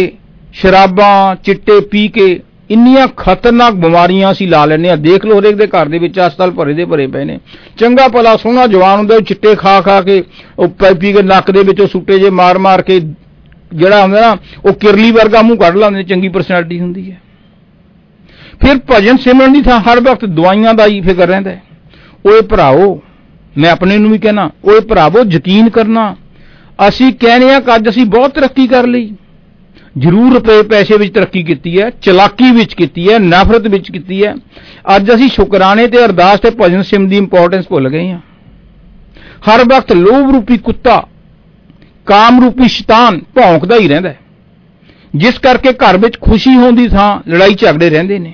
ਸ਼ਰਾਬਾਂ, 0.54 1.36
ਚਿੱਟੇ 1.36 1.80
ਪੀ 1.90 2.08
ਕੇ 2.08 2.40
ਇੰਨੀਆਂ 2.70 3.06
ਖਤਰਨਾਕ 3.16 3.74
ਬਿਮਾਰੀਆਂ 3.74 4.30
ਅਸੀਂ 4.32 4.46
ਲਾ 4.48 4.64
ਲੈਂਦੇ 4.64 4.90
ਆ 4.90 4.94
ਦੇਖ 4.96 5.24
ਲਓ 5.26 5.38
ਹਰੇਕ 5.40 5.56
ਦੇ 5.56 5.66
ਘਰ 5.66 5.88
ਦੇ 5.88 5.98
ਵਿੱਚ 5.98 6.18
ਹਸਪਤਾਲ 6.18 6.50
ਭਰੇ 6.50 6.74
ਦੇ 6.74 6.84
ਭਰੇ 6.84 7.06
ਪਏ 7.06 7.24
ਨੇ। 7.24 7.38
ਚੰਗਾ 7.78 8.06
ਭਲਾ 8.08 8.36
ਸੋਹਣਾ 8.36 8.66
ਜਵਾਨ 8.66 8.98
ਹੁੰਦਾ, 8.98 9.14
ਉਹ 9.14 9.20
ਚਿੱਟੇ 9.20 9.54
ਖਾ 9.54 9.80
ਖਾ 9.80 10.00
ਕੇ 10.00 10.22
ਉਹ 10.58 10.68
ਪੀ 10.68 10.94
ਪੀ 11.00 11.12
ਕੇ 11.12 11.22
ਨੱਕ 11.22 11.50
ਦੇ 11.50 11.62
ਵਿੱਚੋਂ 11.62 11.86
ਸੁੱਟੇ 11.86 12.18
ਜੇ 12.18 12.30
ਮਾਰ 12.30 12.58
ਮਾਰ 12.58 12.82
ਕੇ 12.82 13.00
ਜਿਹੜਾ 13.74 14.02
ਹੁੰਦਾ 14.02 14.20
ਨਾ, 14.20 14.36
ਉਹ 14.64 14.72
ਕਿਰਲੀ 14.72 15.10
ਵਰਗਾ 15.10 15.42
ਮੂੰਹ 15.42 15.58
ਕੱਢ 15.58 15.76
ਲਾਉਂਦੇ 15.76 15.98
ਨੇ, 15.98 16.04
ਚੰਗੀ 16.04 16.28
ਪਰਸਨੈਲਿਟੀ 16.28 16.80
ਹੁੰਦੀ 16.80 17.10
ਹੈ। 17.10 17.20
ਫਿਰ 18.60 18.78
ਭਜਨ 18.90 19.16
ਸਿਮਰਨ 19.16 19.52
ਦੀ 19.52 19.62
ਥਾਂ 19.62 19.80
ਹਰ 19.82 20.00
ਵਕਤ 20.00 20.24
ਦਵਾਈਆਂ 20.26 20.74
ਦਾ 20.74 20.86
ਹੀ 20.86 21.00
ਫਿਕਰ 21.00 21.28
ਰਹਿੰਦਾ 21.28 21.50
ਹੈ। 21.50 21.62
ਓਏ 22.26 22.40
ਭਰਾਓ 22.42 23.00
ਮੈਂ 23.58 23.70
ਆਪਣੇ 23.70 23.98
ਨੂੰ 23.98 24.10
ਵੀ 24.10 24.18
ਕਹਿਣਾ, 24.18 24.50
ਓਏ 24.64 24.80
ਭਰਾਵੋ 24.80 25.24
ਯਕੀਨ 25.32 25.68
ਕਰਨਾ, 25.70 26.14
ਅਸੀਂ 26.78 27.12
ਕਹਿੰਦੇ 27.14 27.52
ਆ 27.54 27.60
ਕਿ 27.60 27.74
ਅੱਜ 27.74 27.88
ਅਸੀਂ 27.88 28.06
ਬਹੁਤ 28.06 28.34
ਤਰੱਕੀ 28.34 28.66
ਕਰ 28.66 28.86
ਲਈ। 28.86 29.12
ਜ਼ਰੂਰ 29.96 30.32
ਰੁਪਏ 30.34 30.62
ਪੈਸੇ 30.62 30.96
ਵਿੱਚ 30.96 31.12
ਤਰੱਕੀ 31.14 31.42
ਕੀਤੀ 31.42 31.80
ਹੈ, 31.80 31.88
ਚਲਾਕੀ 32.02 32.50
ਵਿੱਚ 32.50 32.74
ਕੀਤੀ 32.74 33.08
ਹੈ, 33.08 33.18
ਨਫ਼ਰਤ 33.18 33.66
ਵਿੱਚ 33.68 33.90
ਕੀਤੀ 33.90 34.24
ਹੈ। 34.24 34.34
ਅੱਜ 34.96 35.14
ਅਸੀਂ 35.14 35.28
ਸ਼ੁਕਰਾਨੇ 35.28 35.86
ਤੇ 35.86 36.04
ਅਰਦਾਸ 36.04 36.40
ਤੇ 36.40 36.50
ਭਜਨ 36.60 36.82
ਸਿਮ 36.82 37.08
ਦੀ 37.08 37.16
ਇੰਪੋਰਟੈਂਸ 37.16 37.68
ਭੁੱਲ 37.68 37.88
ਗਏ 37.88 38.10
ਹਾਂ। 38.10 38.20
ਹਰ 39.48 39.64
ਵਕਤ 39.64 39.92
ਲੋਭ 39.92 40.30
ਰੂਪੀ 40.32 40.56
ਕੁੱਤਾ, 40.58 40.96
ਕਾਮ 42.06 42.42
ਰੂਪੀ 42.44 42.68
ਸ਼ੈਤਾਨ 42.68 43.20
ਭੌਂਕਦਾ 43.34 43.76
ਹੀ 43.76 43.88
ਰਹਿੰਦਾ 43.88 44.08
ਹੈ। 44.08 44.18
ਜਿਸ 45.14 45.38
ਕਰਕੇ 45.38 45.72
ਘਰ 45.80 45.98
ਵਿੱਚ 45.98 46.18
ਖੁਸ਼ੀ 46.20 46.54
ਹੋਣ 46.54 46.76
ਦੀ 46.76 46.88
ਥਾਂ 46.88 47.30
ਲੜਾਈ 47.30 47.54
ਝਗੜੇ 47.54 47.90
ਰਹਿੰਦੇ 47.90 48.18
ਨੇ। 48.18 48.32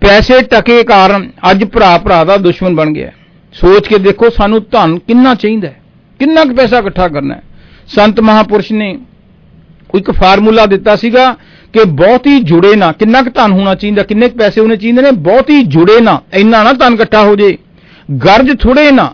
ਪੈਸੇ 0.00 0.40
ਟਕੇ 0.50 0.82
ਕਾਰਨ 0.84 1.30
ਅੱਜ 1.50 1.64
ਭਰਾ 1.64 1.96
ਭਰਾ 1.98 2.22
ਦਾ 2.24 2.36
ਦੁਸ਼ਮਣ 2.36 2.74
ਬਣ 2.74 2.90
ਗਿਆ 2.90 3.06
ਹੈ। 3.06 3.14
ਸੋਚ 3.54 3.88
ਕੇ 3.88 3.98
ਦੇਖੋ 3.98 4.30
ਸਾਨੂੰ 4.30 4.62
ਧਨ 4.72 4.98
ਕਿੰਨਾ 4.98 5.34
ਚਾਹੀਦਾ 5.34 5.68
ਹੈ, 5.68 5.80
ਕਿੰਨਾ 6.20 6.44
ਕੁ 6.44 6.54
ਪੈਸਾ 6.54 6.78
ਇਕੱਠਾ 6.78 7.08
ਕਰਨਾ 7.08 7.34
ਹੈ। 7.34 7.42
ਸੰਤ 7.88 8.20
ਮਹਾਪੁਰਸ਼ 8.20 8.72
ਨੇ 8.72 8.96
ਇੱਕ 9.94 10.10
ਫਾਰਮੂਲਾ 10.10 10.66
ਦਿੱਤਾ 10.66 10.96
ਸੀਗਾ 10.96 11.32
ਕਿ 11.74 11.84
ਬਹੁਤੀ 11.84 12.38
ਜੁੜੇ 12.40 12.74
ਨਾ, 12.76 12.90
ਕਿੰਨਾ 12.92 13.22
ਕੁ 13.22 13.30
ਧਨ 13.30 13.52
ਹੋਣਾ 13.52 13.74
ਚਾਹੀਦਾ, 13.74 14.02
ਕਿੰਨੇ 14.02 14.28
ਕੁ 14.28 14.38
ਪੈਸੇ 14.38 14.60
ਹੋਣੇ 14.60 14.76
ਚਾਹੀਦੇ 14.76 15.02
ਨੇ, 15.02 15.10
ਬਹੁਤੀ 15.10 15.62
ਜੁੜੇ 15.64 16.00
ਨਾ, 16.00 16.20
ਇੰਨਾ 16.34 16.62
ਨਾ 16.62 16.72
ਧਨ 16.72 16.94
ਇਕੱਠਾ 16.94 17.22
ਹੋ 17.22 17.36
ਜੇ। 17.36 17.56
ਗਰਜ 18.24 18.56
ਥੋੜੇ 18.60 18.90
ਨਾ, 18.90 19.10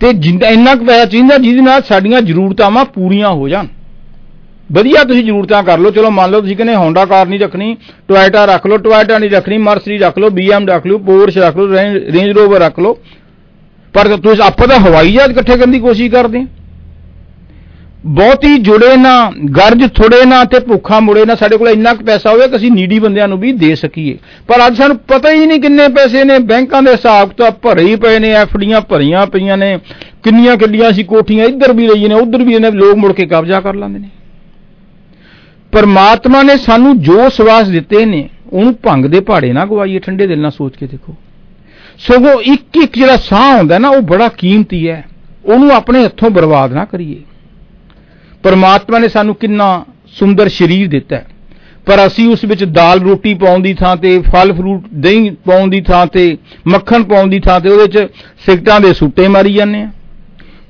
ਤੇ 0.00 0.12
ਜਿੰਨਾ, 0.14 0.48
ਇੰਨਾ 0.48 0.74
ਕੁ 0.74 0.84
ਪੈਸਾ 0.84 1.04
ਚਾਹੀਦਾ 1.04 1.38
ਜਿਹਦੇ 1.38 1.60
ਨਾਲ 1.60 1.82
ਸਾਡੀਆਂ 1.88 2.20
ਜ਼ਰੂਰਤਾਂ 2.22 2.84
ਪੂਰੀਆਂ 2.94 3.30
ਹੋ 3.30 3.48
ਜਾਣ। 3.48 3.66
ਵਧੀਆ 4.72 5.02
ਤੁਸੀਂ 5.04 5.22
ਜ਼ਰੂਰਤਾਂ 5.24 5.62
ਕਰ 5.62 5.78
ਲਓ। 5.78 5.90
ਚਲੋ 5.90 6.10
ਮੰਨ 6.10 6.30
ਲਓ 6.30 6.40
ਤੁਸੀਂ 6.40 6.56
ਕਹਿੰਦੇ 6.56 6.74
ਹੋਂਡਾ 6.74 7.04
ਕਾਰ 7.04 7.26
ਨਹੀਂ 7.26 7.40
ਰੱਖਣੀ 7.40 7.76
ਟੋਇਟਾ 8.08 8.44
ਰੱਖ 8.44 8.66
ਲਓ 8.66 8.76
ਟੋਇਟਾ 8.76 9.18
ਨਹੀਂ 9.18 9.30
ਰੱਖਣੀ 9.30 9.58
ਮਰਸਰੀ 9.58 9.98
ਰੱਖ 9.98 10.18
ਲਓ 10.18 10.30
ਬੀਐਮ 10.30 10.68
ਰੱਖ 10.68 10.86
ਲਓ 10.86 10.98
ਪੋਰਸ਼ 10.98 11.38
ਰੱਖ 11.38 11.56
ਲਓ 11.56 11.72
ਰੇਂਜ 12.12 12.30
ਰੋਵਰ 12.30 12.60
ਰੱਖ 12.60 12.78
ਲਓ। 12.80 12.96
ਪਰ 13.94 14.16
ਤੁਸੀਂ 14.16 14.42
ਆਪਾਂ 14.42 14.66
ਤਾਂ 14.68 14.78
ਹਵਾਈ 14.78 15.12
ਜਹਾਜ਼ 15.12 15.32
ਇਕੱਠੇ 15.32 15.56
ਕਰਨ 15.56 15.70
ਦੀ 15.70 15.80
ਕੋਸ਼ਿਸ਼ 15.80 16.12
ਕਰਦੇ 16.12 16.38
ਹਾਂ। 16.38 16.46
ਬਹੁਤੀ 18.06 18.58
ਜੁੜੇ 18.58 18.96
ਨਾ, 18.96 19.32
ਗਰਜ 19.50 19.92
ਥੋੜੇ 19.94 20.24
ਨਾ 20.24 20.44
ਤੇ 20.44 20.58
ਭੁੱਖਾ 20.58 21.00
ਮੁੜੇ 21.00 21.24
ਨਾ। 21.24 21.34
ਸਾਡੇ 21.34 21.56
ਕੋਲ 21.56 21.68
ਇੰਨਾ 21.68 21.94
ਕੁ 21.94 22.04
ਪੈਸਾ 22.04 22.30
ਹੋਵੇ 22.30 22.48
ਕਿ 22.48 22.56
ਅਸੀਂ 22.56 22.72
ਨੀਡੀ 22.72 22.98
ਬੰਦਿਆਂ 22.98 23.28
ਨੂੰ 23.28 23.38
ਵੀ 23.38 23.52
ਦੇ 23.52 23.74
ਸਕੀਏ। 23.74 24.18
ਪਰ 24.48 24.66
ਅੱਜ 24.66 24.76
ਸਾਨੂੰ 24.76 24.96
ਪਤਾ 24.96 25.32
ਹੀ 25.32 25.46
ਨਹੀਂ 25.46 25.60
ਕਿੰਨੇ 25.60 25.88
ਪੈਸੇ 25.88 26.24
ਨੇ। 26.24 26.38
ਬੈਂਕਾਂ 26.38 26.82
ਦੇ 26.82 26.90
ਹਿਸਾਬ 26.90 27.28
ਤਾਂ 27.28 27.50
ਭਰੇ 27.50 27.82
ਹੀ 27.82 27.96
ਪਏ 27.96 28.18
ਨੇ, 28.18 28.30
ਐਫਡੀਆਂ 28.30 28.80
ਭਰੀਆਂ 28.80 29.26
ਪਈਆਂ 29.26 29.56
ਨੇ। 29.56 29.78
ਕਿੰਨੀਆਂ 30.22 30.56
ਕਿੱਡੀਆਂ 30.56 30.92
ਸੀ 30.92 31.02
ਕੋਠੀਆਂ 31.02 31.44
ਇੱਧਰ 31.44 31.72
ਵੀ 31.72 31.88
ਰਹੀਆਂ 31.88 32.08
ਨੇ, 32.08 32.14
ਉੱਧਰ 32.14 32.42
ਵੀ 32.42 32.58
ਨੇ 32.58 32.70
ਲੋਕ 32.70 32.96
ਮੁੜ 32.96 33.12
ਕੇ 33.12 33.26
ਕਬਜ਼ਾ 33.26 33.60
ਕਰ 33.60 33.74
ਲੈਂਦੇ 33.74 33.98
ਨੇ। 33.98 34.08
ਪਰਮਾਤਮਾ 35.72 36.42
ਨੇ 36.42 36.56
ਸਾਨੂੰ 36.56 37.00
ਜੋ 37.00 37.28
ਸਵਾਸ 37.28 37.68
ਦਿੱਤੇ 37.68 38.04
ਨੇ, 38.04 38.28
ਉਹਨੂੰ 38.52 38.74
ਭੰਗ 38.82 39.06
ਦੇ 39.06 39.20
ਪਹਾੜੇ 39.20 39.52
ਨਾ 39.52 39.66
ਗਵਾਈਏ, 39.66 39.98
ਠੰਡੇ 39.98 40.26
ਦਿਲ 40.26 40.40
ਨਾਲ 40.40 40.50
ਸੋਚ 40.50 40.76
ਕੇ 40.76 40.86
ਦੇਖੋ। 40.86 41.14
ਸਗੋਂ 41.98 42.40
ਇੱਕ 42.40 42.76
ਇੱਕ 42.82 42.96
ਜਿਹੜਾ 42.96 43.16
ਸਾਹ 43.16 43.58
ਹੁੰਦਾ 43.58 43.78
ਨਾ, 43.78 43.88
ਉਹ 43.88 44.02
ਬੜਾ 44.02 44.28
ਕੀਮਤੀ 44.28 44.88
ਹੈ। 44.88 45.04
ਉਹਨੂੰ 45.44 45.70
ਆਪਣੇ 45.70 46.04
ਹੱਥੋਂ 46.04 46.30
ਬਰਬਾਦ 46.30 46.72
ਨਾ 46.72 46.84
ਕਰੀਏ। 46.84 47.16
ਪਰਮਾਤਮਾ 48.44 48.98
ਨੇ 48.98 49.08
ਸਾਨੂੰ 49.08 49.34
ਕਿੰਨਾ 49.34 49.84
ਸੁੰਦਰ 50.18 50.48
ਸਰੀਰ 50.48 50.88
ਦਿੱਤਾ 50.88 51.16
ਹੈ। 51.16 51.26
ਪਰ 51.86 52.06
ਅਸੀਂ 52.06 52.28
ਉਸ 52.28 52.44
ਵਿੱਚ 52.44 52.64
ਦਾਲ 52.64 53.00
ਰੋਟੀ 53.00 53.34
ਪਾਉਣ 53.34 53.62
ਦੀ 53.62 53.74
ਥਾਂ 53.74 53.96
ਤੇ, 53.96 54.18
ਫਲ 54.18 54.52
ਫਰੂਟ, 54.52 54.82
ਦਹੀਂ 54.94 55.32
ਪਾਉਣ 55.32 55.70
ਦੀ 55.70 55.80
ਥਾਂ 55.80 56.06
ਤੇ, 56.06 56.36
ਮੱਖਣ 56.68 57.02
ਪਾਉਣ 57.02 57.28
ਦੀ 57.28 57.40
ਥਾਂ 57.40 57.60
ਤੇ, 57.60 57.68
ਉਹਦੇ 57.68 57.82
ਵਿੱਚ 57.82 58.12
ਸਿਗਟਾਂ 58.46 58.80
ਦੇ 58.80 58.92
ਸੂਟੇ 58.92 59.28
ਮਾਰੀ 59.28 59.54
ਜਾਂਦੇ 59.54 59.82
ਆ 59.82 59.90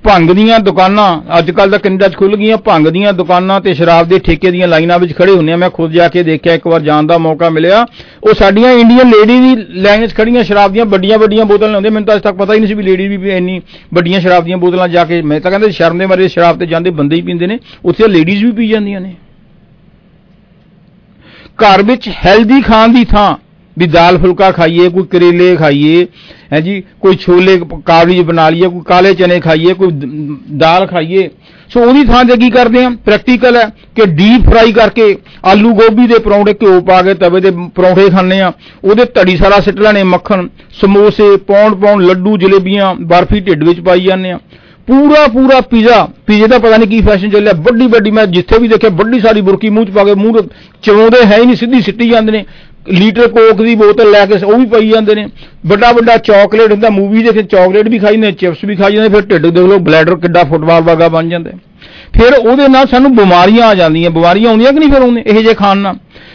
ਭੰਗ 0.05 0.31
ਦੀਆਂ 0.31 0.59
ਦੁਕਾਨਾਂ 0.61 1.39
ਅੱਜ 1.39 1.51
ਕੱਲ 1.51 1.71
ਤਾਂ 1.71 1.79
ਕੈਨੇਡਾ 1.79 2.09
'ਚ 2.09 2.17
ਖੁੱਲ 2.17 2.37
ਗਈਆਂ 2.37 2.57
ਭੰਗ 2.65 2.89
ਦੀਆਂ 2.89 3.13
ਦੁਕਾਨਾਂ 3.13 3.61
ਤੇ 3.61 3.75
ਸ਼ਰਾਬ 3.75 4.09
ਦੇ 4.09 4.19
ਠੇਕੇ 4.19 4.51
ਦੀਆਂ 4.51 4.69
ਲਾਈਨਾਂ 4.69 4.99
ਵਿੱਚ 4.99 5.13
ਖੜੇ 5.17 5.33
ਹੁੰਦੇ 5.33 5.53
ਆ। 5.53 5.57
ਮੈਂ 5.57 5.71
ਖੁਦ 5.71 5.93
ਜਾ 5.93 6.09
ਕੇ 6.09 6.23
ਦੇਖਿਆ, 6.23 6.55
ਇੱਕ 6.55 6.67
ਵਾਰ 6.67 6.81
ਜਾਣ 6.81 7.07
ਦਾ 7.07 7.19
ਮੌਕਾ 7.19 7.51
ਮਿਲਿਆ। 7.51 7.85
ਉਹ 8.23 8.35
ਸਾਡੀਆਂ 8.35 8.73
ਇੰਡੀਅਨ 8.73 9.11
ਲੇਡੀ 9.11 9.39
ਦੀ 9.41 9.81
ਲਾਈਨ 9.83 10.07
'ਚ 10.07 10.15
ਖੜੀਆਂ 10.15 10.43
ਸ਼ਰਾਬ 10.45 10.73
ਦੀਆਂ 10.73 10.85
ਵੱਡੀਆਂ 10.87 11.19
ਵੱਡੀਆਂ 11.19 11.45
ਬੋਤਲਾਂ 11.45 11.71
ਲਾਉਂਦੇ 11.71 11.91
ਮੈਨੂੰ 11.91 12.07
ਤਾਂ 12.07 12.17
ਅੱਜ 12.17 12.23
ਤੱਕ 12.23 12.37
ਪਤਾ 12.37 12.55
ਹੀ 12.55 12.59
ਨਹੀਂ 12.59 12.69
ਸੀ 12.69 12.75
ਵੀ 12.75 12.83
ਲੇਡੀ 12.83 13.07
ਵੀ 13.09 13.31
ਇੰਨੀ 13.31 13.61
ਵੱਡੀਆਂ 13.95 14.21
ਸ਼ਰਾਬ 14.21 14.45
ਦੀਆਂ 14.45 14.57
ਬੋਤਲਾਂ 14.59 14.89
ਜਾ 14.89 15.05
ਕੇ, 15.05 15.23
ਮੈਂ 15.23 15.41
ਤਾਂ 15.41 15.51
ਕਹਿੰਦਾ 15.51 15.71
ਸ਼ਰਮ 15.71 15.99
ਦੇ 15.99 16.07
ਮਾਰੇ 16.07 16.29
ਸ਼ਰਾਬ 16.29 16.59
ਤੇ 16.59 16.67
ਜਾਂਦੇ 16.67 16.91
ਬੰਦੇ 16.93 17.17
ਹੀ 17.17 17.23
ਪੀਂਦੇ 17.23 17.47
ਨੇ, 17.47 17.59
ਉੱਥੇ 17.85 18.09
ਲੇਡੀਜ਼ 18.09 18.45
ਵੀ 18.45 18.51
ਪੀ 18.53 18.69
ਜਾਂਦੀਆਂ 18.69 19.01
ਨੇ। 19.01 19.15
ਘਰ 21.59 21.83
ਵਿੱਚ 21.83 22.09
ਹੈਲਦੀ 22.25 22.61
ਖਾਣ 22.63 22.93
ਦੀ 22.93 23.05
ਥਾਂ 23.05 23.35
ਵੀ 23.79 23.87
ਦਾਲ 23.87 24.19
ਫੁਲਕਾ 24.19 24.51
ਖਾਈਏ, 24.51 24.89
ਕੋਈ 24.89 25.05
ਕਰੇਲੇ 25.05 25.57
ਖਾਈਏ, 25.57 26.07
ਹੈ 26.53 26.61
ਜੀ, 26.61 26.83
ਕੋਈ 27.01 27.17
ਛੋਲੇ 27.17 27.61
ਕਾਬਲੀ 27.87 28.21
ਬਣਾ 28.21 28.51
ਲਈਏ, 28.51 28.69
ਕੋਈ 28.69 28.81
ਕਾਲੇ 28.81 29.15
ਚਨੇ 29.15 29.41
ਖਾਈਏ, 29.41 29.75
ਕੋਈ 29.75 29.89
ਦ- 29.93 30.37
ਦਾਲ 30.57 30.87
ਖਾਈਏ। 30.87 31.31
ਸੋ 31.73 31.81
ਉਹਦੀ 31.81 32.05
ਥਾਂ 32.05 32.25
ਤੇ 32.25 32.37
ਕੀ 32.37 32.51
ਕਰਦੇ 32.51 32.85
ਆ? 32.85 32.89
ਪ੍ਰੈਕਟੀਕਲ 32.89 33.57
ਹੈ 33.57 33.65
ਕਿ 33.95 34.07
ਡੀਪ 34.07 34.51
ਫਰਾਈ 34.51 34.73
ਕਰਕੇ 34.73 35.17
ਆਲੂ 35.45 35.75
ਗੋਭੀ 35.75 36.07
ਦੇ 36.07 36.19
ਪਰੌਂਠੇ 36.19 36.53
ਘਿਓ 36.53 36.81
ਪਾ 36.81 37.03
ਕੇ 37.03 37.15
ਤਵੇ 37.15 37.41
ਦੇ 37.41 37.51
ਪਰੌਂਠੇ 37.51 38.11
ਖਾਣੇ 38.11 38.41
ਆ। 38.41 38.53
ਉਹਦੇ 38.85 39.05
ਧੜੀ 39.05 39.37
ਸਾਰਾ 39.37 39.61
ਸਿੱਟ 39.61 39.77
ਲੈਣੇ 39.81 40.03
ਮੱਖਣ, 40.03 40.49
ਸਮੋਸੇ, 40.73 41.37
ਪੌਂਡ 41.37 41.75
ਪੌਂਡ, 41.75 42.03
ਲੱਡੂ, 42.03 42.37
ਜਲੇਬੀਆਂ, 42.37 42.95
ਬਰਫੀ 42.95 43.41
ਢਿੱਡ 43.41 43.69
ਵਿੱਚ 43.69 43.81
ਪਾਈ 43.81 44.01
ਜਾਂਦੇ 44.01 44.31
ਆ। 44.31 44.39
ਪੂਰਾ 44.87 45.27
ਪੂਰਾ 45.27 45.61
ਪੀਜ਼ਾ, 45.61 46.09
ਪੀਜ਼ੇ 46.27 46.47
ਦਾ 46.47 46.59
ਪਤਾ 46.59 46.77
ਨਹੀਂ 46.77 46.89
ਕੀ 46.89 47.01
ਫੈਸ਼ਨ 47.01 47.31
ਚੱਲਿਆ, 47.31 47.53
ਵੱਡੀ 47.57 47.87
ਵੱਡੀ 47.87 48.11
ਮੈਂ 48.11 48.27
ਜਿੱਥੇ 48.27 48.59
ਵੀ 48.59 48.69
ਦੇਖਿਆ, 48.69 48.91
ਵੱਡੀ 48.91 49.21
ਸਾਰੀ 49.21 49.41
ਬੁਰਕੀ 49.41 49.71
ਮੂੰਹ 49.71 49.87
ਚ 49.87 49.91
ਪਾ 49.91 50.05
ਕੇ 50.05 50.15
ਮੂੰਹ 50.15 50.43
ਚਵਾਉਂਦੇ 50.83 51.27
ਹੈ 51.27 51.39
ਹੀ 51.39 51.47
ਨਹੀਂ 51.47 51.57
ਸਿੱਧੀ 51.57 51.81
ਸਿੱਟੀ 51.81 52.09
ਜਾਂਦੇ 52.09 52.33
ਨੇ। 52.33 52.45
ਲੀਟਰ 52.89 53.29
ਕੋਕ 53.29 53.63
ਦੀ 53.63 53.75
ਬੋਤਲ 53.75 54.11
ਲੈ 54.11 54.27
ਕੇ 54.27 54.35
ਉਹ 54.47 54.59
ਵੀ 54.59 54.67
ਪਈ 54.67 54.89
ਜਾਂਦੇ 54.89 55.15
ਨੇ। 55.15 55.29
ਵੱਡਾ 55.67 55.93
ਵੱਡਾ 55.93 56.17
ਚਾਕਲੇਟ 56.17 56.73
ਹੁੰਦਾ 56.73 56.91
ਮੂਵੀ 56.91 57.23
ਦੇ 57.23 57.31
ਵਿੱਚ 57.31 57.51
ਚਾਕਲੇਟ 57.51 57.89
ਵੀ 57.89 57.99
ਖਾਈ 57.99 58.17
ਨੇ 58.17 58.33
ਚਿਪਸ 58.33 58.57
ਵੀ 58.65 58.77
ਖਾਈ 58.77 58.93
ਜਾਂਦੇ, 58.93 59.09
ਫਿਰ 59.09 59.21
ਢਿੱਡ 59.21 59.47
ਦੇਖ 59.47 59.65
ਲਓ 59.65 59.79
ਬਲੈਡਰ 59.79 60.15
ਕਿੱਡਾ 60.15 60.45
ਫੁੱਟਬਾਲ 60.45 60.83
ਵਰਗਾ 60.83 61.09
ਬਣ 61.09 61.29
ਜਾਂਦਾ। 61.29 61.51
ਹੈ। 61.51 61.57
ਫਿਰ 62.19 62.35
ਉਹਦੇ 62.35 62.69
ਨਾਲ 62.69 62.87
ਸਾਨੂੰ 62.87 63.17
ਬਿਮਾਰੀਆਂ 63.17 63.67
ਆ 63.67 63.75
ਜਾਂਦੀਆਂ, 63.75 64.11
ਬਿਮਾਰੀਆਂ 64.11 64.51
ਆਉਂਦੀਆਂ 64.51 64.73
ਕਿ 64.73 64.79
ਨਹੀਂ 64.79 64.93
ਫਿਰ 64.93 65.03
ਆਉਂਦੇ 65.03 65.23
ਇਹ 65.27 65.45
ਜੇ 65.45 65.55
ਖਾਣ 65.55 65.77
ਨਾਲ? 65.77 65.95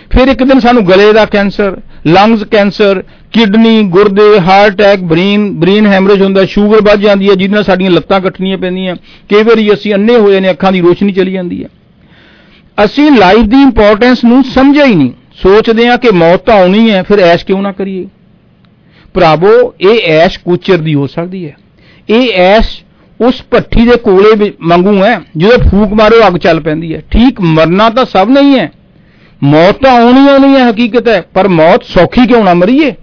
ਫਿਰ 0.10 0.28
ਇੱਕ 0.28 0.43
ਦਿਨ 0.43 0.60
ਸਾਨੂੰ 0.60 0.88
ਗਲੇ 0.88 1.14
ਦਾ 1.14 1.26
ਕੈਂਸਰ 1.26 1.82
ਲੰਗਸ 2.08 2.43
ਕੈਂਸਰ, 2.43 3.04
ਕਿਡਨੀ, 3.32 3.84
ਗੁਰਦੇ 3.84 4.39
heart 4.39 4.74
attack 4.74 5.00
brain 5.00 5.60
brain 5.60 5.88
haemorrhage 5.88 6.22
ਹੁੰਦਾ, 6.22 6.45
ਸ਼ੂਗਰ 6.45 6.82
ਵੱਧ 6.82 7.00
ਜਾਂਦੀ 7.00 7.30
ਹੈ, 7.30 7.36
ਜਿਹਦੇ 7.36 7.54
ਨਾਲ 7.54 7.64
ਸਾਡੀਆਂ 7.64 7.91
ਲੱਤਾਂ 7.91 8.22
ਕੱਟਣੀਆਂ 8.22 8.58
ਪੈਂਦੀਆਂ। 8.58 8.95
ਕਈ 9.30 9.43
ਵਾਰੀ 9.43 9.74
ਅਸੀਂ 9.74 9.93
ਅੰਨੇ 9.93 10.16
ਹੋਏ 10.16 10.39
ਨੇ, 10.39 10.50
ਅੱਖਾਂ 10.50 10.72
ਦੀ 10.72 10.82
ਰੋਸ਼ਨੀ 10.82 11.14
ਚਲੀ 11.14 11.32
ਜਾਂਦੀ 11.32 11.64
ਹੈ। 11.64 11.70
ਅਸੀਂ 12.86 13.12
ਲਾਈਫ 13.12 13.39
ਦੀ 13.39 13.62
ਇੰਪੋਰਟੈਂਸ 13.62 14.24
ਨੂੰ 14.24 14.43
ਸਮਝਿਆ 14.43 14.86
ਹੀ 14.86 14.95
ਨਹੀਂ। 14.95 15.12
ਸੋਚਦੇ 15.42 15.88
ਹਾਂ 15.88 15.98
ਕਿ 15.98 16.10
ਮੌਤ 16.12 16.46
ਤਾਂ 16.46 16.56
ਆਉਣੀ 16.56 16.92
ਹੈ, 16.92 17.04
ਫਿਰ 17.04 17.20
ਐਸ਼ 17.20 17.46
ਕਿਉਂ 17.46 17.62
ਨਾ 17.62 17.72
ਕਰੀਏ? 17.72 18.08
ਭਰਾਵੋ, 19.14 19.74
ਇਹ 19.82 20.00
ਐਸ਼ 20.12 20.40
ਕੁਚਰ 20.40 20.78
ਦੀ 20.78 20.94
ਹੋ 20.94 21.08
ਸਕਦੀ 21.08 21.48
ਹੈ। 21.48 21.56
ਇਹ 22.10 22.34
ਐਸ਼ 22.34 22.84
ਉਸ 23.20 23.44
ਭੱਠੀ 23.52 23.86
ਦੇ 23.86 23.96
ਕੋਲੇ 23.96 24.36
ਵੀ 24.36 24.54
ਮੰਗੂ 24.62 25.04
ਹੈ, 25.04 25.20
ਜਦੋਂ 25.38 25.58
ਫੂਕ 25.58 25.94
ਮਾਰੋ 25.94 26.28
ਅੱਗ 26.28 26.34
ਚੱਲ 26.34 26.60
ਪੈਂਦੀ 26.60 26.96
ਹੈ। 26.96 27.02
ਠੀਕ 27.12 27.42
ਮਰਨਾ 27.42 27.90
ਤਾਂ 27.90 28.06
ਸਭ 28.06 28.30
ਨਹੀਂ 28.30 28.60
ਹੈ। 28.60 28.72
ਮੌਤ 29.44 29.84
ਤਾਂ 29.84 29.92
ਆਉਣੀ 29.92 30.28
ਆਉਣੀ 30.30 30.56
ਹੈ, 30.56 30.70
ਹਕੀਕਤ 30.70 31.08
ਹੈ, 31.08 31.22
ਪਰ 31.22 31.48
ਮੌਤ 31.48 31.84
ਸੌਖੀ 31.84 32.28
ਕਿਉਂ 32.28 32.44
ਨਾ 32.44 32.54
ਮਰੀਏ? 32.54 32.94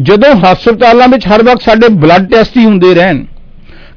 ਜਦੋਂ 0.00 0.34
ਹਸਪਤਾਲਾਂ 0.34 1.08
ਵਿੱਚ 1.08 1.26
ਹਰ 1.26 1.42
ਵਕਤ 1.42 1.62
ਸਾਡੇ 1.62 1.88
ਬਲੱਡ 1.88 2.30
ਟੈਸਟ 2.30 2.56
ਹੀ 2.56 2.64
ਹੁੰਦੇ 2.64 2.94
ਰਹਿਣ 2.94 3.24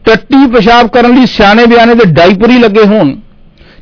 ਟੱਟੀ 0.05 0.47
ਪਿਸ਼ਾਬ 0.47 0.87
ਕਰਨ 0.87 1.15
ਲਈ 1.15 1.25
ਸਿਆਣੇ 1.25 1.65
ਬਿਆਨੇ 1.65 1.93
ਦੇ 1.93 2.05
ਡਾਈਪਰ 2.05 2.49
ਹੀ 2.49 2.59
ਲੱਗੇ 2.59 2.83
ਹੋਣ 2.83 3.15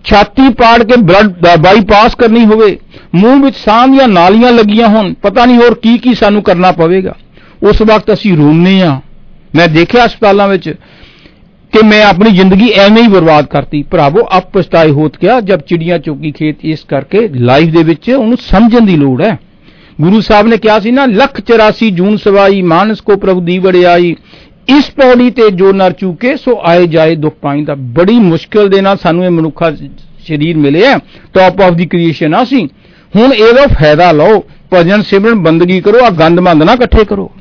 ਛਾਤੀ 0.06 0.48
ਪਾੜ 0.54 0.82
ਕੇ 0.84 0.96
ਬਲੱਡ 1.02 1.34
ਬਾਈਪਾਸ 1.58 2.16
ਕਰਨੀ 2.16 2.46
ਹੋਵੇ, 2.46 2.78
ਮੂੰਹ 3.16 3.44
ਵਿੱਚ 3.44 3.56
ਸਾਹ 3.56 3.88
ਦੀਆਂ 3.88 4.08
ਨਾਲੀਆਂ 4.08 4.52
ਲੱਗੀਆਂ 4.52 4.88
ਹੋਣ, 4.88 5.14
ਪਤਾ 5.14 5.46
ਨਹੀਂ 5.46 5.58
ਹੋਰ 5.58 5.74
ਕੀ 5.74 5.98
ਕੀ 5.98 6.14
ਸਾਨੂੰ 6.14 6.42
ਕਰਨਾ 6.44 6.72
ਪਵੇਗਾ। 6.72 7.16
ਉਸ 7.64 7.82
ਵਕਤ 7.82 8.14
ਅਸੀਂ 8.14 8.36
ਰੋਂਦੇ 8.38 8.82
ਆ 8.82 9.00
ਮੈਂ 9.56 9.68
ਦੇਖਿਆ 9.68 10.06
ਹਸਪਤਾਲਾਂ 10.06 10.48
ਵਿੱਚ 10.48 10.70
ਕਿ 11.74 11.86
ਮੈਂ 11.86 12.04
ਆਪਣੀ 12.06 12.32
ਜ਼ਿੰਦਗੀ 12.32 12.70
ਐਵੇਂ 12.70 13.04
ਹੀ 13.04 13.08
ਬਰਬਾਦ 13.08 13.46
ਕਰਤੀ। 13.46 13.82
ਭਰਾਵੋ 13.84 14.28
ਆਪ 14.32 14.52
ਪਛਤਾਏ 14.54 14.92
ਹੋਤ 14.92 15.18
ਕਿਆ, 15.18 15.40
ਜਬ 15.40 15.62
ਚਿੜੀਆਂ 15.62 16.00
ਚੋਕੀ 16.00 16.32
ਖੇਤ, 16.32 16.58
ਇਸ 16.64 16.84
ਕਰਕੇ 16.84 17.28
ਲਾਈਫ 17.28 17.70
ਦੇ 17.70 17.84
ਵਿੱਚ 17.84 18.10
ਉਹਨੂੰ 18.10 18.38
ਸਮਝਣ 18.42 18.86
ਦੀ 18.86 18.96
ਲੋੜ 18.96 19.22
ਹੈ। 19.22 19.38
ਗੁਰੂ 20.02 20.22
ਸਾਹਿਬ 20.22 20.48
ਨੇ 20.48 20.58
ਕਿਹਾ 20.58 20.80
ਸੀ 20.80 20.92
ਨਾ, 20.92 21.06
ਲੱਖ 21.06 21.40
84 21.42 21.90
ਜੂਨ 21.92 22.18
ਸਵਾਈ, 22.18 22.62
ਮਾਨਸ 22.62 23.02
ਕੋ 23.02 23.16
ਪ੍ਰਭੂ 23.16 23.42
ਦੀ 23.42 23.58
ਵੜਿਆਈ 23.60 24.16
ਇਸ 24.70 24.90
ਪੌੜੀ 24.92 25.30
ਤੇ 25.30 25.50
ਜੋ 25.50 25.72
ਨਰ 25.72 25.92
ਚੂਕੇ, 25.92 26.36
ਸੋ 26.36 26.60
ਆਏ 26.64 26.88
ਜਾਏ 26.88 27.16
ਦੁੱਖ 27.16 27.36
ਪਾਈਂਦਾ 27.42 27.76
ਬੜੀ 27.76 28.18
ਮੁਸ਼ਕਲ 28.20 28.70
ਦੇ 28.70 28.82
ਨਾਲ 28.82 28.98
ਸਾਨੂੰ 28.98 29.26
ਇਹ 29.26 29.30
ਮਨੁੱਖਾ 29.30 29.72
ਸਰੀਰ 30.28 30.58
ਮਿਲਿਆ। 30.58 30.98
ਟੌਪ 31.34 31.62
ਆਫ 31.62 31.74
ਦੀ 31.74 31.86
ਕ੍ਰੀਏਸ਼ਨ 31.86 32.36
ਆ 32.36 32.44
ਸੀ 32.44 32.66
ਹੁਣ 33.16 33.34
ਇਹਦਾ 33.34 33.66
ਫਾਇਦਾ 33.68 34.12
ਲਓ। 34.12 34.44
ਭਜਨ 34.74 35.02
ਸਿਮਰਨ 35.02 35.40
ਬੰਦਗੀ 35.44 35.80
ਕਰੋ 35.82 36.06
ਆ 36.06 36.10
ਗੰਦਮੰਦ 36.10 36.64
ਨਾ 36.64 36.74
ਇਕੱਠੇ 36.74 37.04
ਕਰੋ। 37.06 37.32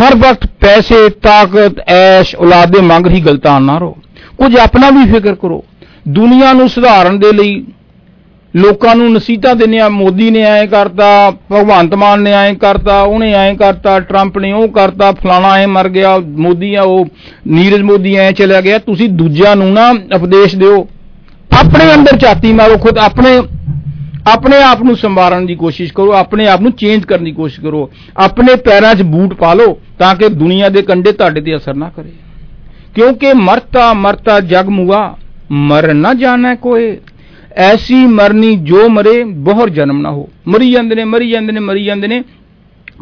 ਹਰ 0.00 0.14
ਵਕਤ 0.14 0.46
ਪੈਸੇ, 0.60 1.08
ਤਾਕਤ, 1.22 1.78
ਐਸ਼, 1.88 2.34
ਔਲਾਦ 2.36 2.72
ਦੇ 2.72 2.80
ਮੰਗ 2.80 3.06
ਹੀ 3.06 3.20
ਗਲਤਾਨ 3.20 3.62
ਨਾ 3.62 3.78
ਰਹੋ। 3.78 3.96
ਕੁਝ 4.38 4.56
ਆਪਣਾ 4.56 4.90
ਵੀ 4.90 5.12
ਫਿਕਰ 5.12 5.34
ਕਰੋ। 5.34 5.64
ਦੁਨੀਆ 6.08 6.52
ਨੂੰ 6.52 6.68
ਸੁਧਾਰਨ 6.68 7.18
ਦੇ 7.18 7.32
ਲਈ 7.32 7.64
ਲੋਕਾਂ 8.56 8.96
ਨੂੰ 8.96 9.12
ਨਸੀਹਤਾਂ 9.12 9.54
ਦਿੰਦੇ 9.54 9.78
ਆ, 9.78 9.88
ਮੋਦੀ 9.88 10.30
ਨੇ 10.30 10.40
ਐਂ 10.40 10.66
ਕਰਤਾ, 10.66 11.30
ਭਗਵੰਤ 11.30 11.94
ਮਾਨ 11.94 12.22
ਨੇ 12.22 12.32
ਐਂ 12.32 12.54
ਕਰਤਾ, 12.54 13.00
ਉਹਨੇ 13.02 13.32
ਐਂ 13.32 13.54
ਕਰਤਾ, 13.54 14.00
ਟਰੰਪ 14.00 14.38
ਨੇ 14.38 14.52
ਉਹ 14.52 14.68
ਕਰਤਾ, 14.68 15.12
ਫਲਾਣਾ 15.12 15.54
ਐਂ 15.54 15.68
ਮਰ 15.68 15.88
ਗਿਆ, 15.88 16.18
ਮੋਦੀ 16.18 16.74
ਆ, 16.74 16.82
ਉਹ 16.82 17.06
ਨੀਰਜ 17.46 17.80
ਮੋਦੀ 17.80 18.14
ਐਂ 18.14 18.32
ਚਲਿਆ 18.32 18.60
ਗਿਆ। 18.60 18.78
ਤੁਸੀਂ 18.78 19.08
ਦੂਜਿਆਂ 19.08 19.56
ਨੂੰ 19.56 19.72
ਨਾ 19.72 19.90
ਉਪਦੇਸ਼ 20.14 20.56
ਦਿਓ। 20.56 20.88
ਆਪਣੇ 21.58 21.94
ਅੰਦਰ 21.94 22.16
ਝਾਤੀ 22.16 22.52
ਮਾਰੋ, 22.52 22.78
ਖੁਦ 22.78 22.98
ਆਪਣੇ 22.98 23.42
ਆਪਣੇ 24.28 24.62
ਆਪ 24.62 24.82
ਨੂੰ 24.82 24.96
ਸੰਭਾਲਣ 24.96 25.42
ਦੀ 25.42 25.54
ਕੋਸ਼ਿਸ਼ 25.54 25.92
ਕਰੋ, 25.92 26.12
ਆਪਣੇ 26.12 26.48
ਆਪ 26.48 26.60
ਨੂੰ 26.60 26.72
ਚੇਂਜ 26.72 27.04
ਕਰਨ 27.04 27.24
ਦੀ 27.24 27.32
ਕੋਸ਼ਿਸ਼ 27.32 27.60
ਕਰੋ। 27.60 27.90
ਆਪਣੇ 28.16 28.54
ਪੈਰਾਂ 28.54 28.94
'ਚ 28.94 29.02
ਬੂਟ 29.02 29.34
ਪਾ 29.34 29.54
ਲਓ 29.54 29.78
ਤਾਂ 29.98 30.14
ਕਿ 30.14 30.28
ਦੁਨੀਆ 30.28 30.68
ਦੇ 30.68 30.82
ਕੰਡੇ 30.82 31.12
ਤੁਹਾਡੇ 31.12 31.40
ਤੇ 31.40 31.56
ਅਸਰ 31.56 31.74
ਨਾ 31.74 31.90
ਕਰੇ। 31.96 32.12
ਕਿਉਂਕਿ 32.94 33.32
ਮਰਤਾ 33.32 33.92
ਮਰਤਾ 33.92 34.40
ਜਗ 34.40 34.68
ਮੁਆ 34.68 35.16
ਮਰ 35.50 35.94
ਨਾ 35.94 36.14
ਜਾਣਾ 36.14 36.54
ਕੋਈ। 36.54 36.98
ਐਸੀ 37.56 38.06
ਮਰਨੀ 38.06 38.56
ਜੋ 38.56 38.88
ਮਰੇ, 38.88 39.24
ਬਹੁਰ 39.24 39.70
ਜਨਮ 39.70 40.00
ਨਾ 40.00 40.10
ਹੋ। 40.10 40.28
ਮਰੀ 40.48 40.70
ਜਾਂਦੇ 40.70 40.94
ਨੇ, 40.94 41.04
ਮਰੀ 41.04 41.30
ਜਾਂਦੇ 41.30 41.52
ਨੇ, 41.52 41.60
ਮਰੀ 41.60 41.84
ਜਾਂਦੇ 41.84 42.06
ਨੇ, 42.06 42.22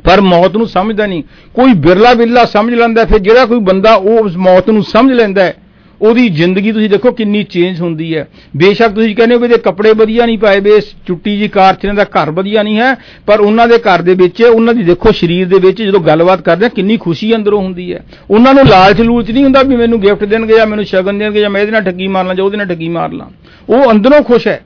ਪਰ 0.04 0.20
ਮੌਤ 0.20 0.56
ਨੂੰ 0.56 0.66
ਸਮਝਦਾ 0.66 1.06
ਨਹੀਂ। 1.06 1.22
ਕੋਈ 1.54 1.72
ਬਿਰਲਾ 1.72 2.14
ਬਿਰਲਾ 2.14 2.44
ਸਮਝ 2.44 2.74
ਲੈਂਦਾ 2.74 3.04
ਫਿਰ 3.04 3.18
ਜਿਹੜਾ 3.18 3.44
ਕੋਈ 3.44 3.58
ਬੰਦਾ 3.58 3.94
ਉਹ 3.94 4.18
ਉਸ 4.18 4.36
ਮੌਤ 4.36 4.70
ਨੂੰ 4.70 4.82
ਸਮਝ 4.84 5.12
ਲੈਂਦਾ 5.12 5.44
ਹੈ 5.44 5.56
ਉਹਦੀ 6.02 6.28
ਜ਼ਿੰਦਗੀ 6.28 6.72
ਤੁਸੀਂ 6.72 6.90
ਦੇਖੋ 6.90 7.10
ਕਿੰਨੀ 7.12 7.42
ਚੇਂਜ 7.44 7.80
ਹੁੰਦੀ 7.80 8.16
ਹੈ। 8.16 8.26
ਬੇਸ਼ੱਕ 8.56 8.94
ਤੁਸੀਂ 8.94 9.16
ਕਹਿੰਦੇ 9.16 9.34
ਹੋ 9.34 9.40
ਵੀ 9.40 9.46
ਇਹਦੇ 9.46 9.58
ਕੱਪੜੇ 9.58 9.92
ਵਧੀਆ 9.92 10.26
ਨਹੀਂ 10.26 10.38
ਪਾਏ 10.38 10.60
ਵੇ, 10.60 10.80
ਚੁੱਟੀ 11.06 11.36
ਜੀ 11.36 11.48
ਕਾਰ 11.48 11.74
ਚ 11.74 11.86
ਦਾ 11.86 12.04
ਘਰ 12.04 12.30
ਵਧੀਆ 12.30 12.62
ਨਹੀਂ 12.62 12.78
ਹੈ, 12.78 12.94
ਪਰ 13.26 13.40
ਉਹਨਾਂ 13.40 13.68
ਦੇ 13.68 13.78
ਘਰ 13.78 14.02
ਦੇ 14.02 14.14
ਵਿੱਚ, 14.14 14.42
ਉਹਨਾਂ 14.42 14.74
ਦੀ 14.74 14.82
ਦੇਖੋ 14.82 15.12
ਸਰੀਰ 15.12 15.46
ਦੇ 15.48 15.58
ਵਿੱਚ 15.58 15.82
ਜਦੋਂ 15.82 16.00
ਗੱਲਬਾਤ 16.00 16.40
ਕਰਦੇ 16.40 16.66
ਆ, 16.66 16.68
ਕਿੰਨੀ 16.68 16.96
ਖੁਸ਼ੀ 16.96 17.34
ਅੰਦਰੋਂ 17.34 17.62
ਹੁੰਦੀ 17.62 17.92
ਹੈ। 17.92 18.04
ਉਹਨਾਂ 18.30 18.54
ਨੂੰ 18.54 18.66
ਲਾਲਚ 18.66 19.00
ਲੂਲਚ 19.00 19.30
ਨਹੀਂ 19.30 19.44
ਹੁੰਦਾ 19.44 19.62
ਵੀ 19.62 19.76
ਮੈਨੂੰ 19.76 20.00
ਗਿਫਟ 20.00 20.24
ਦੇਣਗੇ 20.24 20.56
ਜਾਂ 20.56 20.66
ਮੈਨੂੰ 20.66 20.84
ਸ਼ਗਨ 20.84 21.18
ਦੇਣਗੇ 21.18 21.40
ਜਾਂ 21.40 21.50
ਮੈਂ 21.50 21.60
ਇਹਦੇ 21.60 21.72
ਨਾਲ 21.72 21.82
ਠੱਗੀ 21.82 22.08
ਮਾਰ 22.08 22.24
ਲਾਂ 22.24 22.34
ਜਾਂ 22.34 22.44
ਉਹਦੇ 22.44 22.56
ਨਾਲ 22.56 22.66
ਠੱਗੀ 22.66 22.88
ਮਾਰ 22.88 23.12
ਲਾਂ। 23.12 23.26
ਉਹ 23.68 23.90
ਅੰਦਰੋਂ 23.90 24.22
ਖੁਸ਼ 24.22 24.48
ਹੈ। 24.48 24.62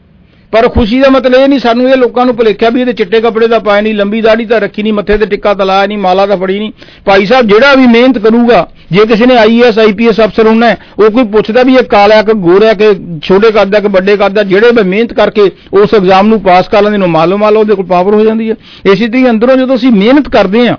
ਪਰ 0.53 0.69
ਖੁਸ਼ੀ 0.69 0.99
ਦਾ 1.01 1.09
ਮਤਲਬ 1.11 1.41
ਇਹ 1.41 1.49
ਨਹੀਂ 1.49 1.59
ਸਾਨੂੰ 1.59 1.89
ਇਹ 1.91 1.97
ਲੋਕਾਂ 1.97 2.25
ਨੂੰ 2.27 2.35
ਭੁਲੇਖਿਆ 2.37 2.69
ਵੀ 2.71 2.81
ਇਹਦੇ 2.81 2.93
ਚਿੱਟੇ 2.93 3.21
ਕੱਪੜੇ 3.21 3.47
ਦਾ 3.47 3.59
ਪਾਇਆ 3.59 3.81
ਨਹੀਂ 3.81 3.95
ਲੰਬੀ 3.95 4.21
ਦਾੜੀ 4.21 4.45
ਤਾਂ 4.47 4.61
ਰੱਖੀ 4.61 4.83
ਨਹੀਂ 4.83 4.93
ਮੱਥੇ 4.93 5.17
ਤੇ 5.19 5.27
ਟਿੱਕਾ 5.27 5.53
ਤਾਂ 5.55 5.67
ਲਾਇਆ 5.67 5.87
ਨਹੀਂ 5.87 5.99
ਮਾਲਾ 5.99 6.27
ਤਾਂ 6.27 6.37
ਫੜੀ 6.37 6.59
ਨਹੀਂ। 6.59 6.73
ਭਾਈ 7.05 7.27
ਸਾਹਿਬ 7.27 7.49
ਜਿਹੜਾ 7.49 7.75
ਵੀ 7.75 7.87
ਮਿਹਨਤ 7.87 8.19
ਕਰੂਗਾ 8.19 8.67
ਜੇ 8.93 9.05
ਕਿਸੇ 9.07 9.27
ਨੇ 9.27 9.37
ਆਈਐਸ 9.37 9.79
ਆਈਪੀਐਸ 9.79 10.21
ਅਫਸਰ 10.21 10.47
ਹੋਣਾ 10.47 10.67
ਹੈ, 10.67 10.77
ਉਹ 10.99 11.11
ਕੋਈ 11.11 11.25
ਪੁੱਛਦਾ 11.25 11.63
ਵੀ 11.63 11.75
ਇਹ 11.75 11.83
ਕਾਲਾ 11.83 12.23
ਕਿ 12.23 12.35
ਗੋਰਾ 12.39 12.73
ਕਿ 12.75 12.89
ਛੋਟੇ 13.23 13.51
ਕੱਦ 13.51 13.71
ਦਾ 13.71 13.81
ਕਿ 13.81 13.89
ਵੱਡੇ 13.89 14.17
ਕੱਦ 14.17 14.33
ਦਾ 14.33 14.43
ਜਿਹੜੇ 14.43 14.71
ਵੀ 14.73 14.89
ਮਿਹਨਤ 14.89 15.13
ਕਰਕੇ 15.13 15.51
ਉਸ 15.73 15.95
ਐਗਜ਼ਾਮ 15.95 16.29
ਨੂੰ 16.29 16.41
ਪਾਸ 16.41 16.69
ਕਰ 16.69 16.83
ਲੈਂਦੇ 16.83 16.99
ਨੂੰ 16.99 17.11
ਮਾਲੂਮ 17.11 17.41
ਮਾਲੋ 17.41 17.61
ਉਹਦੇ 17.61 17.75
ਕੋਲ 17.75 17.87
ਪਾਵਰ 17.87 18.15
ਹੋ 18.15 18.25
ਜਾਂਦੀ 18.25 18.51
ਹੈ। 18.51 18.55
ਇਸੇ 18.93 19.09
ਤਰ੍ਹਾਂ 19.09 19.31
ਅੰਦਰੋਂ 19.31 19.57
ਜਦੋਂ 19.57 19.77
ਅਸੀਂ 19.77 19.93
ਮਿਹਨਤ 19.93 20.29
ਕਰਦੇ 20.29 20.69
ਹਾਂ 20.69 20.77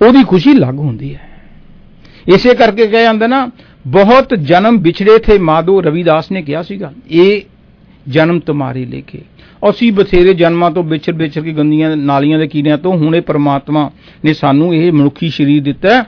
ਉਹਦੀ 0.00 0.24
ਖੁਸ਼ੀ 0.24 0.54
ਲੱਗ 0.54 0.78
ਹੁੰਦੀ 0.78 1.14
ਹੈ। 1.14 1.28
ਇਸੇ 2.28 2.54
ਕਰਕੇ 2.54 2.86
ਕਿਹਾ 2.86 3.02
ਜਾਂਦਾ 3.02 3.26
ਨਾ 3.26 3.48
ਬਹੁਤ 3.86 4.34
ਜਨਮ 4.34 4.78
ਵਿਛੜੇ 4.78 5.18
ਥੇ 5.18 5.38
ਮਾਧੋ 5.38 5.80
ਰਵਿਦਾਸ 5.80 6.30
ਨੇ 6.32 6.42
ਕਿਹਾ 6.42 6.62
ਸੀਗਾ 6.62 6.92
ਇਹ 7.10 7.40
ਜਨਮ 8.08 8.38
ਤੁਮਾਰੇ 8.40 8.84
ਲੇਖੇ 8.84 9.20
ਅਸੀਂ 9.70 9.92
ਬਥੇਰੇ 9.92 10.34
ਜਨਮਾਂ 10.34 10.70
ਤੋਂ 10.70 10.82
ਵਿਛੜ 10.82 11.14
ਵਿਛੜ 11.14 11.42
ਕੇ 11.42 11.52
ਗੰਦੀਆਂ 11.52 11.96
ਨਾਲੀਆਂ 11.96 12.38
ਦੇ 12.38 12.46
ਕੀੜਿਆਂ 12.46 12.78
ਤੋਂ 12.78 12.92
ਹੁਣ 12.96 13.16
ਇਹ 13.16 13.22
ਪ੍ਰਮਾਤਮਾ 13.22 13.90
ਨੇ 14.24 14.32
ਸਾਨੂੰ 14.32 14.74
ਇਹ 14.74 14.92
ਮਨੁੱਖੀ 14.92 15.28
ਸਰੀਰ 15.28 15.62
ਦਿੱਤਾ 15.62 15.94
ਹੈ। 15.94 16.04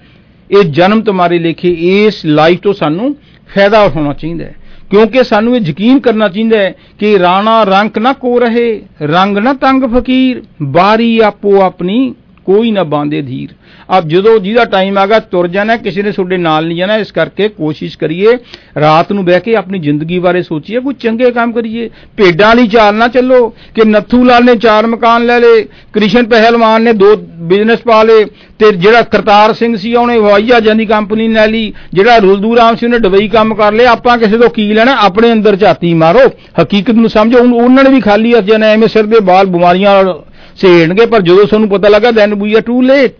ਇਹ 0.51 0.65
ਜਨਮ 0.65 1.01
ਤੁਮਾਰੇ 1.01 1.39
ਲੇਖੇ, 1.39 1.71
ਇਸ 2.07 2.27
ਲਾਈਫ 2.27 2.61
ਤੋਂ 2.61 2.73
ਸਾਨੂੰ 2.73 3.15
ਫਾਇਦਾ 3.55 3.83
ਉਠਾਉਣਾ 3.83 4.13
ਚਾਹੀਦਾ 4.13 4.45
ਹੈ 4.45 4.55
ਕਿਉਂਕਿ 4.91 5.25
ਸਾਨੂੰ 5.25 5.57
ਇਹ 5.57 5.61
ਯਕੀਨ 5.61 5.99
ਕਰਨਾ 5.99 6.29
ਚਾਹੀਦਾ 6.29 6.59
ਹੈ 6.59 6.75
ਕਿ 6.99 7.19
ਰਾਣਾ 7.19 7.63
ਰੰਕ 7.65 7.99
ਨਾ 7.99 8.13
ਕੋ 8.13 8.39
ਰਹੇ, 8.41 8.83
ਰੰਗ 9.03 9.39
ਨਾ 9.39 9.53
ਤੰਗ 9.53 9.85
ਫਕੀਰ 9.85 10.43
ਬਾਰੀ 10.63 11.19
ਆਪੋ 11.19 11.61
ਆਪਣੀ 11.63 12.15
ਕੋਈ 12.49 12.71
ਨਾ 12.71 12.83
ਬਾਂਦੇ 12.83 13.23
ਧੀਰ। 13.23 13.49
ਆਪ 13.91 14.05
ਜਦੋਂ 14.07 14.39
ਜਿਹਦਾ 14.39 14.65
ਟਾਈਮ 14.65 14.99
ਆਗਾ 14.99 15.19
ਤੁਰ 15.19 15.49
ਜਾਣਾ, 15.49 15.77
ਕਿਸੇ 15.77 16.03
ਨੇ 16.03 16.13
ਤੁਹਾਡੇ 16.13 16.37
ਨਾਲ 16.37 16.67
ਨਹੀਂ 16.67 16.79
ਜਾਣਾ, 16.79 16.97
ਇਸ 16.97 17.13
ਕਰਕੇ 17.13 17.49
ਕੋਸ਼ਿਸ਼ 17.49 17.99
ਕਰੀਏ 17.99 18.37
ਰਾਤ 18.81 19.13
ਨੂੰ 19.13 19.25
ਬਹਿ 19.25 19.41
ਕੇ 19.41 19.57
ਆਪਣੀ 19.57 19.79
ਜ਼ਿੰਦਗੀ 19.79 20.19
ਬਾਰੇ 20.19 20.43
ਸੋਚੀਏ, 20.43 20.81
ਕੋਈ 20.81 20.95
ਚੰਗੇ 20.95 21.31
ਕੰਮ 21.31 21.53
ਕਰੀਏ। 21.53 21.91
ਭੇਡਾਂ 22.17 22.55
ਲਈ 22.55 22.69
ਚਾਲ 22.69 22.95
ਨਾ 22.95 23.09
ਚੱਲੋ, 23.09 23.49
ਕਿ 23.49 23.85
ਨੱਥੂ 23.85 24.25
ਲਾਲ 24.25 24.45
ਨੇ 24.45 24.55
ਚਾਰ 24.55 24.87
ਮਕਾਨ 24.87 25.27
ਲੈ 25.27 25.39
ਲਏ, 25.41 25.63
ਕ੍ਰਿਸ਼ਨ 25.93 26.27
ਪਹਿਲਵਾਨ 26.27 26.83
ਨੇ 26.83 26.93
ਦੋ 26.93 27.15
ਬਿਜ਼ਨਸ 27.41 27.79
ਪਾ 27.79 28.03
ਲਏ, 28.03 28.25
ਤੇ 28.59 28.71
ਜਿਹੜਾ 28.73 29.03
ਕਰਤਾਰ 29.03 29.53
ਸਿੰਘ 29.55 29.77
ਸੀ, 29.77 29.95
ਉਹਨੇ 29.95 30.17
ਹਵਾਈ 30.17 30.43
ਜਹਾਜ਼ਾਂ 30.43 30.75
ਦੀ 30.75 30.87
ਕੰਪਨੀ 30.87 31.29
ਲੈ 31.29 31.47
ਲਈ, 31.47 31.73
ਜਿਹੜਾ 31.93 32.17
ਰੁਲਦੂ 32.17 32.57
ਰਾਮ 32.57 32.77
ਸੀ, 32.77 32.87
ਉਹਨੇ 32.87 32.99
ਡਬਈ 32.99 33.29
ਕੰਮ 33.29 33.55
ਕਰ 33.55 33.73
ਲਿਆ। 33.73 33.91
ਆਪਾਂ 33.91 34.19
ਕਿਸੇ 34.19 34.39
ਤੋਂ 34.39 34.51
ਕੀ 34.51 34.73
ਲੈਣਾ? 34.73 34.97
ਆਪਣੇ 35.01 35.33
ਅੰਦਰ 35.33 35.57
ਝਾਤੀ 35.57 35.95
ਮਾਰੋ। 35.95 36.29
ਹਕੀਕਤ 36.63 36.95
ਨੂੰ 36.95 37.11
ਸਮਝੋ। 37.11 37.41
ਹੁਣ 37.41 37.53
ਉਹਨਾਂ 37.53 37.85
ਨੇ 37.85 37.91
ਵੀ 37.91 38.01
ਖਾਲੀ 38.01 38.35
ਹੱਥ 38.35 38.51
ਨੇ 38.51 38.67
ਐਵੇਂ 38.67 38.89
ਸਿਰ 38.89 39.07
ਦੇ 39.07 39.21
ਬਾਲ 39.21 39.47
ਬਿਮਾਰੀਆਂ 39.47 39.95
ਨਾਲ 39.95 40.23
ਸੇੜਨਗੇ 40.59 41.07
ਪਰ 41.07 41.23
ਜਦੋਂ 41.23 41.45
ਤੁਹਾਨੂੰ 41.45 41.69
ਪਤਾ 41.69 41.89
ਲੱਗਾ 41.89 42.11
then 42.11 42.35
we 42.35 42.55
are 42.55 42.61
too 42.61 42.81
late 42.83 43.15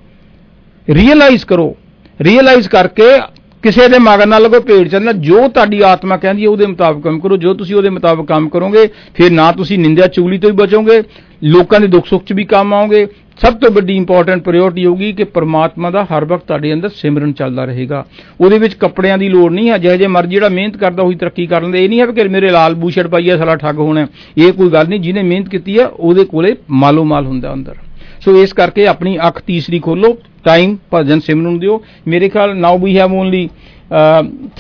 realise 0.89 1.45
ਕਰੋ। 1.45 1.75
ਰੀਅਲਾਈਜ਼ 2.23 2.69
ਕਰਕੇ 2.69 3.05
ਕਿਸੇ 3.63 3.89
ਦੇ 3.89 3.99
ਮਗਰ 3.99 4.27
ਨਾ 4.27 4.39
ਲੱਗੋ, 4.39 4.61
ਭੇਡ 4.61 4.89
ਚੱਲਣਾ 4.89 5.13
ਜੋ 5.13 5.49
ਤੁਹਾਡੀ 5.49 5.81
ਆਤਮਾ 5.81 6.17
ਕਹਿੰਦੀ 6.17 6.43
ਹੈ, 6.43 6.49
ਉਹਦੇ 6.49 6.67
ਮੁਤਾਬਕ 6.67 7.03
ਕੰਮ 7.05 7.19
ਕਰੋ। 7.21 7.37
ਜੋ 7.37 7.55
ਤੁਸੀਂ 7.55 7.75
ਉਹਦੇ 7.77 7.91
ਮੁਤਾਬਕ 7.91 8.27
ਕੰਮ 8.29 8.49
ਕਰੋਗੇ, 8.49 8.87
ਫਿਰ 9.15 9.31
ਨਾ 9.31 9.51
ਤੁਸੀਂ 9.53 9.79
ਨਿੰਦਿਆ 9.79 10.07
ਚੁਗਲੀ 10.07 10.39
ਤੋਂ 10.39 10.51
ਹੀ 10.51 10.57
ਬਚੋਗੇ। 10.57 11.03
ਲੋਕਾਂ 11.45 11.81
ਦੇ 11.81 11.87
ਦੁੱਖ 11.87 12.07
ਸੁੱਖ 12.07 12.25
'ਚ 12.25 12.33
ਵੀ 12.33 12.45
ਕੰਮ 12.45 12.75
ਆਓਗੇ। 12.75 13.07
ਸਭ 13.43 13.55
ਤੋਂ 13.55 13.71
ਵੱਡੀ 13.71 13.97
ਇੰਪੋਰਟੈਂਟ 13.97 14.43
ਪ੍ਰਾਇੋਰਟੀ 14.43 14.87
ਹੋਊਗੀ 14.87 15.13
ਕਿ 15.13 15.25
ਪਰਮਾਤਮਾ 15.25 15.91
ਦਾ 15.91 16.05
ਹਰ 16.05 16.25
ਵਕਤ 16.25 16.45
ਤੁਹਾਡੇ 16.45 16.73
ਅੰਦਰ 16.73 16.89
ਸਿਮਰਨ 16.89 17.33
ਚੱਲਦਾ 17.33 17.65
ਰਹੇਗਾ। 17.65 18.05
ਉਹਦੇ 18.41 18.59
ਵਿੱਚ 18.59 18.75
ਕੱਪੜਿਆਂ 18.75 19.19
ਦੀ 19.19 19.29
ਲੋੜ 19.29 19.53
ਨਹੀਂ 19.53 19.71
ਹੈ, 19.71 19.79
ਜਿਹੇ 19.79 19.99
ਜੇ 19.99 20.07
ਮਰਜ਼ੀ 20.07 20.35
ਜਿਹੜਾ 20.35 20.49
ਮਿਹਨਤ 20.49 20.77
ਕਰਦਾ 20.77 21.03
ਉਹੀ 21.03 21.17
ਤਰੱਕੀ 21.17 21.47
ਕਰ 21.47 21.63
ਲੈਂਦਾ। 21.63 21.79
ਇਹ 21.79 21.89
ਨਹੀਂ 21.89 22.01
ਹੈ 22.01 22.07
ਕਿ 22.07 22.29
ਮੇਰੇ 22.29 22.51
ਲਾਲ 22.51 22.75
ਬੂਸ਼ਟ 22.75 23.07
ਪਾਈਏ 23.07 23.37
ਸਾਲਾ 23.37 23.57
ਠੱਗ 23.57 23.79
ਹੋਣਾ 23.79 24.01
ਹੈ। 24.01 24.09
ਇਹ 24.39 24.53
ਕੋਈ 24.53 24.71
ਗੱਲ 24.71 24.89
ਨਹੀਂ, 24.89 25.01
ਜਿਹਨੇ 25.01 25.23
ਮਿਹਨਤ 25.23 25.49
ਕੀਤੀ 25.49 25.79
ਹੈ 25.79 25.87
ਉਹਦੇ 25.87 26.25
ਕੋਲੇ 26.25 26.57
ਮਾਲੋ 26.71 27.05
ਮਾਲ 27.05 27.27
ਹੁੰਦਾ 27.27 27.53
ਅੰਦਰ। 27.53 27.75
ਸੋ 28.21 28.43
ਇਸ 28.43 28.53
ਕਰਕੇ 28.53 28.87
ਆਪਣੀ 28.87 29.19
ਅੱਖ 29.29 29.41
ਤੀਸਰੀ 29.41 29.79
ਖੋਲੋ 29.79 30.17
ਟਾਈਮ 30.45 30.77
ਭਜਨ 30.95 31.21
ਸਿਮਰਨ 31.21 31.45
ਨੂੰ 31.45 31.59
ਦਿਓ। 31.59 31.83
ਮੇਰੇ 32.09 32.29
ਖਿਆਲ 32.29 32.57
now 32.57 32.79
we 32.79 32.99
have 32.99 33.13
only 33.13 33.49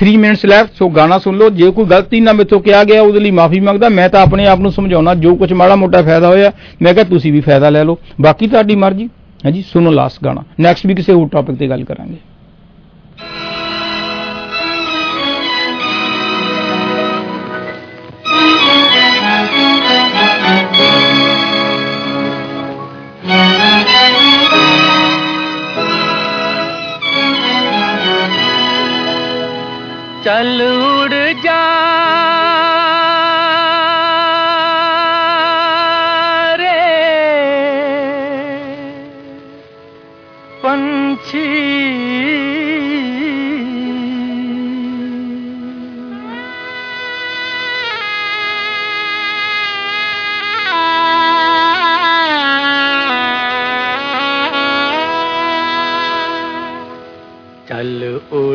3 0.00 0.16
minutes 0.16 0.44
left 0.44 0.74
so 0.74 0.88
ਗਾਣਾ 0.88 1.18
ਸੁਣ 1.18 1.36
ਲਓ। 1.36 1.48
ਜੇ 1.50 1.70
ਕੋਈ 1.70 1.84
ਗਲਤੀ 1.84 2.20
ਨਾ 2.20 2.32
ਮੇਥੋਂ 2.32 2.60
ਕਿਹਾ 2.60 2.82
ਗਿਆ, 2.84 3.02
ਉਹਦੇ 3.02 3.20
ਲਈ 3.20 3.30
ਮਾਫੀ 3.30 3.60
ਮੰਗਦਾ। 3.60 3.88
ਮੈਂ 3.88 4.08
ਤਾਂ 4.08 4.22
ਆਪਣੇ 4.22 4.46
ਆਪ 4.46 4.58
ਨੂੰ 4.58 4.72
ਸਮਝਾਉਣਾ, 4.72 5.14
ਜੋ 5.14 5.34
ਕੁਝ 5.36 5.52
ਮਾੜਾ 5.52 5.76
ਮੋਟਾ 5.76 6.02
ਫਾਇਦਾ 6.02 6.28
ਹੋਇਆ, 6.28 6.52
ਮੈਂ 6.82 6.94
ਕਿਹਾ 6.94 7.04
ਤੁਸੀਂ 7.04 7.32
ਵੀ 7.32 7.40
ਫਾਇਦਾ 7.40 7.70
ਲੈ 7.70 7.84
ਲਓ। 7.84 7.98
ਬਾਕੀ 8.20 8.46
ਤੁਹਾਡੀ 8.46 8.76
ਮਰਜ਼ੀ। 8.76 9.08
ਹਾਂਜੀ, 9.44 9.62
ਸੁਣੋ 9.62 9.90
ਲਾਸਟ 9.90 10.24
ਗਾਣਾ। 10.24 10.42
ਨੈਕਸਟ 10.60 10.86
ਵੀ 10.86 10.94
ਕਿਸੇ 10.94 11.12
ਹੋਰ 11.12 11.28
ਟੌਪਿਕ 11.28 11.56
ਤੇ 11.56 11.68
ਗੱਲ 11.68 11.84
ਕਰਾਂਗੇ। 11.84 12.16
चल 30.27 30.61
उड़ 30.63 31.41
जा 31.43 32.16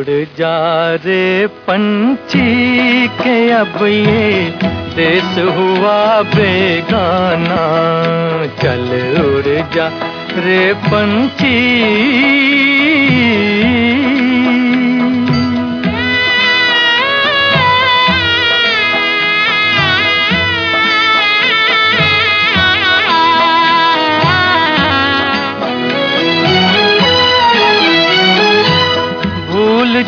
उड़ 0.03 0.25
जा 0.37 0.95
रे 0.95 1.47
पंछी 1.47 3.07
के 3.07 3.51
अब 3.51 3.77
ये 3.83 4.53
देश 4.95 5.37
हुआ 5.39 6.21
बेगाना। 6.21 7.63
चल 8.61 8.89
उड़ 9.21 9.75
जा 9.75 9.87
रे 10.37 10.73
पंछी। 10.73 11.53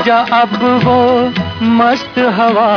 जा 0.03 0.17
अब 0.17 0.81
वो 0.83 0.97
मस्त 1.61 2.19
हवा? 2.19 2.71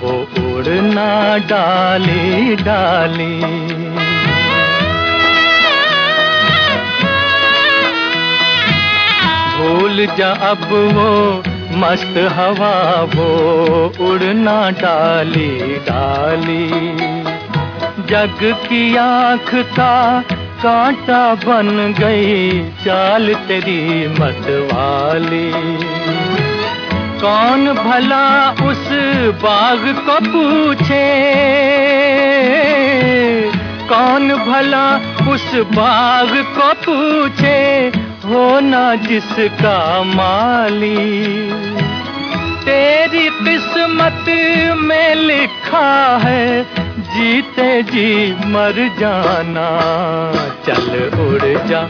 वो 0.00 0.12
उड़ना 0.56 1.38
डाली 1.38 2.56
डाली। 2.56 3.42
भूल 9.58 10.06
जा 10.06 10.30
अब 10.30 10.64
वो 10.92 11.42
मस्त 11.76 12.14
हवा, 12.32 13.02
वो 13.02 13.28
उड़ना 14.00 14.70
डाली 14.70 15.76
डाली। 15.88 16.68
जग 18.06 18.38
की 18.42 18.96
आँख 18.96 19.54
था 19.54 20.24
कांटा 20.62 21.34
बन 21.34 21.94
गई, 21.98 22.62
चाल 22.84 23.34
तेरी 23.34 24.08
मतवाली। 24.08 25.52
कौन 27.20 27.72
भला 27.72 28.50
उस 28.50 28.88
बाग 29.42 29.78
को 29.78 30.20
पूछे? 30.20 31.32
कौन 33.88 34.28
भला 34.28 34.96
उस 35.32 35.54
बाग 35.54 36.28
को 36.28 36.72
पूछे? 36.72 37.92
हो 38.24 38.60
ना 38.60 38.94
जिसका 38.94 40.02
माली। 40.02 41.32
तेरी 42.64 43.30
किस्मत 43.30 44.24
में 44.78 45.14
लिखा 45.14 46.20
है 46.22 46.66
जीते 47.12 47.82
जी 47.82 48.32
मर 48.46 48.76
जाना, 48.98 49.66
चल 50.66 50.88
उड़ 51.20 51.68
जा। 51.68 51.80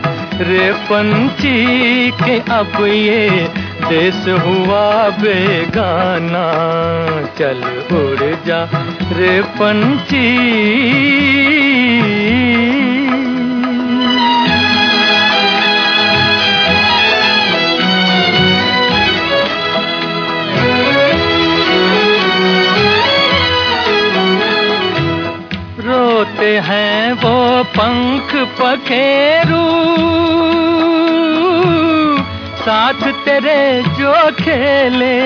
रे 0.41 0.73
पंछी 0.73 2.11
के 2.11 2.39
अब 2.53 2.85
ये 2.85 3.29
देश 3.89 4.29
हुआ 4.29 5.09
बेगाना, 5.09 6.47
चल 7.39 7.62
उड़ 7.97 8.47
जा। 8.47 8.64
रे 9.12 9.41
पंछी 9.43 11.32
पखेरू 28.62 29.62
साथ 32.56 33.00
तेरे 33.24 33.82
जो 33.82 34.14
खेले। 34.32 35.16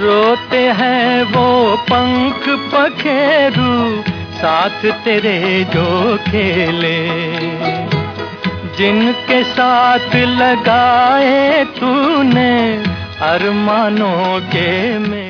रोते 0.00 0.62
हैं 0.78 1.22
वो 1.24 1.76
पंख 1.92 2.48
पखेरू 2.74 3.74
साथ 4.38 4.86
तेरे 5.04 5.66
जो 5.74 6.18
खेले। 6.28 6.98
जिनके 8.78 9.42
साथ 9.44 10.16
लगाए 10.16 11.64
तूने 11.64 12.54
अरमानों 13.22 14.40
के 14.40 14.98
मेले 14.98 15.23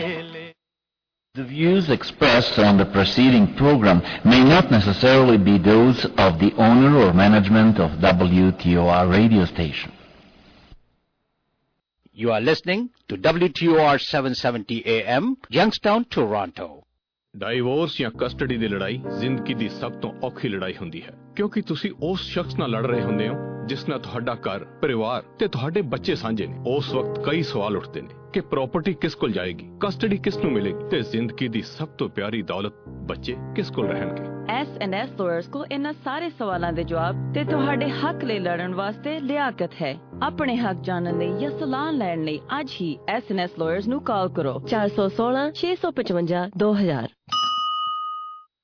The 1.36 1.43
views 1.45 1.89
expressed 1.89 2.57
on 2.59 2.77
the 2.77 2.86
preceding 2.86 3.55
program 3.55 4.01
may 4.25 4.43
not 4.43 4.71
necessarily 4.71 5.38
be 5.38 5.57
those 5.57 6.03
of 6.17 6.39
the 6.39 6.51
owner 6.57 6.97
or 6.97 7.13
management 7.13 7.80
of 7.80 7.91
WTOR 7.99 9.09
radio 9.09 9.45
station. 9.45 9.91
You 12.13 12.32
are 12.32 12.41
listening 12.41 12.89
to 13.07 13.15
WTOR 13.15 14.01
770 14.01 14.84
AM, 14.86 15.38
Youngstown, 15.49 16.05
Toronto. 16.05 16.84
Divorce 17.36 17.97
ਜਾਂ 18.01 18.09
ਕਸਟਡੀ 18.19 18.57
ਦੀ 18.57 18.67
ਲੜਾਈ 18.67 18.97
ਜ਼ਿੰਦਗੀ 19.19 19.53
ਦੀ 19.53 19.67
ਸਭ 19.69 19.99
ਤੋਂ 20.01 20.11
ਔਖੀ 20.23 20.49
ਲੜਾਈ 20.49 20.73
ਹੁੰਦੀ 20.75 21.01
ਹੈ 21.01 21.11
ਕਿਉਂਕਿ 21.37 21.61
ਤੁਸੀਂ 21.61 21.91
ਉਸ 22.03 22.20
ਸ਼ਖਸ 22.20 22.59
ਨਾਲ 22.59 22.70
ਲੜ 22.70 22.87
ਰਹੇ 22.87 23.03
ਹੁੰਦੇ 23.03 23.28
ਹੋ, 23.28 23.35
ਜਿਸ 23.66 23.89
ਨਾਲ 23.89 23.99
ਤੁਹਾਡਾ 23.99 24.35
ਘਰ, 24.35 24.64
ਪਰਿਵਾਰ 24.64 25.22
ਤੇ 25.39 25.49
ਤੁਹਾਡੇ 25.49 25.82
ਬੱਚੇ 25.82 26.14
ਸਾਂਝੇ 26.14 26.47
ਨੇ। 26.47 26.59
ਉਸ 26.66 26.95
ਵਕਤ 26.95 27.24
ਕਈ 27.24 27.43
ਸਵਾਲ 27.43 27.76
ਉੱਠਦੇ 27.76 28.01
ਨੇ 28.01 28.09
ਕਿ 28.32 28.41
ਪ੍ਰਾਪਰਟੀ 28.41 28.95
ਕਿਸ 28.95 29.14
ਕੋਲ 29.14 29.32
ਜਾਏਗੀ 29.32 29.70
ਕਸਟਡੀ 29.80 30.16
ਕਿਸ 30.16 30.37
ਨੂੰ 30.37 30.53
ਮਿਲੇਗੀ 30.53 30.89
ਤੇ 30.91 31.01
ਜ਼ਿੰਦਗੀ 31.01 31.49
ਦੀ 31.49 31.62
ਸਭ 31.62 31.89
ਤੋਂ 31.89 32.09
ਪਿਆਰੀ 32.09 32.43
ਦੌਲਤ 32.43 32.72
ਬੱਚੇ 32.89 33.37
ਕਿਸ 33.57 33.70
ਕੋਲ 33.70 33.89
ਰਹਿਣਗੇ? 33.89 34.22
ਐਸ 34.49 34.68
ਲਾਇਰਸ 34.89 35.47
ਕੋ 35.47 35.64
ਇਹਨਾਂ 35.72 35.93
ਸਾਰੇ 35.93 36.30
ਸਵਾਲਾਂ 36.30 36.72
ਦੇ 36.72 36.85
ਜਵਾਬ 36.85 37.32
ਤੇ 37.35 37.45
ਤੁਹਾਡੇ 37.45 37.91
ਹੱਕ 37.91 38.24
ਲਈ 38.24 38.39
ਲੜਨ 38.39 38.74
ਵਾਸਤੇ 38.74 39.20
ਲਿਆਕਤ 39.20 39.70
ਹੈ। 39.82 39.97
ਆਪਣੇ 40.22 40.57
ਹੱਕ 40.57 40.78
ਜਾਣਨ 40.80 41.18
ਲਈ 41.18 41.39
ਜਾਂ 41.41 41.51
ਸਲਾਹ 41.51 41.93
ਲੈਣ 41.93 42.24
ਲਈ 42.24 42.41
ਅੱਜ 42.61 42.70
ਹੀ 42.80 42.99
ਐਸ 43.09 43.22
ਲਾਇਰਸ 43.59 43.89
ਨੂੰ 43.89 44.01
ਕਾਲ 44.01 44.28
ਕਰੋ। 44.28 44.61
416 44.68 45.51
655 45.62 46.51
2000 46.59 47.09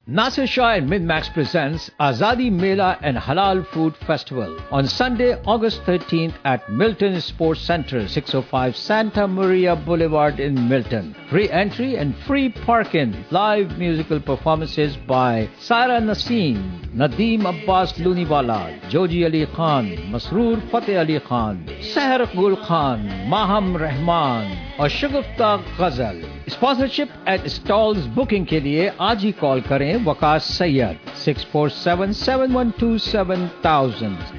Nasir 0.09 0.45
Shah 0.45 0.73
and 0.75 0.87
Midmax 0.87 1.33
presents 1.33 1.89
Azadi 1.99 2.51
Mela 2.51 2.95
and 3.01 3.17
Halal 3.17 3.65
Food 3.65 3.97
Festival 4.05 4.55
on 4.69 4.87
Sunday, 4.87 5.33
August 5.47 5.81
13th 5.81 6.35
at 6.45 6.69
Milton 6.69 7.19
Sports 7.19 7.61
Center, 7.61 8.07
605 8.07 8.75
Santa 8.75 9.27
Maria 9.27 9.75
Boulevard 9.75 10.39
in 10.39 10.69
Milton. 10.69 11.15
Free 11.31 11.49
entry 11.49 11.95
and 11.95 12.15
free 12.27 12.49
parking. 12.49 13.25
Live 13.31 13.79
musical 13.79 14.19
performances 14.19 14.95
by 14.95 15.49
Sara 15.57 15.99
Naseem, 15.99 16.85
Nadeem 16.93 17.49
Abbas 17.49 17.93
Luniwala, 17.93 18.87
Joji 18.91 19.25
Ali 19.25 19.47
Khan, 19.47 19.87
Masroor 20.11 20.61
Fateh 20.69 20.99
Ali 20.99 21.19
Khan, 21.19 21.65
Seher 21.81 22.31
Gul 22.35 22.55
Khan, 22.57 23.09
Maham 23.27 23.75
Rahman 23.75 24.55
और 24.79 24.89
शगुफ्ता 24.89 25.55
गजल 25.79 26.28
sponsorship 26.49 27.09
eight 27.29 27.47
stalls 27.49 28.05
booking 28.15 28.45
के 28.45 28.59
लिए 28.59 28.91
आज 29.01 29.23
ही 29.25 29.31
call 29.41 29.61
करें 29.61 29.93
Waqas 30.05 30.51
Syed 30.57 31.13
six 31.25 31.45
four 31.51 31.69
seven 31.77 32.11
seven 32.23 32.53
one 32.53 32.71
two 32.79 32.97
seven 33.03 33.47
thousand 33.65 34.38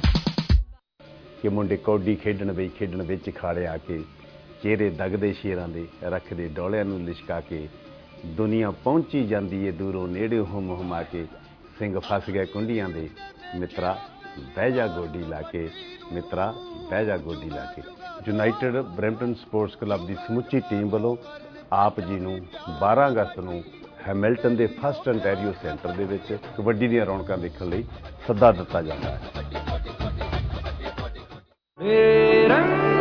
ਕਿ 1.43 1.49
ਮੁੰਡੇ 1.49 1.77
ਕੌਡੀ 1.77 2.15
ਖੇਡਣ 2.15 2.51
ਵਿੱਚ 2.51 2.73
ਖੇਡਣ 2.75 3.01
ਵਿੱਚ 3.01 3.29
ਖਾੜੇ 3.35 3.65
ਆ 3.67 3.77
ਕੇ 3.77 3.99
ਚਿਹਰੇ 4.61 4.89
ਦਗਦੇ 4.89 5.31
ਸ਼ੇਰਾਂ 5.33 5.67
ਦੇ 5.67 5.87
ਰੱਖਦੇ 6.03 6.47
ਡੋਲਿਆਂ 6.47 6.85
ਨੂੰ 6.85 6.99
ਲਿਸ਼ਕਾ 6.99 7.39
ਕੇ 7.39 7.67
ਦੁਨੀਆ 8.25 8.69
ਪਹੁੰਚੀ 8.71 9.23
ਜਾਂਦੀ 9.27 9.65
ਏ 9.65 9.71
ਦੂਰੋਂ 9.71 10.07
ਨੇੜੇ 10.07 10.39
ਹੁਮ 10.39 10.69
ਹੁਮਾ 10.69 11.01
ਕੇ 11.03 11.25
ਸਿੰਘ 11.79 11.99
ਫਸ 11.99 12.29
ਗਏ 12.29 12.45
ਕੁੰਡੀਆਂ 12.45 12.87
ਦੇ। 12.89 13.09
ਮਿੱਤਰਾ, 13.55 13.97
ਬਹਿ 14.55 14.71
ਜਾ 14.71 14.87
ਗੋਡੀ 14.87 15.19
ਲਾ 15.19 15.41
ਕੇ। 15.41 15.69
ਮਿੱਤਰਾ, 16.13 16.53
ਬਹਿ 16.89 17.05
ਜਾ 17.05 17.17
ਗੋਡੀ 17.17 17.49
ਲਾ 17.49 17.65
ਕੇ। 17.75 17.81
ਯੂਨਾਈਟਿਡ 18.27 18.77
ਬ੍ਰੈਂਪਟਨ 18.77 19.33
ਸਪੋਰਟਸ 19.33 19.75
ਕਲੱਬ 19.75 20.07
ਦੀ 20.07 20.15
ਸਮੁੱਚੀ 20.27 20.59
ਟੀਮ 20.59 20.89
ਵੱਲੋਂ 20.89 21.15
ਆਪ 21.73 21.99
ਜੀ 21.99 22.19
ਨੂੰ 22.19 22.39
12 22.81 23.07
ਅਗਸਤ 23.07 23.39
ਨੂੰ 23.39 23.63
ਹੈਮਿਲਟਨ 24.07 24.55
ਦੇ 24.55 24.67
ਫਸਟ 24.79 25.09
ਅੰਟੈਰੀਓ 25.09 25.53
ਸੈਂਟਰ 25.63 25.91
ਦੇ 25.91 26.05
ਵਿੱਚ 26.05 26.37
ਕਬੱਡੀ 26.57 26.87
ਦੀਆਂ 26.87 27.05
ਰੌਣਕਾਂ 27.05 27.37
ਦੇਖਣ 27.37 27.65
ਲਈ 27.65 27.83
ਸੱਦਾ 28.27 28.51
ਦਿੱਤਾ 28.51 28.81
ਜਾਂਦਾ 28.81 29.09
ਹੈ। 29.09 30.32
Eran 31.85 32.92